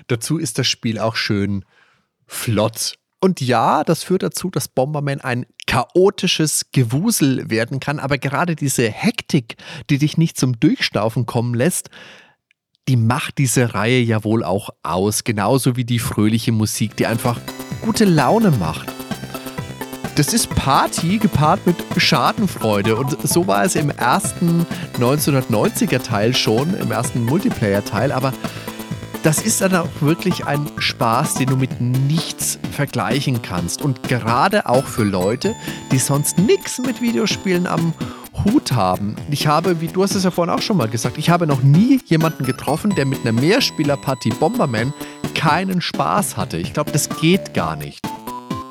dazu 0.06 0.38
ist 0.38 0.58
das 0.58 0.66
Spiel 0.66 0.98
auch 0.98 1.16
schön 1.16 1.64
flott. 2.26 2.94
Und 3.20 3.40
ja, 3.40 3.84
das 3.84 4.02
führt 4.02 4.24
dazu, 4.24 4.50
dass 4.50 4.68
Bomberman 4.68 5.20
ein 5.20 5.46
chaotisches 5.66 6.66
Gewusel 6.72 7.50
werden 7.50 7.78
kann, 7.78 8.00
aber 8.00 8.18
gerade 8.18 8.56
diese 8.56 8.90
Hektik, 8.90 9.56
die 9.90 9.98
dich 9.98 10.18
nicht 10.18 10.36
zum 10.36 10.58
Durchstaufen 10.58 11.24
kommen 11.24 11.54
lässt, 11.54 11.88
die 12.88 12.96
macht 12.96 13.38
diese 13.38 13.74
Reihe 13.74 14.00
ja 14.00 14.24
wohl 14.24 14.42
auch 14.42 14.70
aus, 14.82 15.22
genauso 15.22 15.76
wie 15.76 15.84
die 15.84 16.00
fröhliche 16.00 16.50
Musik, 16.50 16.96
die 16.96 17.06
einfach 17.06 17.40
gute 17.82 18.04
Laune 18.04 18.50
macht. 18.50 18.88
Das 20.14 20.34
ist 20.34 20.50
Party 20.50 21.16
gepaart 21.16 21.66
mit 21.66 21.76
Schadenfreude 21.96 22.96
und 22.96 23.16
so 23.26 23.46
war 23.46 23.64
es 23.64 23.76
im 23.76 23.88
ersten 23.88 24.66
1990er 24.98 26.02
Teil 26.02 26.34
schon, 26.34 26.74
im 26.74 26.90
ersten 26.90 27.24
Multiplayer-Teil, 27.24 28.12
aber 28.12 28.34
das 29.22 29.40
ist 29.40 29.62
dann 29.62 29.74
auch 29.74 29.88
wirklich 30.00 30.46
ein 30.46 30.70
Spaß, 30.76 31.34
den 31.34 31.46
du 31.46 31.56
mit 31.56 31.80
nichts 31.80 32.58
vergleichen 32.72 33.40
kannst. 33.40 33.80
Und 33.80 34.02
gerade 34.02 34.66
auch 34.68 34.84
für 34.84 35.04
Leute, 35.04 35.54
die 35.92 35.98
sonst 35.98 36.38
nichts 36.38 36.78
mit 36.78 37.00
Videospielen 37.00 37.66
am 37.66 37.94
Hut 38.44 38.72
haben. 38.72 39.16
Ich 39.30 39.46
habe, 39.46 39.80
wie 39.80 39.88
du 39.88 40.02
hast 40.02 40.14
es 40.14 40.24
ja 40.24 40.30
vorhin 40.30 40.52
auch 40.52 40.62
schon 40.62 40.76
mal 40.76 40.88
gesagt, 40.88 41.16
ich 41.16 41.30
habe 41.30 41.46
noch 41.46 41.62
nie 41.62 42.00
jemanden 42.04 42.44
getroffen, 42.44 42.94
der 42.96 43.06
mit 43.06 43.20
einer 43.20 43.32
Mehrspielerpartie 43.32 44.30
Bomberman 44.30 44.92
keinen 45.34 45.80
Spaß 45.80 46.36
hatte. 46.36 46.58
Ich 46.58 46.74
glaube, 46.74 46.90
das 46.90 47.08
geht 47.08 47.54
gar 47.54 47.76
nicht. 47.76 48.00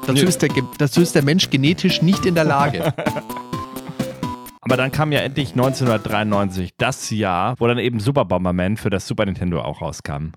Dazu 0.08 0.26
ist, 0.26 0.42
der, 0.42 0.50
dazu 0.78 1.02
ist 1.02 1.16
der 1.16 1.24
Mensch 1.24 1.50
genetisch 1.50 2.02
nicht 2.02 2.26
in 2.26 2.36
der 2.36 2.44
Lage. 2.44 2.94
Aber 4.62 4.78
dann 4.78 4.92
kam 4.92 5.12
ja 5.12 5.20
endlich 5.20 5.52
1993 5.52 6.76
das 6.78 7.10
Jahr, 7.10 7.56
wo 7.60 7.68
dann 7.68 7.78
eben 7.78 8.00
Super 8.00 8.26
Bomberman 8.26 8.78
für 8.78 8.90
das 8.90 9.08
Super 9.08 9.26
Nintendo 9.26 9.62
auch 9.62 9.82
rauskam. 9.82 10.32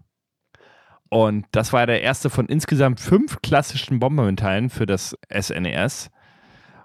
Und 1.08 1.46
das 1.52 1.72
war 1.72 1.86
der 1.86 2.02
erste 2.02 2.30
von 2.30 2.46
insgesamt 2.46 2.98
fünf 3.00 3.40
klassischen 3.42 4.00
Bomberman-Teilen 4.00 4.70
für 4.70 4.86
das 4.86 5.16
SNES. 5.32 6.10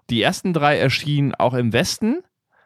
Die 0.09 0.21
ersten 0.21 0.53
drei 0.53 0.77
erschienen 0.77 1.33
auch 1.33 1.53
im 1.53 1.73
Westen 1.73 2.21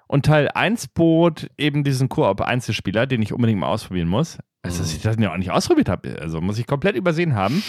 und 0.08 0.26
Teil 0.26 0.50
1 0.50 0.90
bot 0.90 1.50
eben 1.58 1.84
diesen 1.84 2.10
Koop-Einzelspieler, 2.10 3.08
den 3.08 3.22
ich 3.22 3.34
unbedingt 3.34 3.60
mal 3.60 3.68
ausprobieren 3.68 4.10
muss. 4.10 4.40
Also, 4.64 4.82
dass 4.82 4.94
ich 4.94 5.02
das 5.02 5.18
ja 5.20 5.32
auch 5.32 5.38
nicht 5.38 5.52
ausprobiert 5.52 5.90
habe, 5.90 6.20
also 6.22 6.40
muss 6.40 6.58
ich 6.58 6.68
komplett 6.68 6.96
übersehen 6.96 7.36
haben. 7.36 7.64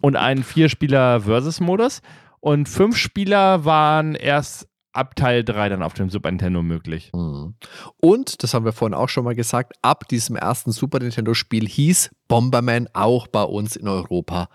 Und 0.00 0.16
einen 0.16 0.42
Vier-Spieler-Versus-Modus. 0.42 2.02
Und 2.40 2.68
fünf 2.68 2.96
Spieler 2.96 3.64
waren 3.64 4.14
erst 4.14 4.68
ab 4.92 5.14
Teil 5.14 5.44
3 5.44 5.68
dann 5.68 5.82
auf 5.82 5.94
dem 5.94 6.10
Super 6.10 6.30
Nintendo 6.30 6.62
möglich. 6.62 7.10
Mhm. 7.14 7.54
Und, 7.98 8.42
das 8.42 8.54
haben 8.54 8.64
wir 8.64 8.72
vorhin 8.72 8.94
auch 8.94 9.08
schon 9.08 9.24
mal 9.24 9.34
gesagt, 9.34 9.74
ab 9.82 10.08
diesem 10.08 10.36
ersten 10.36 10.72
Super 10.72 10.98
Nintendo-Spiel 10.98 11.68
hieß 11.68 12.10
Bomberman 12.28 12.88
auch 12.92 13.26
bei 13.28 13.42
uns 13.42 13.76
in 13.76 13.88
Europa 13.88 14.48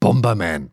Bomberman. 0.00 0.72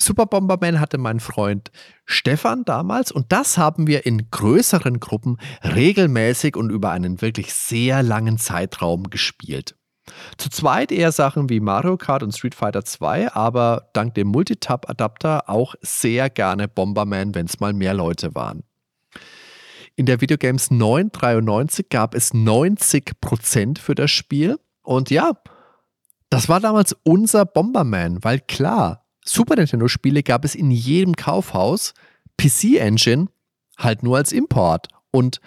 Super 0.00 0.26
Bomberman 0.26 0.78
hatte 0.78 0.96
mein 0.96 1.18
Freund 1.18 1.72
Stefan 2.04 2.64
damals 2.64 3.10
und 3.10 3.32
das 3.32 3.58
haben 3.58 3.88
wir 3.88 4.06
in 4.06 4.30
größeren 4.30 5.00
Gruppen 5.00 5.38
regelmäßig 5.64 6.56
und 6.56 6.70
über 6.70 6.92
einen 6.92 7.20
wirklich 7.20 7.52
sehr 7.52 8.04
langen 8.04 8.38
Zeitraum 8.38 9.10
gespielt. 9.10 9.77
Zu 10.36 10.50
zweit 10.50 10.92
eher 10.92 11.12
Sachen 11.12 11.48
wie 11.48 11.60
Mario 11.60 11.96
Kart 11.96 12.22
und 12.22 12.32
Street 12.32 12.54
Fighter 12.54 12.84
2, 12.84 13.32
aber 13.32 13.88
dank 13.92 14.14
dem 14.14 14.28
Multitap-Adapter 14.28 15.48
auch 15.48 15.74
sehr 15.80 16.30
gerne 16.30 16.68
Bomberman, 16.68 17.34
wenn 17.34 17.46
es 17.46 17.60
mal 17.60 17.72
mehr 17.72 17.94
Leute 17.94 18.34
waren. 18.34 18.62
In 19.96 20.06
der 20.06 20.20
Videogames 20.20 20.70
993 20.70 21.88
gab 21.88 22.14
es 22.14 22.32
90% 22.32 23.80
für 23.80 23.96
das 23.96 24.10
Spiel. 24.10 24.58
Und 24.82 25.10
ja, 25.10 25.32
das 26.30 26.48
war 26.48 26.60
damals 26.60 26.94
unser 27.02 27.44
Bomberman, 27.44 28.22
weil 28.22 28.38
klar, 28.38 29.04
Super 29.24 29.56
Nintendo-Spiele 29.56 30.22
gab 30.22 30.44
es 30.44 30.54
in 30.54 30.70
jedem 30.70 31.16
Kaufhaus, 31.16 31.94
PC-Engine 32.40 33.26
halt 33.76 34.02
nur 34.02 34.16
als 34.16 34.32
Import. 34.32 34.88
Und 35.10 35.40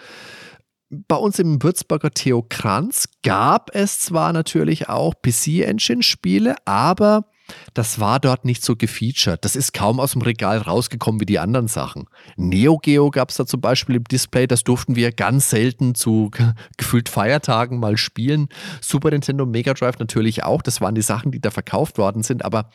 bei 1.07 1.15
uns 1.15 1.39
im 1.39 1.63
Würzburger 1.63 2.11
Theo 2.11 2.45
Kranz 2.47 3.07
gab 3.23 3.73
es 3.73 3.99
zwar 4.01 4.33
natürlich 4.33 4.89
auch 4.89 5.13
PC-Engine-Spiele, 5.21 6.55
aber 6.65 7.25
das 7.73 7.99
war 7.99 8.19
dort 8.19 8.45
nicht 8.45 8.63
so 8.63 8.75
gefeatured. 8.75 9.43
Das 9.43 9.55
ist 9.55 9.73
kaum 9.73 9.99
aus 9.99 10.11
dem 10.11 10.21
Regal 10.21 10.57
rausgekommen 10.57 11.19
wie 11.21 11.25
die 11.25 11.39
anderen 11.39 11.67
Sachen. 11.67 12.05
Neo 12.35 12.77
Geo 12.77 13.09
gab 13.09 13.29
es 13.29 13.37
da 13.37 13.45
zum 13.45 13.61
Beispiel 13.61 13.95
im 13.95 14.03
Display, 14.03 14.47
das 14.47 14.63
durften 14.63 14.95
wir 14.95 15.11
ganz 15.11 15.49
selten 15.49 15.95
zu 15.95 16.29
ge- 16.29 16.53
gefühlt 16.77 17.09
Feiertagen 17.09 17.79
mal 17.79 17.97
spielen. 17.97 18.47
Super 18.81 19.11
Nintendo 19.11 19.45
Mega 19.45 19.73
Drive 19.73 19.99
natürlich 19.99 20.43
auch, 20.43 20.61
das 20.61 20.81
waren 20.81 20.95
die 20.95 21.01
Sachen, 21.01 21.31
die 21.31 21.41
da 21.41 21.51
verkauft 21.51 21.97
worden 21.97 22.23
sind, 22.23 22.43
aber 22.45 22.69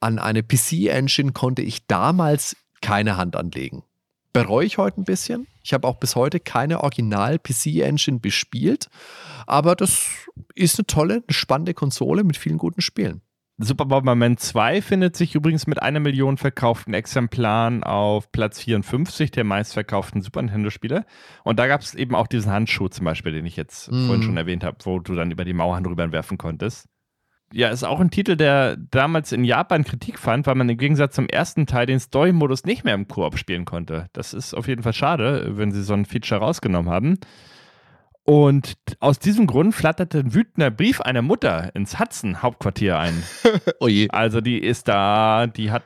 an 0.00 0.18
eine 0.18 0.42
PC-Engine 0.42 1.32
konnte 1.32 1.62
ich 1.62 1.86
damals 1.86 2.56
keine 2.82 3.16
Hand 3.16 3.36
anlegen. 3.36 3.82
Bereue 4.34 4.66
ich 4.66 4.78
heute 4.78 5.00
ein 5.00 5.04
bisschen. 5.04 5.46
Ich 5.62 5.72
habe 5.72 5.86
auch 5.88 5.96
bis 5.98 6.16
heute 6.16 6.40
keine 6.40 6.82
Original-PC-Engine 6.82 8.18
bespielt, 8.18 8.88
aber 9.46 9.76
das 9.76 10.08
ist 10.54 10.78
eine 10.78 10.86
tolle, 10.86 11.14
eine 11.14 11.22
spannende 11.30 11.72
Konsole 11.72 12.24
mit 12.24 12.36
vielen 12.36 12.58
guten 12.58 12.80
Spielen. 12.80 13.22
Super 13.58 13.84
Bomberman 13.86 14.36
2 14.36 14.82
findet 14.82 15.14
sich 15.14 15.36
übrigens 15.36 15.68
mit 15.68 15.80
einer 15.80 16.00
Million 16.00 16.36
verkauften 16.36 16.92
Exemplaren 16.92 17.84
auf 17.84 18.32
Platz 18.32 18.58
54 18.60 19.30
der 19.30 19.44
meistverkauften 19.44 20.22
Super 20.22 20.42
Nintendo-Spiele. 20.42 21.06
Und 21.44 21.60
da 21.60 21.68
gab 21.68 21.80
es 21.82 21.94
eben 21.94 22.16
auch 22.16 22.26
diesen 22.26 22.50
Handschuh 22.50 22.88
zum 22.88 23.04
Beispiel, 23.04 23.30
den 23.30 23.46
ich 23.46 23.54
jetzt 23.54 23.92
Mhm. 23.92 24.06
vorhin 24.06 24.22
schon 24.24 24.36
erwähnt 24.36 24.64
habe, 24.64 24.78
wo 24.82 24.98
du 24.98 25.14
dann 25.14 25.30
über 25.30 25.44
die 25.44 25.52
Mauern 25.52 25.84
drüber 25.84 26.10
werfen 26.10 26.36
konntest. 26.36 26.88
Ja, 27.52 27.68
ist 27.68 27.84
auch 27.84 28.00
ein 28.00 28.10
Titel, 28.10 28.36
der 28.36 28.76
damals 28.76 29.30
in 29.30 29.44
Japan 29.44 29.84
Kritik 29.84 30.18
fand, 30.18 30.46
weil 30.46 30.56
man 30.56 30.68
im 30.68 30.76
Gegensatz 30.76 31.14
zum 31.14 31.28
ersten 31.28 31.66
Teil 31.66 31.86
den 31.86 32.00
Story-Modus 32.00 32.64
nicht 32.64 32.84
mehr 32.84 32.94
im 32.94 33.06
Koop 33.06 33.38
spielen 33.38 33.64
konnte. 33.64 34.08
Das 34.12 34.34
ist 34.34 34.54
auf 34.54 34.66
jeden 34.66 34.82
Fall 34.82 34.92
schade, 34.92 35.56
wenn 35.56 35.70
sie 35.70 35.82
so 35.82 35.94
ein 35.94 36.04
Feature 36.04 36.40
rausgenommen 36.40 36.90
haben. 36.90 37.18
Und 38.24 38.74
aus 39.00 39.18
diesem 39.18 39.46
Grund 39.46 39.74
flatterte 39.74 40.20
ein 40.20 40.34
wütender 40.34 40.70
Brief 40.70 41.00
einer 41.02 41.20
Mutter 41.20 41.74
ins 41.76 41.98
Hudson-Hauptquartier 41.98 42.98
ein. 42.98 43.22
Oh 43.80 43.88
je. 43.88 44.08
Also 44.08 44.40
die 44.40 44.58
ist 44.58 44.88
da, 44.88 45.46
die 45.46 45.70
hat 45.70 45.84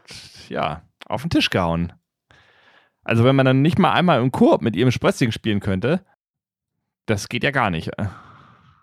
ja 0.49 0.83
auf 1.07 1.23
den 1.23 1.31
Tisch 1.31 1.51
gehauen. 1.51 1.93
Also 3.03 3.25
wenn 3.25 3.35
man 3.35 3.47
dann 3.47 3.63
nicht 3.63 3.79
mal 3.79 3.93
einmal 3.93 4.21
im 4.21 4.31
Koop 4.31 4.63
mit 4.63 4.77
ihrem 4.77 4.93
Sprössling 4.93 5.33
spielen 5.33 5.61
könnte, 5.61 6.05
das 7.07 7.29
geht 7.29 7.43
ja 7.43 7.51
gar 7.51 7.71
nicht. 7.71 7.91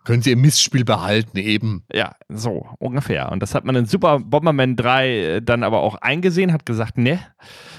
Können 0.05 0.21
Sie 0.21 0.29
Ihr 0.29 0.37
Missspiel 0.37 0.85
behalten, 0.85 1.37
eben. 1.37 1.83
Ja, 1.91 2.13
so 2.29 2.67
ungefähr. 2.79 3.31
Und 3.31 3.41
das 3.41 3.53
hat 3.55 3.65
man 3.65 3.75
in 3.75 3.85
Super 3.85 4.19
Bomberman 4.19 4.75
3 4.75 5.09
äh, 5.09 5.41
dann 5.41 5.63
aber 5.63 5.81
auch 5.81 5.95
eingesehen, 5.95 6.53
hat 6.53 6.65
gesagt, 6.65 6.97
ne, 6.97 7.19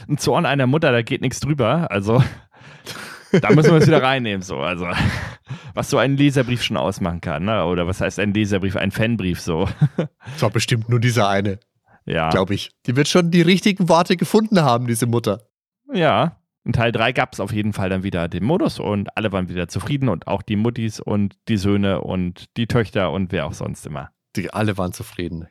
ein 0.09 0.19
Zorn 0.19 0.45
einer 0.45 0.67
Mutter, 0.67 0.93
da 0.93 1.03
geht 1.03 1.23
nichts 1.23 1.41
drüber. 1.41 1.91
Also 1.91 2.23
da 3.33 3.51
müssen 3.53 3.71
wir 3.71 3.79
es 3.79 3.87
wieder 3.87 4.03
reinnehmen. 4.03 4.43
So, 4.43 4.59
also 4.59 4.87
was 5.75 5.89
so 5.91 5.99
ein 5.99 6.17
Leserbrief 6.17 6.63
schon 6.63 6.77
ausmachen 6.77 7.21
kann, 7.21 7.45
ne? 7.45 7.65
Oder 7.65 7.87
was 7.87 8.01
heißt 8.01 8.19
ein 8.19 8.35
Leserbrief, 8.35 8.77
ein 8.77 8.91
Fanbrief 8.91 9.41
so. 9.41 9.69
Das 9.97 10.43
war 10.43 10.51
bestimmt 10.51 10.89
nur 10.89 11.01
diese 11.01 11.27
eine, 11.29 11.61
Ja. 12.07 12.31
glaube 12.31 12.55
ich. 12.55 12.71
Die 12.87 12.97
wird 12.97 13.09
schon 13.09 13.31
die 13.31 13.43
richtigen 13.43 13.89
Worte 13.89 14.17
gefunden 14.17 14.63
haben, 14.63 14.87
diese 14.87 15.07
Mutter. 15.07 15.43
Ja. 15.93 16.39
In 16.67 16.73
Teil 16.73 16.91
3 16.91 17.13
gab 17.13 17.33
es 17.33 17.39
auf 17.39 17.53
jeden 17.53 17.73
Fall 17.73 17.91
dann 17.91 18.03
wieder 18.03 18.27
den 18.27 18.43
Modus 18.43 18.81
und 18.81 19.17
alle 19.17 19.31
waren 19.31 19.49
wieder 19.49 19.69
zufrieden 19.69 20.09
und 20.09 20.27
auch 20.27 20.43
die 20.43 20.57
Muttis 20.57 20.99
und 20.99 21.37
die 21.47 21.59
Söhne 21.59 22.01
und 22.01 22.57
die 22.57 22.67
Töchter 22.67 23.13
und 23.13 23.31
wer 23.31 23.47
auch 23.47 23.53
sonst 23.53 23.87
immer. 23.87 24.11
Die 24.35 24.53
alle 24.53 24.77
waren 24.77 24.93
zufrieden. 24.93 25.47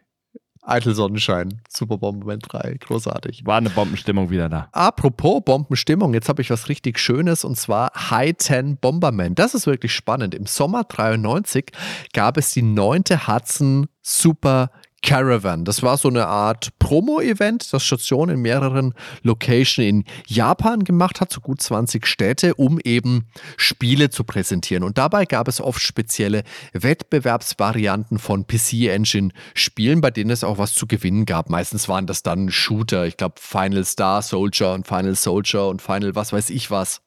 Eitel 0.62 0.94
Sonnenschein, 0.94 1.62
Super 1.70 2.00
Bomberman 2.00 2.40
3, 2.40 2.80
großartig. 2.82 3.46
War 3.46 3.60
eine 3.60 3.70
Bombenstimmung 3.70 4.30
wieder 4.30 4.50
da. 4.50 4.68
Apropos 4.74 5.42
Bombenstimmung, 5.46 6.14
jetzt 6.14 6.28
habe 6.28 6.42
ich 6.42 6.50
was 6.50 6.68
richtig 6.68 7.00
Schönes 7.00 7.46
und 7.46 7.56
zwar 7.56 7.92
High 8.10 8.36
10 8.36 8.76
Bomberman. 8.76 9.36
Das 9.36 9.54
ist 9.54 9.68
wirklich 9.68 9.94
spannend. 9.94 10.36
Im 10.36 10.48
Sommer 10.48 10.84
93 10.84 11.72
gab 12.12 12.36
es 12.36 12.52
die 12.52 12.62
neunte 12.62 13.26
Hudson 13.26 13.88
Super 14.02 14.70
Caravan. 15.06 15.66
Das 15.66 15.84
war 15.84 15.98
so 15.98 16.10
eine 16.10 16.26
Art 16.26 16.70
Promo-Event, 16.80 17.72
das 17.72 17.84
Station 17.84 18.30
in 18.30 18.42
mehreren 18.42 18.96
Locations 19.22 19.88
in 19.88 20.04
Japan 20.26 20.84
gemacht 20.84 21.22
hat, 21.22 21.32
so 21.32 21.42
gut 21.42 21.62
20 21.62 22.08
Städte, 22.08 22.56
um 22.56 22.80
eben 22.84 23.28
Spiele 23.56 24.10
zu 24.10 24.24
präsentieren. 24.24 24.84
Und 24.84 24.98
dabei 24.98 25.26
gab 25.26 25.48
es 25.48 25.62
oft 25.62 25.80
spezielle 25.80 26.44
Wettbewerbsvarianten 26.74 28.18
von 28.18 28.48
PC-Engine-Spielen, 28.48 30.02
bei 30.02 30.10
denen 30.10 30.32
es 30.32 30.44
auch 30.44 30.58
was 30.58 30.74
zu 30.74 30.88
gewinnen 30.88 31.26
gab. 31.26 31.52
Meistens 31.52 31.88
waren 31.88 32.08
das 32.08 32.24
dann 32.24 32.50
Shooter, 32.50 33.06
ich 33.06 33.16
glaube 33.16 33.36
Final 33.40 33.86
Star 33.86 34.24
Soldier 34.24 34.74
und 34.74 34.88
Final 34.88 35.16
Soldier 35.16 35.68
und 35.68 35.84
Final 35.84 36.16
was 36.16 36.34
weiß 36.34 36.50
ich 36.50 36.72
was. 36.72 37.02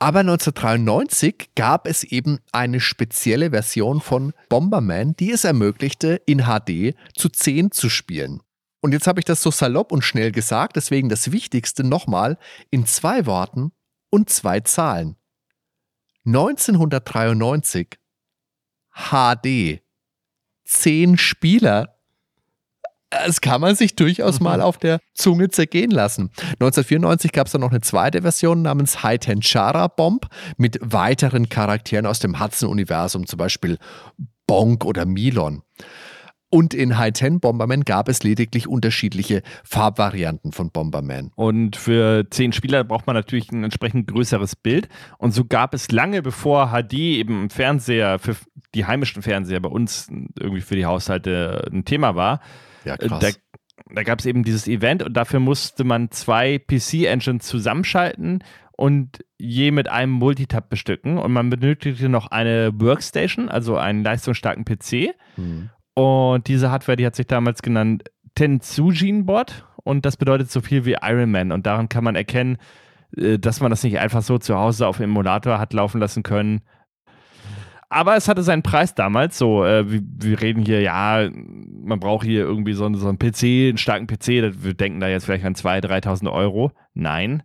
Aber 0.00 0.20
1993 0.20 1.50
gab 1.56 1.88
es 1.88 2.04
eben 2.04 2.38
eine 2.52 2.78
spezielle 2.78 3.50
Version 3.50 4.00
von 4.00 4.32
Bomberman, 4.48 5.16
die 5.16 5.32
es 5.32 5.42
ermöglichte, 5.42 6.22
in 6.24 6.44
HD 6.44 6.94
zu 7.16 7.28
10 7.28 7.72
zu 7.72 7.90
spielen. 7.90 8.40
Und 8.80 8.92
jetzt 8.92 9.08
habe 9.08 9.18
ich 9.20 9.24
das 9.24 9.42
so 9.42 9.50
salopp 9.50 9.90
und 9.90 10.02
schnell 10.02 10.30
gesagt, 10.30 10.76
deswegen 10.76 11.08
das 11.08 11.32
Wichtigste 11.32 11.82
nochmal 11.82 12.38
in 12.70 12.86
zwei 12.86 13.26
Worten 13.26 13.72
und 14.08 14.30
zwei 14.30 14.60
Zahlen. 14.60 15.16
1993 16.24 17.98
HD. 18.92 19.82
10 20.64 21.18
Spieler. 21.18 21.97
Das 23.10 23.40
kann 23.40 23.60
man 23.60 23.74
sich 23.74 23.96
durchaus 23.96 24.40
mal 24.40 24.60
auf 24.60 24.76
der 24.76 25.00
Zunge 25.14 25.48
zergehen 25.48 25.90
lassen. 25.90 26.30
1994 26.60 27.32
gab 27.32 27.46
es 27.46 27.52
dann 27.52 27.62
noch 27.62 27.70
eine 27.70 27.80
zweite 27.80 28.22
Version 28.22 28.62
namens 28.62 29.02
High 29.02 29.18
Tenchara 29.18 29.88
Bomb 29.88 30.26
mit 30.56 30.78
weiteren 30.82 31.48
Charakteren 31.48 32.06
aus 32.06 32.18
dem 32.18 32.38
Hudson-Universum, 32.38 33.26
zum 33.26 33.38
Beispiel 33.38 33.78
Bonk 34.46 34.84
oder 34.84 35.06
Milon. 35.06 35.62
Und 36.50 36.72
in 36.72 36.96
High 36.96 37.12
Ten 37.12 37.40
Bomberman 37.40 37.84
gab 37.84 38.08
es 38.08 38.22
lediglich 38.22 38.66
unterschiedliche 38.66 39.42
Farbvarianten 39.64 40.52
von 40.52 40.70
Bomberman. 40.70 41.30
Und 41.36 41.76
für 41.76 42.26
zehn 42.30 42.52
Spieler 42.52 42.84
braucht 42.84 43.06
man 43.06 43.14
natürlich 43.14 43.52
ein 43.52 43.64
entsprechend 43.64 44.06
größeres 44.06 44.56
Bild. 44.56 44.88
Und 45.18 45.32
so 45.32 45.44
gab 45.44 45.74
es 45.74 45.90
lange 45.92 46.22
bevor 46.22 46.70
HD 46.70 46.94
eben 46.94 47.42
im 47.42 47.50
Fernseher, 47.50 48.18
für 48.18 48.34
die 48.74 48.86
heimischen 48.86 49.20
Fernseher 49.22 49.60
bei 49.60 49.68
uns 49.68 50.08
irgendwie 50.38 50.62
für 50.62 50.76
die 50.76 50.86
Haushalte 50.86 51.68
ein 51.70 51.84
Thema 51.84 52.16
war, 52.16 52.40
Ja, 52.84 52.94
Äh, 52.94 53.08
Da, 53.08 53.28
da 53.94 54.02
gab 54.02 54.18
es 54.18 54.26
eben 54.26 54.42
dieses 54.42 54.68
Event 54.68 55.02
und 55.02 55.14
dafür 55.14 55.40
musste 55.40 55.84
man 55.84 56.10
zwei 56.10 56.58
PC-Engines 56.58 57.46
zusammenschalten 57.46 58.42
und 58.72 59.24
je 59.38 59.70
mit 59.70 59.88
einem 59.88 60.12
Multitab 60.12 60.68
bestücken. 60.68 61.18
Und 61.18 61.32
man 61.32 61.50
benötigte 61.50 62.08
noch 62.08 62.28
eine 62.28 62.70
Workstation, 62.74 63.48
also 63.48 63.76
einen 63.76 64.04
leistungsstarken 64.04 64.64
PC. 64.64 65.14
Hm. 65.36 65.70
Und 65.94 66.46
diese 66.46 66.70
Hardware, 66.70 66.96
die 66.96 67.06
hat 67.06 67.16
sich 67.16 67.26
damals 67.26 67.62
genannt 67.62 68.04
Tensujin-Bot 68.34 69.64
und 69.82 70.06
das 70.06 70.16
bedeutet 70.16 70.50
so 70.50 70.60
viel 70.60 70.84
wie 70.84 70.96
Iron 71.02 71.30
Man. 71.30 71.50
Und 71.50 71.66
daran 71.66 71.88
kann 71.88 72.04
man 72.04 72.14
erkennen, 72.14 72.58
äh, 73.16 73.38
dass 73.38 73.60
man 73.60 73.70
das 73.70 73.82
nicht 73.82 73.98
einfach 73.98 74.22
so 74.22 74.38
zu 74.38 74.56
Hause 74.56 74.86
auf 74.86 74.98
dem 74.98 75.10
Emulator 75.10 75.58
hat 75.58 75.72
laufen 75.72 76.00
lassen 76.00 76.22
können. 76.22 76.60
Aber 77.90 78.16
es 78.16 78.28
hatte 78.28 78.42
seinen 78.42 78.62
Preis 78.62 78.94
damals. 78.94 79.38
So, 79.38 79.64
äh, 79.64 79.90
wir, 79.90 80.00
wir, 80.02 80.40
reden 80.42 80.64
hier, 80.64 80.82
ja, 80.82 81.28
man 81.30 82.00
braucht 82.00 82.26
hier 82.26 82.42
irgendwie 82.42 82.74
so, 82.74 82.92
so 82.94 83.08
einen 83.08 83.18
PC, 83.18 83.68
einen 83.68 83.78
starken 83.78 84.06
PC. 84.06 84.62
Wir 84.62 84.74
denken 84.74 85.00
da 85.00 85.08
jetzt 85.08 85.24
vielleicht 85.24 85.44
an 85.44 85.54
2.000, 85.54 85.86
3.000 85.86 86.32
Euro. 86.32 86.72
Nein. 86.92 87.42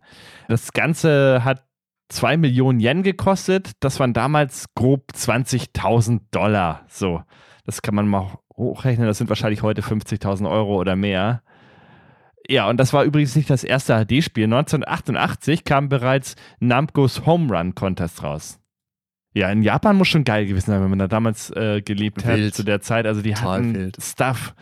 Das 0.48 0.72
Ganze 0.72 1.44
hat 1.44 1.64
2 2.10 2.36
Millionen 2.36 2.80
Yen 2.80 3.02
gekostet. 3.02 3.72
Das 3.80 3.98
waren 4.00 4.12
damals 4.12 4.66
grob 4.74 5.12
20.000 5.14 6.20
Dollar. 6.30 6.84
So, 6.88 7.22
das 7.64 7.80
kann 7.80 7.94
man 7.94 8.06
mal 8.06 8.38
hochrechnen. 8.56 9.06
Das 9.06 9.18
sind 9.18 9.30
wahrscheinlich 9.30 9.62
heute 9.62 9.80
50.000 9.80 10.50
Euro 10.50 10.76
oder 10.78 10.94
mehr. 10.94 11.42
Ja, 12.46 12.68
und 12.68 12.76
das 12.78 12.92
war 12.92 13.04
übrigens 13.04 13.34
nicht 13.36 13.48
das 13.48 13.64
erste 13.64 13.94
HD-Spiel. 14.04 14.44
1988 14.44 15.64
kam 15.64 15.88
bereits 15.88 16.36
Namco's 16.60 17.24
Home 17.24 17.50
Run 17.50 17.74
Contest 17.74 18.22
raus. 18.22 18.60
Ja, 19.34 19.50
in 19.50 19.62
Japan 19.62 19.96
muss 19.96 20.08
schon 20.08 20.24
geil 20.24 20.46
gewesen 20.46 20.70
sein, 20.70 20.82
wenn 20.82 20.90
man 20.90 20.98
da 21.00 21.08
damals 21.08 21.50
äh, 21.50 21.82
gelebt 21.82 22.24
wild. 22.26 22.46
hat 22.46 22.54
zu 22.54 22.62
der 22.62 22.80
Zeit. 22.80 23.06
Also 23.06 23.20
die 23.20 23.32
Total 23.32 23.58
hatten 23.58 23.74
wild. 23.74 23.98
Stuff. 24.00 24.54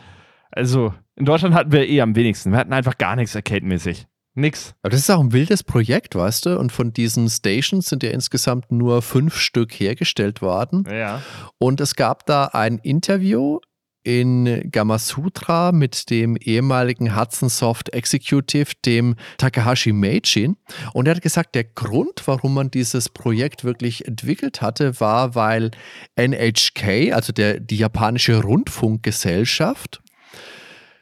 Also 0.51 0.95
in 1.15 1.27
Deutschland 1.27 1.55
hatten 1.55 1.73
wir 1.73 1.87
eh 1.89 2.01
am 2.01 2.17
wenigsten. 2.17 2.51
Wir 2.53 2.59
hatten 2.59 2.73
einfach 2.73 2.97
gar 2.97 3.17
nichts 3.17 3.37
Arcade-mäßig. 3.37 4.07
Nix. 4.35 4.75
Aber 4.81 4.91
das 4.91 5.01
ist 5.01 5.11
auch 5.11 5.21
ein 5.21 5.33
wildes 5.33 5.63
Projekt, 5.63 6.15
weißt 6.15 6.47
du? 6.47 6.59
Und 6.59 6.73
von 6.73 6.93
diesen 6.93 7.29
Stations 7.29 7.87
sind 7.87 8.03
ja 8.03 8.11
insgesamt 8.11 8.73
nur 8.73 9.03
fünf 9.03 9.37
Stück 9.37 9.73
hergestellt 9.73 10.41
worden. 10.41 10.85
Ja. 10.91 11.21
Und 11.59 11.83
es 11.83 11.97
gab 11.97 12.25
da 12.25 12.47
ein 12.47 12.79
Interview 12.79 13.61
in 14.05 14.71
Gamasutra 14.71 15.73
mit 15.73 16.11
dem 16.11 16.37
ehemaligen 16.37 17.17
Hudson 17.17 17.49
Soft 17.49 17.91
Executive, 17.91 18.73
dem 18.85 19.15
Takahashi 19.39 19.93
Meijin. 19.93 20.57
Und 20.93 21.07
er 21.07 21.15
hat 21.15 21.23
gesagt, 21.23 21.55
der 21.55 21.65
Grund, 21.65 22.23
warum 22.27 22.55
man 22.55 22.71
dieses 22.71 23.09
Projekt 23.09 23.65
wirklich 23.65 24.07
entwickelt 24.07 24.61
hatte, 24.61 24.99
war, 25.01 25.35
weil 25.35 25.71
NHK, 26.17 27.13
also 27.13 27.33
der, 27.33 27.61
die 27.61 27.77
japanische 27.77 28.43
Rundfunkgesellschaft, 28.43 30.03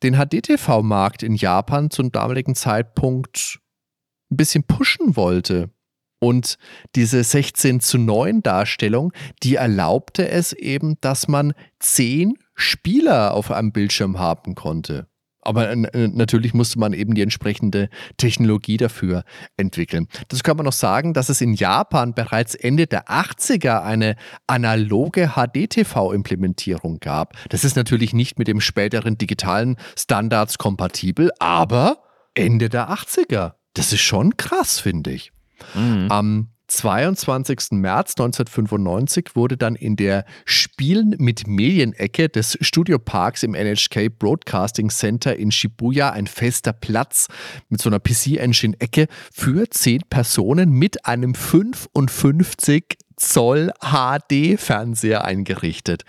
den 0.02 0.16
HDTV-Markt 0.16 1.22
in 1.22 1.34
Japan 1.34 1.90
zum 1.90 2.10
damaligen 2.12 2.54
Zeitpunkt 2.54 3.58
ein 4.30 4.36
bisschen 4.36 4.64
pushen 4.64 5.16
wollte. 5.16 5.70
Und 6.22 6.56
diese 6.96 7.24
16 7.24 7.80
zu 7.80 7.96
9 7.96 8.42
Darstellung, 8.42 9.12
die 9.42 9.54
erlaubte 9.54 10.28
es 10.28 10.52
eben, 10.52 11.00
dass 11.00 11.28
man 11.28 11.54
10 11.78 12.34
Spieler 12.60 13.34
auf 13.34 13.50
einem 13.50 13.72
Bildschirm 13.72 14.18
haben 14.18 14.54
konnte. 14.54 15.08
Aber 15.42 15.74
natürlich 15.74 16.52
musste 16.52 16.78
man 16.78 16.92
eben 16.92 17.14
die 17.14 17.22
entsprechende 17.22 17.88
Technologie 18.18 18.76
dafür 18.76 19.24
entwickeln. 19.56 20.06
Das 20.28 20.42
kann 20.42 20.58
man 20.58 20.66
noch 20.66 20.72
sagen, 20.74 21.14
dass 21.14 21.30
es 21.30 21.40
in 21.40 21.54
Japan 21.54 22.12
bereits 22.12 22.54
Ende 22.54 22.86
der 22.86 23.06
80er 23.06 23.82
eine 23.82 24.16
analoge 24.46 25.32
HDTV-Implementierung 25.34 26.98
gab. 27.00 27.36
Das 27.48 27.64
ist 27.64 27.74
natürlich 27.74 28.12
nicht 28.12 28.38
mit 28.38 28.48
dem 28.48 28.60
späteren 28.60 29.16
digitalen 29.16 29.76
Standards 29.98 30.58
kompatibel, 30.58 31.30
aber 31.38 32.02
Ende 32.34 32.68
der 32.68 32.90
80er. 32.90 33.54
Das 33.72 33.94
ist 33.94 34.02
schon 34.02 34.36
krass, 34.36 34.78
finde 34.78 35.12
ich. 35.12 35.32
Mhm. 35.74 36.06
Am 36.10 36.48
22. 36.70 37.72
März 37.72 38.12
1995 38.12 39.34
wurde 39.34 39.56
dann 39.56 39.74
in 39.74 39.96
der 39.96 40.24
Spielen 40.44 41.16
mit 41.18 41.48
Medienecke 41.48 42.28
des 42.28 42.56
Studioparks 42.60 43.42
im 43.42 43.54
NHK 43.54 44.16
Broadcasting 44.18 44.88
Center 44.88 45.34
in 45.34 45.50
Shibuya 45.50 46.10
ein 46.10 46.28
fester 46.28 46.72
Platz 46.72 47.26
mit 47.68 47.82
so 47.82 47.90
einer 47.90 47.98
PC-Engine-Ecke 47.98 49.08
für 49.32 49.68
10 49.68 50.02
Personen 50.08 50.70
mit 50.70 51.06
einem 51.06 51.34
55 51.34 52.98
Zoll 53.16 53.72
HD-Fernseher 53.80 55.24
eingerichtet. 55.24 56.04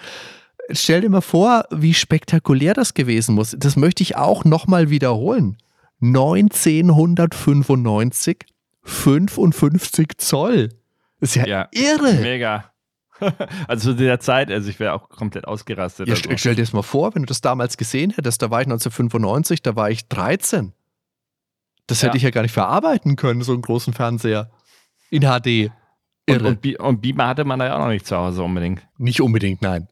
Stell 0.69 1.01
dir 1.01 1.09
mal 1.09 1.21
vor, 1.21 1.65
wie 1.71 1.95
spektakulär 1.95 2.75
das 2.75 2.93
gewesen 2.93 3.33
muss. 3.35 3.55
Das 3.57 3.75
möchte 3.75 4.03
ich 4.03 4.15
auch 4.15 4.45
nochmal 4.45 4.91
wiederholen. 4.91 5.57
1995 6.01 8.45
55 8.83 10.17
Zoll. 10.17 10.69
Das 11.19 11.35
ist 11.35 11.35
ja, 11.35 11.47
ja 11.47 11.67
irre. 11.71 12.13
Mega. 12.15 12.65
Also 13.67 13.91
zu 13.91 13.97
der 13.97 14.19
Zeit, 14.19 14.49
also 14.49 14.67
ich 14.67 14.79
wäre 14.79 14.93
auch 14.93 15.07
komplett 15.07 15.47
ausgerastet. 15.47 16.07
Ja, 16.07 16.15
also. 16.15 16.37
Stell 16.37 16.55
dir 16.55 16.63
das 16.63 16.73
mal 16.73 16.81
vor, 16.81 17.13
wenn 17.13 17.21
du 17.21 17.27
das 17.27 17.39
damals 17.39 17.77
gesehen 17.77 18.09
hättest, 18.09 18.41
da 18.41 18.49
war 18.49 18.61
ich 18.61 18.65
1995, 18.65 19.61
da 19.61 19.75
war 19.75 19.91
ich 19.91 20.07
13. 20.07 20.73
Das 21.85 22.01
ja. 22.01 22.07
hätte 22.07 22.17
ich 22.17 22.23
ja 22.23 22.31
gar 22.31 22.41
nicht 22.41 22.51
verarbeiten 22.51 23.15
können, 23.17 23.43
so 23.43 23.53
einen 23.53 23.61
großen 23.61 23.93
Fernseher. 23.93 24.49
In 25.11 25.21
HD. 25.21 25.71
Irre. 26.25 26.47
Und, 26.47 26.65
und, 26.65 26.79
und 26.79 27.01
Beamer 27.01 27.27
hatte 27.27 27.43
man 27.43 27.59
da 27.59 27.67
ja 27.67 27.75
auch 27.75 27.79
noch 27.79 27.89
nicht 27.89 28.07
zu 28.07 28.15
Hause 28.17 28.43
unbedingt. 28.43 28.81
Nicht 28.97 29.21
unbedingt, 29.21 29.61
nein. 29.61 29.87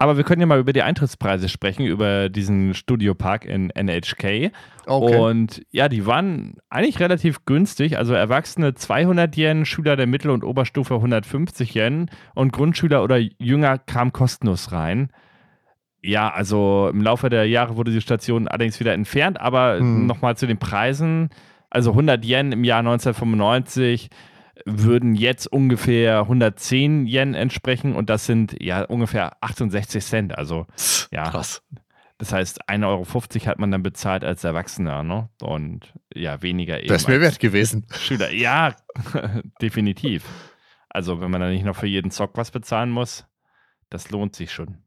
Aber 0.00 0.16
wir 0.16 0.24
können 0.24 0.40
ja 0.40 0.46
mal 0.46 0.58
über 0.58 0.72
die 0.72 0.80
Eintrittspreise 0.80 1.50
sprechen, 1.50 1.84
über 1.84 2.30
diesen 2.30 2.72
Studiopark 2.72 3.44
in 3.44 3.68
NHK. 3.68 4.50
Okay. 4.86 5.16
Und 5.18 5.60
ja, 5.72 5.90
die 5.90 6.06
waren 6.06 6.54
eigentlich 6.70 7.00
relativ 7.00 7.44
günstig. 7.44 7.98
Also 7.98 8.14
Erwachsene 8.14 8.72
200 8.72 9.36
Yen, 9.36 9.66
Schüler 9.66 9.96
der 9.96 10.06
Mittel- 10.06 10.30
und 10.30 10.42
Oberstufe 10.42 10.94
150 10.94 11.74
Yen 11.74 12.10
und 12.34 12.50
Grundschüler 12.50 13.04
oder 13.04 13.18
Jünger 13.18 13.76
kamen 13.76 14.14
kostenlos 14.14 14.72
rein. 14.72 15.10
Ja, 16.02 16.30
also 16.30 16.88
im 16.90 17.02
Laufe 17.02 17.28
der 17.28 17.46
Jahre 17.46 17.76
wurde 17.76 17.92
die 17.92 18.00
Station 18.00 18.48
allerdings 18.48 18.80
wieder 18.80 18.94
entfernt, 18.94 19.38
aber 19.38 19.80
hm. 19.80 20.06
nochmal 20.06 20.34
zu 20.34 20.46
den 20.46 20.56
Preisen. 20.56 21.28
Also 21.68 21.90
100 21.90 22.24
Yen 22.24 22.52
im 22.52 22.64
Jahr 22.64 22.78
1995 22.78 24.08
würden 24.66 25.14
jetzt 25.14 25.46
ungefähr 25.46 26.20
110 26.20 27.06
Yen 27.06 27.34
entsprechen 27.34 27.94
und 27.94 28.10
das 28.10 28.26
sind 28.26 28.56
ja 28.60 28.84
ungefähr 28.84 29.42
68 29.42 30.04
Cent. 30.04 30.38
Also 30.38 30.66
ja. 31.10 31.30
Krass. 31.30 31.62
Das 32.18 32.34
heißt, 32.34 32.68
1,50 32.68 32.86
Euro 32.86 33.46
hat 33.46 33.58
man 33.58 33.70
dann 33.70 33.82
bezahlt 33.82 34.24
als 34.24 34.44
Erwachsener, 34.44 35.02
ne? 35.02 35.30
Und 35.40 35.94
ja, 36.14 36.42
weniger 36.42 36.78
eben. 36.78 36.88
Das 36.88 37.08
wäre 37.08 37.22
wert 37.22 37.40
gewesen. 37.40 37.86
Schüler. 37.90 38.30
Ja, 38.30 38.76
definitiv. 39.62 40.24
Also, 40.90 41.22
wenn 41.22 41.30
man 41.30 41.40
dann 41.40 41.52
nicht 41.52 41.64
noch 41.64 41.76
für 41.76 41.86
jeden 41.86 42.10
Zock 42.10 42.32
was 42.34 42.50
bezahlen 42.50 42.90
muss, 42.90 43.26
das 43.88 44.10
lohnt 44.10 44.36
sich 44.36 44.52
schon. 44.52 44.78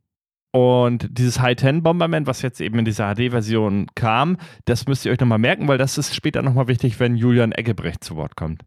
Und 0.51 1.07
dieses 1.17 1.39
High-10-Bomberman, 1.39 2.27
was 2.27 2.43
jetzt 2.43 2.61
eben 2.61 2.77
in 2.77 2.85
dieser 2.85 3.15
HD-Version 3.15 3.87
kam, 3.95 4.37
das 4.65 4.85
müsst 4.85 5.03
ihr 5.03 5.11
euch 5.11 5.19
nochmal 5.19 5.39
merken, 5.39 5.67
weil 5.67 5.79
das 5.79 5.97
ist 5.97 6.13
später 6.13 6.43
nochmal 6.43 6.67
wichtig, 6.67 6.99
wenn 6.99 7.15
Julian 7.15 7.51
Eggebrecht 7.51 8.03
zu 8.03 8.15
Wort 8.15 8.35
kommt. 8.35 8.63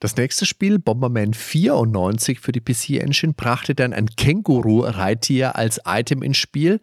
Das 0.00 0.16
nächste 0.16 0.44
Spiel, 0.44 0.78
Bomberman 0.78 1.34
94 1.34 2.40
für 2.40 2.52
die 2.52 2.60
PC 2.60 3.00
Engine, 3.00 3.32
brachte 3.32 3.74
dann 3.74 3.92
ein 3.92 4.06
Känguru-Reittier 4.06 5.56
als 5.56 5.80
Item 5.86 6.22
ins 6.22 6.36
Spiel, 6.36 6.80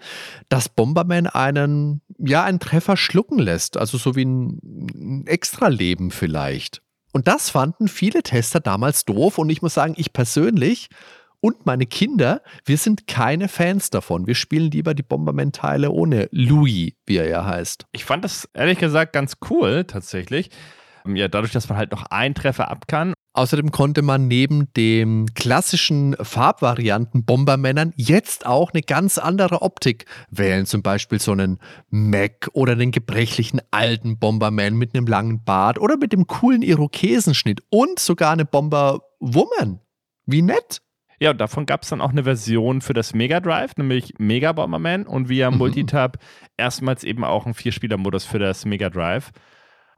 das 0.50 0.70
Bomberman 0.70 1.28
einen, 1.28 2.02
ja, 2.18 2.44
einen 2.44 2.60
Treffer 2.60 2.98
schlucken 2.98 3.38
lässt, 3.38 3.78
also 3.78 3.98
so 3.98 4.16
wie 4.16 4.26
ein 4.26 5.26
Extraleben 5.28 6.12
vielleicht. 6.12 6.82
Und 7.14 7.28
das 7.28 7.50
fanden 7.50 7.88
viele 7.88 8.24
Tester 8.24 8.60
damals 8.60 9.06
doof 9.06 9.38
und 9.38 9.50
ich 9.50 9.62
muss 9.62 9.74
sagen, 9.74 9.94
ich 9.98 10.14
persönlich 10.14 10.90
und 11.42 11.66
meine 11.66 11.88
Kinder, 11.88 12.42
wir 12.66 12.78
sind 12.78 13.08
keine 13.08 13.48
Fans 13.48 13.90
davon. 13.90 14.28
Wir 14.28 14.36
spielen 14.36 14.70
lieber 14.70 14.94
die 14.94 15.04
Bomberman-Teile 15.04 15.92
ohne 15.92 16.30
Louis, 16.32 16.94
wie 17.06 17.18
er 17.18 17.28
ja 17.28 17.46
heißt. 17.46 17.88
Ich 17.92 18.06
fand 18.06 18.24
das 18.24 18.48
ehrlich 18.54 18.78
gesagt 18.78 19.12
ganz 19.12 19.38
cool, 19.50 19.84
tatsächlich. 19.84 20.52
Ja, 21.06 21.28
dadurch, 21.28 21.52
dass 21.52 21.70
man 21.70 21.78
halt 21.78 21.92
noch 21.92 22.06
einen 22.06 22.36
Treffer 22.36 22.70
ab 22.70 22.88
kann. 22.88 23.14
Außerdem 23.34 23.72
konnte 23.72 24.02
man 24.02 24.28
neben 24.28 24.74
den 24.74 25.34
klassischen 25.34 26.18
Farbvarianten 26.20 27.24
Bombermännern 27.24 27.94
jetzt 27.96 28.46
auch 28.46 28.72
eine 28.74 28.82
ganz 28.82 29.18
andere 29.18 29.62
Optik 29.62 30.06
wählen. 30.30 30.66
Zum 30.66 30.82
Beispiel 30.82 31.20
so 31.20 31.32
einen 31.32 31.60
Mac 31.90 32.50
oder 32.54 32.74
einen 32.74 32.92
gebrechlichen 32.92 33.62
alten 33.72 34.20
Bomberman 34.20 34.76
mit 34.76 34.94
einem 34.94 35.08
langen 35.08 35.44
Bart 35.46 35.80
oder 35.80 35.96
mit 35.96 36.12
dem 36.12 36.28
coolen 36.28 36.62
Irokesenschnitt 36.62 37.62
und 37.70 38.00
sogar 38.00 38.34
eine 38.34 38.46
Bomberwoman. 38.46 39.80
Wie 40.26 40.42
nett! 40.42 40.82
Ja, 41.22 41.32
und 41.32 41.40
davon 41.40 41.68
gab 41.68 41.84
es 41.84 41.90
dann 41.90 42.02
auch 42.02 42.10
eine 42.10 42.24
Version 42.24 42.82
für 42.82 42.94
das 42.94 43.14
Mega 43.14 43.40
Drive, 43.40 43.78
nämlich 43.78 44.16
Mega 44.18 44.52
Bomberman 44.52 45.06
und 45.06 45.30
via 45.30 45.52
mhm. 45.52 45.58
Multitab 45.60 46.18
erstmals 46.58 47.04
eben 47.04 47.24
auch 47.24 47.46
einen 47.46 47.54
Vierspieler-Modus 47.54 48.26
für 48.26 48.40
das 48.40 48.66
Mega 48.66 48.90
Drive. 48.90 49.32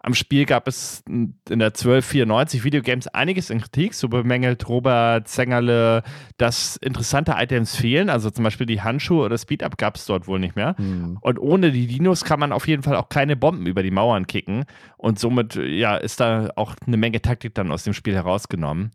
Am 0.06 0.14
Spiel 0.16 0.46
gab 0.46 0.68
es 0.68 1.02
in 1.08 1.40
der 1.48 1.68
1294 1.68 2.66
Videogames 2.66 3.08
einiges 3.08 3.50
in 3.50 3.62
Kritik. 3.62 3.94
So 3.94 4.10
bemängelt 4.10 4.68
Robert 4.68 5.30
Zengerle, 5.30 6.04
dass 6.36 6.76
interessante 6.76 7.36
Items 7.38 7.78
fehlen. 7.78 8.10
Also 8.10 8.30
zum 8.30 8.44
Beispiel 8.44 8.68
die 8.68 8.82
Handschuhe 8.82 9.24
oder 9.24 9.38
Speed-Up 9.38 9.78
gab 9.78 9.96
es 9.96 10.06
dort 10.06 10.28
wohl 10.28 10.40
nicht 10.40 10.58
mehr. 10.58 10.76
Mhm. 10.78 11.20
Und 11.22 11.40
ohne 11.40 11.72
die 11.72 11.88
Dinos 11.88 12.26
kann 12.26 12.38
man 12.38 12.52
auf 12.52 12.68
jeden 12.68 12.84
Fall 12.84 12.98
auch 12.98 13.08
keine 13.08 13.38
Bomben 13.38 13.66
über 13.66 13.82
die 13.82 13.92
Mauern 13.92 14.28
kicken. 14.28 14.66
Und 14.98 15.20
somit 15.20 15.56
ja, 15.56 15.96
ist 15.96 16.20
da 16.20 16.50
auch 16.58 16.76
eine 16.86 16.98
Menge 16.98 17.22
Taktik 17.22 17.56
dann 17.56 17.72
aus 17.72 17.86
dem 17.86 17.94
Spiel 17.94 18.14
herausgenommen. 18.14 18.92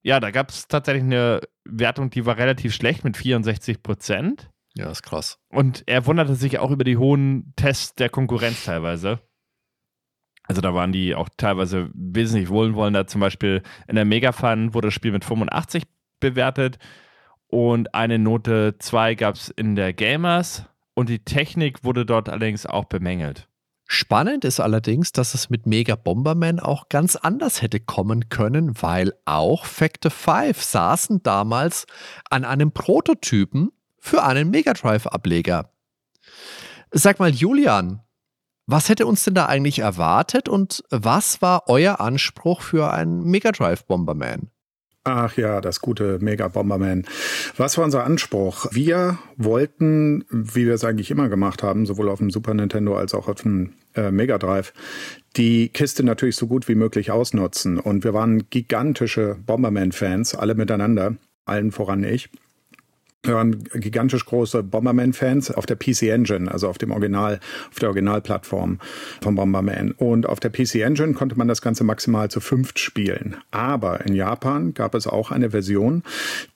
Ja, 0.00 0.18
da 0.18 0.30
gab 0.30 0.48
es 0.48 0.66
tatsächlich 0.66 1.04
eine 1.04 1.42
Wertung, 1.66 2.08
die 2.08 2.24
war 2.24 2.38
relativ 2.38 2.72
schlecht 2.72 3.04
mit 3.04 3.18
64 3.18 3.82
Prozent. 3.82 4.48
Ja, 4.74 4.90
ist 4.90 5.02
krass. 5.02 5.38
Und 5.50 5.82
er 5.86 6.06
wunderte 6.06 6.36
sich 6.36 6.58
auch 6.58 6.70
über 6.70 6.84
die 6.84 6.96
hohen 6.96 7.52
Tests 7.56 7.96
der 7.96 8.08
Konkurrenz 8.08 8.64
teilweise. 8.64 9.20
Also 10.48 10.62
da 10.62 10.74
waren 10.74 10.92
die 10.92 11.14
auch 11.14 11.28
teilweise 11.36 11.90
wesentlich 11.92 12.48
wohlwollender. 12.48 13.06
Zum 13.06 13.20
Beispiel 13.20 13.62
in 13.86 13.96
der 13.96 14.06
Megafun 14.06 14.74
wurde 14.74 14.88
das 14.88 14.94
Spiel 14.94 15.12
mit 15.12 15.24
85 15.24 15.84
bewertet 16.20 16.78
und 17.48 17.94
eine 17.94 18.18
Note 18.18 18.76
2 18.78 19.14
gab 19.14 19.34
es 19.34 19.50
in 19.50 19.76
der 19.76 19.92
Gamers 19.92 20.64
und 20.94 21.08
die 21.08 21.24
Technik 21.24 21.84
wurde 21.84 22.04
dort 22.04 22.28
allerdings 22.28 22.66
auch 22.66 22.86
bemängelt. 22.86 23.46
Spannend 23.86 24.44
ist 24.44 24.60
allerdings, 24.60 25.12
dass 25.12 25.32
es 25.32 25.48
mit 25.48 25.64
Mega 25.64 25.96
Bomberman 25.96 26.60
auch 26.60 26.90
ganz 26.90 27.16
anders 27.16 27.62
hätte 27.62 27.80
kommen 27.80 28.28
können, 28.28 28.82
weil 28.82 29.14
auch 29.24 29.64
Factor 29.64 30.10
5 30.10 30.60
saßen 30.60 31.22
damals 31.22 31.86
an 32.28 32.44
einem 32.44 32.72
Prototypen 32.72 33.70
für 33.98 34.24
einen 34.24 34.50
Mega 34.50 34.74
Drive-Ableger. 34.74 35.70
Sag 36.90 37.18
mal, 37.18 37.30
Julian, 37.30 38.02
was 38.68 38.90
hätte 38.90 39.06
uns 39.06 39.24
denn 39.24 39.34
da 39.34 39.46
eigentlich 39.46 39.78
erwartet 39.78 40.48
und 40.48 40.84
was 40.90 41.40
war 41.40 41.64
euer 41.68 42.00
Anspruch 42.00 42.60
für 42.60 42.92
einen 42.92 43.24
Mega 43.24 43.50
Drive 43.50 43.86
Bomberman? 43.86 44.50
Ach 45.04 45.34
ja, 45.38 45.62
das 45.62 45.80
gute 45.80 46.18
Mega 46.20 46.48
Bomberman. 46.48 47.06
Was 47.56 47.78
war 47.78 47.86
unser 47.86 48.04
Anspruch? 48.04 48.66
Wir 48.70 49.18
wollten, 49.38 50.26
wie 50.28 50.66
wir 50.66 50.74
es 50.74 50.84
eigentlich 50.84 51.10
immer 51.10 51.30
gemacht 51.30 51.62
haben, 51.62 51.86
sowohl 51.86 52.10
auf 52.10 52.18
dem 52.18 52.30
Super 52.30 52.52
Nintendo 52.52 52.94
als 52.94 53.14
auch 53.14 53.26
auf 53.26 53.40
dem 53.40 53.72
äh, 53.94 54.10
Mega 54.10 54.36
Drive, 54.36 54.74
die 55.38 55.70
Kiste 55.70 56.04
natürlich 56.04 56.36
so 56.36 56.46
gut 56.46 56.68
wie 56.68 56.74
möglich 56.74 57.10
ausnutzen. 57.10 57.78
Und 57.78 58.04
wir 58.04 58.12
waren 58.12 58.50
gigantische 58.50 59.38
Bomberman-Fans, 59.46 60.34
alle 60.34 60.54
miteinander, 60.54 61.16
allen 61.46 61.72
voran 61.72 62.04
ich. 62.04 62.28
Waren 63.26 63.64
gigantisch 63.74 64.24
große 64.24 64.62
Bomberman-Fans 64.62 65.50
auf 65.50 65.66
der 65.66 65.74
PC 65.74 66.02
Engine, 66.02 66.50
also 66.50 66.68
auf 66.68 66.78
dem 66.78 66.92
Original, 66.92 67.40
auf 67.70 67.78
der 67.78 67.88
Originalplattform 67.88 68.78
von 69.20 69.34
Bomberman. 69.34 69.90
Und 69.92 70.26
auf 70.26 70.38
der 70.40 70.50
PC 70.50 70.76
Engine 70.76 71.14
konnte 71.14 71.36
man 71.36 71.48
das 71.48 71.60
Ganze 71.60 71.82
maximal 71.82 72.30
zu 72.30 72.40
fünft 72.40 72.78
spielen. 72.78 73.36
Aber 73.50 74.06
in 74.06 74.14
Japan 74.14 74.72
gab 74.72 74.94
es 74.94 75.06
auch 75.06 75.32
eine 75.32 75.50
Version, 75.50 76.04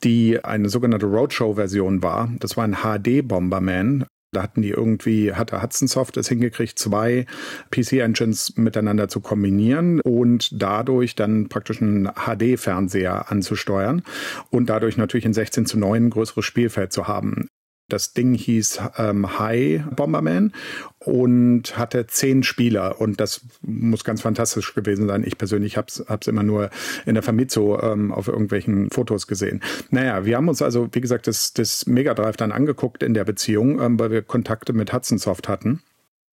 die 0.04 0.42
eine 0.44 0.68
sogenannte 0.68 1.06
Roadshow-Version 1.06 2.02
war. 2.02 2.30
Das 2.38 2.56
war 2.56 2.64
ein 2.64 2.76
HD 2.76 3.26
Bomberman, 3.26 4.06
da 4.32 4.42
hatten 4.42 4.62
die 4.62 4.70
irgendwie, 4.70 5.34
hatte 5.34 5.62
Hudson 5.62 5.88
Soft 5.88 6.16
es 6.16 6.28
hingekriegt, 6.28 6.78
zwei 6.78 7.26
PC-Engines 7.70 8.56
miteinander 8.56 9.08
zu 9.08 9.20
kombinieren 9.20 10.00
und 10.00 10.50
dadurch 10.60 11.14
dann 11.14 11.48
praktisch 11.48 11.82
einen 11.82 12.06
HD-Fernseher 12.06 13.30
anzusteuern 13.30 14.02
und 14.50 14.70
dadurch 14.70 14.96
natürlich 14.96 15.26
in 15.26 15.34
16 15.34 15.66
zu 15.66 15.78
9 15.78 16.06
ein 16.06 16.10
größeres 16.10 16.44
Spielfeld 16.46 16.92
zu 16.92 17.06
haben. 17.06 17.46
Das 17.92 18.14
Ding 18.14 18.34
hieß 18.34 18.80
ähm, 18.96 19.38
High 19.38 19.82
Bomberman 19.94 20.52
und 20.98 21.76
hatte 21.76 22.06
zehn 22.06 22.42
Spieler 22.42 23.00
und 23.00 23.20
das 23.20 23.42
muss 23.60 24.04
ganz 24.04 24.22
fantastisch 24.22 24.74
gewesen 24.74 25.08
sein. 25.08 25.24
Ich 25.26 25.36
persönlich 25.36 25.76
habe 25.76 25.88
es 25.88 26.26
immer 26.26 26.42
nur 26.42 26.70
in 27.04 27.14
der 27.14 27.22
Famitsu 27.22 27.76
ähm, 27.78 28.12
auf 28.12 28.28
irgendwelchen 28.28 28.90
Fotos 28.90 29.26
gesehen. 29.26 29.62
Naja, 29.90 30.24
wir 30.24 30.36
haben 30.36 30.48
uns 30.48 30.62
also, 30.62 30.88
wie 30.92 31.00
gesagt, 31.00 31.26
das, 31.26 31.52
das 31.52 31.86
Mega 31.86 32.14
Drive 32.14 32.36
dann 32.36 32.52
angeguckt 32.52 33.02
in 33.02 33.14
der 33.14 33.24
Beziehung, 33.24 33.80
ähm, 33.80 33.98
weil 33.98 34.10
wir 34.10 34.22
Kontakte 34.22 34.72
mit 34.72 34.92
Hudson 34.92 35.18
Soft 35.18 35.48
hatten 35.48 35.82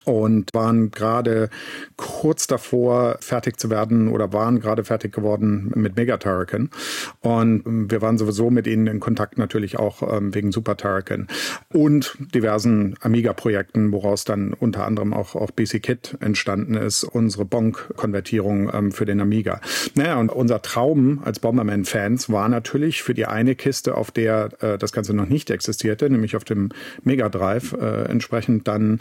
und 0.06 0.54
waren 0.54 0.92
gerade 0.92 1.50
kurz 1.98 2.48
davor, 2.48 3.18
fertig 3.20 3.60
zu 3.60 3.70
werden 3.70 4.08
oder 4.08 4.32
waren 4.34 4.60
gerade 4.60 4.84
fertig 4.84 5.14
geworden 5.14 5.72
mit 5.76 5.96
Mega 5.96 6.18
Turrican. 6.18 6.70
Und 7.22 7.64
wir 7.92 8.02
waren 8.02 8.18
sowieso 8.18 8.50
mit 8.50 8.66
ihnen 8.66 8.88
in 8.88 9.00
Kontakt 9.00 9.38
natürlich 9.38 9.78
auch 9.78 10.02
ähm, 10.02 10.34
wegen 10.34 10.52
Super 10.52 10.78
Turrican 10.78 11.28
und 11.74 12.16
diversen 12.34 12.96
Amiga-Projekten, 13.02 13.92
woraus 13.92 14.24
dann 14.24 14.54
unter 14.54 14.86
anderem 14.86 15.14
auch, 15.14 15.36
auch 15.36 15.52
BC 15.52 15.82
Kit 15.82 16.18
entstanden 16.22 16.76
ist, 16.76 17.04
unsere 17.04 17.46
Bonk-Konvertierung 17.46 18.72
ähm, 18.74 18.92
für 18.92 19.06
den 19.06 19.20
Amiga. 19.20 19.60
Naja, 19.96 20.20
und 20.20 20.32
unser 20.32 20.62
Traum 20.62 21.22
als 21.24 21.40
Bomberman-Fans 21.40 22.30
war 22.30 22.48
natürlich 22.48 23.04
für 23.04 23.14
die 23.14 23.26
eine 23.26 23.56
Kiste, 23.56 23.96
auf 23.96 24.12
der 24.12 24.50
äh, 24.62 24.78
das 24.78 24.94
Ganze 24.94 25.14
noch 25.14 25.28
nicht 25.28 25.50
existierte, 25.50 26.10
nämlich 26.10 26.36
auf 26.36 26.46
dem 26.46 26.70
Mega 27.04 27.30
Drive, 27.30 27.74
äh, 27.74 28.04
entsprechend 28.06 28.68
dann 28.68 29.00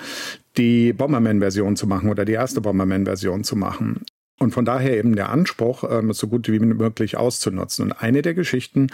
die 0.59 0.93
Bomberman-Version 0.93 1.77
zu 1.77 1.87
machen 1.87 2.11
oder 2.11 2.25
die 2.25 2.33
erste 2.33 2.61
Bomberman-Version 2.61 3.45
zu 3.45 3.57
machen. 3.57 4.05
Und 4.41 4.53
von 4.53 4.65
daher 4.65 4.97
eben 4.97 5.17
der 5.17 5.31
Anspruch, 5.31 5.83
ähm, 5.91 6.11
es 6.11 6.19
so 6.19 6.29
gut 6.29 6.49
wie 6.49 6.61
möglich 6.61 7.17
auszunutzen. 7.17 7.87
Und 7.87 7.93
eine 7.93 8.23
der 8.23 8.35
Geschichten, 8.35 8.87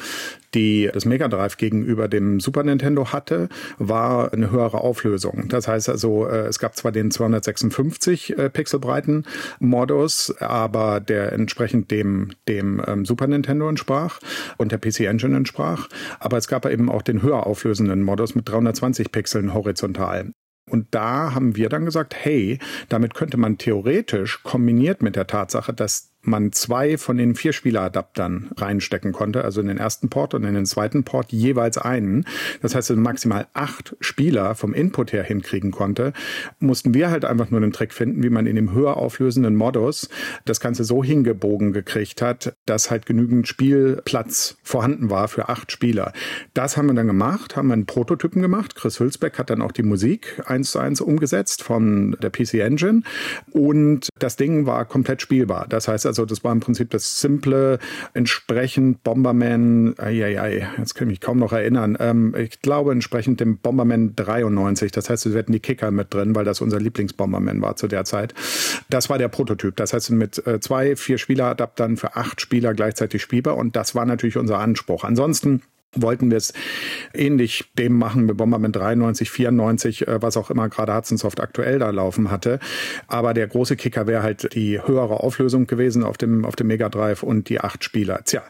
die 0.54 0.88
das 0.92 1.04
Mega 1.04 1.28
Drive 1.28 1.58
gegenüber 1.58 2.08
dem 2.08 2.40
Super 2.40 2.62
Nintendo 2.62 3.12
hatte, 3.12 3.50
war 3.78 4.32
eine 4.32 4.50
höhere 4.50 4.78
Auflösung. 4.78 5.48
Das 5.48 5.68
heißt 5.68 5.90
also, 5.90 6.26
äh, 6.26 6.46
es 6.46 6.58
gab 6.58 6.76
zwar 6.76 6.92
den 6.92 7.10
256 7.10 8.38
äh, 8.38 8.48
Pixelbreiten 8.48 9.26
Modus, 9.58 10.34
aber 10.40 11.00
der 11.00 11.32
entsprechend 11.32 11.90
dem, 11.90 12.30
dem 12.48 12.82
ähm, 12.86 13.04
Super 13.04 13.26
Nintendo 13.26 13.68
entsprach 13.68 14.20
und 14.56 14.72
der 14.72 14.78
PC 14.78 15.00
Engine 15.00 15.36
entsprach. 15.36 15.88
Aber 16.20 16.38
es 16.38 16.48
gab 16.48 16.64
eben 16.64 16.88
auch 16.88 17.02
den 17.02 17.20
höher 17.20 17.46
auflösenden 17.46 18.02
Modus 18.02 18.34
mit 18.34 18.48
320 18.48 19.12
Pixeln 19.12 19.52
horizontal. 19.52 20.32
Und 20.70 20.94
da 20.94 21.34
haben 21.34 21.56
wir 21.56 21.68
dann 21.68 21.84
gesagt, 21.84 22.14
hey, 22.14 22.58
damit 22.88 23.14
könnte 23.14 23.36
man 23.36 23.58
theoretisch 23.58 24.42
kombiniert 24.42 25.02
mit 25.02 25.16
der 25.16 25.26
Tatsache, 25.26 25.74
dass 25.74 26.13
man 26.26 26.52
zwei 26.52 26.98
von 26.98 27.16
den 27.16 27.34
vier 27.34 27.52
Spieleradaptern 27.52 28.50
reinstecken 28.56 29.12
konnte, 29.12 29.44
also 29.44 29.60
in 29.60 29.68
den 29.68 29.78
ersten 29.78 30.08
Port 30.08 30.34
und 30.34 30.44
in 30.44 30.54
den 30.54 30.66
zweiten 30.66 31.04
Port 31.04 31.32
jeweils 31.32 31.78
einen. 31.78 32.26
Das 32.62 32.74
heißt, 32.74 32.90
maximal 32.96 33.46
acht 33.52 33.96
Spieler 34.00 34.54
vom 34.54 34.74
Input 34.74 35.12
her 35.12 35.22
hinkriegen 35.22 35.70
konnte, 35.70 36.12
mussten 36.58 36.94
wir 36.94 37.10
halt 37.10 37.24
einfach 37.24 37.50
nur 37.50 37.60
einen 37.60 37.72
Trick 37.72 37.92
finden, 37.92 38.22
wie 38.22 38.30
man 38.30 38.46
in 38.46 38.56
dem 38.56 38.72
höher 38.72 38.96
auflösenden 38.96 39.54
Modus 39.54 40.08
das 40.44 40.60
Ganze 40.60 40.84
so 40.84 41.02
hingebogen 41.02 41.72
gekriegt 41.72 42.22
hat, 42.22 42.56
dass 42.66 42.90
halt 42.90 43.06
genügend 43.06 43.48
Spielplatz 43.48 44.56
vorhanden 44.62 45.10
war 45.10 45.28
für 45.28 45.48
acht 45.48 45.72
Spieler. 45.72 46.12
Das 46.54 46.76
haben 46.76 46.86
wir 46.86 46.94
dann 46.94 47.06
gemacht, 47.06 47.56
haben 47.56 47.70
einen 47.70 47.86
Prototypen 47.86 48.42
gemacht. 48.42 48.76
Chris 48.76 49.00
Hülsbeck 49.00 49.38
hat 49.38 49.50
dann 49.50 49.62
auch 49.62 49.72
die 49.72 49.82
Musik 49.82 50.42
eins 50.46 50.72
zu 50.72 50.78
eins 50.78 51.00
umgesetzt 51.00 51.62
von 51.62 52.16
der 52.22 52.30
PC 52.30 52.54
Engine 52.54 53.02
und 53.50 54.08
das 54.18 54.36
Ding 54.36 54.66
war 54.66 54.84
komplett 54.84 55.22
spielbar. 55.22 55.66
Das 55.68 55.88
heißt 55.88 56.06
also, 56.14 56.26
das 56.26 56.44
war 56.44 56.52
im 56.52 56.60
Prinzip 56.60 56.90
das 56.90 57.20
simple, 57.20 57.78
entsprechend 58.12 59.02
Bomberman, 59.02 59.94
ei, 59.98 60.68
jetzt 60.78 60.94
kann 60.94 61.08
ich 61.08 61.14
mich 61.14 61.20
kaum 61.20 61.38
noch 61.38 61.52
erinnern, 61.52 61.96
ähm, 61.98 62.34
ich 62.36 62.60
glaube 62.60 62.92
entsprechend 62.92 63.40
dem 63.40 63.58
Bomberman 63.58 64.14
93. 64.14 64.92
Das 64.92 65.10
heißt, 65.10 65.32
wir 65.32 65.38
hatten 65.38 65.52
die 65.52 65.60
Kicker 65.60 65.90
mit 65.90 66.14
drin, 66.14 66.34
weil 66.34 66.44
das 66.44 66.60
unser 66.60 66.78
Lieblingsbomberman 66.78 67.60
war 67.62 67.76
zu 67.76 67.88
der 67.88 68.04
Zeit. 68.04 68.34
Das 68.90 69.10
war 69.10 69.18
der 69.18 69.28
Prototyp. 69.28 69.74
Das 69.76 69.92
heißt, 69.92 70.10
mit 70.10 70.46
äh, 70.46 70.60
zwei, 70.60 70.94
vier 70.96 71.18
Spieleradaptern 71.18 71.96
für 71.96 72.16
acht 72.16 72.40
Spieler 72.40 72.74
gleichzeitig 72.74 73.22
spielbar 73.22 73.56
und 73.56 73.74
das 73.74 73.94
war 73.94 74.06
natürlich 74.06 74.36
unser 74.36 74.58
Anspruch. 74.58 75.04
Ansonsten 75.04 75.62
wollten 75.96 76.30
wir 76.30 76.38
es 76.38 76.52
ähnlich 77.12 77.70
dem 77.78 77.98
machen 77.98 78.26
mit 78.26 78.36
Bomberman 78.36 78.72
93, 78.72 79.30
94, 79.30 80.08
äh, 80.08 80.22
was 80.22 80.36
auch 80.36 80.50
immer 80.50 80.68
gerade 80.68 80.94
Hudson 80.94 81.18
Soft 81.18 81.40
aktuell 81.40 81.78
da 81.78 81.90
laufen 81.90 82.30
hatte. 82.30 82.58
Aber 83.06 83.34
der 83.34 83.46
große 83.46 83.76
Kicker 83.76 84.06
wäre 84.06 84.22
halt 84.22 84.54
die 84.54 84.80
höhere 84.80 85.20
Auflösung 85.20 85.66
gewesen 85.66 86.04
auf 86.04 86.16
dem, 86.16 86.44
auf 86.44 86.56
dem 86.56 86.68
Mega 86.68 86.88
Drive 86.88 87.22
und 87.22 87.48
die 87.48 87.60
acht 87.60 87.84
Spieler. 87.84 88.22
Tja, 88.24 88.42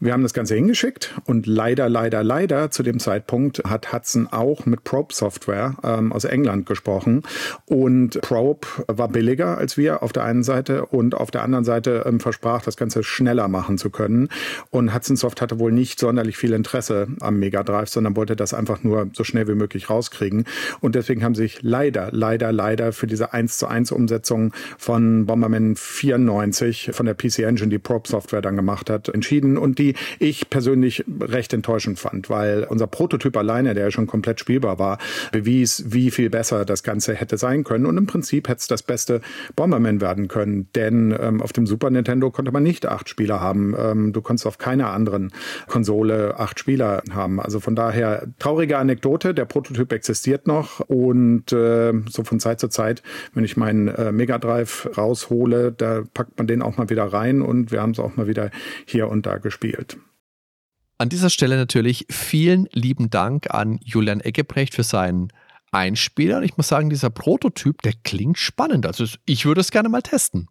wir 0.00 0.12
haben 0.12 0.22
das 0.22 0.34
Ganze 0.34 0.54
hingeschickt 0.54 1.14
und 1.24 1.46
leider, 1.46 1.88
leider, 1.88 2.22
leider 2.22 2.70
zu 2.70 2.82
dem 2.82 2.98
Zeitpunkt 2.98 3.62
hat 3.64 3.92
Hudson 3.92 4.26
auch 4.30 4.66
mit 4.66 4.84
Probe 4.84 5.14
Software 5.14 5.76
ähm, 5.84 6.12
aus 6.12 6.24
England 6.24 6.66
gesprochen 6.66 7.22
und 7.66 8.20
Probe 8.22 8.66
war 8.88 9.08
billiger 9.08 9.58
als 9.60 9.76
wir 9.76 10.02
auf 10.02 10.12
der 10.12 10.24
einen 10.24 10.42
Seite 10.42 10.86
und 10.86 11.14
auf 11.14 11.30
der 11.30 11.42
anderen 11.42 11.64
Seite 11.64 12.04
ähm, 12.06 12.18
versprach, 12.18 12.62
das 12.62 12.76
Ganze 12.76 13.02
schneller 13.02 13.48
machen 13.48 13.78
zu 13.78 13.90
können. 13.90 14.28
Und 14.70 14.94
Hudson 14.94 15.16
Soft 15.16 15.40
hatte 15.40 15.58
wohl 15.58 15.72
nicht 15.72 16.00
sonderlich 16.00 16.36
viel 16.36 16.52
Interesse 16.52 16.89
Interesse 16.90 17.08
am 17.20 17.38
Mega 17.38 17.62
Drive, 17.62 17.88
sondern 17.88 18.16
wollte 18.16 18.36
das 18.36 18.54
einfach 18.54 18.82
nur 18.82 19.10
so 19.12 19.24
schnell 19.24 19.48
wie 19.48 19.54
möglich 19.54 19.90
rauskriegen. 19.90 20.44
Und 20.80 20.94
deswegen 20.94 21.22
haben 21.24 21.34
sich 21.34 21.58
leider, 21.62 22.08
leider, 22.12 22.52
leider 22.52 22.92
für 22.92 23.06
diese 23.06 23.32
1 23.32 23.58
zu 23.58 23.66
1 23.66 23.92
Umsetzung 23.92 24.52
von 24.78 25.26
Bomberman 25.26 25.76
94 25.76 26.90
von 26.92 27.06
der 27.06 27.14
PC 27.14 27.40
Engine, 27.40 27.68
die 27.68 27.78
Probe 27.78 28.08
Software 28.08 28.42
dann 28.42 28.56
gemacht 28.56 28.90
hat, 28.90 29.08
entschieden 29.08 29.56
und 29.56 29.78
die 29.78 29.94
ich 30.18 30.50
persönlich 30.50 31.04
recht 31.20 31.52
enttäuschend 31.52 31.98
fand, 31.98 32.30
weil 32.30 32.64
unser 32.64 32.86
Prototyp 32.86 33.36
alleine, 33.36 33.74
der 33.74 33.84
ja 33.84 33.90
schon 33.90 34.06
komplett 34.06 34.40
spielbar 34.40 34.78
war, 34.78 34.98
bewies, 35.32 35.84
wie 35.86 36.10
viel 36.10 36.30
besser 36.30 36.64
das 36.64 36.82
Ganze 36.82 37.14
hätte 37.14 37.38
sein 37.38 37.64
können. 37.64 37.86
Und 37.86 37.96
im 37.96 38.06
Prinzip 38.06 38.48
hätte 38.48 38.60
es 38.60 38.66
das 38.66 38.82
beste 38.82 39.20
Bomberman 39.56 40.00
werden 40.00 40.28
können, 40.28 40.68
denn 40.74 41.14
ähm, 41.18 41.40
auf 41.40 41.52
dem 41.52 41.66
Super 41.66 41.90
Nintendo 41.90 42.30
konnte 42.30 42.52
man 42.52 42.62
nicht 42.62 42.86
acht 42.86 43.08
Spieler 43.08 43.40
haben. 43.40 43.74
Ähm, 43.78 44.12
du 44.12 44.22
konntest 44.22 44.46
auf 44.46 44.58
keiner 44.58 44.90
anderen 44.90 45.32
Konsole 45.68 46.38
acht 46.38 46.58
Spieler 46.58 46.79
Spieler 46.80 47.02
haben. 47.10 47.40
Also 47.40 47.60
von 47.60 47.74
daher 47.74 48.26
traurige 48.38 48.78
Anekdote, 48.78 49.34
der 49.34 49.44
Prototyp 49.44 49.92
existiert 49.92 50.46
noch 50.46 50.80
und 50.80 51.52
äh, 51.52 51.92
so 52.08 52.24
von 52.24 52.40
Zeit 52.40 52.60
zu 52.60 52.68
Zeit, 52.68 53.02
wenn 53.34 53.44
ich 53.44 53.56
meinen 53.56 53.88
äh, 53.88 54.12
Mega 54.12 54.38
Drive 54.38 54.88
raushole, 54.96 55.72
da 55.72 56.02
packt 56.14 56.38
man 56.38 56.46
den 56.46 56.62
auch 56.62 56.76
mal 56.76 56.88
wieder 56.88 57.04
rein 57.04 57.42
und 57.42 57.70
wir 57.70 57.82
haben 57.82 57.90
es 57.90 57.98
auch 57.98 58.16
mal 58.16 58.26
wieder 58.26 58.50
hier 58.86 59.08
und 59.08 59.26
da 59.26 59.38
gespielt. 59.38 59.98
An 60.98 61.08
dieser 61.08 61.30
Stelle 61.30 61.56
natürlich 61.56 62.06
vielen 62.10 62.66
lieben 62.72 63.10
Dank 63.10 63.52
an 63.52 63.78
Julian 63.82 64.20
Eggebrecht 64.20 64.74
für 64.74 64.82
seinen 64.82 65.28
Einspieler. 65.72 66.38
Und 66.38 66.44
ich 66.44 66.56
muss 66.56 66.68
sagen, 66.68 66.90
dieser 66.90 67.10
Prototyp, 67.10 67.80
der 67.82 67.94
klingt 68.04 68.38
spannend. 68.38 68.84
Also 68.86 69.04
ich 69.24 69.46
würde 69.46 69.62
es 69.62 69.70
gerne 69.70 69.88
mal 69.88 70.02
testen. 70.02 70.48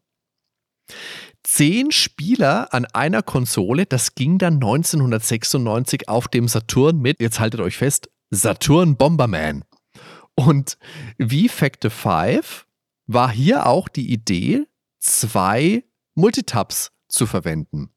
Zehn 1.43 1.91
Spieler 1.91 2.73
an 2.73 2.85
einer 2.85 3.23
Konsole, 3.23 3.85
das 3.85 4.15
ging 4.15 4.37
dann 4.37 4.55
1996 4.55 6.09
auf 6.09 6.27
dem 6.27 6.47
Saturn 6.47 6.99
mit, 6.99 7.19
jetzt 7.19 7.39
haltet 7.39 7.61
euch 7.61 7.77
fest, 7.77 8.09
Saturn 8.29 8.97
Bomberman. 8.97 9.63
Und 10.35 10.77
wie 11.17 11.49
Factor 11.49 11.91
5 11.91 12.65
war 13.07 13.31
hier 13.31 13.65
auch 13.65 13.87
die 13.89 14.11
Idee, 14.11 14.65
zwei 14.99 15.83
Multitabs 16.15 16.91
zu 17.07 17.25
verwenden. 17.25 17.89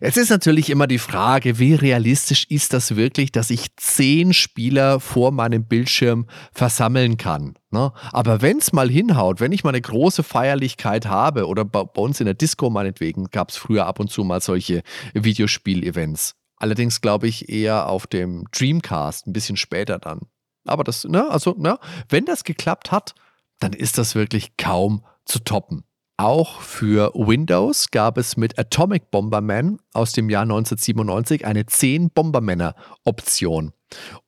Es 0.00 0.16
ist 0.16 0.30
natürlich 0.30 0.70
immer 0.70 0.86
die 0.86 0.98
Frage, 0.98 1.58
wie 1.58 1.74
realistisch 1.74 2.44
ist 2.50 2.72
das 2.72 2.96
wirklich, 2.96 3.32
dass 3.32 3.50
ich 3.50 3.74
zehn 3.76 4.34
Spieler 4.34 5.00
vor 5.00 5.30
meinem 5.30 5.64
Bildschirm 5.64 6.26
versammeln 6.52 7.16
kann. 7.16 7.54
Ne? 7.70 7.92
Aber 8.12 8.42
wenn 8.42 8.58
es 8.58 8.72
mal 8.72 8.90
hinhaut, 8.90 9.40
wenn 9.40 9.52
ich 9.52 9.64
mal 9.64 9.70
eine 9.70 9.80
große 9.80 10.22
Feierlichkeit 10.22 11.06
habe 11.06 11.46
oder 11.46 11.64
bei, 11.64 11.84
bei 11.84 12.02
uns 12.02 12.20
in 12.20 12.26
der 12.26 12.34
Disco 12.34 12.68
meinetwegen 12.68 13.26
gab 13.30 13.50
es 13.50 13.56
früher 13.56 13.86
ab 13.86 14.00
und 14.00 14.10
zu 14.10 14.24
mal 14.24 14.40
solche 14.40 14.82
Videospiel-Events. 15.14 16.34
Allerdings 16.56 17.00
glaube 17.00 17.28
ich 17.28 17.48
eher 17.48 17.88
auf 17.88 18.06
dem 18.06 18.46
Dreamcast, 18.50 19.26
ein 19.26 19.32
bisschen 19.32 19.56
später 19.56 19.98
dann. 19.98 20.20
Aber 20.66 20.84
das, 20.84 21.04
ne, 21.04 21.30
also, 21.30 21.54
ne, 21.56 21.78
wenn 22.08 22.24
das 22.24 22.44
geklappt 22.44 22.90
hat, 22.90 23.14
dann 23.60 23.72
ist 23.72 23.98
das 23.98 24.14
wirklich 24.14 24.56
kaum 24.56 25.04
zu 25.24 25.38
toppen. 25.38 25.84
Auch 26.18 26.62
für 26.62 27.12
Windows 27.14 27.90
gab 27.90 28.16
es 28.16 28.36
mit 28.36 28.58
Atomic 28.58 29.10
Bomberman 29.10 29.78
aus 29.92 30.12
dem 30.12 30.30
Jahr 30.30 30.42
1997 30.42 31.44
eine 31.44 31.66
10 31.66 32.10
Bombermänner-Option. 32.10 33.72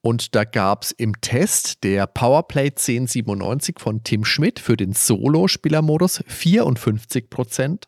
Und 0.02 0.34
da 0.34 0.44
gab 0.44 0.84
es 0.84 0.92
im 0.92 1.20
Test 1.20 1.82
der 1.84 2.06
Powerplay 2.06 2.66
1097 2.66 3.76
von 3.78 4.04
Tim 4.04 4.24
Schmidt 4.24 4.60
für 4.60 4.76
den 4.76 4.92
Solo-Spielermodus 4.92 6.22
54% 6.24 7.86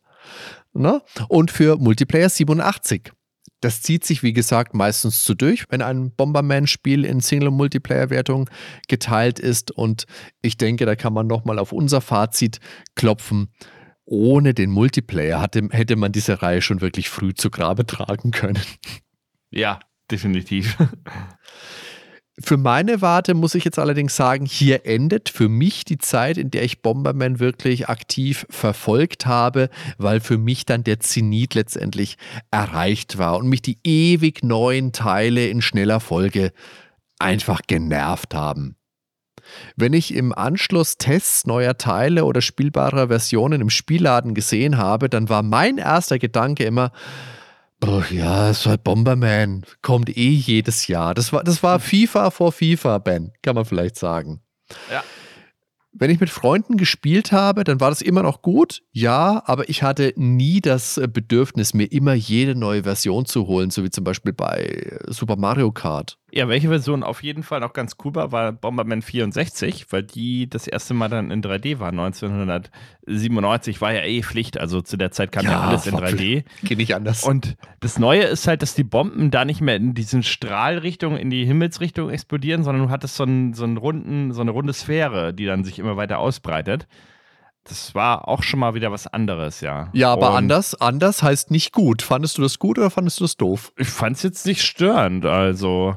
Ne? 0.73 1.03
Und 1.29 1.51
für 1.51 1.77
Multiplayer 1.77 2.29
87. 2.29 3.13
Das 3.61 3.83
zieht 3.83 4.05
sich, 4.05 4.23
wie 4.23 4.33
gesagt, 4.33 4.73
meistens 4.75 5.23
zu 5.23 5.35
durch, 5.35 5.67
wenn 5.69 5.83
ein 5.83 6.13
Bomberman-Spiel 6.13 7.05
in 7.05 7.21
Single-Multiplayer-Wertung 7.21 8.49
geteilt 8.89 9.39
ist. 9.39 9.71
Und 9.71 10.07
ich 10.41 10.57
denke, 10.57 10.87
da 10.87 10.97
kann 10.97 11.13
man 11.13 11.27
nochmal 11.27 11.59
auf 11.59 11.73
unser 11.73 12.01
Fazit 12.01 12.59
klopfen 12.95 13.53
ohne 14.11 14.55
den 14.55 14.71
Multiplayer 14.71 15.41
hatte, 15.41 15.69
hätte 15.71 15.97
man 15.97 16.13
diese 16.13 16.43
Reihe 16.43 16.63
schon 16.63 16.81
wirklich 16.81 17.09
früh 17.09 17.33
zu 17.33 17.49
Grabe 17.49 17.87
tragen 17.87 18.33
können. 18.33 18.61
Ja, 19.51 19.81
definitiv. 20.11 20.77
Für 22.43 22.57
meine 22.57 23.03
Warte 23.03 23.35
muss 23.35 23.55
ich 23.55 23.65
jetzt 23.65 23.79
allerdings 23.79 24.17
sagen, 24.17 24.47
hier 24.47 24.87
endet 24.87 25.29
für 25.29 25.49
mich 25.49 25.85
die 25.85 25.99
Zeit, 25.99 26.39
in 26.39 26.51
der 26.51 26.65
ich 26.65 26.81
Bomberman 26.81 27.39
wirklich 27.39 27.89
aktiv 27.89 28.47
verfolgt 28.49 29.27
habe, 29.27 29.69
weil 29.99 30.21
für 30.21 30.39
mich 30.39 30.65
dann 30.65 30.83
der 30.83 31.01
Zenit 31.01 31.55
letztendlich 31.55 32.17
erreicht 32.51 33.19
war 33.19 33.37
und 33.37 33.49
mich 33.49 33.61
die 33.61 33.79
ewig 33.85 34.43
neuen 34.43 34.93
Teile 34.93 35.49
in 35.49 35.61
schneller 35.61 36.01
Folge 36.01 36.53
einfach 37.19 37.61
genervt 37.67 38.35
haben. 38.35 38.77
Wenn 39.77 39.93
ich 39.93 40.15
im 40.15 40.33
Anschluss 40.33 40.97
Tests 40.99 41.47
neuer 41.47 41.79
Teile 41.79 42.25
oder 42.25 42.41
spielbarer 42.41 43.09
Versionen 43.09 43.61
im 43.61 43.71
Spielladen 43.71 44.35
gesehen 44.35 44.79
habe, 44.79 45.09
dann 45.09 45.29
war 45.29 45.43
mein 45.43 45.79
erster 45.79 46.19
Gedanke 46.19 46.65
immer, 46.65 46.93
oh 47.85 48.03
ja, 48.11 48.51
es 48.51 48.67
war 48.67 48.79
Bomberman, 48.79 49.65
kommt 49.83 50.17
eh 50.17 50.31
jedes 50.31 50.87
Jahr. 50.87 51.15
Das 51.15 51.33
war, 51.33 51.45
das 51.45 51.63
war 51.63 51.81
FIFA 51.81 52.31
vor 52.31 52.53
FIFA, 52.53 52.99
Ben, 52.99 53.33
kann 53.43 53.55
man 53.55 53.65
vielleicht 53.65 53.97
sagen. 53.97 54.41
Ja. 54.91 55.03
Wenn 55.93 56.11
ich 56.11 56.21
mit 56.21 56.31
Freunden 56.31 56.77
gespielt 56.77 57.33
habe, 57.33 57.65
dann 57.65 57.81
war 57.81 57.91
das 57.91 58.01
immer 58.01 58.23
noch 58.23 58.43
gut, 58.43 58.83
ja, 58.93 59.43
aber 59.45 59.69
ich 59.69 59.83
hatte 59.83 60.13
nie 60.17 60.61
das 60.61 60.99
äh, 60.99 61.09
Bedürfnis, 61.09 61.75
mir 61.75 61.91
immer 61.91 62.15
jede 62.15 62.55
neue 62.55 62.85
Version 62.85 63.27
zu 63.27 63.49
holen, 63.49 63.71
so 63.71 63.83
wie 63.83 63.91
zum 63.91 64.05
Beispiel 64.05 64.33
bei 64.33 64.63
äh, 64.63 65.13
Super 65.13 65.35
Mario 65.35 65.73
Kart. 65.73 66.17
Ja, 66.33 66.49
welche 66.49 66.69
Version 66.69 67.03
auf 67.03 67.23
jeden 67.23 67.43
Fall 67.43 67.61
noch 67.61 67.73
ganz 67.73 67.97
cool 68.05 68.15
war, 68.15 68.31
war 68.33 68.53
Bomberman 68.53 69.03
64, 69.03 69.87
weil 69.91 70.05
die 70.05 70.49
das 70.49 70.67
erste 70.67 70.95
Mal 70.95 71.09
dann 71.09 71.31
in 71.31 71.43
3D 71.43 71.79
war. 71.81 71.89
1997 71.89 73.81
war 73.81 73.93
ja 73.93 74.03
eh 74.03 74.23
Pflicht, 74.23 74.59
also 74.59 74.81
zu 74.81 74.97
der 74.97 75.11
Zeit 75.11 75.33
kam 75.33 75.45
ja, 75.45 75.53
ja 75.53 75.61
alles 75.61 75.87
in 75.87 75.97
3D. 75.97 76.45
Geht 76.63 76.79
nicht 76.79 76.95
anders. 76.95 77.25
Und 77.25 77.57
das 77.81 77.99
Neue 77.99 78.23
ist 78.23 78.47
halt, 78.47 78.63
dass 78.63 78.75
die 78.75 78.85
Bomben 78.85 79.31
da 79.31 79.45
nicht 79.45 79.61
mehr 79.61 79.77
in 79.77 79.95
diesen 79.95 80.23
Strahlrichtung, 80.23 81.17
in 81.17 81.31
die 81.31 81.45
Himmelsrichtung 81.45 82.11
explodieren, 82.11 82.63
sondern 82.63 82.87
du 82.87 82.91
hattest 82.91 83.17
so, 83.17 83.25
einen, 83.25 83.55
so, 83.55 83.65
einen 83.65 83.77
runden, 83.77 84.33
so 84.33 84.41
eine 84.41 84.53
runde 84.53 84.73
Sphäre, 84.73 85.35
die 85.35 85.47
dann 85.47 85.65
sich 85.65 85.79
immer 85.79 85.97
weiter 85.97 86.19
ausbreitet. 86.19 86.87
Das 87.65 87.95
war 87.95 88.27
auch 88.27 88.43
schon 88.43 88.61
mal 88.61 88.75
wieder 88.75 88.91
was 88.91 89.07
anderes, 89.07 89.61
ja. 89.61 89.91
Ja, 89.93 90.13
aber 90.13 90.31
Und 90.31 90.37
anders, 90.37 90.81
anders 90.81 91.23
heißt 91.23 91.51
nicht 91.51 91.73
gut. 91.73 92.03
Fandest 92.03 92.39
du 92.39 92.43
das 92.43 92.59
gut 92.59 92.79
oder 92.79 92.91
fandest 92.91 93.21
du 93.21 93.25
das 93.25 93.37
doof? 93.37 93.73
Ich 93.77 93.89
fand 93.89 94.17
es 94.17 94.23
jetzt 94.23 94.47
nicht 94.47 94.63
störend, 94.63 95.27
also. 95.27 95.97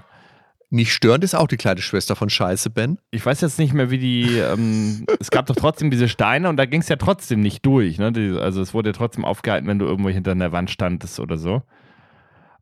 Nicht 0.73 0.91
störend 0.91 1.23
ist 1.23 1.35
auch 1.35 1.45
die 1.45 1.57
kleine 1.57 1.81
Schwester 1.83 2.15
von 2.15 2.31
Scheiße, 2.31 2.71
Ben. 2.71 2.97
Ich 3.11 3.23
weiß 3.23 3.41
jetzt 3.41 3.59
nicht 3.59 3.75
mehr, 3.75 3.91
wie 3.91 3.99
die. 3.99 4.39
Ähm, 4.39 5.05
es 5.19 5.29
gab 5.29 5.45
doch 5.45 5.55
trotzdem 5.55 5.91
diese 5.91 6.09
Steine 6.09 6.49
und 6.49 6.57
da 6.57 6.65
ging 6.65 6.81
es 6.81 6.89
ja 6.89 6.95
trotzdem 6.95 7.41
nicht 7.41 7.63
durch. 7.63 7.99
Ne? 7.99 8.11
Die, 8.11 8.35
also 8.39 8.59
es 8.59 8.73
wurde 8.73 8.89
ja 8.89 8.93
trotzdem 8.93 9.23
aufgehalten, 9.23 9.67
wenn 9.67 9.77
du 9.77 9.85
irgendwo 9.85 10.09
hinter 10.09 10.31
einer 10.31 10.51
Wand 10.51 10.71
standest 10.71 11.19
oder 11.19 11.37
so. 11.37 11.61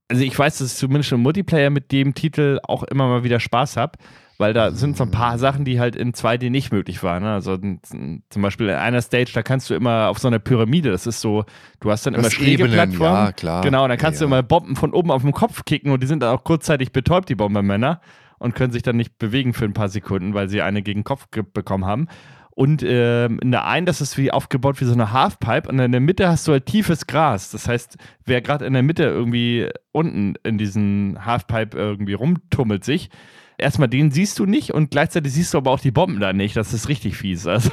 Also 0.10 0.24
ich 0.24 0.38
weiß, 0.38 0.58
dass 0.58 0.74
ich 0.74 0.78
zumindest 0.78 1.14
im 1.14 1.22
Multiplayer 1.22 1.70
mit 1.70 1.94
dem 1.94 2.14
Titel 2.14 2.60
auch 2.64 2.84
immer 2.84 3.08
mal 3.08 3.24
wieder 3.24 3.40
Spaß 3.40 3.78
habe 3.78 3.98
weil 4.42 4.54
da 4.54 4.72
sind 4.72 4.98
so 4.98 5.04
ein 5.04 5.12
paar 5.12 5.38
Sachen, 5.38 5.66
die 5.66 5.80
halt 5.80 5.96
in 5.96 6.14
2D 6.14 6.50
nicht 6.50 6.74
möglich 6.74 7.04
waren. 7.04 7.22
Ne? 7.22 7.32
Also 7.32 7.58
zum 7.58 8.42
Beispiel 8.42 8.70
in 8.70 8.76
einer 8.76 9.02
Stage, 9.02 9.32
da 9.34 9.44
kannst 9.44 9.70
du 9.70 9.76
immer 9.76 10.10
auf 10.10 10.18
so 10.18 10.28
einer 10.28 10.40
Pyramide, 10.40 10.90
das 10.92 11.06
ist 11.06 11.22
so, 11.22 11.46
du 11.80 11.92
hast 11.92 12.08
dann 12.08 12.16
das 12.16 12.24
immer 12.24 12.32
schräge 12.32 12.64
Ebenen, 12.64 12.72
Plattformen. 12.72 13.26
Ja, 13.26 13.32
klar. 13.32 13.62
Genau, 13.62 13.84
und 13.84 13.90
dann 13.90 14.00
kannst 14.00 14.20
ja. 14.20 14.26
du 14.26 14.34
immer 14.34 14.42
Bomben 14.42 14.76
von 14.76 14.94
oben 14.94 15.12
auf 15.12 15.22
den 15.22 15.32
Kopf 15.32 15.64
kicken 15.66 15.92
und 15.92 16.02
die 16.02 16.08
sind 16.08 16.24
dann 16.24 16.36
auch 16.36 16.44
kurzzeitig 16.44 16.92
betäubt, 16.92 17.30
die 17.30 17.36
Bombermänner, 17.36 18.02
und 18.40 18.56
können 18.56 18.74
sich 18.74 18.82
dann 18.82 18.98
nicht 18.98 19.20
bewegen 19.20 19.54
für 19.54 19.66
ein 19.66 19.74
paar 19.74 19.90
Sekunden, 19.90 20.34
weil 20.34 20.50
sie 20.50 20.64
eine 20.64 20.82
gegen 20.82 21.02
den 21.02 21.04
Kopf 21.04 21.28
bekommen 21.28 21.86
haben. 21.86 22.08
Und 22.50 22.84
ähm, 22.84 23.40
in 23.44 23.52
der 23.52 23.68
einen, 23.68 23.86
das 23.86 24.02
ist 24.02 24.18
wie 24.18 24.32
aufgebaut 24.32 24.82
wie 24.82 24.86
so 24.86 24.94
eine 24.94 25.14
Halfpipe 25.14 25.70
und 25.70 25.78
in 25.78 25.92
der 25.92 26.02
Mitte 26.02 26.28
hast 26.28 26.48
du 26.48 26.54
halt 26.54 26.66
tiefes 26.66 27.06
Gras. 27.06 27.52
Das 27.52 27.68
heißt, 27.68 27.98
wer 28.26 28.42
gerade 28.42 28.66
in 28.66 28.74
der 28.74 28.82
Mitte 28.82 29.04
irgendwie 29.04 29.70
unten 29.92 30.34
in 30.44 30.58
diesen 30.58 31.24
Halfpipe 31.26 31.78
irgendwie 31.78 32.14
rumtummelt 32.14 32.84
sich, 32.84 33.12
erstmal 33.58 33.88
den 33.88 34.12
siehst 34.12 34.40
du 34.40 34.46
nicht 34.46 34.72
und 34.72 34.92
gleichzeitig 34.92 35.34
siehst 35.34 35.54
du 35.54 35.58
aber 35.58 35.72
auch 35.72 35.80
die 35.80 35.92
Bomben 35.92 36.20
da 36.20 36.34
nicht. 36.34 36.56
Das 36.56 36.74
ist 36.74 36.90
richtig 36.90 37.18
fies. 37.18 37.48
Also, 37.48 37.72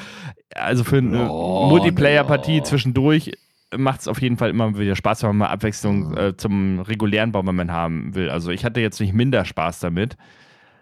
also 0.54 0.84
für 0.84 0.98
eine 0.98 1.30
oh, 1.30 1.68
Multiplayer-Partie 1.68 2.58
no. 2.58 2.64
zwischendurch 2.64 3.32
macht 3.76 4.00
es 4.00 4.08
auf 4.08 4.20
jeden 4.20 4.36
Fall 4.36 4.50
immer 4.50 4.78
wieder 4.78 4.96
Spaß, 4.96 5.22
wenn 5.22 5.30
man 5.30 5.36
mal 5.38 5.46
Abwechslung 5.48 6.10
mhm. 6.10 6.16
äh, 6.16 6.36
zum 6.36 6.80
regulären 6.80 7.32
Bomberman 7.32 7.72
haben 7.72 8.14
will. 8.14 8.30
Also 8.30 8.50
ich 8.50 8.64
hatte 8.64 8.80
jetzt 8.80 9.00
nicht 9.00 9.14
minder 9.14 9.44
Spaß 9.44 9.80
damit. 9.80 10.16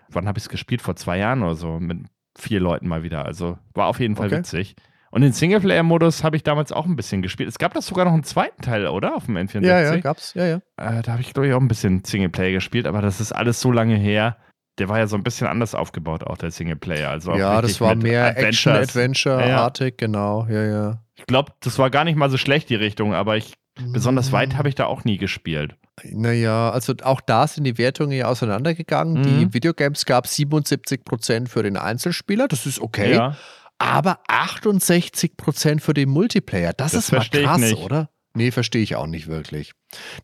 Wann 0.08 0.28
habe 0.28 0.38
ich 0.38 0.44
es 0.44 0.48
gespielt? 0.50 0.82
Vor 0.82 0.96
zwei 0.96 1.18
Jahren 1.18 1.42
oder 1.42 1.54
so 1.54 1.80
mit 1.80 2.00
vier 2.36 2.60
Leuten 2.60 2.88
mal 2.88 3.02
wieder. 3.02 3.24
Also 3.24 3.58
war 3.74 3.86
auf 3.86 4.00
jeden 4.00 4.16
Fall 4.16 4.26
okay. 4.26 4.38
witzig. 4.38 4.76
Und 5.12 5.20
den 5.20 5.34
Singleplayer-Modus 5.34 6.24
habe 6.24 6.36
ich 6.36 6.42
damals 6.42 6.72
auch 6.72 6.86
ein 6.86 6.96
bisschen 6.96 7.20
gespielt. 7.20 7.46
Es 7.46 7.58
gab 7.58 7.74
das 7.74 7.86
sogar 7.86 8.06
noch 8.06 8.14
einen 8.14 8.24
zweiten 8.24 8.62
Teil, 8.62 8.86
oder? 8.86 9.14
Auf 9.14 9.26
dem 9.26 9.36
N64. 9.36 9.60
Ja, 9.60 9.80
ja, 9.80 9.96
gab's. 9.98 10.32
Ja, 10.32 10.46
ja. 10.46 10.56
Äh, 10.78 11.02
da 11.02 11.12
habe 11.12 11.20
ich, 11.20 11.34
glaube 11.34 11.48
ich, 11.48 11.52
auch 11.52 11.60
ein 11.60 11.68
bisschen 11.68 12.02
Singleplayer 12.02 12.52
gespielt, 12.52 12.86
aber 12.86 13.02
das 13.02 13.20
ist 13.20 13.30
alles 13.30 13.60
so 13.60 13.70
lange 13.70 13.94
her. 13.94 14.38
Der 14.78 14.88
war 14.88 14.98
ja 14.98 15.06
so 15.06 15.16
ein 15.16 15.22
bisschen 15.22 15.46
anders 15.48 15.74
aufgebaut, 15.74 16.24
auch 16.24 16.38
der 16.38 16.50
Singleplayer. 16.50 17.10
Also 17.10 17.34
ja, 17.34 17.60
das 17.60 17.78
war 17.78 17.94
mehr 17.94 18.38
Action-Adventure-artig, 18.38 19.96
ja. 20.00 20.06
genau. 20.06 20.46
Ja, 20.48 20.64
ja. 20.64 21.02
Ich 21.14 21.26
glaube, 21.26 21.52
das 21.60 21.78
war 21.78 21.90
gar 21.90 22.04
nicht 22.04 22.16
mal 22.16 22.30
so 22.30 22.38
schlecht, 22.38 22.70
die 22.70 22.74
Richtung, 22.74 23.12
aber 23.12 23.36
ich, 23.36 23.52
mhm. 23.78 23.92
besonders 23.92 24.32
weit 24.32 24.56
habe 24.56 24.70
ich 24.70 24.76
da 24.76 24.86
auch 24.86 25.04
nie 25.04 25.18
gespielt. 25.18 25.76
Naja, 26.04 26.70
also 26.70 26.94
auch 27.02 27.20
da 27.20 27.46
sind 27.46 27.64
die 27.64 27.76
Wertungen 27.76 28.12
ja 28.12 28.28
auseinandergegangen. 28.28 29.20
Mhm. 29.20 29.24
Die 29.24 29.52
Videogames 29.52 30.06
gab 30.06 30.24
77% 30.24 31.48
für 31.48 31.62
den 31.62 31.76
Einzelspieler, 31.76 32.48
das 32.48 32.64
ist 32.64 32.80
okay. 32.80 33.12
Ja 33.12 33.36
aber 33.82 34.20
68% 34.28 35.80
für 35.80 35.94
den 35.94 36.08
Multiplayer. 36.08 36.72
Das, 36.72 36.92
das 36.92 37.04
ist 37.04 37.12
mal 37.12 37.26
krass, 37.28 37.74
oder? 37.74 38.10
Nee, 38.34 38.50
verstehe 38.50 38.82
ich 38.82 38.96
auch 38.96 39.06
nicht 39.06 39.26
wirklich. 39.26 39.72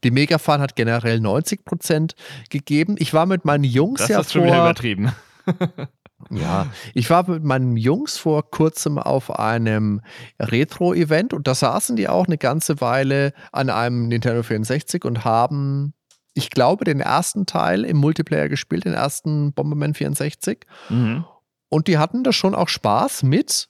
Die 0.03 0.11
Megafan 0.11 0.61
hat 0.61 0.77
generell 0.77 1.19
90% 1.19 2.15
gegeben. 2.49 2.97
Ich 2.99 3.13
war 3.13 3.27
mit 3.27 3.45
meinen 3.45 3.65
Jungs 3.65 4.01
das 4.01 4.09
ja 4.09 4.23
vor. 4.23 4.31
schon 4.31 4.45
wieder 4.45 4.61
übertrieben. 4.61 5.13
ja, 6.31 6.69
ich 6.95 7.11
war 7.11 7.29
mit 7.29 7.45
meinen 7.45 7.77
Jungs 7.77 8.17
vor 8.17 8.51
kurzem 8.51 8.99
auf 8.99 9.39
einem 9.39 10.01
Retro-Event 10.41 11.35
und 11.35 11.47
da 11.47 11.55
saßen 11.55 11.97
die 11.97 12.09
auch 12.09 12.27
eine 12.27 12.39
ganze 12.39 12.81
Weile 12.81 13.35
an 13.53 13.69
einem 13.69 14.09
Nintendo 14.09 14.43
64 14.43 15.05
und 15.05 15.25
haben, 15.27 15.93
ich 16.33 16.49
glaube, 16.49 16.85
den 16.85 17.01
ersten 17.01 17.45
Teil 17.45 17.85
im 17.85 17.99
Multiplayer 17.99 18.49
gespielt, 18.49 18.87
den 18.87 18.95
ersten 18.95 19.53
Bomberman 19.53 19.93
64. 19.93 20.61
Mhm. 20.89 21.25
Und 21.69 21.89
die 21.89 21.99
hatten 21.99 22.25
da 22.25 22.33
schon 22.33 22.55
auch 22.55 22.69
Spaß 22.69 23.23
mit. 23.23 23.69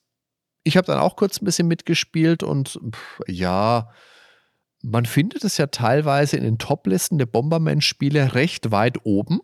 Ich 0.65 0.77
habe 0.77 0.87
dann 0.87 0.99
auch 0.99 1.17
kurz 1.17 1.41
ein 1.41 1.45
bisschen 1.45 1.69
mitgespielt 1.69 2.43
und 2.43 2.81
pff, 2.93 3.21
ja, 3.27 3.91
man 4.83 5.07
findet 5.07 5.45
es 5.45 5.57
ja 5.57 5.67
teilweise 5.67 6.37
in 6.37 6.45
den 6.45 6.59
Top-Listen 6.59 7.19
der 7.19 7.27
Bomberman-Spiele 7.27 8.35
recht 8.35 8.71
weit 8.71 8.99
oben. 9.05 9.41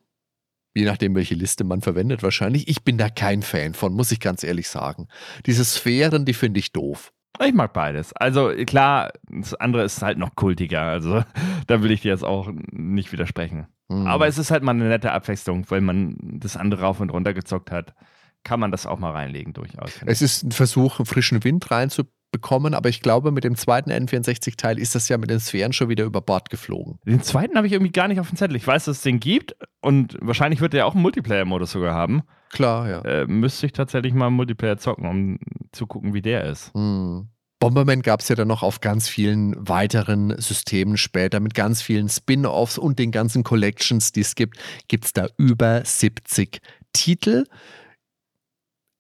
Je 0.75 0.85
nachdem, 0.85 1.15
welche 1.15 1.35
Liste 1.35 1.65
man 1.65 1.83
verwendet, 1.83 2.23
wahrscheinlich. 2.23 2.69
Ich 2.69 2.83
bin 2.83 2.99
da 2.99 3.09
kein 3.09 3.43
Fan 3.43 3.75
von, 3.75 3.95
muss 3.95 4.13
ich 4.13 4.21
ganz 4.21 4.43
ehrlich 4.43 4.69
sagen. 4.69 5.09
Diese 5.47 5.65
Sphären, 5.65 6.25
die 6.25 6.35
finde 6.35 6.59
ich 6.59 6.73
doof. 6.73 7.13
Ich 7.45 7.55
mag 7.55 7.73
beides. 7.73 8.13
Also 8.13 8.53
klar, 8.65 9.13
das 9.29 9.55
andere 9.55 9.85
ist 9.85 10.03
halt 10.03 10.19
noch 10.19 10.37
kultiger. 10.37 10.83
Also 10.83 11.25
da 11.67 11.83
will 11.83 11.91
ich 11.91 12.03
dir 12.03 12.13
jetzt 12.13 12.25
auch 12.25 12.51
nicht 12.71 13.13
widersprechen. 13.13 13.67
Mhm. 13.89 14.07
Aber 14.07 14.27
es 14.27 14.39
ist 14.39 14.51
halt 14.51 14.63
mal 14.63 14.73
eine 14.73 14.89
nette 14.89 15.13
Abwechslung, 15.13 15.65
weil 15.71 15.81
man 15.81 16.17
das 16.21 16.57
andere 16.57 16.83
rauf 16.83 17.01
und 17.01 17.11
runter 17.11 17.35
gezockt 17.35 17.71
hat. 17.71 17.95
Kann 18.45 18.61
man 18.61 18.71
das 18.71 18.87
auch 18.87 18.99
mal 18.99 19.11
reinlegen, 19.11 19.53
durchaus. 19.53 19.91
Es 20.07 20.23
ist 20.23 20.45
ein 20.45 20.53
Versuch, 20.53 21.01
frischen 21.05 21.43
Wind 21.45 21.71
reinzubekommen, 21.71 22.75
aber 22.75 22.89
ich 22.91 23.01
glaube, 23.01 23.33
mit 23.33 23.43
dem 23.43 23.57
zweiten 23.57 23.91
N64-Teil 23.91 24.79
ist 24.79 24.95
das 24.95 25.09
ja 25.09 25.19
mit 25.19 25.31
den 25.31 25.41
Sphären 25.41 25.73
schon 25.73 25.89
wieder 25.89 26.05
über 26.05 26.21
Bord 26.21 26.51
geflogen. 26.51 26.99
Den 27.07 27.23
zweiten 27.23 27.57
habe 27.57 27.67
ich 27.67 27.73
irgendwie 27.73 27.93
gar 27.93 28.07
nicht 28.07 28.21
auf 28.21 28.29
dem 28.29 28.37
Zettel. 28.37 28.57
Ich 28.57 28.67
weiß, 28.67 28.85
dass 28.85 28.99
es 28.99 29.03
den 29.03 29.19
gibt 29.19 29.57
und 29.81 30.17
wahrscheinlich 30.21 30.61
wird 30.61 30.75
der 30.75 30.87
auch 30.87 30.93
einen 30.93 31.03
Multiplayer-Modus 31.03 31.73
sogar 31.73 31.95
haben. 31.95 32.23
Klar, 32.51 32.89
ja. 32.89 33.01
Äh, 33.01 33.27
müsste 33.27 33.67
ich 33.67 33.73
tatsächlich 33.73 34.15
mal 34.15 34.31
Multiplayer 34.31 34.79
zocken, 34.79 35.07
um 35.09 35.39
zu 35.73 35.87
gucken, 35.87 36.15
wie 36.15 36.23
der 36.23 36.45
ist. 36.45 36.73
Hm. 36.75 37.29
Bomberman 37.65 38.03
gab 38.03 38.21
es 38.21 38.29
ja 38.29 38.37
dann 38.37 38.49
noch 38.49 38.63
auf 38.63 38.81
ganz 38.81 39.09
vielen 39.09 39.57
weiteren 39.57 40.39
Systemen 40.39 40.99
später 40.99 41.41
mit 41.41 41.55
ganz 41.55 41.81
vielen 41.81 42.11
Spin-offs 42.11 42.77
und 42.77 42.99
den 42.99 43.11
ganzen 43.11 43.43
Collections, 43.43 44.13
die 44.13 44.21
es 44.21 44.35
gibt, 44.35 44.59
gibt 44.87 45.07
es 45.07 45.15
da 45.15 45.29
über 45.39 45.83
70 45.83 46.61
Titel. 46.93 47.45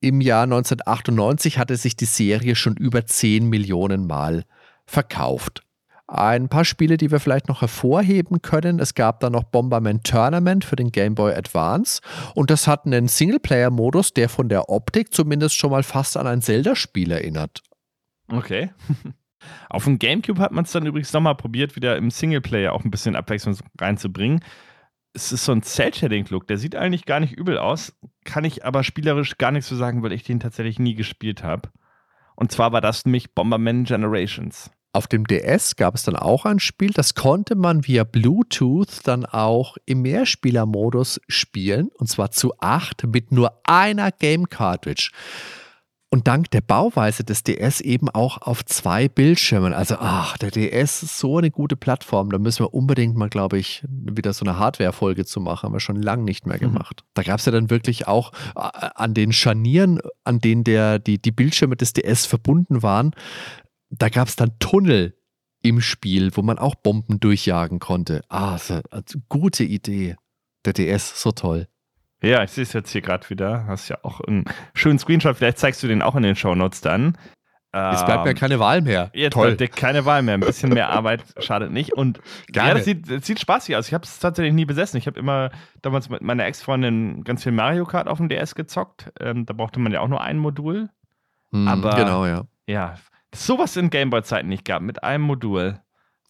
Im 0.05 0.21
Jahr 0.21 0.43
1998 0.43 1.57
hatte 1.57 1.79
sich 1.79 1.97
die 1.97 2.05
Serie 2.05 2.57
schon 2.57 2.77
über 2.77 3.07
10 3.07 3.49
Millionen 3.49 4.07
Mal 4.07 4.45
verkauft. 4.85 5.63
Ein 6.07 6.51
paar 6.51 6.67
Spiele, 6.67 6.99
die 6.99 7.11
wir 7.11 7.21
vielleicht 7.21 7.49
noch 7.49 7.63
hervorheben 7.63 8.43
können. 8.43 8.81
Es 8.81 8.93
gab 8.93 9.21
da 9.21 9.31
noch 9.31 9.45
Bomberman 9.45 10.03
Tournament 10.03 10.67
für 10.67 10.77
den 10.77 10.93
Game 10.93 11.15
Boy 11.15 11.33
Advance 11.33 12.03
und 12.35 12.51
das 12.51 12.69
hat 12.69 12.85
einen 12.85 13.09
Singleplayer-Modus, 13.09 14.13
der 14.13 14.29
von 14.29 14.51
der 14.51 14.69
Optik 14.69 15.15
zumindest 15.15 15.57
schon 15.57 15.71
mal 15.71 15.83
fast 15.83 16.19
an 16.19 16.27
ein 16.27 16.43
Zelda-Spiel 16.43 17.11
erinnert. 17.11 17.63
Okay. 18.29 18.73
Auf 19.71 19.85
dem 19.85 19.99
GameCube 19.99 20.39
hat 20.39 20.53
man 20.53 20.67
es 20.67 20.73
dann 20.73 20.85
übrigens 20.85 21.15
nochmal 21.15 21.35
probiert, 21.35 21.77
wieder 21.77 21.97
im 21.97 22.11
Singleplayer 22.11 22.75
auch 22.75 22.85
ein 22.85 22.91
bisschen 22.91 23.17
Abwechslung 23.17 23.57
reinzubringen. 23.81 24.41
Es 25.17 25.31
ist 25.31 25.45
so 25.45 25.53
ein 25.53 25.63
Cell-Shading-Look, 25.63 26.49
der 26.49 26.59
sieht 26.59 26.75
eigentlich 26.75 27.07
gar 27.07 27.21
nicht 27.21 27.33
übel 27.33 27.57
aus, 27.57 27.95
kann 28.25 28.45
ich 28.45 28.65
aber 28.65 28.83
spielerisch 28.83 29.39
gar 29.39 29.53
nichts 29.53 29.69
zu 29.69 29.77
sagen, 29.77 30.03
weil 30.03 30.13
ich 30.13 30.25
den 30.25 30.41
tatsächlich 30.41 30.81
nie 30.81 30.97
gespielt 30.97 31.45
habe. 31.45 31.71
Und 32.35 32.51
zwar 32.51 32.73
war 32.73 32.81
das 32.81 33.05
nämlich 33.05 33.33
Bomberman 33.33 33.85
Generations. 33.85 34.71
Auf 34.93 35.07
dem 35.07 35.25
DS 35.27 35.77
gab 35.77 35.95
es 35.95 36.05
dann 36.05 36.17
auch 36.17 36.45
ein 36.45 36.61
Spiel, 36.61 36.91
das 36.91 37.15
konnte 37.15 37.55
man 37.55 37.87
via 37.87 38.05
Bluetooth 38.05 39.01
dann 39.05 39.25
auch 39.25 39.77
im 39.87 40.03
Mehrspielermodus 40.03 41.21
spielen, 41.29 41.91
und 41.97 42.09
zwar 42.09 42.31
zu 42.31 42.53
acht 42.59 43.05
mit 43.07 43.33
nur 43.33 43.61
einer 43.65 44.13
Game 44.13 44.49
Cartridge 44.49 45.11
und 46.11 46.29
dank 46.29 46.51
der 46.53 46.61
Bauweise 46.61 47.25
des 47.25 47.43
DS 47.43 47.81
eben 47.81 48.09
auch 48.09 48.39
auf 48.41 48.65
zwei 48.65 49.09
Bildschirmen. 49.09 49.73
Also, 49.73 49.97
ach, 49.99 50.39
der 50.39 50.53
DS 50.53 51.03
ist 51.03 51.19
so 51.19 51.39
eine 51.39 51.51
gute 51.51 51.75
Plattform. 51.75 52.31
Da 52.31 52.39
müssen 52.39 52.65
wir 52.65 52.73
unbedingt 52.73 53.17
mal, 53.17 53.29
glaube 53.29 53.59
ich, 53.59 53.85
wieder 53.89 54.33
so 54.33 54.45
eine 54.45 54.59
Hardware-Folge 54.59 55.25
zu 55.25 55.41
machen. 55.41 55.65
Haben 55.65 55.73
wir 55.73 55.81
schon 55.81 56.01
lange 56.01 56.23
nicht 56.23 56.47
mehr 56.47 56.57
mhm. 56.57 56.73
gemacht. 56.73 57.03
Mhm. 57.03 57.11
Da 57.15 57.23
gab 57.25 57.41
es 57.41 57.47
ja 57.47 57.53
dann 57.53 57.69
wirklich 57.69 58.07
auch 58.07 58.33
äh, 58.55 58.61
an 58.95 59.15
den 59.15 59.33
Scharnieren, 59.33 60.01
an 60.23 60.39
denen 60.39 60.63
der, 60.63 61.01
die, 61.01 61.21
die 61.21 61.33
Bildschirme 61.33 61.77
des 61.77 61.95
DS 61.95 62.27
verbunden 62.27 62.83
waren, 62.83 63.13
da 63.91 64.09
gab 64.09 64.29
es 64.29 64.37
dann 64.37 64.59
Tunnel 64.59 65.17
im 65.63 65.81
Spiel, 65.81 66.31
wo 66.37 66.43
man 66.43 66.59
auch 66.59 66.75
Bomben 66.75 67.21
durchjagen 67.21 67.79
konnte. 67.79 68.23
Ah, 68.29 68.59
so, 68.59 68.81
also, 68.91 69.19
gute 69.29 69.65
Idee. 69.65 70.17
Der 70.65 70.73
DS, 70.73 71.21
so 71.21 71.33
toll. 71.33 71.69
Ja, 72.25 72.43
ich 72.43 72.51
sehe 72.51 72.63
es 72.63 72.73
jetzt 72.73 72.91
hier 72.91 73.01
gerade 73.01 73.29
wieder. 73.31 73.67
Hast 73.67 73.89
ja 73.89 73.99
auch 74.03 74.21
einen 74.21 74.45
schönen 74.75 74.99
Screenshot. 74.99 75.37
Vielleicht 75.37 75.59
zeigst 75.59 75.83
du 75.83 75.89
den 75.89 76.03
auch 76.03 76.15
in 76.17 76.23
den 76.23 76.37
Shownotes 76.37 76.81
dann. 76.81 77.17
Jetzt 77.75 78.07
bleibt 78.07 78.23
mir 78.25 78.31
ähm, 78.31 78.37
keine 78.37 78.61
Wahl 78.61 78.83
mehr. 78.83 79.11
Jetzt 79.15 79.33
Toll. 79.33 79.57
bleibt 79.57 79.75
keine 79.75 80.05
Wahl 80.05 80.23
mehr. 80.23 80.35
Ein 80.35 80.41
bisschen 80.41 80.73
mehr 80.73 80.91
Arbeit 80.91 81.25
schadet 81.41 81.73
nicht. 81.73 81.93
Und 81.93 82.21
Gerne. 82.47 82.69
ja, 82.69 82.75
das 82.77 82.85
sieht, 82.85 83.11
das 83.11 83.27
sieht 83.27 83.41
spaßig 83.41 83.75
aus. 83.75 83.89
Ich 83.89 83.95
habe 83.95 84.05
es 84.05 84.21
tatsächlich 84.21 84.55
nie 84.55 84.65
besessen. 84.65 84.97
Ich 84.97 85.09
habe 85.09 85.19
immer 85.19 85.51
damals 85.83 86.09
mit 86.09 86.23
meiner 86.23 86.45
Ex-Freundin 86.45 87.25
ganz 87.25 87.43
viel 87.43 87.51
Mario 87.51 87.85
Kart 87.85 88.07
auf 88.07 88.19
dem 88.19 88.29
DS 88.29 88.55
gezockt. 88.55 89.13
Ähm, 89.19 89.45
da 89.45 89.55
brauchte 89.55 89.81
man 89.81 89.91
ja 89.91 90.01
auch 90.01 90.09
nur 90.09 90.21
ein 90.21 90.39
Modul. 90.39 90.89
Hm, 91.51 91.67
Aber 91.67 91.97
genau, 91.97 92.27
ja. 92.27 92.45
Ja, 92.69 92.95
sowas 93.35 93.77
in 93.77 93.91
Gameboy-Zeiten 93.91 94.49
nicht 94.49 94.65
gab, 94.65 94.81
mit 94.81 95.03
einem 95.03 95.25
Modul. 95.25 95.81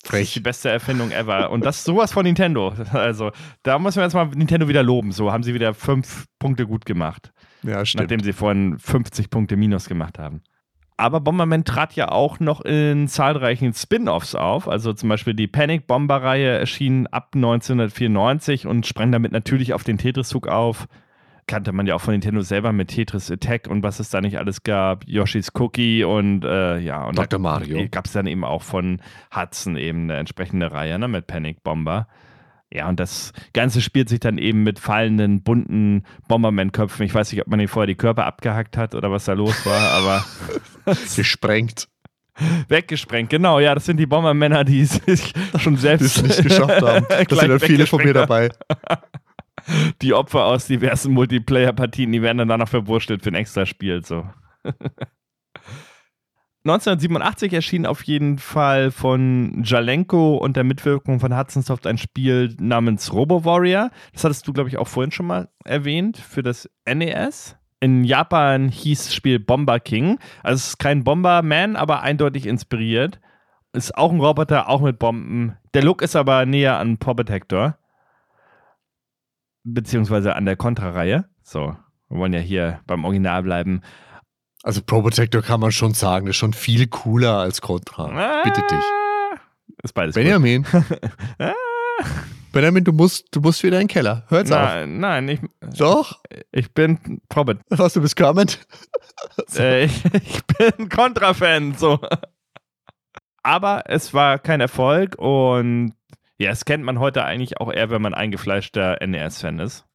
Frech. 0.04 0.32
Die 0.34 0.40
beste 0.40 0.70
Erfindung 0.70 1.10
ever. 1.10 1.50
Und 1.50 1.64
das 1.64 1.78
ist 1.78 1.84
sowas 1.84 2.12
von 2.12 2.24
Nintendo. 2.24 2.74
Also, 2.92 3.32
da 3.62 3.78
muss 3.78 3.96
man 3.96 4.04
jetzt 4.04 4.14
mal 4.14 4.26
Nintendo 4.26 4.68
wieder 4.68 4.82
loben. 4.82 5.12
So 5.12 5.32
haben 5.32 5.42
sie 5.42 5.54
wieder 5.54 5.74
fünf 5.74 6.26
Punkte 6.38 6.66
gut 6.66 6.84
gemacht. 6.84 7.32
Ja, 7.62 7.84
stimmt. 7.84 8.04
Nachdem 8.04 8.20
sie 8.20 8.32
vorhin 8.32 8.78
50 8.78 9.30
Punkte 9.30 9.56
minus 9.56 9.88
gemacht 9.88 10.18
haben. 10.18 10.42
Aber 10.96 11.20
Bomberman 11.20 11.64
trat 11.64 11.94
ja 11.96 12.10
auch 12.12 12.38
noch 12.38 12.60
in 12.60 13.08
zahlreichen 13.08 13.74
Spin-offs 13.74 14.34
auf. 14.34 14.68
Also 14.68 14.92
zum 14.92 15.08
Beispiel 15.08 15.34
die 15.34 15.48
Panic 15.48 15.86
Bomber-Reihe 15.86 16.58
erschien 16.58 17.08
ab 17.08 17.30
1994 17.34 18.66
und 18.66 18.86
sprang 18.86 19.10
damit 19.10 19.32
natürlich 19.32 19.74
auf 19.74 19.82
den 19.82 19.98
Tetris-Zug 19.98 20.46
auf 20.46 20.86
kannte 21.46 21.72
man 21.72 21.86
ja 21.86 21.94
auch 21.94 22.00
von 22.00 22.12
Nintendo 22.12 22.40
selber 22.40 22.72
mit 22.72 22.88
Tetris 22.88 23.30
Attack 23.30 23.66
und 23.68 23.82
was 23.82 24.00
es 24.00 24.10
da 24.10 24.20
nicht 24.20 24.38
alles 24.38 24.62
gab, 24.62 25.06
Yoshi's 25.06 25.50
Cookie 25.54 26.04
und 26.04 26.44
äh, 26.44 26.78
ja, 26.78 27.04
und 27.04 27.18
Dr. 27.18 27.38
Mario. 27.38 27.86
Gab 27.90 28.06
es 28.06 28.12
dann 28.12 28.26
eben 28.26 28.44
auch 28.44 28.62
von 28.62 29.00
Hudson 29.34 29.76
eben 29.76 30.04
eine 30.04 30.16
entsprechende 30.16 30.72
Reihe 30.72 30.98
ne, 30.98 31.08
mit 31.08 31.26
Panic 31.26 31.62
Bomber. 31.62 32.08
Ja, 32.72 32.88
und 32.88 32.98
das 32.98 33.32
Ganze 33.52 33.80
spielt 33.80 34.08
sich 34.08 34.18
dann 34.18 34.36
eben 34.36 34.64
mit 34.64 34.80
fallenden, 34.80 35.42
bunten 35.42 36.02
Bomberman-Köpfen. 36.26 37.06
Ich 37.06 37.14
weiß 37.14 37.30
nicht, 37.30 37.40
ob 37.40 37.46
man 37.46 37.60
hier 37.60 37.68
vorher 37.68 37.86
die 37.86 37.94
Körper 37.94 38.26
abgehackt 38.26 38.76
hat 38.76 38.96
oder 38.96 39.12
was 39.12 39.26
da 39.26 39.34
los 39.34 39.64
war, 39.64 39.92
aber. 39.92 40.24
Gesprengt. 41.16 41.88
Weggesprengt, 42.66 43.30
genau, 43.30 43.60
ja, 43.60 43.76
das 43.76 43.84
sind 43.84 43.98
die 43.98 44.06
Bombermänner, 44.06 44.64
die 44.64 44.84
sich 44.84 45.32
schon 45.58 45.76
selbst 45.76 46.20
nicht 46.20 46.42
geschafft 46.42 46.82
haben. 46.82 47.06
Da 47.28 47.36
sind 47.36 47.48
dann 47.48 47.60
viele 47.60 47.86
von 47.86 48.02
mir 48.02 48.12
dabei 48.12 48.50
die 50.02 50.14
Opfer 50.14 50.44
aus 50.44 50.66
diversen 50.66 51.12
Multiplayer-Partien, 51.12 52.12
die 52.12 52.22
werden 52.22 52.38
dann 52.38 52.48
danach 52.48 52.68
verwurstelt 52.68 53.22
für 53.22 53.30
ein 53.30 53.34
Extraspiel. 53.34 54.04
So. 54.04 54.26
1987 56.66 57.52
erschien 57.52 57.84
auf 57.84 58.02
jeden 58.04 58.38
Fall 58.38 58.90
von 58.90 59.62
Jalenko 59.64 60.38
und 60.38 60.56
der 60.56 60.64
Mitwirkung 60.64 61.20
von 61.20 61.36
Hudson 61.36 61.62
Soft 61.62 61.86
ein 61.86 61.98
Spiel 61.98 62.56
namens 62.58 63.12
Robo 63.12 63.44
Warrior. 63.44 63.90
Das 64.14 64.24
hattest 64.24 64.48
du, 64.48 64.54
glaube 64.54 64.70
ich, 64.70 64.78
auch 64.78 64.88
vorhin 64.88 65.10
schon 65.10 65.26
mal 65.26 65.50
erwähnt 65.64 66.16
für 66.16 66.42
das 66.42 66.70
NES. 66.86 67.56
In 67.80 68.02
Japan 68.02 68.70
hieß 68.70 69.04
das 69.04 69.14
Spiel 69.14 69.40
Bomber 69.40 69.78
King. 69.78 70.18
Also 70.42 70.56
es 70.56 70.68
ist 70.68 70.78
kein 70.78 71.04
Bomberman, 71.04 71.76
aber 71.76 72.00
eindeutig 72.00 72.46
inspiriert. 72.46 73.20
Ist 73.74 73.98
auch 73.98 74.10
ein 74.10 74.20
Roboter, 74.20 74.70
auch 74.70 74.80
mit 74.80 74.98
Bomben. 74.98 75.58
Der 75.74 75.82
Look 75.82 76.00
ist 76.00 76.16
aber 76.16 76.46
näher 76.46 76.78
an 76.78 76.96
Paw 76.96 77.12
Protector 77.12 77.76
beziehungsweise 79.64 80.36
an 80.36 80.44
der 80.44 80.56
Contra-Reihe. 80.56 81.24
So, 81.42 81.76
wir 82.08 82.18
wollen 82.18 82.32
ja 82.32 82.40
hier 82.40 82.80
beim 82.86 83.04
Original 83.04 83.42
bleiben. 83.42 83.82
Also 84.62 84.80
Pro 84.82 85.02
Protector 85.02 85.42
kann 85.42 85.60
man 85.60 85.72
schon 85.72 85.92
sagen, 85.92 86.26
ist 86.26 86.36
schon 86.36 86.52
viel 86.52 86.86
cooler 86.86 87.38
als 87.38 87.60
Contra. 87.60 88.04
Ah, 88.06 88.42
Bitte 88.44 88.62
dich. 88.62 88.84
Ist 89.82 89.92
beides 89.92 90.14
Benjamin. 90.14 90.64
ah. 91.38 91.52
Benjamin, 92.52 92.84
du 92.84 92.92
musst, 92.92 93.26
du 93.32 93.40
musst 93.40 93.62
wieder 93.62 93.78
in 93.80 93.88
den 93.88 93.88
Keller. 93.88 94.24
Hör's 94.28 94.48
nein, 94.48 94.94
auf. 94.94 95.00
Nein, 95.00 95.28
ich. 95.28 95.40
Doch? 95.76 96.22
Ich 96.52 96.72
bin 96.72 97.20
Probit. 97.28 97.58
Was, 97.68 97.92
du 97.94 98.00
bist 98.00 98.16
Kermit? 98.16 98.60
so. 99.48 99.58
äh, 99.62 99.84
ich, 99.84 100.04
ich 100.04 100.44
bin 100.46 100.88
Contra-Fan, 100.88 101.74
so. 101.74 101.98
Aber 103.42 103.82
es 103.86 104.14
war 104.14 104.38
kein 104.38 104.62
Erfolg 104.62 105.16
und 105.18 105.94
ja, 106.38 106.50
das 106.50 106.64
kennt 106.64 106.84
man 106.84 106.98
heute 106.98 107.24
eigentlich 107.24 107.60
auch 107.60 107.72
eher, 107.72 107.90
wenn 107.90 108.02
man 108.02 108.14
eingefleischter 108.14 108.98
NES-Fan 109.04 109.60
ist. 109.60 109.86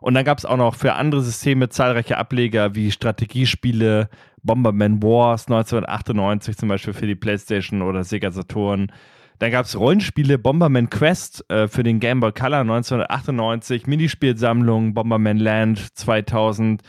Und 0.00 0.14
dann 0.14 0.24
gab 0.24 0.38
es 0.38 0.44
auch 0.44 0.56
noch 0.56 0.74
für 0.74 0.94
andere 0.94 1.22
Systeme 1.22 1.68
zahlreiche 1.68 2.18
Ableger 2.18 2.74
wie 2.74 2.90
Strategiespiele, 2.90 4.08
Bomberman 4.42 5.00
Wars 5.02 5.46
1998 5.46 6.56
zum 6.56 6.68
Beispiel 6.68 6.92
für 6.92 7.06
die 7.06 7.14
PlayStation 7.14 7.82
oder 7.82 8.02
Sega 8.02 8.32
Saturn. 8.32 8.90
Dann 9.38 9.52
gab 9.52 9.66
es 9.66 9.78
Rollenspiele 9.78 10.38
Bomberman 10.38 10.90
Quest 10.90 11.48
äh, 11.50 11.68
für 11.68 11.84
den 11.84 12.00
Game 12.00 12.20
Boy 12.20 12.32
Color 12.32 12.60
1998, 12.60 13.86
Minispielsammlung 13.86 14.94
Bomberman 14.94 15.38
Land 15.38 15.96
2000. 15.96 16.82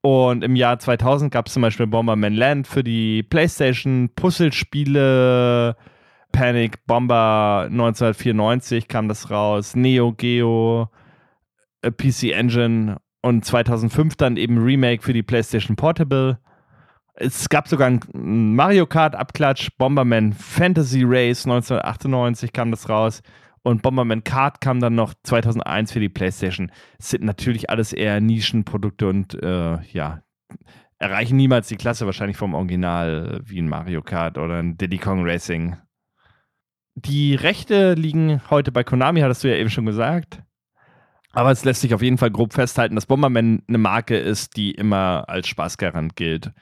Und 0.00 0.42
im 0.42 0.56
Jahr 0.56 0.78
2000 0.78 1.32
gab 1.32 1.46
es 1.46 1.54
zum 1.54 1.62
Beispiel 1.62 1.86
Bomberman 1.86 2.34
Land 2.34 2.66
für 2.66 2.84
die 2.84 3.22
PlayStation, 3.22 4.10
Puzzlespiele, 4.14 5.76
Panic 6.32 6.84
Bomber 6.86 7.68
1994 7.70 8.88
kam 8.88 9.08
das 9.08 9.30
raus, 9.30 9.76
Neo 9.76 10.12
Geo, 10.12 10.88
PC 11.82 12.32
Engine 12.32 12.96
und 13.22 13.44
2005 13.44 14.16
dann 14.16 14.36
eben 14.36 14.58
Remake 14.58 15.02
für 15.02 15.12
die 15.12 15.22
PlayStation 15.22 15.76
Portable. 15.76 16.38
Es 17.14 17.48
gab 17.48 17.68
sogar 17.68 17.88
einen 17.88 18.56
Mario 18.56 18.86
Kart 18.86 19.14
Abklatsch, 19.14 19.68
Bomberman 19.78 20.32
Fantasy 20.32 21.02
Race 21.04 21.44
1998 21.44 22.52
kam 22.52 22.70
das 22.70 22.88
raus 22.88 23.22
und 23.62 23.82
Bomberman 23.82 24.24
Kart 24.24 24.60
kam 24.60 24.80
dann 24.80 24.94
noch 24.94 25.14
2001 25.22 25.92
für 25.92 26.00
die 26.00 26.08
PlayStation. 26.08 26.72
Es 26.98 27.10
sind 27.10 27.22
natürlich 27.22 27.70
alles 27.70 27.92
eher 27.92 28.20
Nischenprodukte 28.20 29.08
und 29.08 29.40
äh, 29.42 29.78
ja, 29.92 30.22
erreichen 30.98 31.36
niemals 31.36 31.68
die 31.68 31.76
Klasse 31.76 32.06
wahrscheinlich 32.06 32.36
vom 32.36 32.54
Original 32.54 33.40
wie 33.44 33.60
ein 33.60 33.68
Mario 33.68 34.02
Kart 34.02 34.38
oder 34.38 34.58
ein 34.58 34.76
Diddy 34.76 34.98
Kong 34.98 35.24
Racing. 35.24 35.76
Die 36.94 37.34
Rechte 37.34 37.94
liegen 37.94 38.42
heute 38.50 38.70
bei 38.70 38.84
Konami, 38.84 39.20
hattest 39.20 39.44
du 39.44 39.48
ja 39.48 39.56
eben 39.56 39.70
schon 39.70 39.86
gesagt. 39.86 40.42
Aber 41.32 41.50
es 41.50 41.64
lässt 41.64 41.80
sich 41.80 41.94
auf 41.94 42.02
jeden 42.02 42.18
Fall 42.18 42.30
grob 42.30 42.52
festhalten, 42.52 42.94
dass 42.94 43.06
Bomberman 43.06 43.62
eine 43.66 43.78
Marke 43.78 44.18
ist, 44.18 44.56
die 44.56 44.72
immer 44.72 45.24
als 45.28 45.48
Spaßgarant 45.48 46.14
gilt. 46.14 46.52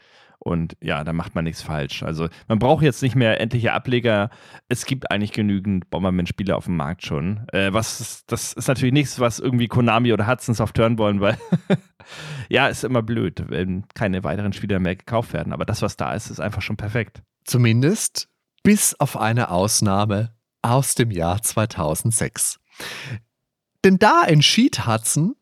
Und 0.43 0.74
ja, 0.81 1.05
da 1.05 1.12
macht 1.12 1.35
man 1.35 1.44
nichts 1.44 1.61
falsch. 1.61 2.02
Also 2.02 2.28
man 2.48 2.59
braucht 2.59 2.82
jetzt 2.82 3.02
nicht 3.02 3.15
mehr 3.15 3.40
endliche 3.40 3.74
Ableger. 3.74 4.31
Es 4.69 4.86
gibt 4.86 5.11
eigentlich 5.11 5.32
genügend 5.32 5.90
Bomberman-Spiele 5.90 6.57
auf 6.57 6.65
dem 6.65 6.77
Markt 6.77 7.05
schon. 7.05 7.47
Äh, 7.52 7.74
was, 7.74 8.24
das 8.27 8.55
ist 8.55 8.66
natürlich 8.66 8.94
nichts, 8.94 9.20
was 9.20 9.39
irgendwie 9.39 9.69
Konami 9.69 10.15
oder 10.15 10.27
Hudson 10.27 10.55
Soft 10.55 10.78
hören 10.78 10.97
wollen, 10.97 11.20
weil 11.20 11.36
ja, 12.48 12.69
ist 12.69 12.85
immer 12.85 13.02
blöd, 13.02 13.44
wenn 13.48 13.86
keine 13.89 14.24
weiteren 14.24 14.55
Spiele 14.55 14.81
mehr 14.81 14.97
gekauft 14.97 15.35
werden. 15.35 15.52
Aber 15.52 15.66
das, 15.66 15.82
was 15.82 15.98
da 15.98 16.15
ist, 16.15 16.31
ist 16.31 16.40
einfach 16.40 16.62
schon 16.62 16.78
perfekt. 16.78 17.23
Zumindest 17.44 18.31
bis 18.62 18.95
auf 18.99 19.16
eine 19.16 19.51
Ausnahme 19.51 20.35
aus 20.62 20.95
dem 20.95 21.11
Jahr 21.11 21.43
2006. 21.43 22.59
Denn 23.85 23.99
da 23.99 24.23
entschied 24.24 24.87
Hudson, 24.87 25.35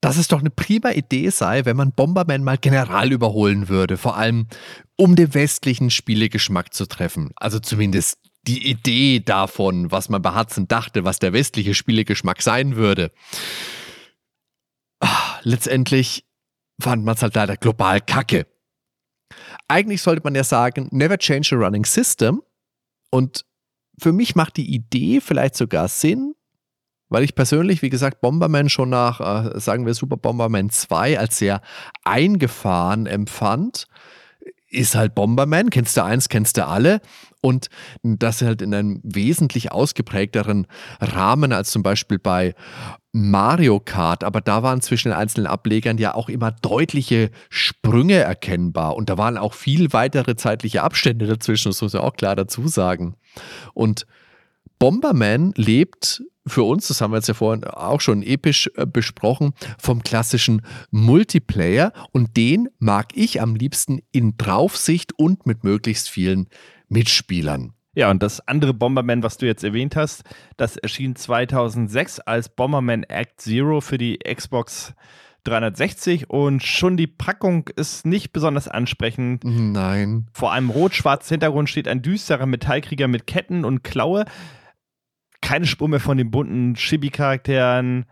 dass 0.00 0.18
es 0.18 0.28
doch 0.28 0.40
eine 0.40 0.50
prima 0.50 0.90
Idee 0.90 1.30
sei, 1.30 1.64
wenn 1.64 1.76
man 1.76 1.92
Bomberman 1.92 2.44
mal 2.44 2.58
general 2.58 3.10
überholen 3.12 3.68
würde, 3.68 3.96
vor 3.96 4.16
allem 4.16 4.46
um 4.96 5.16
den 5.16 5.34
westlichen 5.34 5.90
Spielegeschmack 5.90 6.74
zu 6.74 6.86
treffen. 6.86 7.32
Also 7.36 7.58
zumindest 7.58 8.18
die 8.46 8.68
Idee 8.70 9.20
davon, 9.20 9.90
was 9.90 10.08
man 10.08 10.22
bei 10.22 10.34
Hudson 10.34 10.68
dachte, 10.68 11.04
was 11.04 11.18
der 11.18 11.32
westliche 11.32 11.74
Spielegeschmack 11.74 12.42
sein 12.42 12.76
würde. 12.76 13.10
Ach, 15.00 15.40
letztendlich 15.42 16.24
fand 16.80 17.04
man 17.04 17.14
es 17.14 17.22
halt 17.22 17.34
leider 17.34 17.56
global 17.56 18.00
kacke. 18.00 18.46
Eigentlich 19.68 20.02
sollte 20.02 20.22
man 20.22 20.34
ja 20.34 20.44
sagen, 20.44 20.88
never 20.92 21.18
change 21.18 21.50
a 21.52 21.58
running 21.58 21.84
system. 21.84 22.42
Und 23.16 23.46
für 23.98 24.12
mich 24.12 24.36
macht 24.36 24.58
die 24.58 24.74
Idee 24.74 25.22
vielleicht 25.22 25.56
sogar 25.56 25.88
Sinn, 25.88 26.34
weil 27.08 27.24
ich 27.24 27.34
persönlich, 27.34 27.80
wie 27.80 27.88
gesagt, 27.88 28.20
Bomberman 28.20 28.68
schon 28.68 28.90
nach, 28.90 29.20
äh, 29.20 29.58
sagen 29.58 29.86
wir, 29.86 29.94
Super 29.94 30.18
Bomberman 30.18 30.68
2 30.68 31.18
als 31.18 31.38
sehr 31.38 31.62
eingefahren 32.04 33.06
empfand. 33.06 33.86
Ist 34.68 34.96
halt 34.96 35.14
Bomberman, 35.14 35.70
kennst 35.70 35.96
du 35.96 36.04
eins, 36.04 36.28
kennst 36.28 36.58
du 36.58 36.66
alle. 36.66 37.00
Und 37.46 37.68
das 38.02 38.42
halt 38.42 38.60
in 38.60 38.74
einem 38.74 39.00
wesentlich 39.04 39.70
ausgeprägteren 39.70 40.66
Rahmen 41.00 41.52
als 41.52 41.70
zum 41.70 41.84
Beispiel 41.84 42.18
bei 42.18 42.56
Mario 43.12 43.78
Kart. 43.78 44.24
Aber 44.24 44.40
da 44.40 44.64
waren 44.64 44.80
zwischen 44.80 45.10
den 45.10 45.16
einzelnen 45.16 45.46
Ablegern 45.46 45.96
ja 45.96 46.16
auch 46.16 46.28
immer 46.28 46.50
deutliche 46.50 47.30
Sprünge 47.48 48.14
erkennbar. 48.16 48.96
Und 48.96 49.10
da 49.10 49.16
waren 49.16 49.38
auch 49.38 49.54
viel 49.54 49.92
weitere 49.92 50.34
zeitliche 50.34 50.82
Abstände 50.82 51.28
dazwischen, 51.28 51.68
das 51.68 51.80
muss 51.80 51.92
man 51.92 52.02
auch 52.02 52.16
klar 52.16 52.34
dazu 52.34 52.66
sagen. 52.66 53.14
Und 53.74 54.06
Bomberman 54.80 55.52
lebt 55.54 56.24
für 56.48 56.64
uns, 56.64 56.88
das 56.88 57.00
haben 57.00 57.12
wir 57.12 57.18
jetzt 57.18 57.28
ja 57.28 57.34
vorhin 57.34 57.62
auch 57.62 58.00
schon 58.00 58.22
episch 58.22 58.70
äh, 58.74 58.86
besprochen, 58.86 59.52
vom 59.78 60.02
klassischen 60.02 60.62
Multiplayer 60.90 61.92
und 62.12 62.36
den 62.36 62.68
mag 62.78 63.08
ich 63.14 63.40
am 63.40 63.54
liebsten 63.54 64.00
in 64.12 64.36
Draufsicht 64.36 65.12
und 65.16 65.46
mit 65.46 65.64
möglichst 65.64 66.08
vielen 66.08 66.48
Mitspielern. 66.88 67.72
Ja, 67.94 68.10
und 68.10 68.22
das 68.22 68.46
andere 68.46 68.74
Bomberman, 68.74 69.22
was 69.22 69.38
du 69.38 69.46
jetzt 69.46 69.64
erwähnt 69.64 69.96
hast, 69.96 70.24
das 70.56 70.76
erschien 70.76 71.16
2006 71.16 72.20
als 72.20 72.48
Bomberman 72.50 73.04
Act 73.04 73.40
Zero 73.40 73.80
für 73.80 73.96
die 73.96 74.18
Xbox 74.18 74.94
360 75.44 76.28
und 76.28 76.62
schon 76.62 76.96
die 76.96 77.06
Packung 77.06 77.68
ist 77.76 78.04
nicht 78.04 78.32
besonders 78.32 78.68
ansprechend. 78.68 79.44
Nein. 79.44 80.26
Vor 80.32 80.52
einem 80.52 80.70
rot-schwarzen 80.70 81.34
Hintergrund 81.34 81.70
steht 81.70 81.88
ein 81.88 82.02
düsterer 82.02 82.46
Metallkrieger 82.46 83.08
mit 83.08 83.26
Ketten 83.26 83.64
und 83.64 83.82
Klaue 83.82 84.26
keine 85.46 85.66
Spur 85.66 85.88
mehr 85.88 86.00
von 86.00 86.18
den 86.18 86.32
bunten 86.32 86.74
Chibi-Charakteren, 86.74 88.06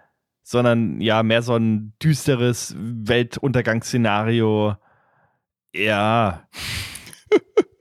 sondern 0.44 1.00
ja, 1.00 1.24
mehr 1.24 1.42
so 1.42 1.56
ein 1.56 1.92
düsteres 2.00 2.76
Weltuntergangsszenario. 2.78 4.76
Ja. 5.74 6.46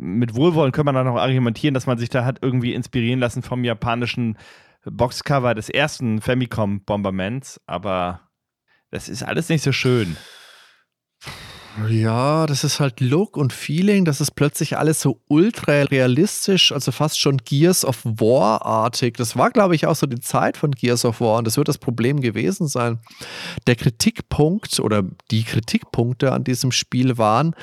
Mit 0.00 0.34
Wohlwollen 0.34 0.72
kann 0.72 0.86
man 0.86 0.94
dann 0.94 1.06
noch 1.06 1.16
argumentieren, 1.16 1.74
dass 1.74 1.86
man 1.86 1.98
sich 1.98 2.08
da 2.08 2.24
hat 2.24 2.38
irgendwie 2.42 2.74
inspirieren 2.74 3.20
lassen 3.20 3.42
vom 3.42 3.64
japanischen 3.64 4.38
Boxcover 4.84 5.54
des 5.54 5.68
ersten 5.68 6.20
Famicom 6.20 6.82
Bombermans, 6.84 7.60
aber 7.66 8.22
das 8.90 9.08
ist 9.08 9.22
alles 9.22 9.48
nicht 9.48 9.62
so 9.62 9.72
schön. 9.72 10.16
Ja, 11.88 12.46
das 12.46 12.64
ist 12.64 12.80
halt 12.80 13.00
Look 13.00 13.36
und 13.36 13.52
Feeling, 13.52 14.04
das 14.04 14.20
ist 14.20 14.32
plötzlich 14.32 14.76
alles 14.76 15.00
so 15.00 15.20
ultra 15.28 15.82
realistisch, 15.82 16.72
also 16.72 16.90
fast 16.90 17.20
schon 17.20 17.38
Gears 17.38 17.84
of 17.84 18.04
War-artig. 18.04 19.16
Das 19.16 19.36
war, 19.36 19.50
glaube 19.50 19.76
ich, 19.76 19.86
auch 19.86 19.94
so 19.94 20.06
die 20.06 20.20
Zeit 20.20 20.56
von 20.56 20.72
Gears 20.72 21.04
of 21.04 21.20
War 21.20 21.38
und 21.38 21.46
das 21.46 21.56
wird 21.56 21.68
das 21.68 21.78
Problem 21.78 22.20
gewesen 22.20 22.66
sein. 22.66 22.98
Der 23.68 23.76
Kritikpunkt 23.76 24.80
oder 24.80 25.04
die 25.30 25.44
Kritikpunkte 25.44 26.32
an 26.32 26.42
diesem 26.42 26.72
Spiel 26.72 27.18
waren, 27.18 27.54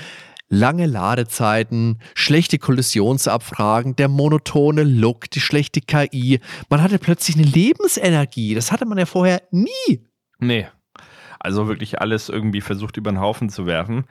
lange 0.50 0.86
Ladezeiten, 0.86 2.00
schlechte 2.16 2.58
Kollisionsabfragen, 2.58 3.96
der 3.96 4.08
monotone 4.08 4.84
Look, 4.84 5.30
die 5.32 5.40
schlechte 5.40 5.82
KI. 5.82 6.40
Man 6.70 6.82
hatte 6.82 7.00
plötzlich 7.00 7.36
eine 7.36 7.46
Lebensenergie. 7.46 8.56
Das 8.56 8.72
hatte 8.72 8.86
man 8.86 8.98
ja 8.98 9.06
vorher 9.06 9.44
nie. 9.52 10.08
Nee. 10.40 10.68
Also 11.40 11.68
wirklich 11.68 12.02
alles 12.02 12.30
irgendwie 12.30 12.62
versucht 12.62 12.98
über 12.98 13.12
den 13.12 13.20
Haufen 13.20 13.50
zu 13.50 13.66
werfen. 13.66 14.06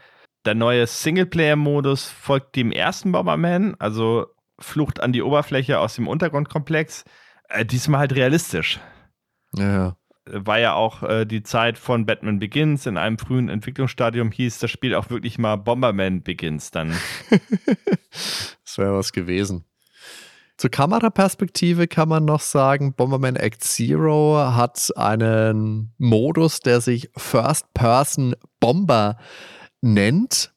Der 0.45 0.55
neue 0.55 0.87
Singleplayer-Modus 0.87 2.07
folgt 2.09 2.55
dem 2.55 2.71
ersten 2.71 3.13
Bomberman, 3.13 3.75
also 3.81 4.27
Flucht 4.59 5.01
an 5.01 5.13
die 5.13 5.23
Oberfläche 5.23 5.81
aus 5.81 5.97
dem 5.97 6.07
Untergrundkomplex. 6.07 7.05
Äh, 7.49 7.67
diesmal 7.67 8.01
halt 8.01 8.15
realistisch. 8.15 8.81
Ja. 9.55 9.97
War 10.29 10.59
ja 10.59 10.75
auch 10.75 11.03
äh, 11.03 11.25
die 11.25 11.43
Zeit 11.43 11.79
von 11.79 12.05
Batman 12.05 12.39
Begins. 12.39 12.87
In 12.87 12.97
einem 12.97 13.19
frühen 13.19 13.49
Entwicklungsstadium 13.49 14.33
hieß 14.33 14.59
das 14.59 14.71
Spiel 14.71 14.95
auch 14.95 15.11
wirklich 15.11 15.39
mal 15.39 15.57
Bomberman 15.57 16.23
Begins 16.23 16.71
dann. 16.71 16.95
das 18.11 18.79
wäre 18.79 18.95
was 18.95 19.13
gewesen. 19.13 19.65
Zur 20.57 20.71
Kameraperspektive 20.71 21.87
kann 21.87 22.09
man 22.09 22.25
noch 22.25 22.41
sagen, 22.41 22.95
Bomberman 22.95 23.37
Act 23.37 23.63
Zero 23.63 24.39
hat 24.55 24.91
einen 24.97 25.93
Modus, 25.99 26.61
der 26.61 26.81
sich 26.81 27.11
First 27.15 27.75
Person 27.75 28.35
Bomber 28.59 29.19
nennt, 29.83 30.55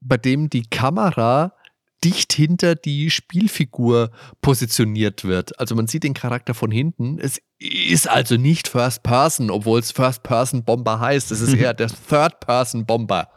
bei 0.00 0.16
dem 0.16 0.48
die 0.48 0.62
Kamera 0.62 1.55
dicht 2.04 2.32
hinter 2.32 2.74
die 2.74 3.10
Spielfigur 3.10 4.10
positioniert 4.40 5.24
wird. 5.24 5.58
Also 5.58 5.74
man 5.74 5.86
sieht 5.86 6.04
den 6.04 6.14
Charakter 6.14 6.54
von 6.54 6.70
hinten. 6.70 7.18
Es 7.18 7.40
ist 7.58 8.08
also 8.08 8.36
nicht 8.36 8.68
First 8.68 9.02
Person, 9.02 9.50
obwohl 9.50 9.80
es 9.80 9.92
First 9.92 10.22
Person 10.22 10.64
Bomber 10.64 11.00
heißt. 11.00 11.30
Es 11.32 11.40
ist 11.40 11.54
eher 11.58 11.74
der 11.74 11.88
Third 11.88 12.40
Person 12.40 12.86
Bomber. 12.86 13.28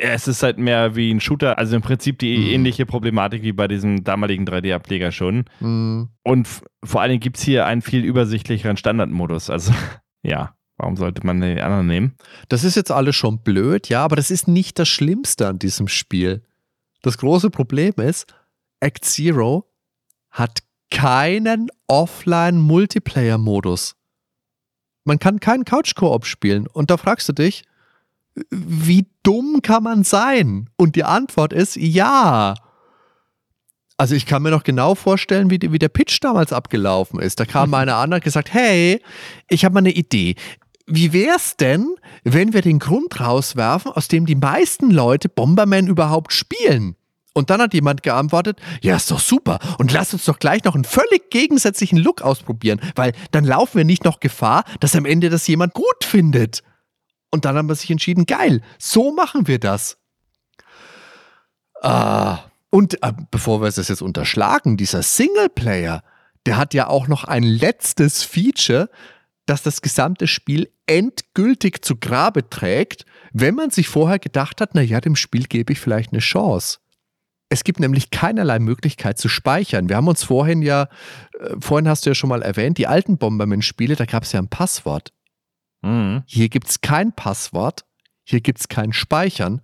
Ja, 0.00 0.10
es 0.10 0.28
ist 0.28 0.44
halt 0.44 0.58
mehr 0.58 0.94
wie 0.94 1.12
ein 1.12 1.20
Shooter, 1.20 1.58
also 1.58 1.74
im 1.74 1.82
Prinzip 1.82 2.20
die 2.20 2.38
mhm. 2.38 2.46
ähnliche 2.46 2.86
Problematik 2.86 3.42
wie 3.42 3.52
bei 3.52 3.66
diesem 3.66 4.04
damaligen 4.04 4.46
3D-Ableger 4.46 5.10
schon. 5.10 5.46
Mhm. 5.58 6.10
Und 6.22 6.48
vor 6.84 7.00
allen 7.00 7.10
Dingen 7.10 7.20
gibt 7.20 7.38
es 7.38 7.42
hier 7.42 7.66
einen 7.66 7.82
viel 7.82 8.04
übersichtlicheren 8.04 8.76
Standardmodus. 8.76 9.50
Also, 9.50 9.72
ja. 10.22 10.54
Warum 10.80 10.94
sollte 10.94 11.26
man 11.26 11.40
den 11.40 11.58
anderen 11.58 11.88
nehmen? 11.88 12.14
Das 12.48 12.62
ist 12.62 12.76
jetzt 12.76 12.92
alles 12.92 13.16
schon 13.16 13.42
blöd, 13.42 13.88
ja, 13.88 14.04
aber 14.04 14.14
das 14.14 14.30
ist 14.30 14.46
nicht 14.46 14.78
das 14.78 14.88
Schlimmste 14.88 15.48
an 15.48 15.58
diesem 15.58 15.88
Spiel. 15.88 16.44
Das 17.02 17.18
große 17.18 17.50
Problem 17.50 17.94
ist, 17.96 18.26
Act 18.80 19.04
Zero 19.04 19.70
hat 20.30 20.60
keinen 20.90 21.68
Offline-Multiplayer-Modus. 21.86 23.94
Man 25.04 25.18
kann 25.18 25.40
keinen 25.40 25.64
Couch-Koop 25.64 26.26
spielen. 26.26 26.66
Und 26.66 26.90
da 26.90 26.96
fragst 26.96 27.28
du 27.28 27.32
dich, 27.32 27.64
wie 28.50 29.06
dumm 29.22 29.60
kann 29.62 29.82
man 29.82 30.04
sein? 30.04 30.70
Und 30.76 30.96
die 30.96 31.04
Antwort 31.04 31.52
ist 31.52 31.76
ja. 31.76 32.54
Also 33.96 34.14
ich 34.14 34.26
kann 34.26 34.42
mir 34.42 34.50
noch 34.50 34.62
genau 34.62 34.94
vorstellen, 34.94 35.50
wie, 35.50 35.58
wie 35.60 35.78
der 35.78 35.88
Pitch 35.88 36.22
damals 36.22 36.52
abgelaufen 36.52 37.20
ist. 37.20 37.40
Da 37.40 37.44
kam 37.44 37.74
einer 37.74 37.96
an 37.96 38.10
und 38.10 38.16
hat 38.16 38.24
gesagt, 38.24 38.52
hey, 38.52 39.02
ich 39.48 39.64
habe 39.64 39.74
mal 39.74 39.80
eine 39.80 39.90
Idee. 39.90 40.36
Wie 40.90 41.12
wär's 41.12 41.56
denn, 41.56 41.96
wenn 42.24 42.54
wir 42.54 42.62
den 42.62 42.78
Grund 42.78 43.20
rauswerfen, 43.20 43.92
aus 43.92 44.08
dem 44.08 44.24
die 44.24 44.34
meisten 44.34 44.90
Leute 44.90 45.28
Bomberman 45.28 45.86
überhaupt 45.86 46.32
spielen? 46.32 46.96
Und 47.34 47.50
dann 47.50 47.60
hat 47.60 47.74
jemand 47.74 48.02
geantwortet, 48.02 48.58
ja, 48.80 48.96
ist 48.96 49.10
doch 49.10 49.20
super. 49.20 49.58
Und 49.78 49.92
lass 49.92 50.14
uns 50.14 50.24
doch 50.24 50.38
gleich 50.38 50.64
noch 50.64 50.74
einen 50.74 50.84
völlig 50.84 51.30
gegensätzlichen 51.30 51.98
Look 51.98 52.22
ausprobieren, 52.22 52.80
weil 52.96 53.12
dann 53.32 53.44
laufen 53.44 53.76
wir 53.76 53.84
nicht 53.84 54.04
noch 54.04 54.18
Gefahr, 54.18 54.64
dass 54.80 54.96
am 54.96 55.04
Ende 55.04 55.28
das 55.28 55.46
jemand 55.46 55.74
gut 55.74 56.04
findet. 56.04 56.62
Und 57.30 57.44
dann 57.44 57.56
haben 57.56 57.68
wir 57.68 57.74
sich 57.74 57.90
entschieden, 57.90 58.24
geil, 58.24 58.62
so 58.78 59.12
machen 59.12 59.46
wir 59.46 59.60
das. 59.60 59.98
Ah, 61.82 62.38
und 62.70 63.02
äh, 63.02 63.12
bevor 63.30 63.60
wir 63.60 63.68
es 63.68 63.76
jetzt 63.76 64.02
unterschlagen, 64.02 64.78
dieser 64.78 65.02
Singleplayer, 65.02 66.02
der 66.46 66.56
hat 66.56 66.72
ja 66.72 66.88
auch 66.88 67.08
noch 67.08 67.24
ein 67.24 67.42
letztes 67.42 68.22
Feature, 68.22 68.88
das 69.48 69.62
das 69.62 69.82
gesamte 69.82 70.26
Spiel 70.26 70.70
endgültig 70.86 71.84
zu 71.84 71.96
Grabe 71.96 72.48
trägt, 72.48 73.04
wenn 73.32 73.54
man 73.54 73.70
sich 73.70 73.88
vorher 73.88 74.18
gedacht 74.18 74.60
hat, 74.60 74.74
naja, 74.74 75.00
dem 75.00 75.16
Spiel 75.16 75.44
gebe 75.44 75.72
ich 75.72 75.80
vielleicht 75.80 76.12
eine 76.12 76.20
Chance. 76.20 76.78
Es 77.50 77.64
gibt 77.64 77.80
nämlich 77.80 78.10
keinerlei 78.10 78.58
Möglichkeit 78.58 79.18
zu 79.18 79.28
speichern. 79.28 79.88
Wir 79.88 79.96
haben 79.96 80.08
uns 80.08 80.22
vorhin 80.22 80.60
ja, 80.60 80.88
äh, 81.40 81.56
vorhin 81.58 81.88
hast 81.88 82.04
du 82.04 82.10
ja 82.10 82.14
schon 82.14 82.28
mal 82.28 82.42
erwähnt, 82.42 82.76
die 82.76 82.86
alten 82.86 83.16
Bomberman-Spiele, 83.16 83.96
da 83.96 84.04
gab 84.04 84.24
es 84.24 84.32
ja 84.32 84.40
ein 84.40 84.48
Passwort. 84.48 85.12
Mhm. 85.80 86.24
Hier 86.26 86.50
gibt 86.50 86.68
es 86.68 86.80
kein 86.82 87.12
Passwort, 87.12 87.86
hier 88.24 88.42
gibt 88.42 88.60
es 88.60 88.68
kein 88.68 88.92
Speichern, 88.92 89.62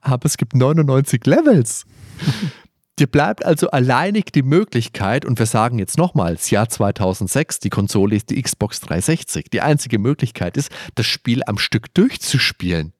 aber 0.00 0.26
es 0.26 0.36
gibt 0.36 0.54
99 0.54 1.26
Levels. 1.26 1.86
Dir 3.02 3.08
bleibt 3.08 3.44
also 3.44 3.68
alleinig 3.68 4.26
die 4.26 4.44
Möglichkeit, 4.44 5.24
und 5.24 5.36
wir 5.40 5.46
sagen 5.46 5.80
jetzt 5.80 5.98
nochmals, 5.98 6.50
Jahr 6.50 6.68
2006, 6.68 7.58
die 7.58 7.68
Konsole 7.68 8.14
ist 8.14 8.30
die 8.30 8.40
Xbox 8.40 8.78
360. 8.78 9.50
Die 9.50 9.60
einzige 9.60 9.98
Möglichkeit 9.98 10.56
ist, 10.56 10.70
das 10.94 11.06
Spiel 11.06 11.42
am 11.44 11.58
Stück 11.58 11.92
durchzuspielen. 11.94 12.92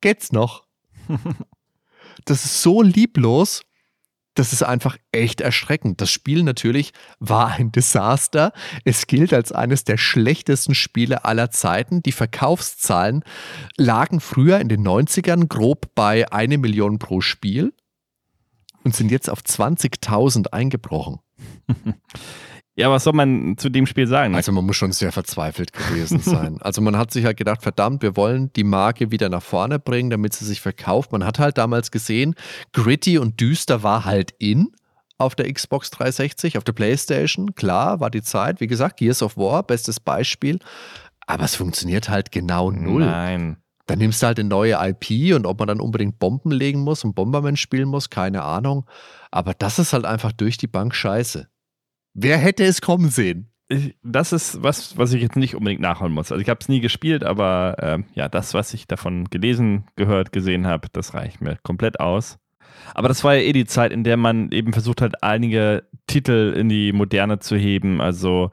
Geht's 0.00 0.32
noch? 0.32 0.66
das 2.24 2.46
ist 2.46 2.62
so 2.62 2.82
lieblos, 2.82 3.62
das 4.34 4.52
ist 4.52 4.64
einfach 4.64 4.98
echt 5.12 5.40
erschreckend. 5.40 6.00
Das 6.00 6.10
Spiel 6.10 6.42
natürlich 6.42 6.92
war 7.20 7.52
ein 7.52 7.70
Desaster. 7.70 8.52
Es 8.84 9.06
gilt 9.06 9.32
als 9.32 9.52
eines 9.52 9.84
der 9.84 9.98
schlechtesten 9.98 10.74
Spiele 10.74 11.24
aller 11.24 11.52
Zeiten. 11.52 12.02
Die 12.02 12.10
Verkaufszahlen 12.10 13.22
lagen 13.76 14.18
früher 14.18 14.58
in 14.58 14.68
den 14.68 14.84
90ern 14.84 15.46
grob 15.46 15.94
bei 15.94 16.32
eine 16.32 16.58
Million 16.58 16.98
pro 16.98 17.20
Spiel 17.20 17.72
und 18.86 18.94
sind 18.94 19.10
jetzt 19.10 19.28
auf 19.28 19.40
20.000 19.40 20.52
eingebrochen. 20.52 21.18
Ja, 22.78 22.90
was 22.90 23.04
soll 23.04 23.14
man 23.14 23.56
zu 23.56 23.70
dem 23.70 23.86
Spiel 23.86 24.06
sagen? 24.06 24.34
Also 24.34 24.52
man 24.52 24.66
muss 24.66 24.76
schon 24.76 24.92
sehr 24.92 25.10
verzweifelt 25.10 25.72
gewesen 25.72 26.20
sein. 26.22 26.58
Also 26.60 26.82
man 26.82 26.98
hat 26.98 27.10
sich 27.10 27.24
halt 27.24 27.38
gedacht, 27.38 27.62
verdammt, 27.62 28.02
wir 28.02 28.18
wollen 28.18 28.52
die 28.52 28.64
Marke 28.64 29.10
wieder 29.10 29.30
nach 29.30 29.42
vorne 29.42 29.78
bringen, 29.78 30.10
damit 30.10 30.34
sie 30.34 30.44
sich 30.44 30.60
verkauft. 30.60 31.10
Man 31.10 31.24
hat 31.24 31.38
halt 31.38 31.56
damals 31.56 31.90
gesehen, 31.90 32.34
gritty 32.74 33.16
und 33.16 33.40
düster 33.40 33.82
war 33.82 34.04
halt 34.04 34.34
in 34.38 34.72
auf 35.16 35.34
der 35.34 35.50
Xbox 35.50 35.90
360, 35.90 36.58
auf 36.58 36.64
der 36.64 36.74
PlayStation. 36.74 37.54
Klar, 37.54 38.00
war 38.00 38.10
die 38.10 38.20
Zeit. 38.20 38.60
Wie 38.60 38.66
gesagt, 38.66 38.98
Gears 38.98 39.22
of 39.22 39.38
War, 39.38 39.62
bestes 39.62 39.98
Beispiel. 39.98 40.58
Aber 41.26 41.44
es 41.44 41.54
funktioniert 41.54 42.10
halt 42.10 42.30
genau 42.30 42.70
null. 42.70 43.06
Nein. 43.06 43.56
Dann 43.86 43.98
nimmst 43.98 44.22
du 44.22 44.26
halt 44.26 44.38
eine 44.38 44.48
neue 44.48 44.76
IP 44.80 45.34
und 45.34 45.46
ob 45.46 45.60
man 45.60 45.68
dann 45.68 45.80
unbedingt 45.80 46.18
Bomben 46.18 46.50
legen 46.50 46.80
muss 46.80 47.04
und 47.04 47.14
Bomberman 47.14 47.56
spielen 47.56 47.88
muss, 47.88 48.10
keine 48.10 48.42
Ahnung. 48.42 48.86
Aber 49.30 49.54
das 49.54 49.78
ist 49.78 49.92
halt 49.92 50.04
einfach 50.04 50.32
durch 50.32 50.56
die 50.56 50.66
Bank 50.66 50.94
scheiße. 50.94 51.48
Wer 52.14 52.38
hätte 52.38 52.64
es 52.64 52.80
kommen 52.80 53.10
sehen? 53.10 53.52
Das 54.02 54.32
ist 54.32 54.62
was, 54.62 54.96
was 54.96 55.12
ich 55.12 55.22
jetzt 55.22 55.36
nicht 55.36 55.56
unbedingt 55.56 55.80
nachholen 55.80 56.12
muss. 56.12 56.30
Also 56.30 56.40
ich 56.40 56.48
habe 56.48 56.60
es 56.60 56.68
nie 56.68 56.80
gespielt, 56.80 57.24
aber 57.24 57.76
äh, 57.78 57.98
ja, 58.14 58.28
das, 58.28 58.54
was 58.54 58.72
ich 58.74 58.86
davon 58.86 59.24
gelesen, 59.24 59.86
gehört, 59.96 60.32
gesehen 60.32 60.66
habe, 60.66 60.88
das 60.92 61.14
reicht 61.14 61.40
mir 61.40 61.58
komplett 61.62 61.98
aus. 61.98 62.38
Aber 62.94 63.08
das 63.08 63.24
war 63.24 63.34
ja 63.34 63.42
eh 63.42 63.52
die 63.52 63.66
Zeit, 63.66 63.92
in 63.92 64.04
der 64.04 64.16
man 64.16 64.50
eben 64.52 64.72
versucht 64.72 65.00
hat, 65.00 65.22
einige 65.22 65.84
Titel 66.06 66.54
in 66.56 66.68
die 66.68 66.92
Moderne 66.92 67.40
zu 67.40 67.56
heben. 67.56 68.00
Also 68.00 68.50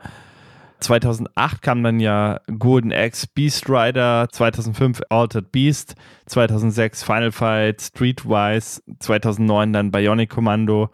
2008 0.83 1.61
kam 1.61 1.83
dann 1.83 1.99
ja 1.99 2.39
Golden 2.59 2.91
Axe 2.91 3.27
Beast 3.33 3.69
Rider, 3.69 4.27
2005 4.31 5.01
Altered 5.09 5.51
Beast, 5.51 5.95
2006 6.27 7.03
Final 7.03 7.31
Fight, 7.31 7.81
Streetwise, 7.81 8.81
2009 8.99 9.73
dann 9.73 9.91
Bionic 9.91 10.29
Commando. 10.29 10.89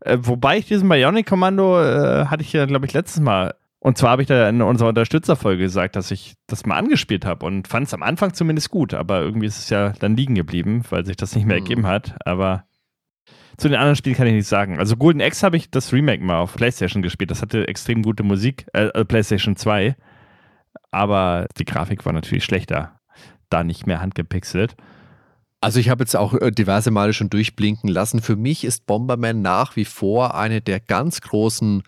Äh, 0.00 0.18
wobei 0.20 0.58
ich 0.58 0.66
diesen 0.66 0.88
Bionic-Kommando 0.88 1.80
äh, 1.82 2.26
hatte 2.26 2.42
ich 2.42 2.52
ja, 2.52 2.64
glaube 2.66 2.86
ich, 2.86 2.92
letztes 2.92 3.20
Mal. 3.20 3.54
Und 3.80 3.96
zwar 3.96 4.10
habe 4.10 4.22
ich 4.22 4.28
da 4.28 4.48
in 4.48 4.60
unserer 4.60 4.90
Unterstützerfolge 4.90 5.62
gesagt, 5.62 5.96
dass 5.96 6.10
ich 6.10 6.34
das 6.46 6.66
mal 6.66 6.76
angespielt 6.76 7.24
habe 7.24 7.46
und 7.46 7.66
fand 7.66 7.86
es 7.86 7.94
am 7.94 8.02
Anfang 8.02 8.34
zumindest 8.34 8.70
gut, 8.70 8.92
aber 8.92 9.20
irgendwie 9.20 9.46
ist 9.46 9.58
es 9.58 9.70
ja 9.70 9.94
dann 10.00 10.16
liegen 10.16 10.34
geblieben, 10.34 10.82
weil 10.90 11.06
sich 11.06 11.16
das 11.16 11.34
nicht 11.34 11.46
mehr 11.46 11.56
mhm. 11.56 11.62
ergeben 11.62 11.86
hat. 11.86 12.14
Aber 12.26 12.64
zu 13.60 13.68
den 13.68 13.78
anderen 13.78 13.96
Spielen 13.96 14.16
kann 14.16 14.26
ich 14.26 14.32
nichts 14.32 14.48
sagen. 14.48 14.78
Also 14.78 14.96
Golden 14.96 15.20
X 15.20 15.42
habe 15.42 15.56
ich 15.56 15.70
das 15.70 15.92
Remake 15.92 16.24
mal 16.24 16.38
auf 16.38 16.54
PlayStation 16.54 17.02
gespielt. 17.02 17.30
Das 17.30 17.42
hatte 17.42 17.68
extrem 17.68 18.02
gute 18.02 18.22
Musik, 18.22 18.66
äh, 18.72 18.86
äh 18.86 19.04
PlayStation 19.04 19.54
2. 19.54 19.96
Aber 20.90 21.46
die 21.58 21.66
Grafik 21.66 22.06
war 22.06 22.12
natürlich 22.12 22.44
schlechter. 22.44 22.98
Da 23.50 23.62
nicht 23.62 23.86
mehr 23.86 24.00
handgepixelt. 24.00 24.76
Also 25.60 25.78
ich 25.78 25.90
habe 25.90 26.02
jetzt 26.02 26.16
auch 26.16 26.32
äh, 26.32 26.50
diverse 26.50 26.90
Male 26.90 27.12
schon 27.12 27.28
durchblinken 27.28 27.90
lassen. 27.90 28.22
Für 28.22 28.36
mich 28.36 28.64
ist 28.64 28.86
Bomberman 28.86 29.42
nach 29.42 29.76
wie 29.76 29.84
vor 29.84 30.34
eine 30.34 30.62
der 30.62 30.80
ganz 30.80 31.20
großen 31.20 31.82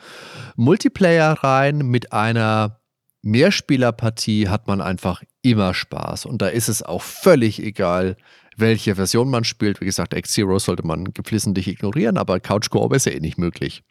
Multiplayer-Reihen 0.57 1.87
mit 1.87 2.13
einer 2.13 2.81
Mehrspielerpartie 3.23 4.49
hat 4.49 4.67
man 4.67 4.81
einfach 4.81 5.23
immer 5.43 5.73
Spaß. 5.73 6.27
Und 6.27 6.43
da 6.43 6.49
ist 6.49 6.69
es 6.69 6.83
auch 6.83 7.03
völlig 7.03 7.63
egal, 7.63 8.17
welche 8.63 8.95
Version 8.95 9.29
man 9.29 9.45
spielt. 9.45 9.83
Wie 9.83 9.85
gesagt, 9.85 10.15
X-Zero 10.15 10.59
sollte 10.59 10.87
man 10.87 11.13
geflissentlich 11.13 11.69
ignorieren, 11.69 12.17
aber 12.17 12.41
Couch 12.41 12.71
Koop 12.71 12.95
ist 12.95 13.05
ja 13.05 13.13
eh 13.13 13.21
nicht 13.21 13.37
möglich. 13.37 13.83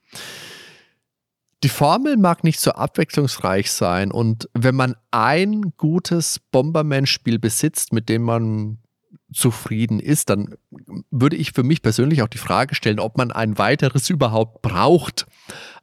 Die 1.64 1.70
Formel 1.70 2.18
mag 2.18 2.44
nicht 2.44 2.60
so 2.60 2.72
abwechslungsreich 2.72 3.72
sein 3.72 4.12
und 4.12 4.50
wenn 4.56 4.74
man 4.74 4.96
ein 5.12 5.74
gutes 5.78 6.40
Bomberman-Spiel 6.52 7.38
besitzt, 7.38 7.94
mit 7.94 8.10
dem 8.10 8.24
man 8.24 8.80
zufrieden 9.32 10.00
ist, 10.00 10.32
dann 10.32 10.56
würde 11.12 11.36
ich 11.36 11.52
für 11.52 11.64
mich 11.64 11.84
persönlich 11.84 12.24
auch 12.24 12.28
die 12.28 12.40
Frage 12.40 12.74
stellen, 12.74 13.00
ob 13.00 13.18
man 13.18 13.32
ein 13.32 13.60
weiteres 13.60 14.10
überhaupt 14.10 14.64
braucht. 14.64 15.28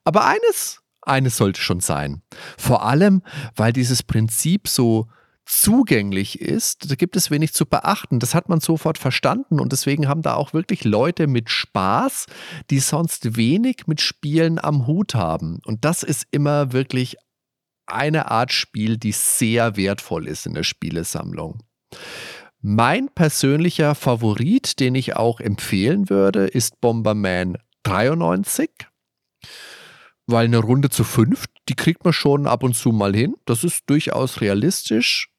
Aber 0.04 0.26
eines, 0.26 0.80
eines 1.02 1.36
sollte 1.36 1.60
schon 1.60 1.80
sein. 1.80 2.22
Vor 2.56 2.84
allem, 2.84 3.22
weil 3.54 3.72
dieses 3.72 4.02
Prinzip 4.02 4.66
so 4.66 5.06
zugänglich 5.48 6.40
ist, 6.40 6.90
da 6.90 6.94
gibt 6.94 7.16
es 7.16 7.30
wenig 7.30 7.54
zu 7.54 7.66
beachten. 7.66 8.20
Das 8.20 8.34
hat 8.34 8.48
man 8.48 8.60
sofort 8.60 8.98
verstanden 8.98 9.60
und 9.60 9.72
deswegen 9.72 10.06
haben 10.06 10.22
da 10.22 10.34
auch 10.34 10.52
wirklich 10.52 10.84
Leute 10.84 11.26
mit 11.26 11.48
Spaß, 11.50 12.26
die 12.70 12.80
sonst 12.80 13.36
wenig 13.36 13.86
mit 13.86 14.00
Spielen 14.00 14.58
am 14.62 14.86
Hut 14.86 15.14
haben. 15.14 15.60
Und 15.64 15.84
das 15.84 16.02
ist 16.02 16.26
immer 16.30 16.72
wirklich 16.72 17.16
eine 17.86 18.30
Art 18.30 18.52
Spiel, 18.52 18.98
die 18.98 19.12
sehr 19.12 19.76
wertvoll 19.76 20.28
ist 20.28 20.46
in 20.46 20.54
der 20.54 20.64
Spielesammlung. 20.64 21.62
Mein 22.60 23.08
persönlicher 23.08 23.94
Favorit, 23.94 24.80
den 24.80 24.94
ich 24.94 25.16
auch 25.16 25.40
empfehlen 25.40 26.10
würde, 26.10 26.46
ist 26.46 26.80
Bomberman 26.80 27.56
93. 27.84 28.70
Weil 30.26 30.44
eine 30.44 30.58
Runde 30.58 30.90
zu 30.90 31.04
fünf, 31.04 31.46
die 31.70 31.74
kriegt 31.74 32.04
man 32.04 32.12
schon 32.12 32.46
ab 32.46 32.62
und 32.62 32.74
zu 32.74 32.90
mal 32.92 33.14
hin. 33.14 33.36
Das 33.46 33.64
ist 33.64 33.84
durchaus 33.86 34.42
realistisch. 34.42 35.30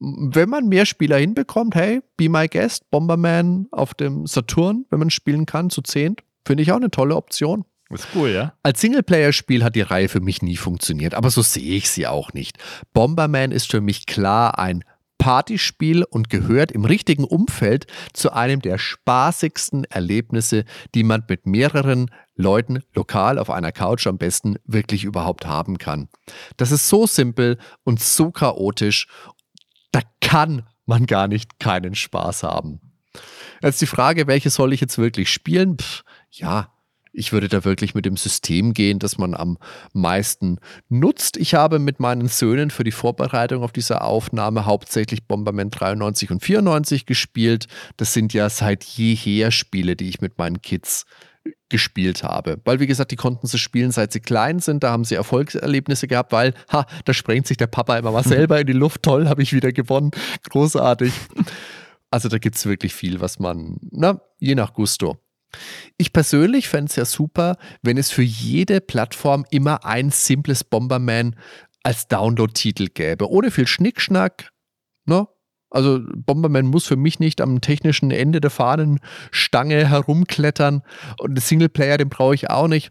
Wenn 0.00 0.48
man 0.48 0.68
mehr 0.68 0.86
Spieler 0.86 1.16
hinbekommt, 1.16 1.74
hey, 1.74 2.00
be 2.16 2.28
my 2.28 2.46
guest, 2.46 2.88
Bomberman 2.90 3.66
auf 3.72 3.94
dem 3.94 4.26
Saturn, 4.26 4.86
wenn 4.90 5.00
man 5.00 5.10
spielen 5.10 5.46
kann, 5.46 5.70
zu 5.70 5.82
zehnt, 5.82 6.22
finde 6.46 6.62
ich 6.62 6.72
auch 6.72 6.76
eine 6.76 6.90
tolle 6.90 7.16
Option. 7.16 7.64
Ist 7.90 8.08
cool, 8.14 8.30
ja. 8.30 8.52
Als 8.62 8.80
Singleplayer-Spiel 8.80 9.64
hat 9.64 9.74
die 9.74 9.80
Reihe 9.80 10.08
für 10.08 10.20
mich 10.20 10.42
nie 10.42 10.56
funktioniert, 10.56 11.14
aber 11.14 11.30
so 11.30 11.42
sehe 11.42 11.74
ich 11.74 11.88
sie 11.90 12.06
auch 12.06 12.32
nicht. 12.34 12.58
Bomberman 12.92 13.50
ist 13.50 13.70
für 13.70 13.80
mich 13.80 14.06
klar 14.06 14.58
ein 14.58 14.84
Partyspiel 15.18 16.04
und 16.04 16.30
gehört 16.30 16.70
im 16.70 16.84
richtigen 16.84 17.24
Umfeld 17.24 17.86
zu 18.12 18.32
einem 18.32 18.62
der 18.62 18.78
spaßigsten 18.78 19.84
Erlebnisse, 19.84 20.64
die 20.94 21.02
man 21.02 21.24
mit 21.28 21.44
mehreren 21.44 22.10
Leuten 22.36 22.82
lokal 22.94 23.38
auf 23.38 23.50
einer 23.50 23.72
Couch 23.72 24.06
am 24.06 24.16
besten 24.16 24.56
wirklich 24.64 25.04
überhaupt 25.04 25.46
haben 25.46 25.78
kann. 25.78 26.08
Das 26.56 26.70
ist 26.70 26.88
so 26.88 27.06
simpel 27.06 27.58
und 27.82 28.00
so 28.00 28.30
chaotisch, 28.30 29.08
da 29.92 30.00
kann 30.20 30.66
man 30.86 31.06
gar 31.06 31.28
nicht 31.28 31.58
keinen 31.58 31.94
Spaß 31.94 32.42
haben. 32.42 32.80
Jetzt 33.62 33.80
die 33.80 33.86
Frage, 33.86 34.26
welche 34.26 34.50
soll 34.50 34.72
ich 34.72 34.80
jetzt 34.80 34.98
wirklich 34.98 35.30
spielen? 35.30 35.78
Pff, 35.78 36.02
ja, 36.30 36.72
ich 37.12 37.32
würde 37.32 37.48
da 37.48 37.64
wirklich 37.64 37.94
mit 37.94 38.04
dem 38.04 38.16
System 38.16 38.74
gehen, 38.74 38.98
das 38.98 39.18
man 39.18 39.34
am 39.34 39.58
meisten 39.92 40.58
nutzt. 40.88 41.36
Ich 41.36 41.54
habe 41.54 41.78
mit 41.78 42.00
meinen 42.00 42.28
Söhnen 42.28 42.70
für 42.70 42.84
die 42.84 42.92
Vorbereitung 42.92 43.62
auf 43.62 43.72
diese 43.72 44.02
Aufnahme 44.02 44.66
hauptsächlich 44.66 45.26
Bomberman 45.26 45.70
93 45.70 46.30
und 46.30 46.44
94 46.44 47.06
gespielt. 47.06 47.66
Das 47.96 48.12
sind 48.12 48.32
ja 48.34 48.48
seit 48.48 48.84
jeher 48.84 49.50
Spiele, 49.50 49.96
die 49.96 50.08
ich 50.08 50.20
mit 50.20 50.38
meinen 50.38 50.62
Kids 50.62 51.06
gespielt 51.68 52.22
habe. 52.22 52.60
Weil, 52.64 52.80
wie 52.80 52.86
gesagt, 52.86 53.10
die 53.10 53.16
konnten 53.16 53.46
sie 53.46 53.58
spielen, 53.58 53.90
seit 53.90 54.12
sie 54.12 54.20
klein 54.20 54.60
sind. 54.60 54.82
Da 54.82 54.90
haben 54.90 55.04
sie 55.04 55.14
Erfolgserlebnisse 55.14 56.08
gehabt, 56.08 56.32
weil, 56.32 56.54
ha, 56.72 56.86
da 57.04 57.12
sprengt 57.12 57.46
sich 57.46 57.56
der 57.56 57.66
Papa 57.66 57.98
immer 57.98 58.12
mal 58.12 58.24
selber 58.24 58.60
in 58.60 58.66
die 58.66 58.72
Luft. 58.72 59.02
Toll, 59.02 59.28
habe 59.28 59.42
ich 59.42 59.52
wieder 59.52 59.72
gewonnen. 59.72 60.10
Großartig. 60.50 61.12
Also 62.10 62.28
da 62.28 62.38
gibt 62.38 62.56
es 62.56 62.66
wirklich 62.66 62.94
viel, 62.94 63.20
was 63.20 63.38
man, 63.38 63.76
na, 63.90 64.20
je 64.38 64.54
nach 64.54 64.72
Gusto. 64.72 65.18
Ich 65.96 66.12
persönlich 66.12 66.68
fände 66.68 66.90
es 66.90 66.96
ja 66.96 67.04
super, 67.04 67.56
wenn 67.82 67.96
es 67.96 68.10
für 68.10 68.22
jede 68.22 68.80
Plattform 68.80 69.44
immer 69.50 69.84
ein 69.84 70.10
simples 70.10 70.64
Bomberman 70.64 71.36
als 71.82 72.06
Download-Titel 72.08 72.88
gäbe. 72.88 73.30
Ohne 73.30 73.50
viel 73.50 73.66
Schnickschnack. 73.66 74.50
Ne? 75.06 75.26
Also 75.70 76.00
Bomberman 76.14 76.66
muss 76.66 76.86
für 76.86 76.96
mich 76.96 77.20
nicht 77.20 77.40
am 77.40 77.60
technischen 77.60 78.10
Ende 78.10 78.40
der 78.40 78.50
Fahnenstange 78.50 79.86
herumklettern 79.88 80.82
und 81.18 81.34
den 81.34 81.42
Singleplayer, 81.42 81.98
den 81.98 82.08
brauche 82.08 82.34
ich 82.34 82.50
auch 82.50 82.68
nicht. 82.68 82.90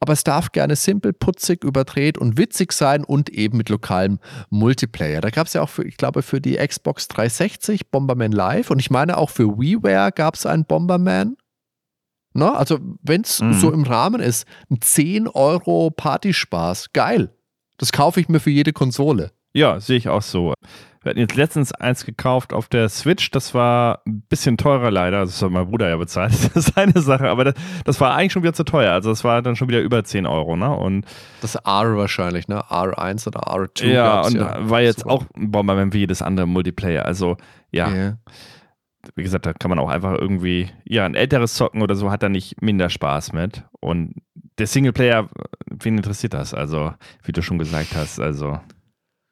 Aber 0.00 0.12
es 0.12 0.24
darf 0.24 0.52
gerne 0.52 0.76
simpel, 0.76 1.12
putzig, 1.12 1.64
überdreht 1.64 2.16
und 2.18 2.38
witzig 2.38 2.72
sein 2.72 3.04
und 3.04 3.30
eben 3.30 3.58
mit 3.58 3.68
lokalem 3.68 4.20
Multiplayer. 4.50 5.20
Da 5.20 5.30
gab 5.30 5.46
es 5.46 5.54
ja 5.54 5.62
auch, 5.62 5.68
für, 5.68 5.84
ich 5.84 5.96
glaube, 5.96 6.22
für 6.22 6.40
die 6.40 6.56
Xbox 6.56 7.08
360 7.08 7.90
Bomberman 7.90 8.32
Live 8.32 8.70
und 8.70 8.78
ich 8.78 8.90
meine 8.90 9.16
auch 9.16 9.30
für 9.30 9.58
WiiWare 9.58 10.12
gab 10.12 10.34
es 10.34 10.46
einen 10.46 10.64
Bomberman. 10.64 11.36
Na, 12.32 12.54
also 12.54 12.78
wenn 13.02 13.22
es 13.22 13.40
mhm. 13.40 13.52
so 13.54 13.72
im 13.72 13.84
Rahmen 13.84 14.20
ist, 14.20 14.46
ein 14.70 14.80
10 14.80 15.28
Euro 15.28 15.90
Partyspaß, 15.90 16.92
geil. 16.92 17.32
Das 17.76 17.92
kaufe 17.92 18.20
ich 18.20 18.28
mir 18.28 18.40
für 18.40 18.50
jede 18.50 18.72
Konsole. 18.72 19.32
Ja, 19.52 19.78
sehe 19.78 19.96
ich 19.96 20.08
auch 20.08 20.22
so. 20.22 20.52
Wir 21.04 21.10
hatten 21.10 21.20
jetzt 21.20 21.36
letztens 21.36 21.72
eins 21.72 22.06
gekauft 22.06 22.54
auf 22.54 22.68
der 22.68 22.88
Switch. 22.88 23.30
Das 23.30 23.52
war 23.52 24.00
ein 24.06 24.22
bisschen 24.22 24.56
teurer 24.56 24.90
leider. 24.90 25.20
Das 25.20 25.40
hat 25.42 25.50
mein 25.50 25.68
Bruder 25.68 25.88
ja 25.88 25.96
bezahlt. 25.96 26.32
Das 26.54 26.68
ist 26.68 26.78
eine 26.78 26.98
Sache. 27.00 27.28
Aber 27.28 27.44
das, 27.44 27.54
das, 27.84 28.00
war 28.00 28.14
eigentlich 28.14 28.32
schon 28.32 28.42
wieder 28.42 28.54
zu 28.54 28.64
teuer. 28.64 28.92
Also 28.92 29.10
das 29.10 29.22
war 29.22 29.42
dann 29.42 29.54
schon 29.54 29.68
wieder 29.68 29.80
über 29.80 30.02
10 30.02 30.24
Euro. 30.26 30.56
Ne? 30.56 30.74
Und 30.74 31.04
das 31.42 31.56
R 31.56 31.96
wahrscheinlich, 31.96 32.48
ne? 32.48 32.62
R1 32.62 33.26
oder 33.26 33.40
R2. 33.40 33.86
Ja, 33.86 34.22
und 34.22 34.34
ja. 34.34 34.68
war 34.68 34.80
jetzt 34.80 35.04
auch 35.04 35.24
Bomberman 35.34 35.92
wie 35.92 35.98
jedes 35.98 36.22
andere 36.22 36.46
Multiplayer. 36.46 37.04
Also 37.04 37.36
ja. 37.70 37.90
Yeah. 37.90 38.18
Wie 39.14 39.22
gesagt, 39.22 39.44
da 39.44 39.52
kann 39.52 39.68
man 39.68 39.78
auch 39.78 39.90
einfach 39.90 40.14
irgendwie, 40.18 40.70
ja, 40.84 41.04
ein 41.04 41.14
älteres 41.14 41.54
Zocken 41.54 41.82
oder 41.82 41.94
so 41.94 42.10
hat 42.10 42.22
da 42.22 42.30
nicht 42.30 42.62
minder 42.62 42.88
Spaß 42.88 43.34
mit. 43.34 43.62
Und 43.80 44.14
der 44.58 44.66
Singleplayer, 44.66 45.28
wen 45.66 45.98
interessiert 45.98 46.32
das? 46.32 46.54
Also, 46.54 46.94
wie 47.22 47.32
du 47.32 47.42
schon 47.42 47.58
gesagt 47.58 47.94
hast, 47.94 48.18
also 48.18 48.58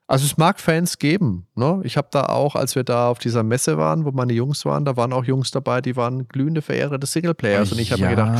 also 0.06 0.26
es 0.26 0.36
mag 0.36 0.60
Fans 0.60 0.98
geben. 0.98 1.46
Ne? 1.54 1.80
Ich 1.84 1.96
habe 1.96 2.08
da 2.10 2.26
auch, 2.26 2.54
als 2.54 2.74
wir 2.74 2.84
da 2.84 3.08
auf 3.08 3.18
dieser 3.18 3.42
Messe 3.42 3.78
waren, 3.78 4.04
wo 4.04 4.10
meine 4.10 4.32
Jungs 4.32 4.64
waren, 4.64 4.84
da 4.84 4.96
waren 4.96 5.12
auch 5.12 5.24
Jungs 5.24 5.50
dabei, 5.50 5.80
die 5.80 5.96
waren 5.96 6.28
glühende 6.28 6.62
Verehrer 6.62 6.98
des 6.98 7.12
Singleplayers. 7.12 7.72
Und 7.72 7.78
ich 7.78 7.92
habe 7.92 8.02
mir 8.02 8.10
gedacht, 8.10 8.32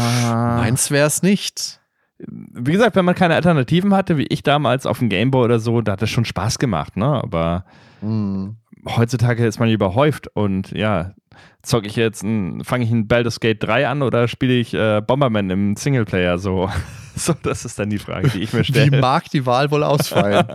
meins 0.59 0.91
wäre 0.91 1.07
es 1.07 1.23
nicht. 1.23 1.81
Wie 2.19 2.73
gesagt, 2.73 2.95
wenn 2.95 3.05
man 3.05 3.15
keine 3.15 3.35
Alternativen 3.35 3.95
hatte, 3.95 4.17
wie 4.17 4.27
ich 4.29 4.43
damals 4.43 4.87
auf 4.87 4.99
dem 4.99 5.09
Gameboy 5.09 5.45
oder 5.45 5.59
so, 5.59 5.81
da 5.81 5.93
hat 5.93 6.03
das 6.03 6.11
schon 6.11 6.25
Spaß 6.25 6.59
gemacht. 6.59 6.97
Ne? 6.97 7.07
Aber 7.07 7.65
mhm. 8.01 8.57
heutzutage 8.87 9.47
ist 9.47 9.59
man 9.59 9.71
überhäuft 9.71 10.29
und 10.35 10.71
ja, 10.73 11.15
zocke 11.63 11.87
ich 11.87 11.97
jetzt, 11.97 12.21
fange 12.21 12.85
ich 12.85 12.91
ein 12.91 13.09
Baldur's 13.09 13.41
Gate 13.41 13.63
3 13.63 13.89
an 13.89 14.03
oder 14.03 14.29
spiele 14.29 14.55
ich 14.55 14.75
äh, 14.75 15.01
Bomberman 15.01 15.51
im 15.51 15.77
Singleplayer 15.77 16.39
so? 16.39 16.69
so, 17.17 17.35
das 17.43 17.65
ist 17.65 17.79
dann 17.79 17.91
die 17.91 17.99
Frage, 17.99 18.29
die 18.31 18.43
ich 18.43 18.53
mir 18.53 18.65
stelle. 18.65 18.93
Wie 18.93 19.01
mag 19.01 19.31
die 19.31 19.45
Wahl 19.47 19.71
wohl 19.71 19.85
ausfallen? 19.85 20.47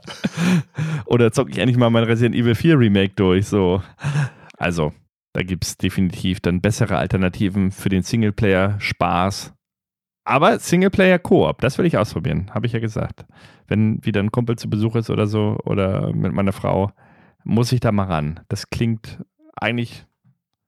oder 1.06 1.32
zocke 1.32 1.52
ich 1.52 1.58
endlich 1.58 1.78
mal 1.78 1.90
mein 1.90 2.04
Resident 2.04 2.36
Evil 2.36 2.56
4 2.56 2.80
Remake 2.80 3.14
durch, 3.16 3.48
so. 3.48 3.82
Also, 4.58 4.94
da 5.34 5.44
gibt 5.44 5.66
es 5.66 5.78
definitiv 5.78 6.40
dann 6.40 6.62
bessere 6.62 6.98
Alternativen 6.98 7.72
für 7.72 7.90
den 7.90 8.04
Singleplayer 8.04 8.80
Spaß. 8.80 9.54
Aber 10.26 10.60
Singleplayer 10.60 11.20
Koop, 11.20 11.62
das 11.62 11.78
will 11.78 11.86
ich 11.86 11.98
ausprobieren, 11.98 12.52
habe 12.54 12.66
ich 12.66 12.74
ja 12.74 12.80
gesagt. 12.80 13.26
Wenn 13.68 14.04
wieder 14.04 14.22
ein 14.22 14.32
Kumpel 14.32 14.58
zu 14.58 14.70
Besuch 14.70 14.96
ist 14.96 15.10
oder 15.10 15.28
so 15.28 15.58
oder 15.64 16.12
mit 16.14 16.34
meiner 16.34 16.54
Frau, 16.54 16.92
muss 17.44 17.72
ich 17.72 17.80
da 17.80 17.92
mal 17.92 18.06
ran. 18.08 18.42
Das 18.50 18.70
klingt 18.70 19.24
eigentlich 19.56 20.06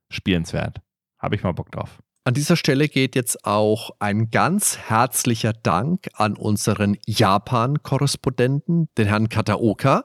spielenswert. 0.10 0.82
Habe 1.18 1.36
ich 1.36 1.44
mal 1.44 1.52
Bock 1.52 1.72
drauf. 1.72 1.99
An 2.30 2.36
dieser 2.36 2.58
Stelle 2.58 2.88
geht 2.90 3.16
jetzt 3.16 3.44
auch 3.44 3.90
ein 3.98 4.30
ganz 4.30 4.78
herzlicher 4.78 5.52
Dank 5.52 6.10
an 6.14 6.36
unseren 6.36 6.96
Japan-Korrespondenten, 7.08 8.88
den 9.00 9.08
Herrn 9.08 9.30
Kataoka, 9.30 10.04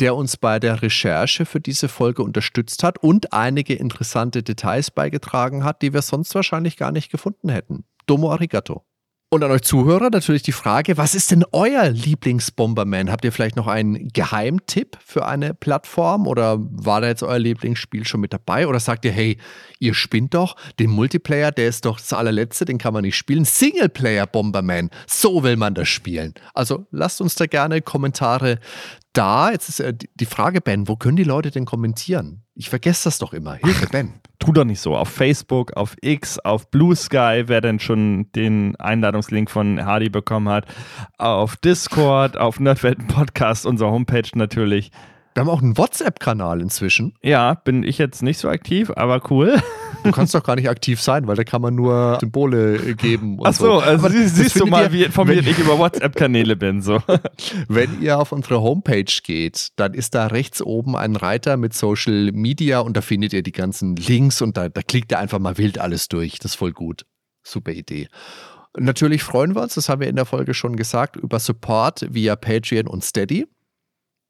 der 0.00 0.16
uns 0.16 0.38
bei 0.38 0.58
der 0.58 0.80
Recherche 0.80 1.44
für 1.44 1.60
diese 1.60 1.88
Folge 1.88 2.22
unterstützt 2.22 2.82
hat 2.82 2.96
und 3.02 3.34
einige 3.34 3.74
interessante 3.74 4.42
Details 4.42 4.90
beigetragen 4.90 5.64
hat, 5.64 5.82
die 5.82 5.92
wir 5.92 6.00
sonst 6.00 6.34
wahrscheinlich 6.34 6.78
gar 6.78 6.92
nicht 6.92 7.10
gefunden 7.10 7.50
hätten. 7.50 7.84
Domo 8.06 8.32
arigato. 8.32 8.86
Und 9.28 9.42
an 9.42 9.50
euch 9.50 9.62
Zuhörer 9.62 10.08
natürlich 10.10 10.44
die 10.44 10.52
Frage, 10.52 10.96
was 10.98 11.16
ist 11.16 11.32
denn 11.32 11.44
euer 11.50 11.88
Lieblingsbomberman? 11.88 13.10
Habt 13.10 13.24
ihr 13.24 13.32
vielleicht 13.32 13.56
noch 13.56 13.66
einen 13.66 14.06
Geheimtipp 14.12 14.96
für 15.04 15.26
eine 15.26 15.52
Plattform 15.52 16.28
oder 16.28 16.58
war 16.60 17.00
da 17.00 17.08
jetzt 17.08 17.24
euer 17.24 17.40
Lieblingsspiel 17.40 18.06
schon 18.06 18.20
mit 18.20 18.32
dabei? 18.32 18.68
Oder 18.68 18.78
sagt 18.78 19.04
ihr, 19.04 19.10
hey, 19.10 19.36
ihr 19.80 19.94
spinnt 19.94 20.34
doch, 20.34 20.54
den 20.78 20.90
Multiplayer, 20.90 21.50
der 21.50 21.66
ist 21.66 21.86
doch 21.86 21.98
das 21.98 22.12
allerletzte, 22.12 22.66
den 22.66 22.78
kann 22.78 22.94
man 22.94 23.02
nicht 23.02 23.16
spielen. 23.16 23.44
Singleplayer 23.44 24.28
Bomberman, 24.28 24.90
so 25.08 25.42
will 25.42 25.56
man 25.56 25.74
das 25.74 25.88
spielen. 25.88 26.34
Also 26.54 26.86
lasst 26.92 27.20
uns 27.20 27.34
da 27.34 27.46
gerne 27.46 27.82
Kommentare 27.82 28.60
da. 29.16 29.50
Jetzt 29.50 29.68
ist 29.68 29.82
die 30.14 30.26
Frage, 30.26 30.60
Ben, 30.60 30.88
wo 30.88 30.96
können 30.96 31.16
die 31.16 31.24
Leute 31.24 31.50
denn 31.50 31.64
kommentieren? 31.64 32.42
Ich 32.54 32.70
vergesse 32.70 33.04
das 33.04 33.18
doch 33.18 33.32
immer. 33.32 33.54
Hilfe, 33.54 33.86
Ben 33.86 34.14
tu 34.38 34.52
doch 34.52 34.64
nicht 34.64 34.80
so. 34.80 34.96
Auf 34.96 35.08
Facebook, 35.08 35.76
auf 35.76 35.96
X, 36.00 36.38
auf 36.38 36.70
Blue 36.70 36.94
Sky, 36.94 37.44
wer 37.46 37.60
denn 37.60 37.80
schon 37.80 38.30
den 38.32 38.76
Einladungslink 38.76 39.50
von 39.50 39.84
Hardy 39.84 40.08
bekommen 40.08 40.48
hat, 40.48 40.66
auf 41.18 41.56
Discord, 41.56 42.36
auf 42.36 42.60
Nerdwelten 42.60 43.06
Podcast, 43.06 43.66
unsere 43.66 43.90
Homepage 43.90 44.28
natürlich. 44.34 44.90
Wir 45.34 45.42
haben 45.42 45.50
auch 45.50 45.62
einen 45.62 45.76
WhatsApp-Kanal 45.76 46.60
inzwischen. 46.62 47.14
Ja, 47.22 47.54
bin 47.54 47.82
ich 47.82 47.98
jetzt 47.98 48.22
nicht 48.22 48.38
so 48.38 48.48
aktiv, 48.48 48.90
aber 48.94 49.20
cool. 49.30 49.60
Du 50.06 50.12
kannst 50.12 50.34
doch 50.34 50.42
gar 50.42 50.56
nicht 50.56 50.68
aktiv 50.68 51.00
sein, 51.00 51.26
weil 51.26 51.36
da 51.36 51.44
kann 51.44 51.62
man 51.62 51.74
nur 51.74 52.18
Symbole 52.20 52.94
geben. 52.94 53.38
Ach 53.42 53.52
so, 53.52 53.64
so. 53.64 53.78
also 53.80 54.08
siehst, 54.08 54.36
siehst 54.36 54.60
du 54.60 54.66
mal, 54.66 54.84
ihr, 54.84 54.92
wie 54.92 55.04
informiert 55.04 55.46
ich 55.46 55.58
über 55.58 55.78
WhatsApp-Kanäle 55.78 56.56
bin. 56.56 56.82
So. 56.82 57.02
Wenn 57.68 58.00
ihr 58.00 58.18
auf 58.18 58.32
unsere 58.32 58.60
Homepage 58.60 59.04
geht, 59.22 59.68
dann 59.76 59.94
ist 59.94 60.14
da 60.14 60.26
rechts 60.26 60.62
oben 60.62 60.96
ein 60.96 61.16
Reiter 61.16 61.56
mit 61.56 61.74
Social 61.74 62.32
Media 62.32 62.80
und 62.80 62.96
da 62.96 63.00
findet 63.00 63.32
ihr 63.32 63.42
die 63.42 63.52
ganzen 63.52 63.96
Links 63.96 64.42
und 64.42 64.56
da, 64.56 64.68
da 64.68 64.82
klickt 64.82 65.12
ihr 65.12 65.18
einfach 65.18 65.38
mal 65.38 65.58
wild 65.58 65.78
alles 65.78 66.08
durch. 66.08 66.38
Das 66.38 66.52
ist 66.52 66.56
voll 66.56 66.72
gut. 66.72 67.04
Super 67.42 67.72
Idee. 67.72 68.08
Natürlich 68.78 69.22
freuen 69.22 69.54
wir 69.54 69.62
uns, 69.62 69.74
das 69.74 69.88
haben 69.88 70.00
wir 70.00 70.08
in 70.08 70.16
der 70.16 70.26
Folge 70.26 70.52
schon 70.52 70.76
gesagt, 70.76 71.16
über 71.16 71.38
Support 71.38 72.06
via 72.12 72.36
Patreon 72.36 72.86
und 72.86 73.04
Steady. 73.04 73.46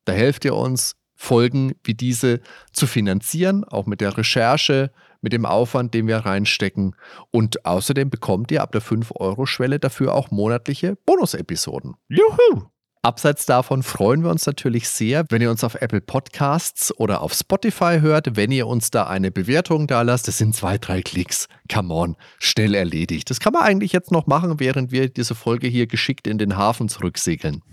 Da 0.04 0.12
helft 0.12 0.44
ihr 0.44 0.54
uns, 0.54 0.94
Folgen 1.16 1.74
wie 1.82 1.94
diese 1.94 2.40
zu 2.72 2.86
finanzieren, 2.86 3.64
auch 3.64 3.86
mit 3.86 4.02
der 4.02 4.16
Recherche, 4.16 4.92
mit 5.26 5.32
dem 5.32 5.44
Aufwand, 5.44 5.92
den 5.92 6.06
wir 6.06 6.18
reinstecken. 6.18 6.94
Und 7.32 7.66
außerdem 7.66 8.10
bekommt 8.10 8.52
ihr 8.52 8.62
ab 8.62 8.70
der 8.70 8.80
5-Euro-Schwelle 8.80 9.80
dafür 9.80 10.14
auch 10.14 10.30
monatliche 10.30 10.94
Bonus-Episoden. 11.04 11.96
Juhu! 12.06 12.66
Abseits 13.02 13.44
davon 13.44 13.82
freuen 13.82 14.22
wir 14.22 14.30
uns 14.30 14.46
natürlich 14.46 14.88
sehr, 14.88 15.24
wenn 15.30 15.42
ihr 15.42 15.50
uns 15.50 15.64
auf 15.64 15.74
Apple 15.74 16.00
Podcasts 16.00 16.96
oder 16.96 17.22
auf 17.22 17.34
Spotify 17.34 17.98
hört, 18.00 18.36
wenn 18.36 18.52
ihr 18.52 18.68
uns 18.68 18.92
da 18.92 19.08
eine 19.08 19.32
Bewertung 19.32 19.88
da 19.88 20.02
lasst. 20.02 20.28
Das 20.28 20.38
sind 20.38 20.54
zwei, 20.54 20.78
drei 20.78 21.02
Klicks. 21.02 21.48
Come 21.72 21.92
on, 21.92 22.16
schnell 22.38 22.76
erledigt. 22.76 23.28
Das 23.28 23.40
kann 23.40 23.52
man 23.52 23.62
eigentlich 23.62 23.90
jetzt 23.90 24.12
noch 24.12 24.28
machen, 24.28 24.60
während 24.60 24.92
wir 24.92 25.08
diese 25.08 25.34
Folge 25.34 25.66
hier 25.66 25.88
geschickt 25.88 26.28
in 26.28 26.38
den 26.38 26.56
Hafen 26.56 26.88
zurücksegeln. 26.88 27.64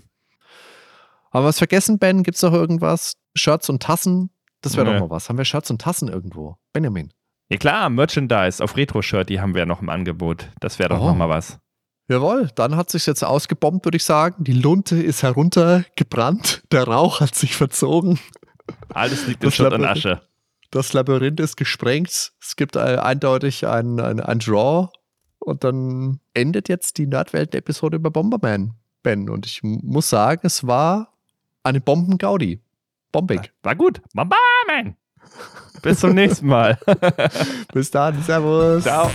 Haben 1.32 1.44
wir 1.44 1.48
was 1.50 1.58
vergessen, 1.58 2.00
Ben? 2.00 2.24
Gibt 2.24 2.34
es 2.34 2.42
noch 2.42 2.52
irgendwas? 2.52 3.14
Shirts 3.36 3.70
und 3.70 3.80
Tassen? 3.80 4.30
Das 4.60 4.76
wäre 4.76 4.86
nee. 4.86 4.94
doch 4.94 5.00
mal 5.08 5.10
was. 5.10 5.28
Haben 5.28 5.38
wir 5.38 5.44
Shirts 5.44 5.70
und 5.70 5.80
Tassen 5.80 6.08
irgendwo? 6.08 6.56
Benjamin. 6.72 7.12
Ja 7.48 7.58
klar, 7.58 7.90
Merchandise 7.90 8.62
auf 8.62 8.76
Retro-Shirt, 8.76 9.28
die 9.28 9.40
haben 9.40 9.54
wir 9.54 9.66
noch 9.66 9.82
im 9.82 9.88
Angebot. 9.88 10.48
Das 10.60 10.78
wäre 10.78 10.90
doch 10.90 11.00
oh. 11.00 11.06
nochmal 11.06 11.28
was. 11.28 11.58
Jawohl, 12.08 12.50
dann 12.54 12.76
hat 12.76 12.90
sich 12.90 13.06
jetzt 13.06 13.24
ausgebombt, 13.24 13.86
würde 13.86 13.96
ich 13.96 14.04
sagen. 14.04 14.44
Die 14.44 14.52
Lunte 14.52 14.96
ist 14.96 15.22
heruntergebrannt, 15.22 16.62
der 16.70 16.84
Rauch 16.84 17.20
hat 17.20 17.34
sich 17.34 17.56
verzogen. 17.56 18.18
Alles 18.90 19.26
liegt 19.26 19.42
in 19.44 19.50
Schutt 19.50 19.72
und 19.72 19.84
Asche. 19.84 20.20
Das 20.70 20.92
Labyrinth 20.92 21.40
ist 21.40 21.56
gesprengt. 21.56 22.32
Es 22.40 22.56
gibt 22.56 22.76
eindeutig 22.76 23.66
ein, 23.66 24.00
ein, 24.00 24.20
ein 24.20 24.38
Draw. 24.40 24.88
Und 25.38 25.62
dann 25.62 26.20
endet 26.32 26.68
jetzt 26.68 26.98
die 26.98 27.06
Nerdwelt-Episode 27.06 27.96
über 27.96 28.10
Bomberman, 28.10 28.74
Ben. 29.02 29.28
Und 29.28 29.46
ich 29.46 29.60
muss 29.62 30.10
sagen, 30.10 30.40
es 30.44 30.66
war 30.66 31.12
eine 31.62 31.80
Bomben-Gaudi. 31.80 32.60
Bombig. 33.12 33.52
War 33.62 33.76
gut. 33.76 34.00
Bomberman! 34.14 34.96
Bis 35.82 36.00
zum 36.00 36.14
nächsten 36.14 36.46
Mal. 36.46 36.78
Bis 37.72 37.90
dann. 37.90 38.22
Servus. 38.22 38.84
Ciao. 38.84 39.10